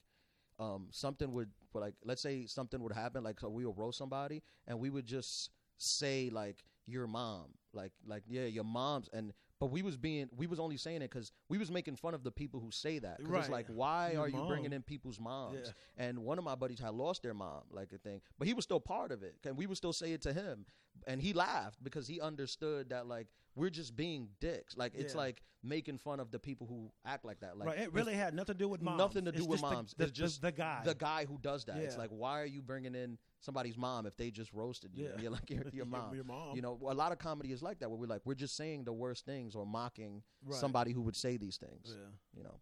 um 0.60 0.88
something 0.92 1.32
would 1.32 1.50
like 1.74 1.96
let's 2.04 2.22
say 2.22 2.46
something 2.46 2.82
would 2.84 2.94
happen 2.94 3.24
like 3.24 3.40
so 3.40 3.50
we 3.50 3.66
would 3.66 3.78
roast 3.78 3.98
somebody 3.98 4.44
and 4.68 4.78
we 4.80 4.90
would 4.92 5.06
just 5.08 5.50
say 5.78 6.30
like 6.32 6.64
your 6.86 7.08
mom. 7.08 7.46
Like 7.74 7.92
like 8.06 8.24
yeah 8.28 8.46
your 8.46 8.64
mom's. 8.64 9.10
And 9.12 9.34
but 9.60 9.68
we 9.68 9.82
was 9.82 9.98
being 9.98 10.30
we 10.36 10.48
was 10.48 10.60
only 10.60 10.78
saying 10.78 10.98
it 10.98 11.12
because 11.12 11.32
we 11.50 11.58
was 11.58 11.72
making 11.72 11.96
fun 11.96 12.14
of 12.14 12.24
the 12.24 12.32
people 12.32 12.60
who 12.60 12.72
say 12.72 13.00
that. 13.00 13.18
Right. 13.22 13.42
it's 13.42 13.50
like 13.50 13.68
why 13.68 14.12
Your 14.14 14.24
are 14.24 14.30
you 14.30 14.46
bringing 14.48 14.74
in 14.74 14.82
people's 14.82 15.20
moms? 15.20 15.58
Yeah. 15.64 16.06
and 16.06 16.20
one 16.20 16.38
of 16.38 16.44
my 16.44 16.56
buddies 16.56 16.80
had 16.80 16.94
lost 16.94 17.24
their 17.24 17.34
mom, 17.34 17.64
like 17.72 17.92
a 17.94 17.98
thing, 17.98 18.22
but 18.38 18.48
he 18.48 18.54
was 18.54 18.64
still 18.64 18.80
part 18.80 19.12
of 19.12 19.24
it, 19.24 19.36
and 19.46 19.58
we 19.58 19.66
would 19.66 19.78
still 19.78 19.94
say 19.94 20.14
it 20.14 20.22
to 20.24 20.34
him, 20.34 20.66
and 21.08 21.22
he 21.22 21.34
laughed 21.34 21.84
because 21.84 22.08
he 22.08 22.20
understood 22.22 22.90
that 22.90 23.08
like 23.08 23.28
we're 23.56 23.70
just 23.70 23.96
being 23.96 24.30
dicks, 24.42 24.76
like 24.76 24.94
it's 24.96 25.14
Yeah. 25.14 25.20
like 25.22 25.42
making 25.64 25.98
fun 25.98 26.20
of 26.20 26.30
the 26.30 26.38
people 26.40 26.68
who 26.68 26.92
act 27.06 27.24
like 27.26 27.40
that, 27.40 27.58
like 27.58 27.68
right. 27.70 27.80
It 27.80 27.94
really 27.94 28.14
had 28.14 28.34
nothing 28.34 28.54
to 28.56 28.60
do 28.60 28.68
with 28.70 28.82
moms. 28.82 28.98
nothing 28.98 29.26
to 29.26 29.32
do 29.32 29.40
It's 29.40 29.48
with 29.48 29.60
just 29.62 29.70
the- 29.70 29.76
moms. 29.76 29.96
The, 29.98 30.04
it's 30.04 30.12
just 30.12 30.42
the, 30.42 30.48
the 30.48 30.52
guy. 30.52 30.82
the 30.84 30.94
guy 30.96 31.26
who 31.26 31.38
does 31.42 31.66
that. 31.66 31.78
It's 31.78 31.98
like 31.98 32.10
why 32.10 32.42
are 32.42 32.46
you 32.46 32.62
bringing 32.62 32.96
in 32.96 33.18
somebody's 33.40 33.78
mom 33.78 34.06
if 34.06 34.16
they 34.18 34.30
just 34.30 34.52
roasted 34.54 34.92
you? 34.94 35.06
Yeah. 35.06 35.12
You're 35.22 35.32
like 35.32 35.50
your, 35.50 35.64
your 35.72 35.86
mom. 35.96 36.14
your 36.14 36.24
mom. 36.26 36.56
You 36.56 36.62
know, 36.62 36.78
a 36.88 36.94
lot 36.94 37.12
of 37.12 37.18
comedy 37.20 37.52
is 37.52 37.62
like 37.64 37.80
that, 37.80 37.90
where 37.90 37.98
we're 38.00 38.08
like 38.08 38.22
we're 38.26 38.36
just 38.36 38.56
saying 38.58 38.84
the 38.84 38.94
worst 38.94 39.26
things 39.26 39.56
or 39.56 39.66
mocking 39.66 40.22
Right. 40.46 40.60
somebody 40.60 40.92
who 40.92 41.02
would 41.02 41.16
say 41.16 41.38
these 41.38 41.58
things. 41.58 41.88
Yeah. 41.96 42.10
You 42.38 42.44
know. 42.44 42.60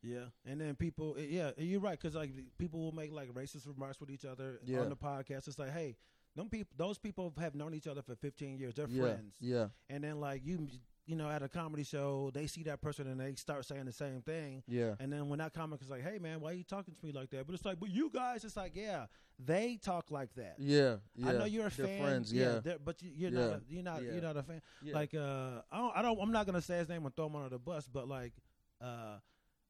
Yeah, 0.00 0.26
and 0.46 0.60
then 0.60 0.76
people, 0.76 1.16
yeah, 1.18 1.50
you're 1.58 1.80
right 1.80 1.98
because 2.00 2.14
like 2.14 2.30
people 2.56 2.78
will 2.78 2.92
make 2.92 3.10
like 3.12 3.30
racist 3.34 3.66
remarks 3.66 3.98
with 4.00 4.10
each 4.10 4.24
other 4.24 4.60
Yeah. 4.64 4.78
on 4.78 4.90
the 4.90 4.96
podcast. 4.96 5.48
It's 5.48 5.58
like, 5.58 5.72
hey, 5.72 5.96
them 6.38 6.48
people, 6.48 6.72
those 6.76 6.98
people 6.98 7.32
have 7.38 7.54
known 7.54 7.74
each 7.74 7.86
other 7.86 8.02
for 8.02 8.14
15 8.16 8.58
years. 8.58 8.74
They're 8.74 8.88
Yeah. 8.88 9.02
friends, 9.02 9.34
Yeah. 9.40 9.68
and 9.90 10.02
then 10.02 10.20
like 10.20 10.42
you, 10.44 10.68
you 11.06 11.16
know, 11.16 11.28
at 11.30 11.42
a 11.42 11.48
comedy 11.48 11.84
show, 11.84 12.30
they 12.34 12.46
see 12.46 12.62
that 12.64 12.80
person 12.82 13.06
and 13.06 13.18
they 13.20 13.34
start 13.34 13.64
saying 13.64 13.86
the 13.86 13.92
same 13.92 14.20
thing. 14.22 14.62
Yeah. 14.68 14.94
And 15.00 15.12
then 15.12 15.28
when 15.28 15.38
that 15.38 15.54
comic 15.54 15.80
is 15.82 15.88
like, 15.90 16.02
"Hey 16.02 16.18
man, 16.18 16.40
why 16.40 16.50
are 16.50 16.54
you 16.54 16.64
talking 16.64 16.94
to 16.94 17.06
me 17.06 17.12
like 17.12 17.30
that?" 17.30 17.46
But 17.46 17.54
it's 17.54 17.64
like, 17.64 17.80
"But 17.80 17.90
you 17.90 18.10
guys," 18.10 18.44
it's 18.44 18.56
like, 18.56 18.76
"Yeah, 18.76 19.06
they 19.38 19.76
talk 19.78 20.10
like 20.10 20.34
that." 20.34 20.56
Yeah. 20.58 20.96
Yeah. 21.14 21.28
I 21.28 21.32
know 21.32 21.44
you're 21.46 21.66
a 21.66 21.70
They're 21.70 21.86
fan, 21.86 22.02
friends. 22.02 22.32
Yeah. 22.32 22.58
they're- 22.60 22.78
but 22.78 23.00
you, 23.02 23.10
you're 23.14 23.30
Yeah. 23.30 23.40
not. 23.48 23.52
A, 23.52 23.62
you're 23.68 23.82
not. 23.82 24.02
Yeah. 24.02 24.12
You're 24.12 24.22
not 24.22 24.36
a 24.36 24.42
fan. 24.42 24.62
Yeah. 24.82 24.94
Like, 24.94 25.14
uh, 25.14 25.62
I 25.72 25.78
don't, 25.78 25.96
I 25.96 26.02
don't. 26.02 26.20
I'm 26.20 26.32
not 26.32 26.44
gonna 26.46 26.60
say 26.62 26.78
his 26.78 26.88
name 26.90 27.04
and 27.06 27.14
throw 27.16 27.26
him 27.26 27.36
under 27.36 27.48
the 27.48 27.58
bus, 27.58 27.88
but 27.88 28.06
like, 28.06 28.34
uh, 28.80 29.18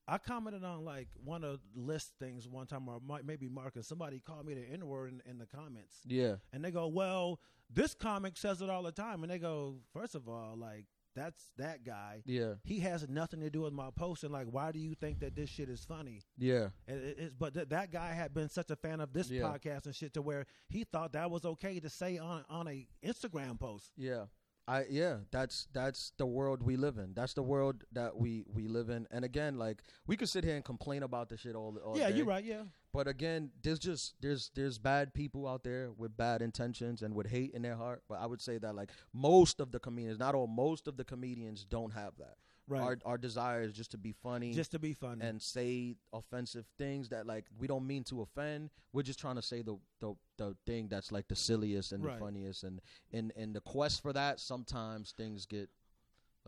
I 0.09 0.16
commented 0.18 0.64
on 0.64 0.84
like 0.84 1.09
one 1.22 1.44
of 1.44 1.61
the 1.74 1.80
list 1.82 2.14
things 2.18 2.48
one 2.48 2.66
time, 2.66 2.88
or 2.88 2.98
maybe 3.24 3.48
Mark 3.48 3.76
and 3.76 3.84
somebody 3.84 4.20
called 4.20 4.46
me 4.46 4.54
the 4.54 4.64
N 4.72 4.86
word 4.86 5.12
in, 5.12 5.30
in 5.30 5.38
the 5.38 5.46
comments, 5.46 5.96
yeah. 6.06 6.36
and 6.52 6.64
they 6.64 6.70
go, 6.70 6.86
"Well, 6.88 7.40
this 7.68 7.92
comic 7.94 8.36
says 8.38 8.62
it 8.62 8.70
all 8.70 8.82
the 8.82 8.92
time," 8.92 9.22
and 9.22 9.30
they 9.30 9.38
go, 9.38 9.76
first 9.92 10.14
of 10.14 10.26
all, 10.28 10.56
like 10.56 10.86
that's 11.14 11.50
that 11.59 11.84
guy." 11.84 12.22
Yeah. 12.24 12.54
He 12.64 12.78
has 12.80 13.06
nothing 13.09 13.40
to 13.40 13.50
do 13.50 13.61
with 13.62 13.74
my 13.74 13.90
post, 13.94 14.24
and 14.24 14.32
like, 14.32 14.46
why 14.50 14.72
do 14.72 14.78
you 14.78 14.94
think 14.94 15.20
that 15.20 15.36
this 15.36 15.50
shit 15.50 15.68
is 15.68 15.84
funny? 15.84 16.22
Yeah. 16.38 16.68
It, 16.86 17.34
but 17.38 17.52
th- 17.52 17.68
that 17.68 17.92
guy 17.92 18.12
had 18.14 18.32
been 18.32 18.48
such 18.48 18.70
a 18.70 18.76
fan 18.76 19.00
of 19.00 19.12
this 19.12 19.28
Yeah. 19.30 19.42
podcast 19.42 19.84
and 19.84 19.94
shit 19.94 20.14
to 20.14 20.22
where 20.22 20.46
he 20.70 20.84
thought 20.84 21.12
that 21.12 21.30
was 21.30 21.44
okay 21.44 21.80
to 21.80 21.90
say 21.90 22.16
on 22.16 22.44
on 22.48 22.66
a 22.66 22.86
Instagram 23.04 23.61
post. 23.61 23.92
Yeah. 23.96 24.24
I 24.69 24.85
yeah, 24.91 25.16
that's 25.31 25.66
that's 25.73 26.12
the 26.19 26.27
world 26.27 26.62
we 26.62 26.77
live 26.77 26.99
in. 26.99 27.14
That's 27.14 27.33
the 27.33 27.43
world 27.43 27.85
that 27.93 28.16
we 28.19 28.45
we 28.53 28.69
live 28.69 28.91
in. 28.91 29.07
And 29.11 29.25
again, 29.25 29.59
like 29.59 29.83
we 30.07 30.16
could 30.16 30.29
sit 30.29 30.45
here 30.45 30.57
and 30.57 30.64
complain 30.64 31.03
about 31.03 31.31
the 31.31 31.39
shit 31.39 31.57
all 31.57 31.79
all 31.85 31.97
yeah, 31.97 32.11
day. 32.11 32.16
you're 32.16 32.27
right. 32.27 32.45
Yeah, 32.45 32.64
But 32.93 33.09
again, 33.09 33.51
there's 33.62 33.79
just 33.79 34.14
there's 34.21 34.51
there's 34.55 34.79
bad 34.79 35.14
people 35.14 35.49
out 35.49 35.64
there 35.64 35.91
with 35.97 36.16
bad 36.16 36.43
intentions 36.43 37.03
and 37.03 37.14
with 37.14 37.29
hate 37.29 37.53
in 37.55 37.62
their 37.62 37.77
heart. 37.77 38.03
But 38.09 38.21
I 38.21 38.27
would 38.27 38.43
say 38.43 38.59
that 38.59 38.75
like 38.75 38.91
most 39.14 39.59
of 39.61 39.73
the 39.73 39.81
comedians, 39.81 40.19
not 40.19 40.35
all, 40.35 40.47
most 40.47 40.87
of 40.87 40.99
the 40.99 41.05
comedians 41.05 41.64
don't 41.64 41.95
have 41.95 42.12
that. 42.19 42.37
Right. 42.69 42.81
Our 42.83 42.99
our 43.05 43.19
desire 43.19 43.62
is 43.62 43.73
just 43.73 43.91
to 43.93 43.99
be 43.99 44.12
funny 44.12 44.53
Just 44.53 44.71
to 44.73 44.79
be 44.79 44.93
funny. 44.95 45.25
and 45.25 45.41
say 45.43 45.97
offensive 46.12 46.66
things 46.79 47.09
that 47.09 47.27
like 47.27 47.47
we 47.59 47.66
don't 47.66 47.87
mean 47.87 48.05
to 48.05 48.23
offend. 48.23 48.71
We're 48.93 49.03
just 49.03 49.19
trying 49.19 49.37
to 49.37 49.43
say 49.43 49.62
the 49.62 49.79
the, 50.01 50.14
the 50.37 50.57
thing 50.66 50.89
that's 50.89 51.11
like 51.11 51.29
the 51.29 51.37
silliest 51.37 51.93
and 51.93 52.05
Right. 52.05 52.14
the 52.14 52.25
funniest. 52.25 52.64
And 52.64 52.81
in 53.11 53.33
in 53.37 53.53
the 53.53 53.61
quest 53.61 54.03
for 54.03 54.12
that, 54.12 54.39
sometimes 54.41 55.12
things 55.16 55.47
get 55.47 55.69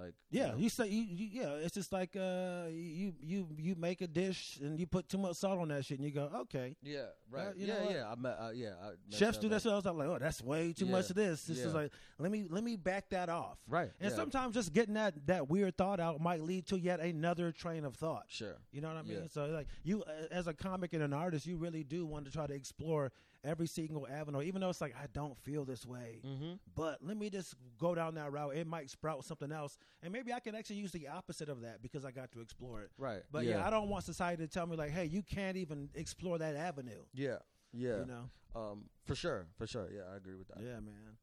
like 0.00 0.14
you 0.30 0.40
yeah, 0.40 0.46
know, 0.48 0.56
you 0.56 0.68
say 0.68 0.88
you, 0.88 1.02
you 1.02 1.28
yeah. 1.42 1.48
It's 1.64 1.74
just 1.74 1.92
like 1.92 2.16
uh, 2.16 2.64
you 2.70 3.12
you 3.22 3.46
you 3.58 3.74
make 3.74 4.00
a 4.00 4.06
dish 4.06 4.58
and 4.62 4.78
you 4.78 4.86
put 4.86 5.08
too 5.08 5.18
much 5.18 5.36
salt 5.36 5.58
on 5.60 5.68
that 5.68 5.84
shit 5.84 5.98
and 5.98 6.06
you 6.06 6.14
go 6.14 6.30
okay. 6.42 6.76
yeah 6.82 7.06
right 7.30 7.48
Uh, 7.48 7.52
you 7.56 7.66
yeah 7.66 7.90
yeah 7.90 8.14
I 8.14 8.28
uh, 8.28 8.50
yeah 8.54 8.70
I 8.82 9.14
Chefs 9.14 9.38
do 9.38 9.48
that 9.50 9.62
shit. 9.62 9.72
I 9.72 9.76
was 9.76 9.84
like, 9.84 10.08
oh, 10.08 10.18
that's 10.18 10.42
way 10.42 10.72
too 10.72 10.86
Yeah. 10.86 10.92
much 10.92 11.10
of 11.10 11.16
this. 11.16 11.44
This 11.44 11.58
is 11.58 11.74
like, 11.74 11.90
let 12.18 12.30
me 12.30 12.46
let 12.48 12.64
me 12.64 12.76
back 12.76 13.10
that 13.10 13.28
off. 13.28 13.58
right 13.68 13.90
And 14.00 14.10
yeah, 14.10 14.16
sometimes 14.16 14.54
just 14.54 14.72
getting 14.72 14.94
that 14.94 15.26
that 15.26 15.48
weird 15.48 15.76
thought 15.76 16.00
out 16.00 16.20
might 16.20 16.40
lead 16.42 16.66
to 16.66 16.78
yet 16.78 17.00
another 17.00 17.52
train 17.52 17.84
of 17.84 17.94
thought. 17.96 18.24
sure 18.28 18.56
You 18.72 18.80
know 18.80 18.88
what 18.88 18.96
I 18.96 19.02
mean? 19.02 19.18
Yeah. 19.22 19.28
So 19.28 19.46
like 19.46 19.66
you, 19.84 20.02
as 20.30 20.46
a 20.46 20.54
comic 20.54 20.92
and 20.92 21.02
an 21.02 21.12
artist, 21.12 21.46
you 21.46 21.56
really 21.56 21.84
do 21.84 22.06
want 22.06 22.24
to 22.26 22.30
try 22.30 22.46
to 22.46 22.54
explore 22.54 23.12
every 23.44 23.66
single 23.66 24.06
avenue, 24.06 24.42
even 24.42 24.60
though 24.60 24.68
it's 24.68 24.80
like 24.80 24.94
I 24.96 25.06
don't 25.12 25.36
feel 25.38 25.64
this 25.64 25.86
way. 25.86 26.20
mm-hmm. 26.26 26.52
But 26.74 26.98
let 27.02 27.16
me 27.16 27.30
just 27.30 27.54
go 27.78 27.94
down 27.94 28.14
that 28.16 28.32
route. 28.32 28.56
It 28.56 28.66
might 28.66 28.90
sprout 28.90 29.24
something 29.24 29.50
else, 29.52 29.78
and 30.02 30.12
maybe 30.12 30.32
I 30.32 30.40
can 30.40 30.54
actually 30.54 30.76
use 30.76 30.92
the 30.92 31.08
opposite 31.08 31.48
of 31.48 31.62
that 31.62 31.82
because 31.82 32.04
I 32.04 32.10
got 32.10 32.32
to 32.32 32.40
explore 32.40 32.82
it. 32.82 32.90
right 32.98 33.22
But 33.32 33.44
yeah, 33.44 33.66
I 33.66 33.70
don't 33.70 33.88
want 33.88 34.04
society 34.04 34.46
to 34.46 34.52
tell 34.52 34.66
me 34.66 34.76
like, 34.76 34.90
hey, 34.90 35.06
you 35.06 35.22
can't 35.22 35.56
even 35.56 35.88
explore 35.94 36.38
that 36.38 36.56
avenue. 36.56 37.02
yeah 37.14 37.36
yeah 37.72 38.00
You 38.00 38.06
know? 38.06 38.30
um 38.56 38.84
for 39.04 39.14
sure 39.14 39.46
for 39.56 39.64
sure 39.66 39.88
yeah 39.94 40.02
I 40.12 40.16
agree 40.16 40.34
with 40.34 40.48
that 40.48 40.58
Yeah, 40.60 40.80
man. 40.80 41.16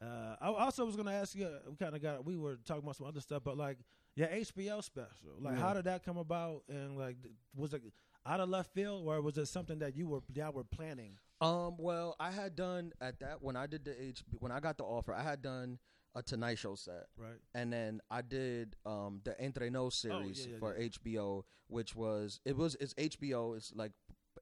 Uh, 0.00 0.36
I 0.40 0.46
also 0.48 0.84
was 0.84 0.96
gonna 0.96 1.12
ask 1.12 1.34
you. 1.36 1.46
uh, 1.46 1.70
We 1.70 1.76
kind 1.76 1.94
of 1.94 2.02
got. 2.02 2.24
We 2.24 2.36
were 2.36 2.56
talking 2.64 2.82
about 2.82 2.96
some 2.96 3.06
other 3.06 3.20
stuff, 3.20 3.42
but 3.44 3.56
like, 3.56 3.78
yeah, 4.16 4.26
HBO 4.34 4.82
special. 4.82 5.36
Like, 5.40 5.54
Yeah. 5.54 5.60
how 5.60 5.74
did 5.74 5.84
that 5.84 6.04
come 6.04 6.16
about? 6.16 6.64
And 6.68 6.98
like, 6.98 7.16
was 7.54 7.72
it 7.72 7.82
out 8.26 8.40
of 8.40 8.48
left 8.48 8.74
field, 8.74 9.06
or 9.06 9.20
was 9.20 9.38
it 9.38 9.46
something 9.46 9.78
that 9.78 9.96
you 9.96 10.08
were 10.08 10.20
y'all 10.34 10.52
were 10.52 10.64
planning? 10.64 11.18
Um, 11.42 11.74
well, 11.78 12.14
I 12.20 12.30
had 12.30 12.54
done 12.54 12.92
at 13.00 13.18
that 13.20 13.42
when 13.42 13.56
I 13.56 13.66
did 13.66 13.84
the 13.84 14.00
H 14.00 14.22
when 14.38 14.52
I 14.52 14.60
got 14.60 14.78
the 14.78 14.84
offer, 14.84 15.12
I 15.12 15.22
had 15.22 15.42
done 15.42 15.78
a 16.14 16.22
Tonight 16.22 16.58
Show 16.58 16.74
set, 16.74 17.06
Right. 17.16 17.40
and 17.54 17.72
then 17.72 18.00
I 18.10 18.22
did 18.22 18.76
um 18.86 19.20
the 19.24 19.34
Entre 19.42 19.70
Nos 19.70 19.94
series 19.96 20.46
Oh, 20.46 20.50
yeah, 20.50 20.52
yeah, 20.52 20.58
for 20.58 20.74
yeah. 20.76 20.84
HBO, 20.88 21.44
which 21.68 21.94
was 21.96 22.40
it 22.44 22.56
was 22.56 22.76
it's 22.80 22.94
HBO, 22.94 23.56
it's 23.56 23.72
like 23.74 23.92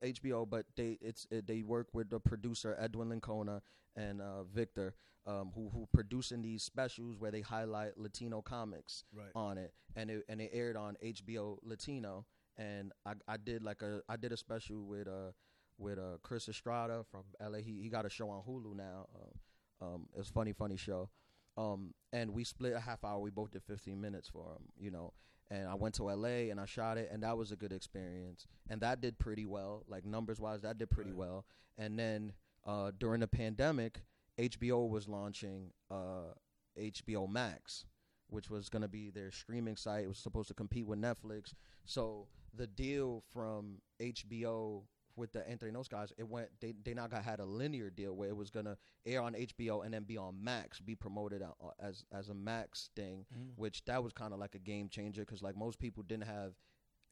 HBO, 0.02 0.48
but 0.48 0.66
they 0.76 0.98
it's 1.00 1.26
it, 1.30 1.46
they 1.46 1.62
work 1.62 1.88
with 1.92 2.10
the 2.10 2.20
producer 2.20 2.76
Edwin 2.78 3.08
Lincona 3.08 3.60
and 3.96 4.20
uh, 4.20 4.42
Victor, 4.44 4.94
um, 5.26 5.52
who 5.54 5.70
who 5.70 5.88
producing 5.92 6.42
these 6.42 6.62
specials 6.62 7.16
where 7.18 7.30
they 7.30 7.40
highlight 7.40 7.96
Latino 7.98 8.42
comics 8.42 9.04
Right. 9.12 9.30
on 9.34 9.56
it, 9.58 9.72
and 9.96 10.10
it 10.10 10.24
and 10.28 10.40
it 10.40 10.50
aired 10.52 10.76
on 10.76 10.96
HBO 11.02 11.58
Latino, 11.62 12.26
and 12.58 12.92
I 13.06 13.14
I 13.26 13.36
did 13.38 13.62
like 13.62 13.82
a 13.82 14.02
I 14.08 14.16
did 14.16 14.32
a 14.32 14.36
special 14.36 14.84
with 14.84 15.08
uh 15.08 15.32
with 15.80 15.98
uh 15.98 16.18
Chris 16.22 16.48
Estrada 16.48 17.04
from 17.10 17.22
LA. 17.40 17.58
He 17.58 17.80
he 17.82 17.88
got 17.88 18.06
a 18.06 18.10
show 18.10 18.30
on 18.30 18.42
Hulu 18.42 18.76
now. 18.76 19.08
Um, 19.16 19.88
um 19.88 20.06
it's 20.16 20.30
a 20.30 20.32
funny 20.32 20.52
funny 20.52 20.76
show. 20.76 21.10
Um, 21.56 21.94
and 22.12 22.30
we 22.32 22.44
split 22.44 22.72
a 22.74 22.80
half 22.80 23.04
hour. 23.04 23.18
We 23.18 23.30
both 23.30 23.50
did 23.50 23.62
15 23.64 24.00
minutes 24.00 24.28
for 24.28 24.52
him, 24.52 24.68
you 24.78 24.90
know. 24.90 25.12
And 25.50 25.68
I 25.68 25.74
went 25.74 25.96
to 25.96 26.04
LA 26.04 26.48
and 26.50 26.60
I 26.60 26.64
shot 26.64 26.96
it, 26.96 27.10
and 27.12 27.22
that 27.24 27.36
was 27.36 27.50
a 27.50 27.56
good 27.56 27.72
experience. 27.72 28.46
And 28.70 28.80
that 28.82 29.00
did 29.00 29.18
pretty 29.18 29.46
well, 29.46 29.84
like 29.88 30.04
numbers 30.06 30.38
wise, 30.40 30.62
that 30.62 30.78
did 30.78 30.90
pretty 30.90 31.10
Right. 31.10 31.18
well. 31.18 31.44
And 31.76 31.98
then 31.98 32.32
uh, 32.64 32.92
during 32.96 33.20
the 33.20 33.26
pandemic, 33.26 34.02
HBO 34.38 34.88
was 34.88 35.08
launching 35.08 35.72
uh, 35.90 36.34
HBO 36.78 37.28
Max, 37.28 37.84
which 38.28 38.48
was 38.48 38.68
going 38.68 38.82
to 38.82 38.88
be 38.88 39.10
their 39.10 39.32
streaming 39.32 39.76
site. 39.76 40.04
It 40.04 40.08
was 40.08 40.18
supposed 40.18 40.48
to 40.48 40.54
compete 40.54 40.86
with 40.86 41.00
Netflix. 41.00 41.52
So 41.84 42.28
the 42.54 42.68
deal 42.68 43.24
from 43.32 43.82
HBO 44.00 44.84
with 45.16 45.32
the 45.32 45.46
Anthony 45.48 45.70
Those 45.72 45.88
guys, 45.88 46.12
it 46.18 46.28
went. 46.28 46.48
They 46.60 46.74
they 46.84 46.94
now 46.94 47.06
got 47.06 47.24
had 47.24 47.40
a 47.40 47.44
linear 47.44 47.90
deal 47.90 48.14
where 48.14 48.28
it 48.28 48.36
was 48.36 48.50
gonna 48.50 48.76
air 49.06 49.20
on 49.22 49.34
HBO 49.34 49.84
and 49.84 49.92
then 49.92 50.04
be 50.04 50.16
on 50.16 50.42
Max, 50.42 50.80
be 50.80 50.94
promoted 50.94 51.42
uh, 51.42 51.48
as 51.78 52.04
as 52.12 52.28
a 52.28 52.34
Max 52.34 52.90
thing, 52.96 53.26
Mhm. 53.34 53.52
which 53.56 53.84
that 53.86 54.02
was 54.02 54.12
kind 54.12 54.32
of 54.32 54.38
like 54.38 54.54
a 54.54 54.58
game 54.58 54.88
changer 54.88 55.22
because 55.22 55.42
like 55.42 55.56
most 55.56 55.78
people 55.78 56.02
didn't 56.02 56.24
have 56.26 56.54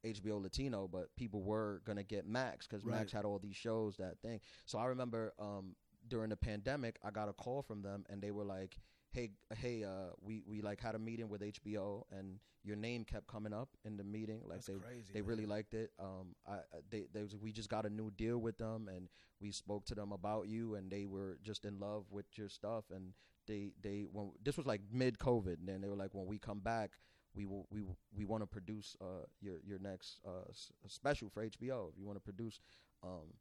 HBO 0.04 0.40
Latino, 0.40 0.86
but 0.88 1.14
people 1.16 1.42
were 1.42 1.82
gonna 1.84 2.04
get 2.04 2.26
Max 2.26 2.66
because 2.66 2.84
Max 2.84 3.10
had 3.12 3.24
all 3.24 3.38
these 3.38 3.56
shows 3.56 3.96
that 3.96 4.18
thing. 4.20 4.40
So 4.64 4.78
I 4.78 4.86
remember 4.86 5.32
um, 5.38 5.74
during 6.06 6.30
the 6.30 6.36
pandemic, 6.36 6.98
I 7.02 7.10
got 7.10 7.28
a 7.28 7.32
call 7.32 7.62
from 7.62 7.82
them 7.82 8.04
and 8.08 8.22
they 8.22 8.30
were 8.30 8.44
like, 8.44 8.78
"Hey, 9.10 9.30
hey, 9.56 9.84
uh, 9.84 10.10
we 10.20 10.42
we 10.46 10.60
like 10.60 10.80
had 10.80 10.94
a 10.94 10.98
meeting 10.98 11.28
with 11.28 11.42
HBO 11.42 12.06
and 12.10 12.38
your 12.64 12.76
name 12.76 13.04
kept 13.04 13.26
coming 13.26 13.52
up 13.52 13.68
in 13.84 13.96
the 13.96 14.04
meeting. 14.04 14.40
Like 14.46 14.56
That's 14.58 14.66
they 14.66 14.74
crazy. 14.74 15.12
they 15.12 15.20
really 15.22 15.46
liked 15.46 15.74
it. 15.74 15.90
Um, 15.98 16.34
I 16.46 16.54
I- 16.56 16.82
they 16.90 17.06
they 17.12 17.22
was, 17.22 17.36
we 17.36 17.52
just 17.52 17.68
got 17.68 17.86
a 17.86 17.90
new 17.90 18.10
deal 18.10 18.38
with 18.38 18.58
them, 18.58 18.88
and 18.88 19.08
we 19.40 19.52
spoke 19.52 19.84
to 19.86 19.94
them 19.94 20.12
about 20.12 20.48
you, 20.48 20.74
and 20.74 20.90
they 20.90 21.06
were 21.06 21.38
just 21.42 21.64
in 21.64 21.78
love 21.80 22.04
with 22.10 22.26
your 22.36 22.48
stuff. 22.48 22.84
And 22.94 23.12
they 23.46 23.72
they 23.82 24.06
when 24.10 24.32
this 24.42 24.56
was 24.56 24.66
like 24.66 24.82
mid 24.92 25.18
COVID, 25.18 25.58
and 25.60 25.68
then 25.68 25.80
they 25.80 25.88
were 25.88 25.96
like, 25.96 26.14
when 26.14 26.26
we 26.26 26.38
come 26.38 26.60
back, 26.60 26.92
we 27.34 27.46
will 27.46 27.66
we 27.70 27.82
we 28.16 28.24
want 28.24 28.42
to 28.42 28.46
produce 28.46 28.96
uh 29.00 29.24
your 29.40 29.58
your 29.64 29.78
next 29.78 30.20
uh 30.26 30.48
s- 30.50 30.72
special 30.86 31.28
for 31.30 31.42
HBO. 31.42 31.88
If 31.90 31.98
you 31.98 32.06
want 32.06 32.16
to 32.16 32.22
produce, 32.32 32.60
um, 33.02 33.34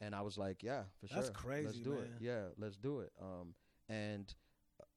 and 0.00 0.14
I 0.14 0.22
was 0.22 0.38
like, 0.38 0.62
yeah, 0.62 0.84
for 1.00 1.06
That's 1.08 1.28
sure, 1.28 1.36
let's 1.62 1.78
do 1.80 1.92
man. 1.92 2.00
it. 2.00 2.10
Yeah, 2.18 2.44
let's 2.58 2.76
do 2.76 3.00
it. 3.00 3.12
Um, 3.20 3.54
and 3.88 4.32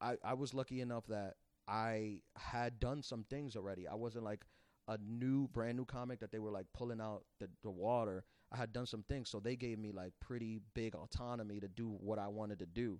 I 0.04 0.18
I 0.24 0.34
was 0.34 0.54
lucky 0.54 0.82
enough 0.82 1.08
that 1.08 1.36
I 1.68 2.20
had 2.36 2.80
done 2.80 3.01
some 3.01 3.24
things 3.30 3.56
already. 3.56 3.88
I 3.88 3.95
wasn't 3.95 4.26
like 4.26 4.45
a 4.88 4.97
new 4.97 5.47
brand 5.47 5.78
new 5.78 5.86
comic 5.86 6.20
that 6.20 6.32
they 6.32 6.39
were 6.39 6.51
like 6.51 6.66
pulling 6.74 6.99
out 6.99 7.24
the, 7.39 7.49
the 7.64 7.72
water. 7.72 8.26
I 8.51 8.58
had 8.58 8.74
done 8.74 8.86
some 8.86 9.04
things, 9.04 9.30
so 9.30 9.39
they 9.39 9.56
gave 9.56 9.80
me 9.80 9.91
like 9.91 10.14
pretty 10.20 10.60
big 10.74 10.93
autonomy 10.95 11.60
to 11.62 11.68
do 11.68 11.88
what 11.88 12.20
I 12.20 12.28
wanted 12.28 12.60
to 12.60 12.66
do. 12.66 12.99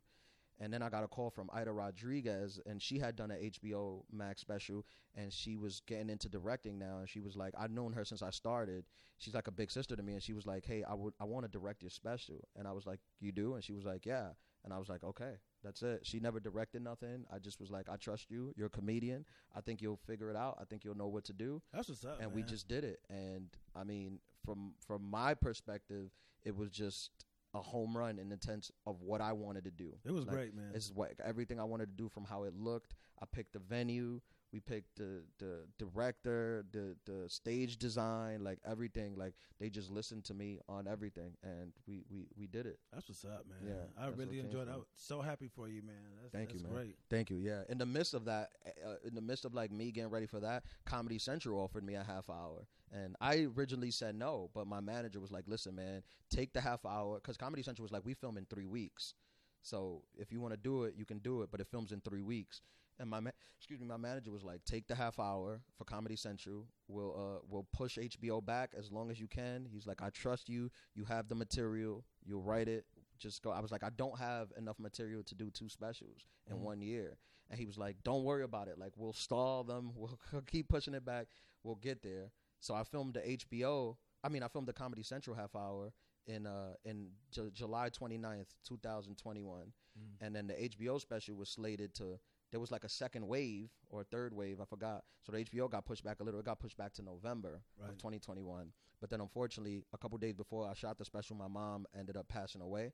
And 0.60 0.72
then 0.72 0.82
I 0.82 0.89
got 0.89 1.04
a 1.04 1.08
call 1.08 1.30
from 1.30 1.49
Ida 1.51 1.72
Rodriguez, 1.72 2.60
and 2.66 2.82
she 2.82 2.99
had 2.99 3.16
done 3.16 3.32
an 3.32 3.39
HBO 3.41 4.04
Max 4.12 4.39
special, 4.39 4.86
and 5.16 5.34
she 5.34 5.58
was 5.58 5.82
getting 5.88 6.10
into 6.10 6.30
directing 6.30 6.78
now. 6.80 6.99
And 6.99 7.10
she 7.10 7.20
was 7.20 7.36
like, 7.36 7.54
"I've 7.58 7.72
known 7.72 7.91
her 7.93 8.06
since 8.06 8.22
I 8.22 8.30
started. 8.30 8.86
She's 9.18 9.34
like 9.34 9.47
a 9.47 9.51
big 9.51 9.72
sister 9.72 9.95
to 9.95 10.04
me." 10.04 10.14
And 10.14 10.24
she 10.24 10.34
was 10.34 10.45
like, 10.45 10.66
"Hey, 10.66 10.84
I 10.84 10.93
would, 10.93 11.14
I 11.20 11.26
want 11.26 11.45
to 11.45 11.49
direct 11.51 11.82
your 11.82 11.89
special." 11.89 12.47
And 12.56 12.68
I 12.68 12.72
was 12.72 12.86
like, 12.86 12.99
"You 13.20 13.32
do?" 13.32 13.56
And 13.56 13.64
she 13.64 13.74
was 13.74 13.84
like, 13.84 14.06
"Yeah." 14.06 14.30
And 14.64 14.74
I 14.74 14.78
was 14.78 14.89
like, 14.89 15.04
"Okay, 15.04 15.34
that's 15.64 15.82
it." 15.82 16.05
She 16.05 16.20
never 16.20 16.39
directed 16.39 16.82
nothing. 16.84 17.26
I 17.32 17.39
just 17.39 17.59
was 17.59 17.72
like, 17.72 17.89
"I 17.89 17.95
trust 17.95 18.30
you. 18.30 18.53
You're 18.57 18.68
a 18.68 18.70
comedian. 18.70 19.26
I 19.55 19.61
think 19.61 19.82
you'll 19.82 19.99
figure 20.07 20.30
it 20.30 20.36
out. 20.36 20.57
I 20.61 20.66
think 20.66 20.84
you'll 20.84 20.97
know 20.97 21.07
what 21.07 21.24
to 21.26 21.34
do." 21.34 21.61
That's 21.74 21.89
what's 21.89 22.03
up. 22.05 22.20
and 22.22 22.34
we 22.34 22.43
just 22.43 22.68
did 22.68 22.84
it 22.84 22.99
and 23.09 23.47
i 23.76 23.84
mean 23.84 24.20
from 24.45 24.74
from 24.86 25.01
my 25.09 25.34
perspective 25.34 26.09
it 26.43 26.55
was 26.55 26.70
just 26.70 27.11
a 27.53 27.61
home 27.61 27.95
run 27.95 28.20
in 28.20 28.30
the 28.30 28.38
sense 28.38 28.72
of 28.86 29.01
what 29.01 29.22
i 29.22 29.32
wanted 29.32 29.64
to 29.64 29.72
do 29.72 29.93
it 30.05 30.11
was 30.11 30.26
like, 30.26 30.36
great, 30.36 30.55
man. 30.55 30.72
it's 30.74 30.91
what 30.91 31.14
everything 31.24 31.59
i 31.59 31.64
wanted 31.64 31.86
to 31.86 31.95
do 32.03 32.09
from 32.09 32.26
how 32.26 32.43
it 32.43 32.53
looked 32.55 32.93
i 33.22 33.26
picked 33.26 33.53
the 33.53 33.59
venue 33.59 34.20
we 34.54 34.60
picked 34.60 34.95
the 34.95 35.24
the 35.39 35.66
director 35.80 36.64
the 36.72 36.95
the 37.06 37.28
stage 37.28 37.78
design 37.78 38.43
like 38.43 38.60
everything 38.70 39.16
like 39.18 39.34
they 39.60 39.68
just 39.70 39.89
listened 39.89 40.24
to 40.24 40.34
me 40.34 40.60
on 40.70 40.88
everything 40.88 41.32
and 41.43 41.74
we 41.88 42.04
we 42.12 42.28
we 42.38 42.45
did 42.45 42.68
it 42.68 42.78
That's 42.93 43.10
what's 43.10 43.26
up, 43.26 43.45
man. 43.49 43.68
Yeah, 43.76 44.04
I 44.04 44.10
really 44.10 44.39
enjoyed. 44.39 44.68
it. 44.68 44.72
I 44.72 44.78
was 44.78 44.86
so 44.95 45.22
happy 45.22 45.49
for 45.54 45.68
you, 45.68 45.82
man. 45.82 45.95
That's, 46.22 46.32
Thank 46.32 46.54
you, 46.54 46.60
man. 46.62 46.72
Great. 46.72 46.95
Thank 47.10 47.32
you. 47.32 47.38
Yeah. 47.38 47.64
In 47.68 47.78
the 47.80 47.86
midst 47.86 48.14
of 48.14 48.26
that, 48.26 48.49
uh, 48.86 48.95
in 49.06 49.16
the 49.16 49.22
midst 49.22 49.43
of 49.43 49.54
like 49.56 49.72
me 49.72 49.91
getting 49.91 50.12
ready 50.12 50.28
for 50.28 50.39
that, 50.41 50.64
Comedy 50.86 51.18
Central 51.18 51.60
offered 51.60 51.84
me 51.84 51.95
a 51.95 52.04
half 52.04 52.30
hour, 52.30 52.68
and 52.91 53.16
I 53.20 53.47
originally 53.58 53.91
said 53.91 54.16
no, 54.16 54.51
but 54.54 54.68
my 54.68 54.80
manager 54.80 55.20
was 55.20 55.32
like, 55.32 55.45
"Listen, 55.47 55.76
man, 55.76 56.04
take 56.30 56.54
the 56.54 56.62
half 56.62 56.86
hour," 56.86 57.16
because 57.16 57.38
Comedy 57.38 57.64
Central 57.64 57.84
was 57.84 57.91
like, 57.91 58.06
"We 58.06 58.14
film 58.14 58.38
in 58.38 58.45
three 58.45 58.68
weeks, 58.68 59.16
so 59.64 60.04
if 60.16 60.32
you 60.32 60.39
want 60.39 60.54
to 60.54 60.60
do 60.60 60.84
it, 60.84 60.93
you 60.95 61.06
can 61.06 61.18
do 61.20 61.41
it, 61.41 61.49
but 61.51 61.60
it 61.60 61.68
films 61.68 61.91
in 61.91 62.01
three 62.01 62.22
weeks." 62.22 62.62
And 63.00 63.10
my 63.10 63.20
ma- 63.20 63.32
excuse 63.58 63.80
me, 63.80 63.88
my 63.88 63.98
manager 63.98 64.32
was 64.32 64.44
like, 64.44 64.64
"Take 64.66 64.88
the 64.88 64.96
half 64.96 65.20
hour 65.20 65.62
for 65.78 65.84
Comedy 65.86 66.16
Central. 66.16 66.68
We'll 66.88 67.14
uh 67.16 67.39
we'll 67.50 67.68
push 67.74 67.98
HBO 67.98 68.39
back 68.44 68.74
as 68.78 68.91
long 68.91 69.10
as 69.12 69.20
you 69.20 69.28
can." 69.28 69.66
He's 69.66 69.88
like, 69.88 70.02
"I 70.02 70.10
trust 70.10 70.48
you. 70.50 70.70
You 70.96 71.06
have 71.06 71.28
the 71.28 71.36
material. 71.36 72.06
You'll 72.24 72.44
write 72.44 72.68
it. 72.68 72.86
Just 73.18 73.41
go." 73.41 73.52
I 73.52 73.60
was 73.62 73.72
like, 73.72 73.84
"I 73.84 73.89
don't 73.89 74.18
have 74.20 74.52
enough 74.58 74.80
material 74.80 75.24
to 75.24 75.36
do 75.36 75.50
two 75.50 75.70
specials 75.70 76.28
in 76.48 76.58
Mhm. 76.58 76.60
one 76.60 76.82
year." 76.82 77.18
And 77.50 77.60
he 77.60 77.66
was 77.66 77.78
like, 77.78 78.04
"Don't 78.04 78.24
worry 78.24 78.44
about 78.44 78.68
it. 78.68 78.78
Like 78.78 78.94
we'll 78.96 79.14
stall 79.14 79.64
them. 79.64 79.94
We'll 79.96 80.20
keep 80.46 80.68
pushing 80.70 80.94
it 80.94 81.04
back. 81.06 81.28
We'll 81.64 81.76
get 81.76 82.02
there." 82.04 82.32
So 82.60 82.76
I 82.76 82.84
filmed 82.84 83.16
the 83.16 83.22
HBO. 83.28 83.98
I 84.24 84.30
mean, 84.30 84.44
I 84.44 84.48
filmed 84.48 84.68
the 84.68 84.74
Comedy 84.74 85.04
Central 85.04 85.36
half 85.36 85.56
hour 85.56 85.91
in 86.28 86.46
uh 86.48 86.76
in 86.86 87.12
Ju- 87.32 87.52
July 87.52 87.89
29th, 87.89 88.54
2021 88.64 89.74
Mm. 90.00 90.16
and 90.22 90.36
then 90.36 90.48
the 90.48 90.54
HBO 90.70 90.98
special 91.00 91.36
was 91.36 91.50
slated 91.50 91.94
to. 91.96 92.20
There 92.54 92.60
was 92.60 92.72
like 92.72 92.84
a 92.84 92.89
second 92.89 93.28
wave 93.28 93.72
or 93.89 94.01
a 94.01 94.04
third 94.04 94.32
wave, 94.32 94.62
I 94.62 94.66
forgot. 94.66 95.04
So 95.26 95.32
the 95.32 95.39
HBO 95.43 95.70
got 95.70 95.86
pushed 95.86 96.04
back 96.04 96.20
a 96.20 96.24
little. 96.24 96.39
It 96.39 96.45
got 96.45 96.60
pushed 96.60 96.78
back 96.78 96.93
to 96.93 97.01
November 97.01 97.62
Right. 97.82 97.89
of 97.89 97.97
2021. 97.97 98.72
But 99.01 99.10
then, 99.10 99.22
unfortunately, 99.22 99.82
a 99.91 99.97
couple 99.97 100.20
days 100.20 100.36
before 100.36 100.68
I 100.70 100.76
shot 100.76 100.99
the 100.99 101.04
special, 101.04 101.36
my 101.36 101.47
mom 101.47 101.88
ended 101.97 102.16
up 102.16 102.28
passing 102.28 102.62
away. 102.62 102.93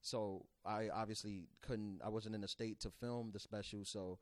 So 0.00 0.46
I 0.66 0.88
obviously 0.92 1.46
couldn't. 1.62 2.00
I 2.04 2.08
wasn't 2.08 2.34
in 2.34 2.42
a 2.42 2.48
state 2.48 2.80
to 2.80 2.90
film 2.90 3.30
the 3.32 3.38
special. 3.38 3.84
So 3.84 4.18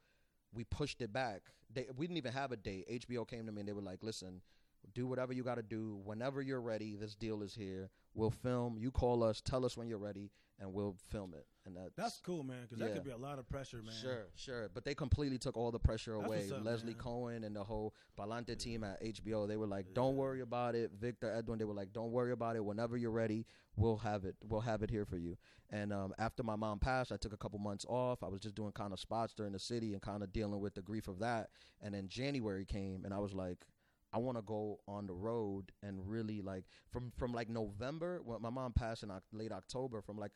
we 0.53 0.65
pushed 0.65 1.01
it 1.01 1.11
back. 1.13 1.41
They, 1.73 1.87
we 1.97 2.07
didn't 2.07 2.19
even 2.19 2.33
have 2.35 2.53
a 2.53 2.57
date. 2.57 2.87
HBO 3.09 3.27
came 3.27 3.47
to 3.47 3.53
me 3.53 3.61
and 3.61 3.69
they 3.69 3.73
were 3.73 3.81
like, 3.83 4.03
"Listen, 4.03 4.43
do 4.95 5.07
whatever 5.07 5.33
you 5.33 5.43
got 5.43 5.57
to 5.57 5.63
do. 5.63 5.99
Whenever 6.05 6.43
you're 6.43 6.61
ready, 6.61 6.97
this 6.97 7.15
deal 7.15 7.43
is 7.43 7.55
here. 7.55 7.91
We'll 8.17 8.31
film. 8.31 8.77
You 8.79 8.91
call 8.91 9.23
us, 9.23 9.41
tell 9.41 9.65
us 9.65 9.77
when 9.77 9.89
you're 9.89 9.99
ready, 9.99 10.31
and 10.59 10.73
we'll 10.73 10.97
film 11.11 11.35
it." 11.35 11.47
And 11.67 11.77
that's, 11.77 11.95
That's 11.97 12.21
cool, 12.21 12.45
man. 12.45 12.63
Because 12.63 12.79
that 12.79 12.95
could 12.95 13.05
be 13.05 13.11
a 13.11 13.17
lot 13.17 13.41
of 13.41 13.49
pressure, 13.49 13.83
man. 13.83 13.95
Sure, 14.01 14.27
sure. 14.37 14.71
But 14.73 14.85
they 14.85 14.95
completely 14.95 15.37
took 15.37 15.57
all 15.57 15.73
the 15.73 15.81
pressure 15.81 16.15
That's 16.15 16.27
away. 16.27 16.51
up, 16.51 16.65
Leslie 16.65 16.93
man. 16.93 17.03
Cohen 17.03 17.45
and 17.45 17.55
the 17.57 17.65
whole 17.65 17.93
Palante 18.17 18.57
team 18.57 18.85
at 18.85 19.03
HBO, 19.03 19.49
they 19.49 19.57
were 19.57 19.67
like, 19.67 19.93
"Don't 19.93 20.17
worry 20.17 20.41
about 20.41 20.75
it." 20.77 20.93
Victor 20.99 21.31
Edwin, 21.31 21.59
they 21.59 21.65
were 21.65 21.75
like, 21.75 21.93
"Don't 21.93 22.13
worry 22.13 22.33
about 22.33 22.55
it. 22.57 22.65
Whenever 22.65 22.97
you're 22.97 23.11
ready, 23.11 23.47
we'll 23.75 23.99
have 23.99 24.25
it. 24.25 24.37
We'll 24.45 24.61
have 24.61 24.83
it 24.83 24.91
here 24.91 25.05
for 25.05 25.17
you." 25.17 25.37
And 25.71 25.93
um, 25.93 26.15
after 26.19 26.45
my 26.45 26.55
mom 26.55 26.79
passed, 26.79 27.11
I 27.11 27.17
took 27.17 27.33
a 27.33 27.37
couple 27.37 27.59
months 27.59 27.85
off. 27.89 28.23
I 28.23 28.29
was 28.29 28.41
just 28.41 28.55
doing 28.55 28.71
kind 28.71 28.93
of 28.93 29.01
spots 29.01 29.35
during 29.35 29.53
the 29.53 29.59
city 29.59 29.93
and 29.93 30.01
kind 30.01 30.23
of 30.23 30.33
dealing 30.33 30.61
with 30.61 30.75
the 30.75 30.83
grief 30.83 31.09
of 31.09 31.19
that. 31.19 31.51
And 31.83 31.93
then 31.93 32.09
January 32.09 32.65
came, 32.65 33.05
and 33.05 33.13
I 33.13 33.19
was 33.19 33.35
like. 33.35 33.67
I 34.17 34.19
want 34.19 34.39
to 34.39 34.43
go 34.43 34.81
on 34.89 35.07
the 35.07 35.13
road 35.13 35.73
and 35.83 36.01
really 36.09 36.41
like 36.41 36.65
from 36.91 37.13
from 37.19 37.35
like 37.35 37.51
November 37.51 38.23
when 38.25 38.41
my 38.41 38.49
mom 38.49 38.73
passed 38.73 39.03
in 39.03 39.11
late 39.31 39.53
October 39.53 40.01
from 40.01 40.17
like 40.17 40.33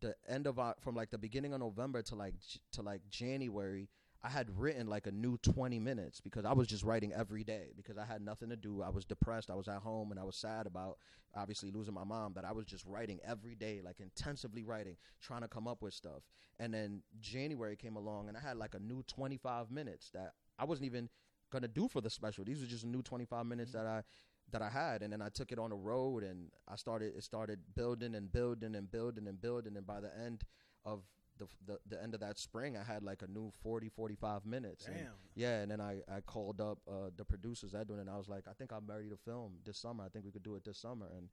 the 0.00 0.16
end 0.28 0.48
of 0.48 0.58
from 0.80 0.96
like 0.96 1.10
the 1.10 1.18
beginning 1.18 1.54
of 1.54 1.60
November 1.60 2.02
to 2.02 2.16
like 2.16 2.34
to 2.72 2.82
like 2.82 3.02
January, 3.10 3.88
I 4.24 4.28
had 4.28 4.48
written 4.58 4.88
like 4.88 5.06
a 5.06 5.12
new 5.12 5.38
20 5.38 5.78
minutes 5.78 6.20
because 6.20 6.44
I 6.44 6.52
was 6.52 6.66
just 6.66 6.82
writing 6.82 7.12
every 7.12 7.44
day 7.44 7.68
because 7.76 7.96
I 7.96 8.04
had 8.04 8.22
nothing 8.22 8.48
to 8.48 8.56
do. 8.56 8.82
I 8.82 8.88
was 8.88 9.04
depressed. 9.04 9.52
I 9.52 9.54
was 9.54 9.68
at 9.68 9.82
home 9.82 10.10
and 10.10 10.18
I 10.18 10.24
was 10.24 10.34
sad 10.34 10.66
about 10.66 10.98
obviously 11.36 11.70
losing 11.70 11.94
my 11.94 12.04
mom, 12.04 12.32
but 12.32 12.44
I 12.44 12.50
was 12.50 12.66
just 12.66 12.84
writing 12.86 13.20
every 13.24 13.54
day, 13.54 13.82
like 13.84 14.00
intensively 14.00 14.64
writing, 14.64 14.96
trying 15.20 15.42
to 15.42 15.48
come 15.48 15.68
up 15.68 15.80
with 15.80 15.94
stuff. 15.94 16.22
And 16.58 16.74
then 16.74 17.02
January 17.20 17.76
came 17.76 17.94
along 17.94 18.26
and 18.26 18.36
I 18.36 18.40
had 18.40 18.56
like 18.56 18.74
a 18.74 18.80
new 18.80 19.04
25 19.04 19.70
minutes 19.70 20.10
that 20.10 20.32
I 20.58 20.64
wasn't 20.64 20.86
even 20.86 21.08
going 21.52 21.62
to 21.62 21.68
do 21.68 21.86
for 21.86 22.00
the 22.00 22.10
special. 22.10 22.44
These 22.44 22.60
were 22.60 22.66
just 22.66 22.84
new 22.84 23.02
25 23.02 23.46
minutes 23.46 23.72
that 23.72 23.86
I 23.86 24.02
that 24.50 24.62
I 24.62 24.68
had, 24.68 25.02
and 25.02 25.12
then 25.12 25.22
I 25.22 25.28
took 25.28 25.52
it 25.52 25.58
on 25.58 25.70
the 25.70 25.76
road, 25.76 26.24
and 26.24 26.50
I 26.68 26.76
started. 26.76 27.14
It 27.16 27.22
started 27.22 27.60
building 27.74 28.14
and 28.14 28.32
building 28.32 28.74
and 28.74 28.90
building 28.90 29.28
and 29.28 29.40
building, 29.40 29.76
and 29.76 29.86
by 29.86 30.00
the 30.00 30.10
end 30.18 30.42
of 30.84 31.02
the 31.38 31.46
the, 31.66 31.78
the 31.88 32.02
end 32.02 32.14
of 32.14 32.20
that 32.20 32.38
spring, 32.38 32.76
I 32.76 32.82
had 32.82 33.02
like 33.02 33.22
a 33.22 33.26
new 33.26 33.52
40, 33.62 33.88
45 33.88 34.44
minutes. 34.44 34.86
Damn. 34.86 34.96
And 34.96 35.06
yeah, 35.34 35.60
and 35.60 35.70
then 35.70 35.80
I 35.80 36.00
I 36.12 36.20
called 36.20 36.60
up 36.60 36.78
uh, 36.88 37.10
the 37.16 37.24
producers 37.24 37.74
Edwin, 37.74 38.00
and 38.00 38.10
I 38.10 38.16
was 38.16 38.28
like, 38.28 38.44
I 38.48 38.52
think 38.52 38.72
I'm 38.72 38.86
ready 38.86 39.08
to 39.08 39.16
film 39.16 39.52
this 39.64 39.78
summer. 39.78 40.04
I 40.04 40.08
think 40.08 40.24
we 40.24 40.32
could 40.32 40.42
do 40.42 40.56
it 40.56 40.64
this 40.64 40.78
summer, 40.78 41.06
and 41.16 41.28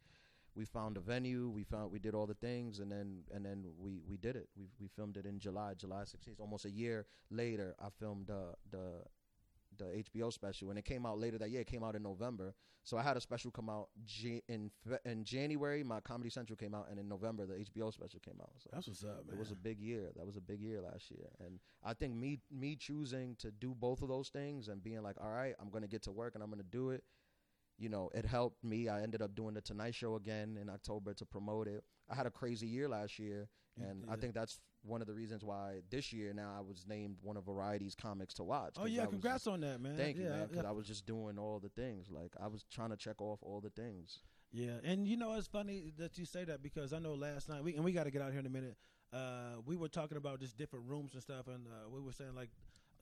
we 0.56 0.66
found 0.66 0.98
a 0.98 1.00
venue. 1.00 1.50
We 1.50 1.64
found 1.64 1.92
we 1.92 2.00
did 2.00 2.14
all 2.14 2.28
the 2.28 2.34
things, 2.34 2.80
and 2.80 2.92
then 2.92 3.24
and 3.34 3.46
then 3.46 3.66
we 3.78 4.02
we 4.08 4.18
did 4.18 4.36
it. 4.36 4.50
We 4.58 4.68
we 4.80 4.88
filmed 4.88 5.18
it 5.18 5.26
in 5.26 5.40
July, 5.40 5.74
July 5.74 6.04
16th. 6.04 6.40
Almost 6.40 6.66
a 6.66 6.72
year 6.72 7.06
later, 7.30 7.76
I 7.80 7.88
filmed 8.00 8.30
uh, 8.30 8.56
the 8.72 9.04
the 9.80 9.86
HBO 10.04 10.32
special, 10.32 10.70
and 10.70 10.78
it 10.78 10.86
came 10.86 11.06
out 11.06 11.18
later 11.20 11.38
that 11.40 11.50
year. 11.50 11.62
It 11.62 11.68
came 11.68 11.84
out 11.84 11.96
in 11.96 12.04
November, 12.04 12.54
so 12.84 12.98
I 12.98 13.02
had 13.02 13.18
a 13.18 13.22
special 13.22 13.50
come 13.52 13.70
out 13.70 13.90
J- 14.06 14.44
in 14.48 14.70
Fe- 14.88 15.00
in 15.06 15.24
January. 15.24 15.84
My 15.84 16.00
Comedy 16.02 16.30
Central 16.30 16.56
came 16.56 16.76
out, 16.76 16.88
and 16.92 17.00
in 17.00 17.08
November 17.10 17.46
the 17.48 17.56
HBO 17.56 17.92
special 17.92 18.20
came 18.20 18.40
out. 18.42 18.52
So 18.60 18.70
That's 18.72 18.88
what's 18.88 19.04
up, 19.04 19.26
man. 19.26 19.34
it 19.36 19.40
was 19.40 19.50
a 19.52 19.56
big 19.56 19.80
year. 19.80 20.12
That 20.16 20.26
was 20.28 20.38
a 20.38 20.42
big 20.42 20.62
year 20.62 20.82
last 20.82 21.10
year, 21.10 21.30
and 21.40 21.60
I 21.84 21.94
think 21.96 22.14
me 22.16 22.40
me 22.52 22.76
choosing 22.76 23.36
to 23.40 23.50
do 23.52 23.74
both 23.74 24.02
of 24.04 24.10
those 24.10 24.30
things 24.30 24.68
and 24.68 24.84
being 24.84 25.02
like, 25.02 25.18
all 25.20 25.32
right, 25.32 25.56
I'm 25.60 25.70
gonna 25.70 25.88
get 25.88 26.04
to 26.04 26.12
work 26.12 26.36
and 26.36 26.44
I'm 26.44 26.50
gonna 26.52 26.64
do 26.64 26.92
it. 26.92 27.04
You 27.78 27.88
know, 27.90 28.10
it 28.14 28.26
helped 28.26 28.62
me. 28.64 28.90
I 28.90 29.02
ended 29.02 29.22
up 29.22 29.34
doing 29.36 29.54
the 29.54 29.62
Tonight 29.62 29.96
Show 29.96 30.16
again 30.16 30.58
in 30.62 30.70
October 30.70 31.14
to 31.14 31.26
promote 31.26 31.68
it. 31.68 31.84
I 32.10 32.16
had 32.16 32.26
a 32.26 32.32
crazy 32.32 32.68
year 32.68 32.90
last 32.90 33.18
year, 33.20 33.48
and 33.78 34.04
I 34.10 34.16
think 34.18 34.34
that's 34.34 34.60
one 34.84 35.02
of 35.02 35.08
the 35.08 35.14
reasons 35.14 35.44
why 35.44 35.82
this 35.90 36.14
year 36.14 36.34
now 36.34 36.56
I 36.58 36.62
was 36.62 36.86
named 36.88 37.18
one 37.22 37.36
of 37.38 37.46
Variety's 37.46 37.96
comics 37.96 38.34
to 38.36 38.44
watch. 38.44 38.76
Oh 38.78 38.86
yeah, 38.86 39.04
I 39.04 39.06
congrats 39.08 39.44
just- 39.46 39.48
on 39.48 39.62
that, 39.62 39.82
man. 39.82 39.96
Thank 39.98 40.18
you, 40.18 40.24
man. 40.30 40.48
Because 40.48 40.64
yeah. 40.64 40.70
I 40.70 40.72
was 40.72 40.88
just 40.88 41.06
doing 41.06 41.38
all 41.38 41.60
the 41.60 41.70
things. 41.70 42.08
Like 42.10 42.34
I 42.42 42.48
was 42.48 42.64
trying 42.72 42.90
to 42.92 42.98
check 42.98 43.22
off 43.22 43.40
all 43.42 43.60
the 43.62 43.70
things. 43.70 44.20
Yeah, 44.52 44.78
and 44.84 45.08
you 45.08 45.16
know 45.18 45.34
it's 45.36 45.48
funny 45.48 45.92
that 45.98 46.18
you 46.18 46.26
say 46.26 46.44
that 46.46 46.64
because 46.64 46.92
I 46.94 47.00
know 47.00 47.14
last 47.14 47.50
night 47.50 47.64
we 47.64 47.76
and 47.76 47.84
we 47.84 47.92
got 47.92 48.06
to 48.06 48.12
get 48.12 48.22
out 48.22 48.32
here 48.32 48.40
in 48.40 48.46
a 48.46 48.50
minute. 48.50 48.78
Uh, 49.12 49.60
we 49.66 49.76
were 49.76 49.88
talking 49.90 50.18
about 50.18 50.40
just 50.40 50.58
different 50.58 50.86
rooms 50.88 51.14
and 51.14 51.22
stuff, 51.22 51.48
and 51.48 51.68
uh, 51.68 51.90
we 51.90 52.00
were 52.00 52.12
saying 52.12 52.36
like, 52.36 52.50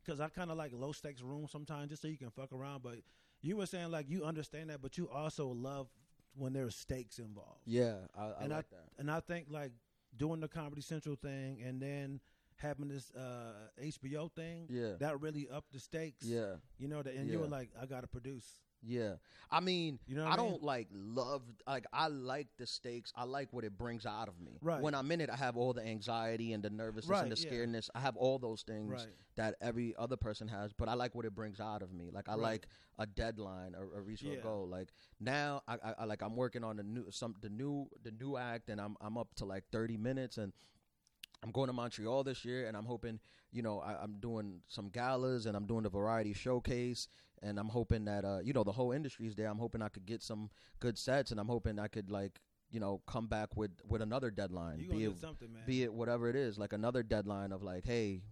because 0.04 0.20
I 0.20 0.30
kind 0.30 0.52
of 0.52 0.58
like 0.58 0.72
low 0.74 0.92
stakes 0.94 1.22
rooms 1.22 1.52
sometimes 1.52 1.90
just 1.90 2.02
so 2.02 2.08
you 2.08 2.18
can 2.18 2.30
fuck 2.32 2.52
around. 2.54 2.82
But 2.84 3.00
you 3.42 3.56
were 3.58 3.66
saying 3.66 3.92
like 3.92 4.10
you 4.10 4.24
understand 4.24 4.70
that, 4.72 4.82
but 4.82 4.98
you 4.98 5.10
also 5.10 5.48
love 5.48 5.88
when 6.36 6.54
there's 6.54 6.76
stakes 6.76 7.20
involved. 7.20 7.62
Yeah, 7.66 7.96
I, 8.18 8.24
I 8.26 8.44
And 8.44 8.54
I- 8.54 8.56
like 8.58 8.70
that. 8.72 8.86
And 8.98 9.10
I 9.12 9.20
think 9.22 9.48
like 9.50 9.72
doing 10.18 10.40
the 10.40 10.48
Comedy 10.48 10.82
Central 10.82 11.16
thing 11.16 11.62
and 11.66 11.82
then 11.82 12.20
having 12.58 12.88
this 12.88 13.12
uh, 13.12 13.70
HBO 13.82 14.32
thing 14.32 14.66
Yeah, 14.70 14.94
that 15.00 15.22
really 15.22 15.48
upped 15.50 15.74
the 15.74 15.80
stakes. 15.80 16.26
yeah, 16.26 16.56
you 16.80 16.88
know 16.88 17.02
that, 17.04 17.14
and 17.14 17.30
you 17.30 17.40
were 17.40 17.48
like, 17.48 17.70
I 17.82 17.86
got 17.86 18.02
to 18.02 18.08
produce. 18.08 18.46
Yeah. 18.82 19.14
I 19.50 19.60
mean, 19.62 20.00
You 20.08 20.16
know 20.18 20.26
I 20.26 20.36
mean? 20.36 20.38
don't 20.52 20.64
like 20.64 20.88
love 20.92 21.42
like 21.66 21.86
I 21.94 22.08
like 22.08 22.48
the 22.58 22.66
stakes. 22.68 23.14
I 23.16 23.24
like 23.24 23.54
what 23.54 23.64
it 23.64 23.78
brings 23.78 24.06
out 24.06 24.28
of 24.28 24.40
me. 24.42 24.58
Right. 24.62 24.82
When 24.82 24.94
I'm 24.94 25.10
in 25.12 25.22
it, 25.22 25.30
I 25.30 25.36
have 25.38 25.56
all 25.56 25.74
the 25.74 25.86
anxiety 25.86 26.54
and 26.54 26.62
the 26.64 26.70
nervousness 26.70 27.10
Right, 27.10 27.24
and 27.24 27.32
the 27.32 27.40
yeah. 27.42 27.50
scaredness. 27.52 27.90
I 27.96 28.00
have 28.02 28.18
all 28.18 28.40
those 28.40 28.64
things 28.64 28.92
Right. 28.92 29.08
that 29.36 29.56
every 29.62 29.96
other 29.98 30.18
person 30.18 30.48
has, 30.50 30.74
but 30.74 30.90
I 30.90 30.96
like 30.96 31.16
what 31.16 31.26
it 31.26 31.34
brings 31.34 31.60
out 31.60 31.82
of 31.82 31.94
me. 31.94 32.10
Like 32.12 32.28
I 32.28 32.34
Right. 32.34 32.42
like 32.42 32.68
a 33.00 33.06
deadline 33.06 33.74
or, 33.76 33.86
or 33.86 34.02
reach 34.04 34.22
Yeah. 34.24 34.34
a 34.34 34.42
goal. 34.42 34.68
Like 34.68 34.90
now, 35.20 35.62
I, 35.68 35.76
I, 35.76 35.94
I 36.00 36.06
like 36.06 36.22
I'm 36.22 36.36
working 36.36 36.64
on 36.64 36.76
the 36.78 36.84
new 36.84 37.10
some 37.12 37.36
the 37.42 37.50
new 37.50 37.90
the 38.04 38.12
new 38.12 38.36
act, 38.38 38.70
and 38.70 38.82
I'm 38.82 38.98
I'm 39.00 39.18
up 39.18 39.34
to 39.36 39.46
like 39.46 39.64
30 39.72 39.98
minutes 39.98 40.38
and. 40.38 40.52
I'm 41.44 41.52
going 41.52 41.68
to 41.68 41.74
Montreal 41.74 42.24
this 42.24 42.44
year, 42.44 42.68
and 42.68 42.76
I'm 42.76 42.86
hoping, 42.86 43.20
you 43.52 43.62
know, 43.62 43.80
I, 43.80 43.96
I'm 44.02 44.16
doing 44.20 44.62
some 44.68 44.90
galas, 44.90 45.46
and 45.46 45.56
I'm 45.56 45.66
doing 45.66 45.84
the 45.84 45.90
variety 45.90 46.34
showcase, 46.34 47.08
and 47.42 47.60
I'm 47.60 47.70
hoping 47.70 48.06
that, 48.06 48.26
uh, 48.26 48.40
you 48.44 48.54
know, 48.54 48.64
the 48.64 48.72
whole 48.72 48.92
industry 48.92 49.28
is 49.28 49.36
there. 49.36 49.48
I'm 49.48 49.60
hoping 49.60 49.82
I 49.82 49.90
could 49.90 50.06
get 50.06 50.24
some 50.24 50.50
good 50.80 50.98
sets, 50.98 51.32
and 51.32 51.40
I'm 51.40 51.48
hoping 51.48 51.80
I 51.80 51.88
could 51.88 52.10
like, 52.10 52.42
you 52.72 52.80
know, 52.80 53.02
come 53.08 53.28
back 53.28 53.56
with 53.56 53.72
with 53.88 54.02
another 54.02 54.30
deadline, 54.32 54.88
be 54.90 55.06
it 55.06 55.18
something, 55.20 55.54
man. 55.54 55.64
be 55.66 55.84
it 55.84 55.94
whatever 55.94 56.30
it 56.30 56.36
is, 56.36 56.58
like 56.58 56.74
another 56.74 57.04
deadline 57.04 57.52
of 57.52 57.64
like, 57.64 57.86
hey. 57.86 58.24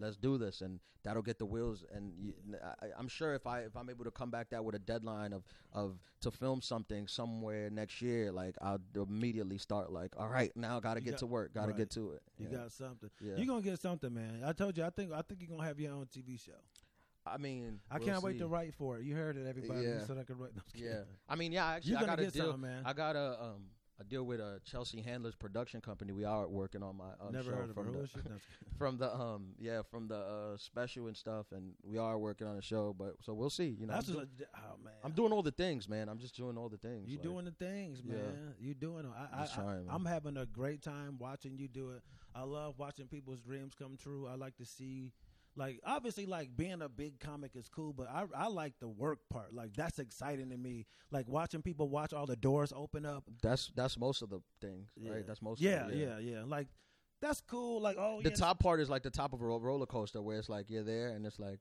Let's 0.00 0.16
do 0.16 0.38
this, 0.38 0.60
and 0.60 0.80
that'll 1.02 1.22
get 1.22 1.38
the 1.38 1.46
wheels. 1.46 1.84
And 1.92 2.12
you, 2.18 2.34
I, 2.82 2.86
I'm 2.98 3.08
sure 3.08 3.34
if 3.34 3.46
I 3.46 3.60
if 3.60 3.76
I'm 3.76 3.88
able 3.90 4.04
to 4.04 4.10
come 4.10 4.30
back 4.30 4.50
that 4.50 4.64
with 4.64 4.74
a 4.74 4.78
deadline 4.78 5.32
of 5.32 5.44
of 5.72 5.98
to 6.22 6.30
film 6.30 6.60
something 6.62 7.06
somewhere 7.08 7.70
next 7.70 8.00
year, 8.02 8.32
like 8.32 8.56
I'll 8.60 8.80
immediately 8.94 9.58
start 9.58 9.92
like, 9.92 10.14
all 10.18 10.28
right, 10.28 10.50
now 10.56 10.78
I 10.78 10.80
got 10.80 10.94
to 10.94 11.00
get 11.00 11.12
got- 11.12 11.18
to 11.20 11.26
work, 11.26 11.54
got 11.54 11.62
to 11.62 11.68
right. 11.68 11.76
get 11.76 11.90
to 11.90 12.12
it. 12.12 12.22
You 12.38 12.48
Yeah. 12.50 12.58
got 12.58 12.72
something. 12.72 13.10
Yeah. 13.20 13.34
You're 13.36 13.46
gonna 13.46 13.62
get 13.62 13.78
something, 13.80 14.12
man. 14.12 14.42
I 14.44 14.52
told 14.52 14.76
you. 14.76 14.84
I 14.84 14.90
think. 14.90 15.12
I 15.12 15.22
think 15.22 15.40
you're 15.40 15.50
gonna 15.56 15.66
have 15.68 15.78
your 15.80 15.92
own 15.92 16.06
TV 16.06 16.38
show. 16.38 16.52
I 17.28 17.38
mean, 17.38 17.80
I 17.90 17.98
we'll 17.98 18.06
can't 18.06 18.22
wait 18.22 18.38
to 18.38 18.46
write 18.46 18.72
for 18.74 18.98
it. 18.98 19.04
You 19.04 19.16
heard 19.16 19.36
it, 19.36 19.48
everybody. 19.48 19.80
Yeah. 19.82 20.04
said 20.06 20.16
I 20.16 20.22
could 20.22 20.38
write. 20.38 20.52
No, 20.56 20.62
Yeah. 20.74 21.00
I 21.28 21.34
mean, 21.34 21.50
yeah. 21.50 21.66
Actually, 21.66 21.90
You're 21.92 22.00
I 22.02 22.06
got 22.06 22.20
a 22.20 22.24
get 22.24 22.32
deal. 22.34 22.56
man. 22.56 22.82
I 22.84 22.92
got 22.92 23.16
a 23.16 23.42
um 23.42 23.62
a 23.98 24.04
deal 24.04 24.24
with 24.24 24.40
a 24.40 24.60
Chelsea 24.64 25.00
Handlers 25.00 25.34
production 25.34 25.80
company. 25.80 26.12
We 26.12 26.24
are 26.24 26.46
working 26.46 26.82
on 26.82 26.96
my 26.96 27.10
um, 27.20 27.32
Never 27.32 27.50
show 27.50 27.56
heard 27.56 27.68
of 27.70 27.74
from 27.74 27.86
Who 27.86 27.92
the. 27.92 27.98
No, 28.28 28.36
from 28.78 28.98
the 28.98 29.14
um 29.14 29.46
yeah 29.58 29.82
from 29.90 30.08
the 30.08 30.16
uh, 30.16 30.56
special 30.56 31.06
and 31.06 31.16
stuff, 31.16 31.46
and 31.52 31.72
we 31.82 31.98
are 31.98 32.18
working 32.18 32.46
on 32.46 32.56
a 32.56 32.62
show. 32.62 32.94
But 32.98 33.14
so 33.22 33.32
we'll 33.34 33.50
see. 33.50 33.76
You 33.78 33.86
know, 33.86 33.94
That's 33.94 34.08
I'm, 34.08 34.14
do- 34.14 34.20
a, 34.20 34.26
oh 34.56 34.76
man. 34.84 34.92
I'm 35.04 35.12
doing 35.12 35.32
all 35.32 35.42
the 35.42 35.50
things, 35.50 35.88
man. 35.88 36.08
I'm 36.08 36.18
just 36.18 36.36
doing 36.36 36.56
all 36.58 36.68
the 36.68 36.76
things. 36.76 37.08
You 37.08 37.16
like, 37.16 37.22
doing 37.22 37.44
the 37.46 37.52
things, 37.52 38.00
Yeah. 38.04 38.14
man. 38.16 38.54
You 38.60 38.74
doing. 38.74 39.06
I, 39.06 39.42
I, 39.42 39.46
trying. 39.46 39.88
I, 39.90 39.94
I'm 39.94 40.04
having 40.04 40.36
a 40.36 40.46
great 40.46 40.82
time 40.82 41.16
watching 41.18 41.56
you 41.58 41.68
do 41.68 41.90
it. 41.90 42.02
I 42.34 42.42
love 42.42 42.74
watching 42.78 43.06
people's 43.06 43.40
dreams 43.40 43.72
come 43.78 43.96
true. 43.96 44.26
I 44.26 44.34
like 44.34 44.56
to 44.58 44.66
see, 44.66 45.12
like, 45.56 45.80
obviously, 45.84 46.26
like 46.26 46.56
being 46.56 46.82
a 46.82 46.88
big 46.88 47.18
comic 47.18 47.52
is 47.56 47.68
cool, 47.68 47.92
but 47.92 48.08
I, 48.10 48.24
I 48.36 48.48
like 48.48 48.74
the 48.80 48.88
work 48.88 49.18
part. 49.30 49.54
Like 49.54 49.74
that's 49.74 49.98
exciting 49.98 50.50
to 50.50 50.56
me. 50.56 50.86
Like 51.10 51.28
watching 51.28 51.62
people 51.62 51.88
watch 51.88 52.12
all 52.12 52.26
the 52.26 52.36
doors 52.36 52.72
open 52.76 53.06
up. 53.06 53.24
That's 53.42 53.72
that's 53.74 53.98
most 53.98 54.22
of 54.22 54.30
the 54.30 54.40
things, 54.60 54.90
Yeah. 54.96 55.12
right? 55.12 55.26
That's 55.26 55.42
most. 55.42 55.60
Yeah, 55.60 55.86
of 55.86 55.92
it, 55.92 55.96
yeah, 55.96 56.18
yeah. 56.18 56.42
Like 56.44 56.68
that's 57.22 57.40
cool. 57.40 57.80
Like 57.80 57.96
oh, 57.98 58.20
The 58.22 58.30
yeah, 58.30 58.36
top 58.36 58.60
part 58.60 58.80
is 58.80 58.90
like 58.90 59.02
the 59.02 59.10
top 59.10 59.32
of 59.32 59.40
a 59.40 59.44
roller 59.44 59.86
coaster, 59.86 60.20
where 60.20 60.38
it's 60.38 60.48
like 60.48 60.70
you're 60.70 60.84
there, 60.84 61.08
and 61.08 61.24
it's 61.26 61.38
like. 61.38 61.58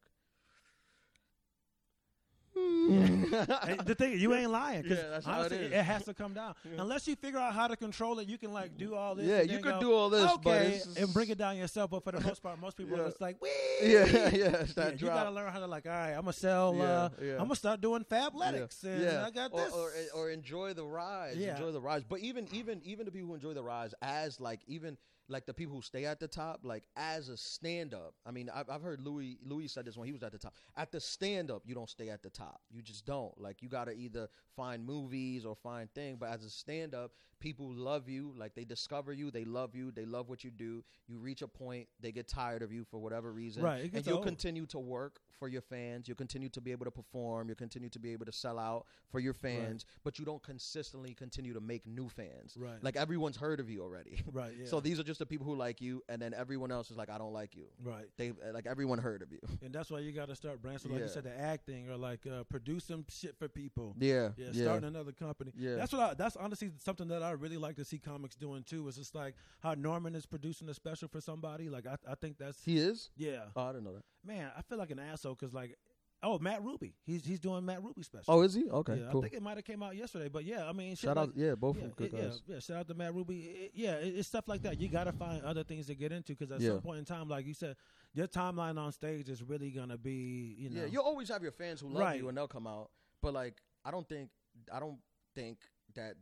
Hey, 3.66 3.78
the 3.84 3.96
thing 3.96 4.20
you 4.20 4.34
ain't 4.34 4.52
lying 4.52 4.84
because 4.84 4.98
Yeah, 5.00 5.10
that's 5.10 5.26
it 5.26 5.30
honestly, 5.30 5.58
is. 5.58 5.72
it, 5.74 5.84
has 5.84 6.04
to 6.06 6.14
come 6.14 6.34
down. 6.34 6.54
Unless 6.78 7.08
you 7.08 7.16
figure 7.16 7.40
out 7.40 7.54
how 7.54 7.68
to 7.68 7.76
control 7.76 8.20
it, 8.20 8.28
you 8.28 8.38
can 8.38 8.54
like 8.54 8.78
do 8.78 8.96
all 8.96 9.16
this. 9.16 9.26
Yeah, 9.26 9.42
you 9.42 9.48
then 9.48 9.62
could 9.64 9.74
go, 9.74 9.80
do 9.80 9.94
all 9.94 10.10
this, 10.10 10.32
okay, 10.36 10.74
it's 10.76 10.98
and 10.98 11.14
bring 11.14 11.30
it 11.30 11.38
down 11.38 11.58
yourself. 11.58 11.90
But 11.92 12.04
for 12.04 12.12
the 12.12 12.22
most 12.22 12.42
part, 12.44 12.60
most 12.60 12.78
people 12.78 12.98
Yeah. 12.98 13.04
are 13.04 13.08
just 13.08 13.22
like, 13.22 13.42
Wee! 13.42 13.50
Yeah, 13.82 14.06
yeah, 14.06 14.08
it's 14.08 14.38
Yeah, 14.38 14.64
that 14.76 15.02
you 15.02 15.08
gotta 15.08 15.32
learn 15.32 15.52
how 15.52 15.60
to 15.60 15.68
like. 15.68 15.86
All 15.86 15.92
right, 15.92 16.12
I'm 16.12 16.22
gonna 16.22 16.34
sell. 16.34 16.76
Yeah, 16.76 16.84
uh, 16.84 17.10
yeah. 17.22 17.32
I'm 17.34 17.40
gonna 17.40 17.56
start 17.56 17.82
doing 17.82 18.04
fabletics, 18.04 18.84
and 18.84 19.06
I 19.18 19.30
got 19.32 19.52
or, 19.54 19.60
this. 19.60 19.74
Or, 19.74 19.92
or 20.16 20.30
enjoy 20.30 20.74
the 20.74 20.86
rise. 20.86 21.38
Yeah. 21.38 21.56
Enjoy 21.56 21.72
the 21.72 21.82
rise. 21.82 22.04
But 22.08 22.20
even 22.20 22.48
even 22.52 22.82
even 22.84 23.06
the 23.06 23.12
people 23.12 23.30
who 23.30 23.36
enjoy 23.36 23.54
the 23.54 23.64
rise, 23.64 23.94
as 24.02 24.40
like 24.40 24.62
even 24.68 24.98
like 25.28 25.46
the 25.46 25.54
people 25.54 25.76
who 25.76 25.82
stay 25.82 26.06
at 26.06 26.20
the 26.20 26.28
top, 26.28 26.62
like 26.64 26.84
as 26.96 27.30
a 27.30 27.38
stand 27.38 27.94
up. 27.94 28.14
I 28.26 28.32
mean, 28.32 28.50
I've, 28.54 28.70
I've 28.70 28.82
heard 28.82 29.02
Louis 29.02 29.38
Louis 29.44 29.68
said 29.68 29.86
this 29.86 29.98
when 29.98 30.06
he 30.08 30.14
was 30.14 30.24
at 30.24 30.32
the 30.32 30.38
top. 30.38 30.54
At 30.76 30.92
the 30.92 31.00
stand 31.00 31.52
up, 31.52 31.64
you 31.66 31.74
don't 31.76 31.90
stay 31.90 32.10
at 32.10 32.22
the 32.22 32.30
top. 32.30 32.62
You 32.70 32.82
just 32.82 33.06
don't. 33.06 33.40
Like 33.40 33.62
you 33.62 33.70
gotta 33.70 33.92
either 33.92 34.28
find 34.56 34.86
movies 34.86 35.46
or 35.46 35.56
find 35.56 35.92
thing. 35.94 36.18
But 36.20 36.30
as 36.30 36.44
a 36.44 36.50
stand 36.50 36.94
up, 36.94 37.12
people 37.40 37.72
love 37.74 38.08
you. 38.08 38.34
Like 38.38 38.56
they 38.56 38.66
discover 38.66 39.14
you, 39.14 39.32
they 39.32 39.46
love 39.46 39.76
you, 39.76 39.92
they 39.92 40.06
love 40.06 40.30
what 40.30 40.44
you 40.44 40.52
do. 40.52 40.84
You 41.08 41.18
reach 41.18 41.42
a 41.42 41.48
point, 41.48 41.88
they 42.00 42.12
get 42.12 42.28
tired 42.28 42.62
of 42.62 42.72
you 42.72 42.84
for 42.84 43.00
whatever 43.00 43.32
reason. 43.32 43.64
Right, 43.64 43.92
and 43.94 44.06
you'll 44.06 44.18
old. 44.18 44.26
continue 44.26 44.66
to 44.68 44.80
work 44.80 45.20
for 45.38 45.48
your 45.48 45.62
fans. 45.62 46.08
You'll 46.08 46.16
continue 46.18 46.50
to 46.50 46.62
be 46.62 46.72
able 46.72 46.86
to 46.86 46.92
perform. 46.92 47.48
You'll 47.48 47.56
continue 47.56 47.90
to 47.90 48.00
be 48.00 48.12
able 48.14 48.26
to 48.26 48.32
sell 48.32 48.58
out 48.60 48.86
for 49.12 49.20
your 49.20 49.34
fans, 49.34 49.86
but 50.04 50.18
you 50.20 50.26
don't 50.26 50.42
consistently 50.44 51.14
continue 51.14 51.54
to 51.54 51.60
make 51.60 51.86
new 51.86 52.10
fans. 52.10 52.56
Right. 52.58 52.82
Like 52.84 52.96
everyone's 52.96 53.38
heard 53.38 53.60
of 53.60 53.70
you 53.70 53.82
already. 53.82 54.24
right. 54.32 54.54
Yeah. 54.58 54.66
So 54.68 54.80
these 54.80 55.00
are 55.00 55.04
just 55.04 55.20
the 55.20 55.26
people 55.26 55.46
who 55.46 55.56
like 55.56 55.82
you, 55.82 56.02
and 56.10 56.22
then 56.22 56.34
everyone 56.34 56.72
else 56.72 56.92
is 56.92 56.98
like, 56.98 57.10
I 57.10 57.18
don't 57.18 57.34
like 57.34 57.56
you. 57.56 57.66
right. 57.84 58.06
They 58.18 58.34
like 58.54 58.66
everyone 58.66 59.00
heard 59.00 59.22
of 59.22 59.32
you. 59.32 59.40
And 59.66 59.74
that's 59.74 59.90
why 59.90 60.00
you 60.00 60.12
got 60.12 60.28
to 60.28 60.36
start 60.36 60.62
branching, 60.62 60.92
like 60.92 61.02
you 61.02 61.08
said, 61.08 61.24
the 61.24 61.40
acting 61.40 61.90
or 61.90 61.98
like 61.98 62.28
uh, 62.28 62.44
produce 62.44 62.84
some 62.84 63.04
shit 63.10 63.36
for 63.40 63.48
people. 63.48 63.96
Yeah, 63.98 64.30
Yeah, 64.38 64.48
yeah, 64.52 64.64
starting 64.64 64.88
another 64.88 65.12
company. 65.12 65.52
Yeah. 65.58 65.76
that's 65.76 65.92
what. 65.92 66.02
I, 66.02 66.14
that's 66.14 66.36
honestly 66.36 66.72
something 66.84 67.08
that 67.08 67.24
I 67.24 67.32
really 67.32 67.58
like 67.58 67.76
to 67.78 67.86
see 67.86 67.98
comics 67.98 68.36
doing 68.36 68.64
too. 68.64 68.88
Is 68.88 68.96
just 68.98 69.16
like 69.16 69.34
how 69.62 69.74
Normand 69.74 70.16
is 70.16 70.26
producing 70.28 70.70
a 70.70 70.74
special 70.76 71.08
for 71.08 71.20
somebody. 71.20 71.68
Like 71.70 71.88
I, 71.88 71.96
I 72.10 72.14
think 72.16 72.38
that's 72.38 72.64
He 72.64 72.78
is. 72.78 73.10
yeah. 73.18 73.46
Oh, 73.56 73.64
I 73.64 73.72
didn't 73.72 73.86
know 73.86 73.94
that. 73.94 74.04
Man, 74.24 74.52
I 74.58 74.62
feel 74.62 74.78
like 74.78 74.92
an 74.92 75.00
asshole 75.00 75.25
because 75.34 75.54
like, 75.54 75.76
oh, 76.24 76.38
Matt 76.40 76.64
Ruby. 76.64 76.94
He's 77.06 77.26
he's 77.26 77.40
doing 77.40 77.66
Matt 77.66 77.84
Ruby 77.84 78.04
special. 78.04 78.26
Oh, 78.34 78.42
is 78.42 78.54
he? 78.54 78.70
Okay, 78.70 78.96
yeah, 78.98 79.10
cool. 79.12 79.22
I 79.22 79.24
think 79.24 79.34
it 79.36 79.42
might 79.44 79.58
have 79.58 79.66
came 79.66 79.82
out 79.84 79.96
yesterday, 79.96 80.28
but 80.30 80.44
yeah, 80.46 80.68
I 80.68 80.74
mean, 80.74 80.92
shit 80.92 81.00
Shout 81.08 81.18
like- 81.18 81.30
out, 81.30 81.36
yeah, 81.38 81.56
both 81.56 81.78
yeah, 81.78 81.84
of 81.86 81.96
them 81.96 82.08
good 82.10 82.14
it- 82.20 82.22
guys. 82.24 82.42
yeah, 82.48 82.54
yeah. 82.56 82.60
Shout 82.60 82.78
out 82.78 82.88
to 82.88 82.94
Matt 82.94 83.14
Ruby. 83.14 83.40
It- 83.42 83.72
yeah, 83.76 83.94
it, 83.96 84.16
it's 84.18 84.28
stuff 84.28 84.48
like 84.48 84.62
that. 84.64 84.80
You 84.80 84.88
got 84.90 85.06
to 85.06 85.12
find 85.14 85.44
other 85.44 85.64
things 85.64 85.88
to 85.88 85.96
get 85.96 86.12
into 86.12 86.34
because 86.34 86.52
at 86.52 86.62
Yeah. 86.62 86.72
some 86.72 86.82
point 86.82 87.00
in 87.00 87.06
time, 87.06 87.28
like 87.30 87.46
you 87.46 87.54
said, 87.54 87.76
your 88.14 88.28
timeline 88.28 88.78
on 88.80 88.92
stage 88.92 89.30
is 89.30 89.44
really 89.44 89.72
gonna 89.72 89.98
be, 89.98 90.56
you 90.58 90.70
know, 90.70 90.82
Yeah, 90.82 90.86
you'll 90.88 91.04
always 91.04 91.30
have 91.30 91.44
your 91.44 91.52
fans 91.52 91.82
who 91.82 91.90
love 91.90 92.02
Right. 92.02 92.20
you 92.20 92.30
and 92.30 92.38
they'll 92.38 92.48
come 92.48 92.66
out. 92.68 92.90
But 93.22 93.34
like, 93.34 93.62
I 93.84 93.92
don't 93.92 94.08
think, 94.08 94.30
I 94.72 94.80
don't 94.80 95.00
think 95.36 95.60
that 95.96 96.16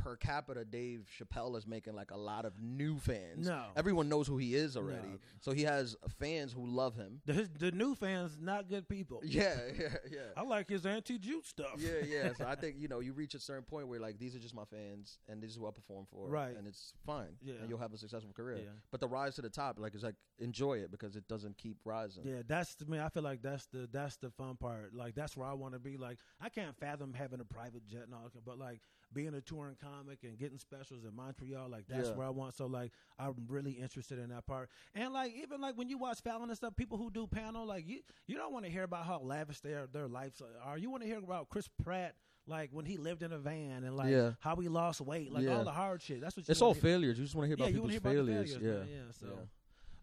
per 0.00 0.16
capita 0.16 0.64
Dave 0.64 1.06
Chappelle 1.18 1.56
is 1.56 1.66
making 1.66 1.94
like 1.94 2.10
a 2.10 2.16
lot 2.16 2.44
of 2.44 2.52
new 2.60 2.98
fans. 2.98 3.46
No. 3.46 3.64
everyone 3.76 4.08
knows 4.08 4.26
who 4.26 4.38
he 4.38 4.54
is 4.54 4.76
already, 4.76 5.08
No. 5.08 5.18
so 5.40 5.52
he 5.52 5.62
has 5.64 5.96
fans 6.18 6.52
who 6.52 6.66
love 6.66 6.96
him. 6.96 7.20
the, 7.26 7.32
his, 7.34 7.48
the 7.58 7.70
new 7.72 7.94
fans 7.94 8.36
not 8.40 8.68
good 8.68 8.88
people. 8.88 9.20
Yeah, 9.30 9.56
yeah, 9.78 9.88
yeah. 10.10 10.18
I 10.36 10.42
like 10.42 10.68
his 10.68 10.84
anti-Jew 10.86 11.42
stuff. 11.44 11.76
Yeah, 11.78 12.04
yeah. 12.06 12.32
So 12.38 12.46
I 12.46 12.54
think 12.54 12.76
you 12.78 12.88
know 12.88 13.00
you 13.00 13.12
reach 13.12 13.34
a 13.34 13.38
certain 13.40 13.64
point 13.64 13.88
where 13.88 14.00
like 14.00 14.18
these 14.18 14.34
are 14.34 14.38
just 14.38 14.54
my 14.54 14.64
fans 14.64 15.18
and 15.28 15.42
this 15.42 15.50
is 15.50 15.56
who 15.56 15.66
I 15.66 15.70
perform 15.70 16.06
for, 16.10 16.28
Right. 16.28 16.56
And 16.56 16.66
it's 16.66 16.94
fine, 17.06 17.36
Yeah. 17.42 17.54
And 17.60 17.68
you'll 17.68 17.78
have 17.78 17.92
a 17.92 17.98
successful 17.98 18.32
career. 18.32 18.56
Yeah. 18.58 18.70
But 18.90 19.00
the 19.00 19.08
rise 19.08 19.34
to 19.36 19.42
the 19.42 19.50
top, 19.50 19.78
like, 19.78 19.94
it's 19.94 20.02
like 20.04 20.16
enjoy 20.38 20.78
it 20.78 20.90
because 20.90 21.16
it 21.16 21.28
doesn't 21.28 21.58
keep 21.58 21.76
rising. 21.84 22.24
Yeah, 22.24 22.42
that's 22.46 22.74
to 22.76 22.86
me. 22.90 22.98
I 22.98 23.08
feel 23.10 23.22
like 23.22 23.42
that's 23.42 23.66
the 23.66 23.88
that's 23.92 24.16
the 24.16 24.30
fun 24.30 24.56
part. 24.56 24.94
Like 24.94 25.14
that's 25.14 25.36
where 25.36 25.46
I 25.46 25.52
want 25.52 25.74
to 25.74 25.78
be. 25.78 25.96
Like 25.96 26.18
I 26.40 26.48
can't 26.48 26.74
fathom 26.76 27.12
having 27.12 27.40
a 27.40 27.44
private 27.44 27.86
jet 27.86 28.02
and 28.06 28.14
all, 28.14 28.28
that, 28.32 28.44
but 28.44 28.58
like 28.58 28.80
being 29.12 29.34
a 29.34 29.40
touring 29.40 29.76
comic 29.82 30.20
and 30.22 30.38
getting 30.38 30.58
specials 30.58 31.04
in 31.04 31.14
Montreal. 31.14 31.68
Like 31.68 31.86
that's 31.88 32.08
Yeah. 32.10 32.14
where 32.14 32.26
I 32.26 32.30
want. 32.30 32.54
So 32.54 32.66
like 32.66 32.92
I'm 33.18 33.34
really 33.48 33.72
interested 33.72 34.18
in 34.18 34.28
that 34.30 34.46
part. 34.46 34.68
And 34.94 35.12
like 35.12 35.32
even 35.34 35.60
like 35.60 35.76
when 35.76 35.88
you 35.88 35.98
watch 35.98 36.20
Fallon 36.22 36.48
and 36.48 36.56
stuff, 36.56 36.76
people 36.76 36.96
who 36.98 37.10
do 37.10 37.26
panel 37.26 37.66
like 37.66 37.86
you 37.86 38.00
you 38.26 38.36
don't 38.36 38.52
want 38.52 38.64
to 38.66 38.70
hear 38.70 38.84
about 38.84 39.04
how 39.06 39.20
lavish 39.20 39.60
their 39.60 39.86
their 39.86 40.06
lives 40.08 40.40
are. 40.64 40.78
You 40.78 40.90
want 40.90 41.02
to 41.02 41.08
hear 41.08 41.18
about 41.18 41.48
Chris 41.48 41.68
Pratt. 41.82 42.14
Like 42.46 42.70
when 42.72 42.84
he 42.86 42.96
lived 42.96 43.22
in 43.22 43.32
a 43.32 43.38
van 43.38 43.84
and 43.84 43.96
like 43.96 44.10
Yeah. 44.10 44.32
how 44.40 44.56
he 44.56 44.68
lost 44.68 45.00
weight, 45.00 45.30
like 45.32 45.44
Yeah. 45.44 45.58
all 45.58 45.64
the 45.64 45.70
hard 45.72 46.02
shit. 46.02 46.20
That's 46.20 46.36
what 46.36 46.48
you 46.48 46.52
It's 46.52 46.62
all 46.62 46.72
hear. 46.74 46.82
failures. 46.82 47.18
You 47.18 47.24
just 47.24 47.34
want 47.36 47.44
to 47.44 47.48
hear 47.48 47.54
about 47.54 47.64
want 47.64 47.74
people's 47.74 47.90
hear 47.92 48.00
failures. 48.00 48.52
the 48.54 48.60
failures, 48.60 48.88
yeah. 48.88 48.94
man. 48.96 49.04
Yeah, 49.06 49.12
so. 49.12 49.26
Yeah. 49.26 49.46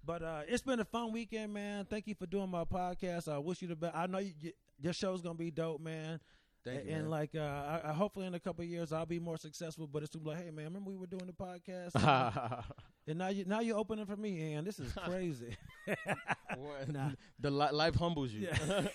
But 0.06 0.22
uh, 0.24 0.42
it's 0.48 0.64
been 0.64 0.80
a 0.80 0.86
fun 0.86 1.12
weekend, 1.12 1.54
man. 1.54 1.84
Thank 1.86 2.08
you 2.08 2.16
for 2.16 2.26
doing 2.26 2.50
my 2.50 2.64
podcast. 2.64 3.28
I 3.32 3.38
wish 3.40 3.62
you 3.62 3.68
the 3.68 3.76
best. 3.76 3.94
I 3.96 4.08
know 4.08 4.20
you, 4.20 4.34
your 4.80 4.94
show's 4.94 5.22
gonna 5.22 5.36
be 5.36 5.52
dope, 5.52 5.82
man. 5.82 6.22
Thank 6.68 6.82
and, 6.82 6.90
you. 6.90 6.96
and 6.96 7.10
like, 7.10 7.32
uh, 7.36 7.40
I, 7.40 7.82
I 7.90 7.94
hopefully 7.94 8.28
in 8.28 8.36
a 8.36 8.40
couple 8.40 8.64
of 8.64 8.70
years 8.70 8.92
I'll 8.94 9.06
be 9.06 9.20
more 9.20 9.38
successful. 9.38 9.88
But 9.88 10.04
it's 10.04 10.16
be 10.16 10.30
like, 10.30 10.44
hey, 10.44 10.52
man, 10.52 10.66
remember 10.66 10.90
we 10.92 10.98
were 10.98 11.08
doing 11.08 11.26
the 11.28 11.34
podcast, 11.34 11.96
and 13.08 13.18
now 13.20 13.30
you 13.30 13.46
now 13.46 13.60
you're 13.62 13.78
opening 13.78 14.06
for 14.06 14.16
me, 14.16 14.54
and 14.54 14.66
this 14.68 14.80
is 14.80 14.92
crazy. 15.06 15.56
Nah. 16.88 17.10
The 17.40 17.52
li- 17.52 17.72
life 17.72 17.96
humbles 17.96 18.32
you. 18.32 18.48
Yeah. 18.48 18.88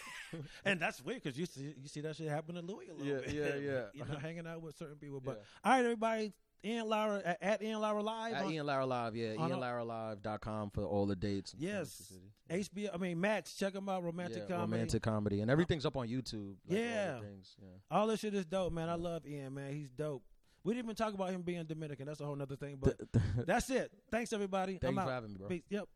and 0.64 0.80
that's 0.80 1.02
weird 1.04 1.22
because 1.22 1.38
you 1.38 1.46
see 1.46 1.74
you 1.80 1.88
see 1.88 2.00
that 2.00 2.16
shit 2.16 2.28
happen 2.28 2.54
to 2.56 2.60
Louis 2.62 2.88
a 2.88 2.94
little 2.94 3.06
Yeah, 3.06 3.20
bit. 3.20 3.34
yeah, 3.34 3.54
yeah. 3.72 3.82
you 3.94 4.04
know, 4.04 4.18
hanging 4.18 4.46
out 4.46 4.62
with 4.62 4.76
certain 4.76 4.96
people. 4.96 5.20
But 5.20 5.42
Yeah. 5.64 5.70
all 5.70 5.76
right, 5.76 5.84
everybody, 5.84 6.32
Ian 6.64 6.88
Lara 6.88 7.22
at, 7.24 7.42
at 7.42 7.62
Ian 7.62 7.80
Lara 7.80 8.02
Live. 8.02 8.34
At 8.34 8.44
on- 8.44 8.52
Ian 8.52 8.66
Lara 8.66 8.86
Live, 8.86 9.16
yeah. 9.16 9.34
on 9.38 9.50
a- 9.50 9.56
IanLaraLive.com 9.56 10.70
for 10.70 10.84
all 10.84 11.06
the 11.06 11.16
dates. 11.16 11.54
Yes. 11.58 12.12
HBO, 12.50 12.90
I 12.94 12.98
mean 12.98 13.20
Max, 13.20 13.54
check 13.54 13.72
them 13.72 13.88
out. 13.88 14.02
Romantic 14.04 14.44
Yeah, 14.48 14.56
comedy. 14.56 14.72
romantic 14.72 15.02
comedy, 15.02 15.40
and 15.40 15.50
everything's 15.50 15.86
up 15.86 15.96
on 15.96 16.06
YouTube. 16.08 16.56
like, 16.68 16.78
all 16.78 16.84
Yeah. 16.84 17.20
things, 17.20 17.56
yeah. 17.60 17.68
All 17.90 18.06
this 18.06 18.20
shit 18.20 18.34
is 18.34 18.44
dope, 18.44 18.72
man. 18.72 18.88
I 18.88 18.94
love 18.94 19.26
Ian, 19.26 19.54
man. 19.54 19.72
He's 19.72 19.90
dope. 19.90 20.22
We 20.64 20.74
didn't 20.74 20.84
even 20.86 20.96
talk 20.96 21.14
about 21.14 21.30
him 21.30 21.42
being 21.42 21.64
Dominican. 21.64 22.06
That's 22.06 22.20
a 22.20 22.24
whole 22.24 22.36
nother 22.36 22.54
thing. 22.56 22.78
But 22.80 22.96
that's 23.46 23.68
it. 23.70 23.90
Thanks, 24.10 24.32
everybody. 24.32 24.74
Thank 24.78 24.84
I'm 24.90 24.94
you 24.94 25.00
out. 25.00 25.06
for 25.06 25.12
having 25.12 25.30
me, 25.32 25.38
bro. 25.38 25.48
Peace. 25.48 25.62
Yep. 25.70 25.88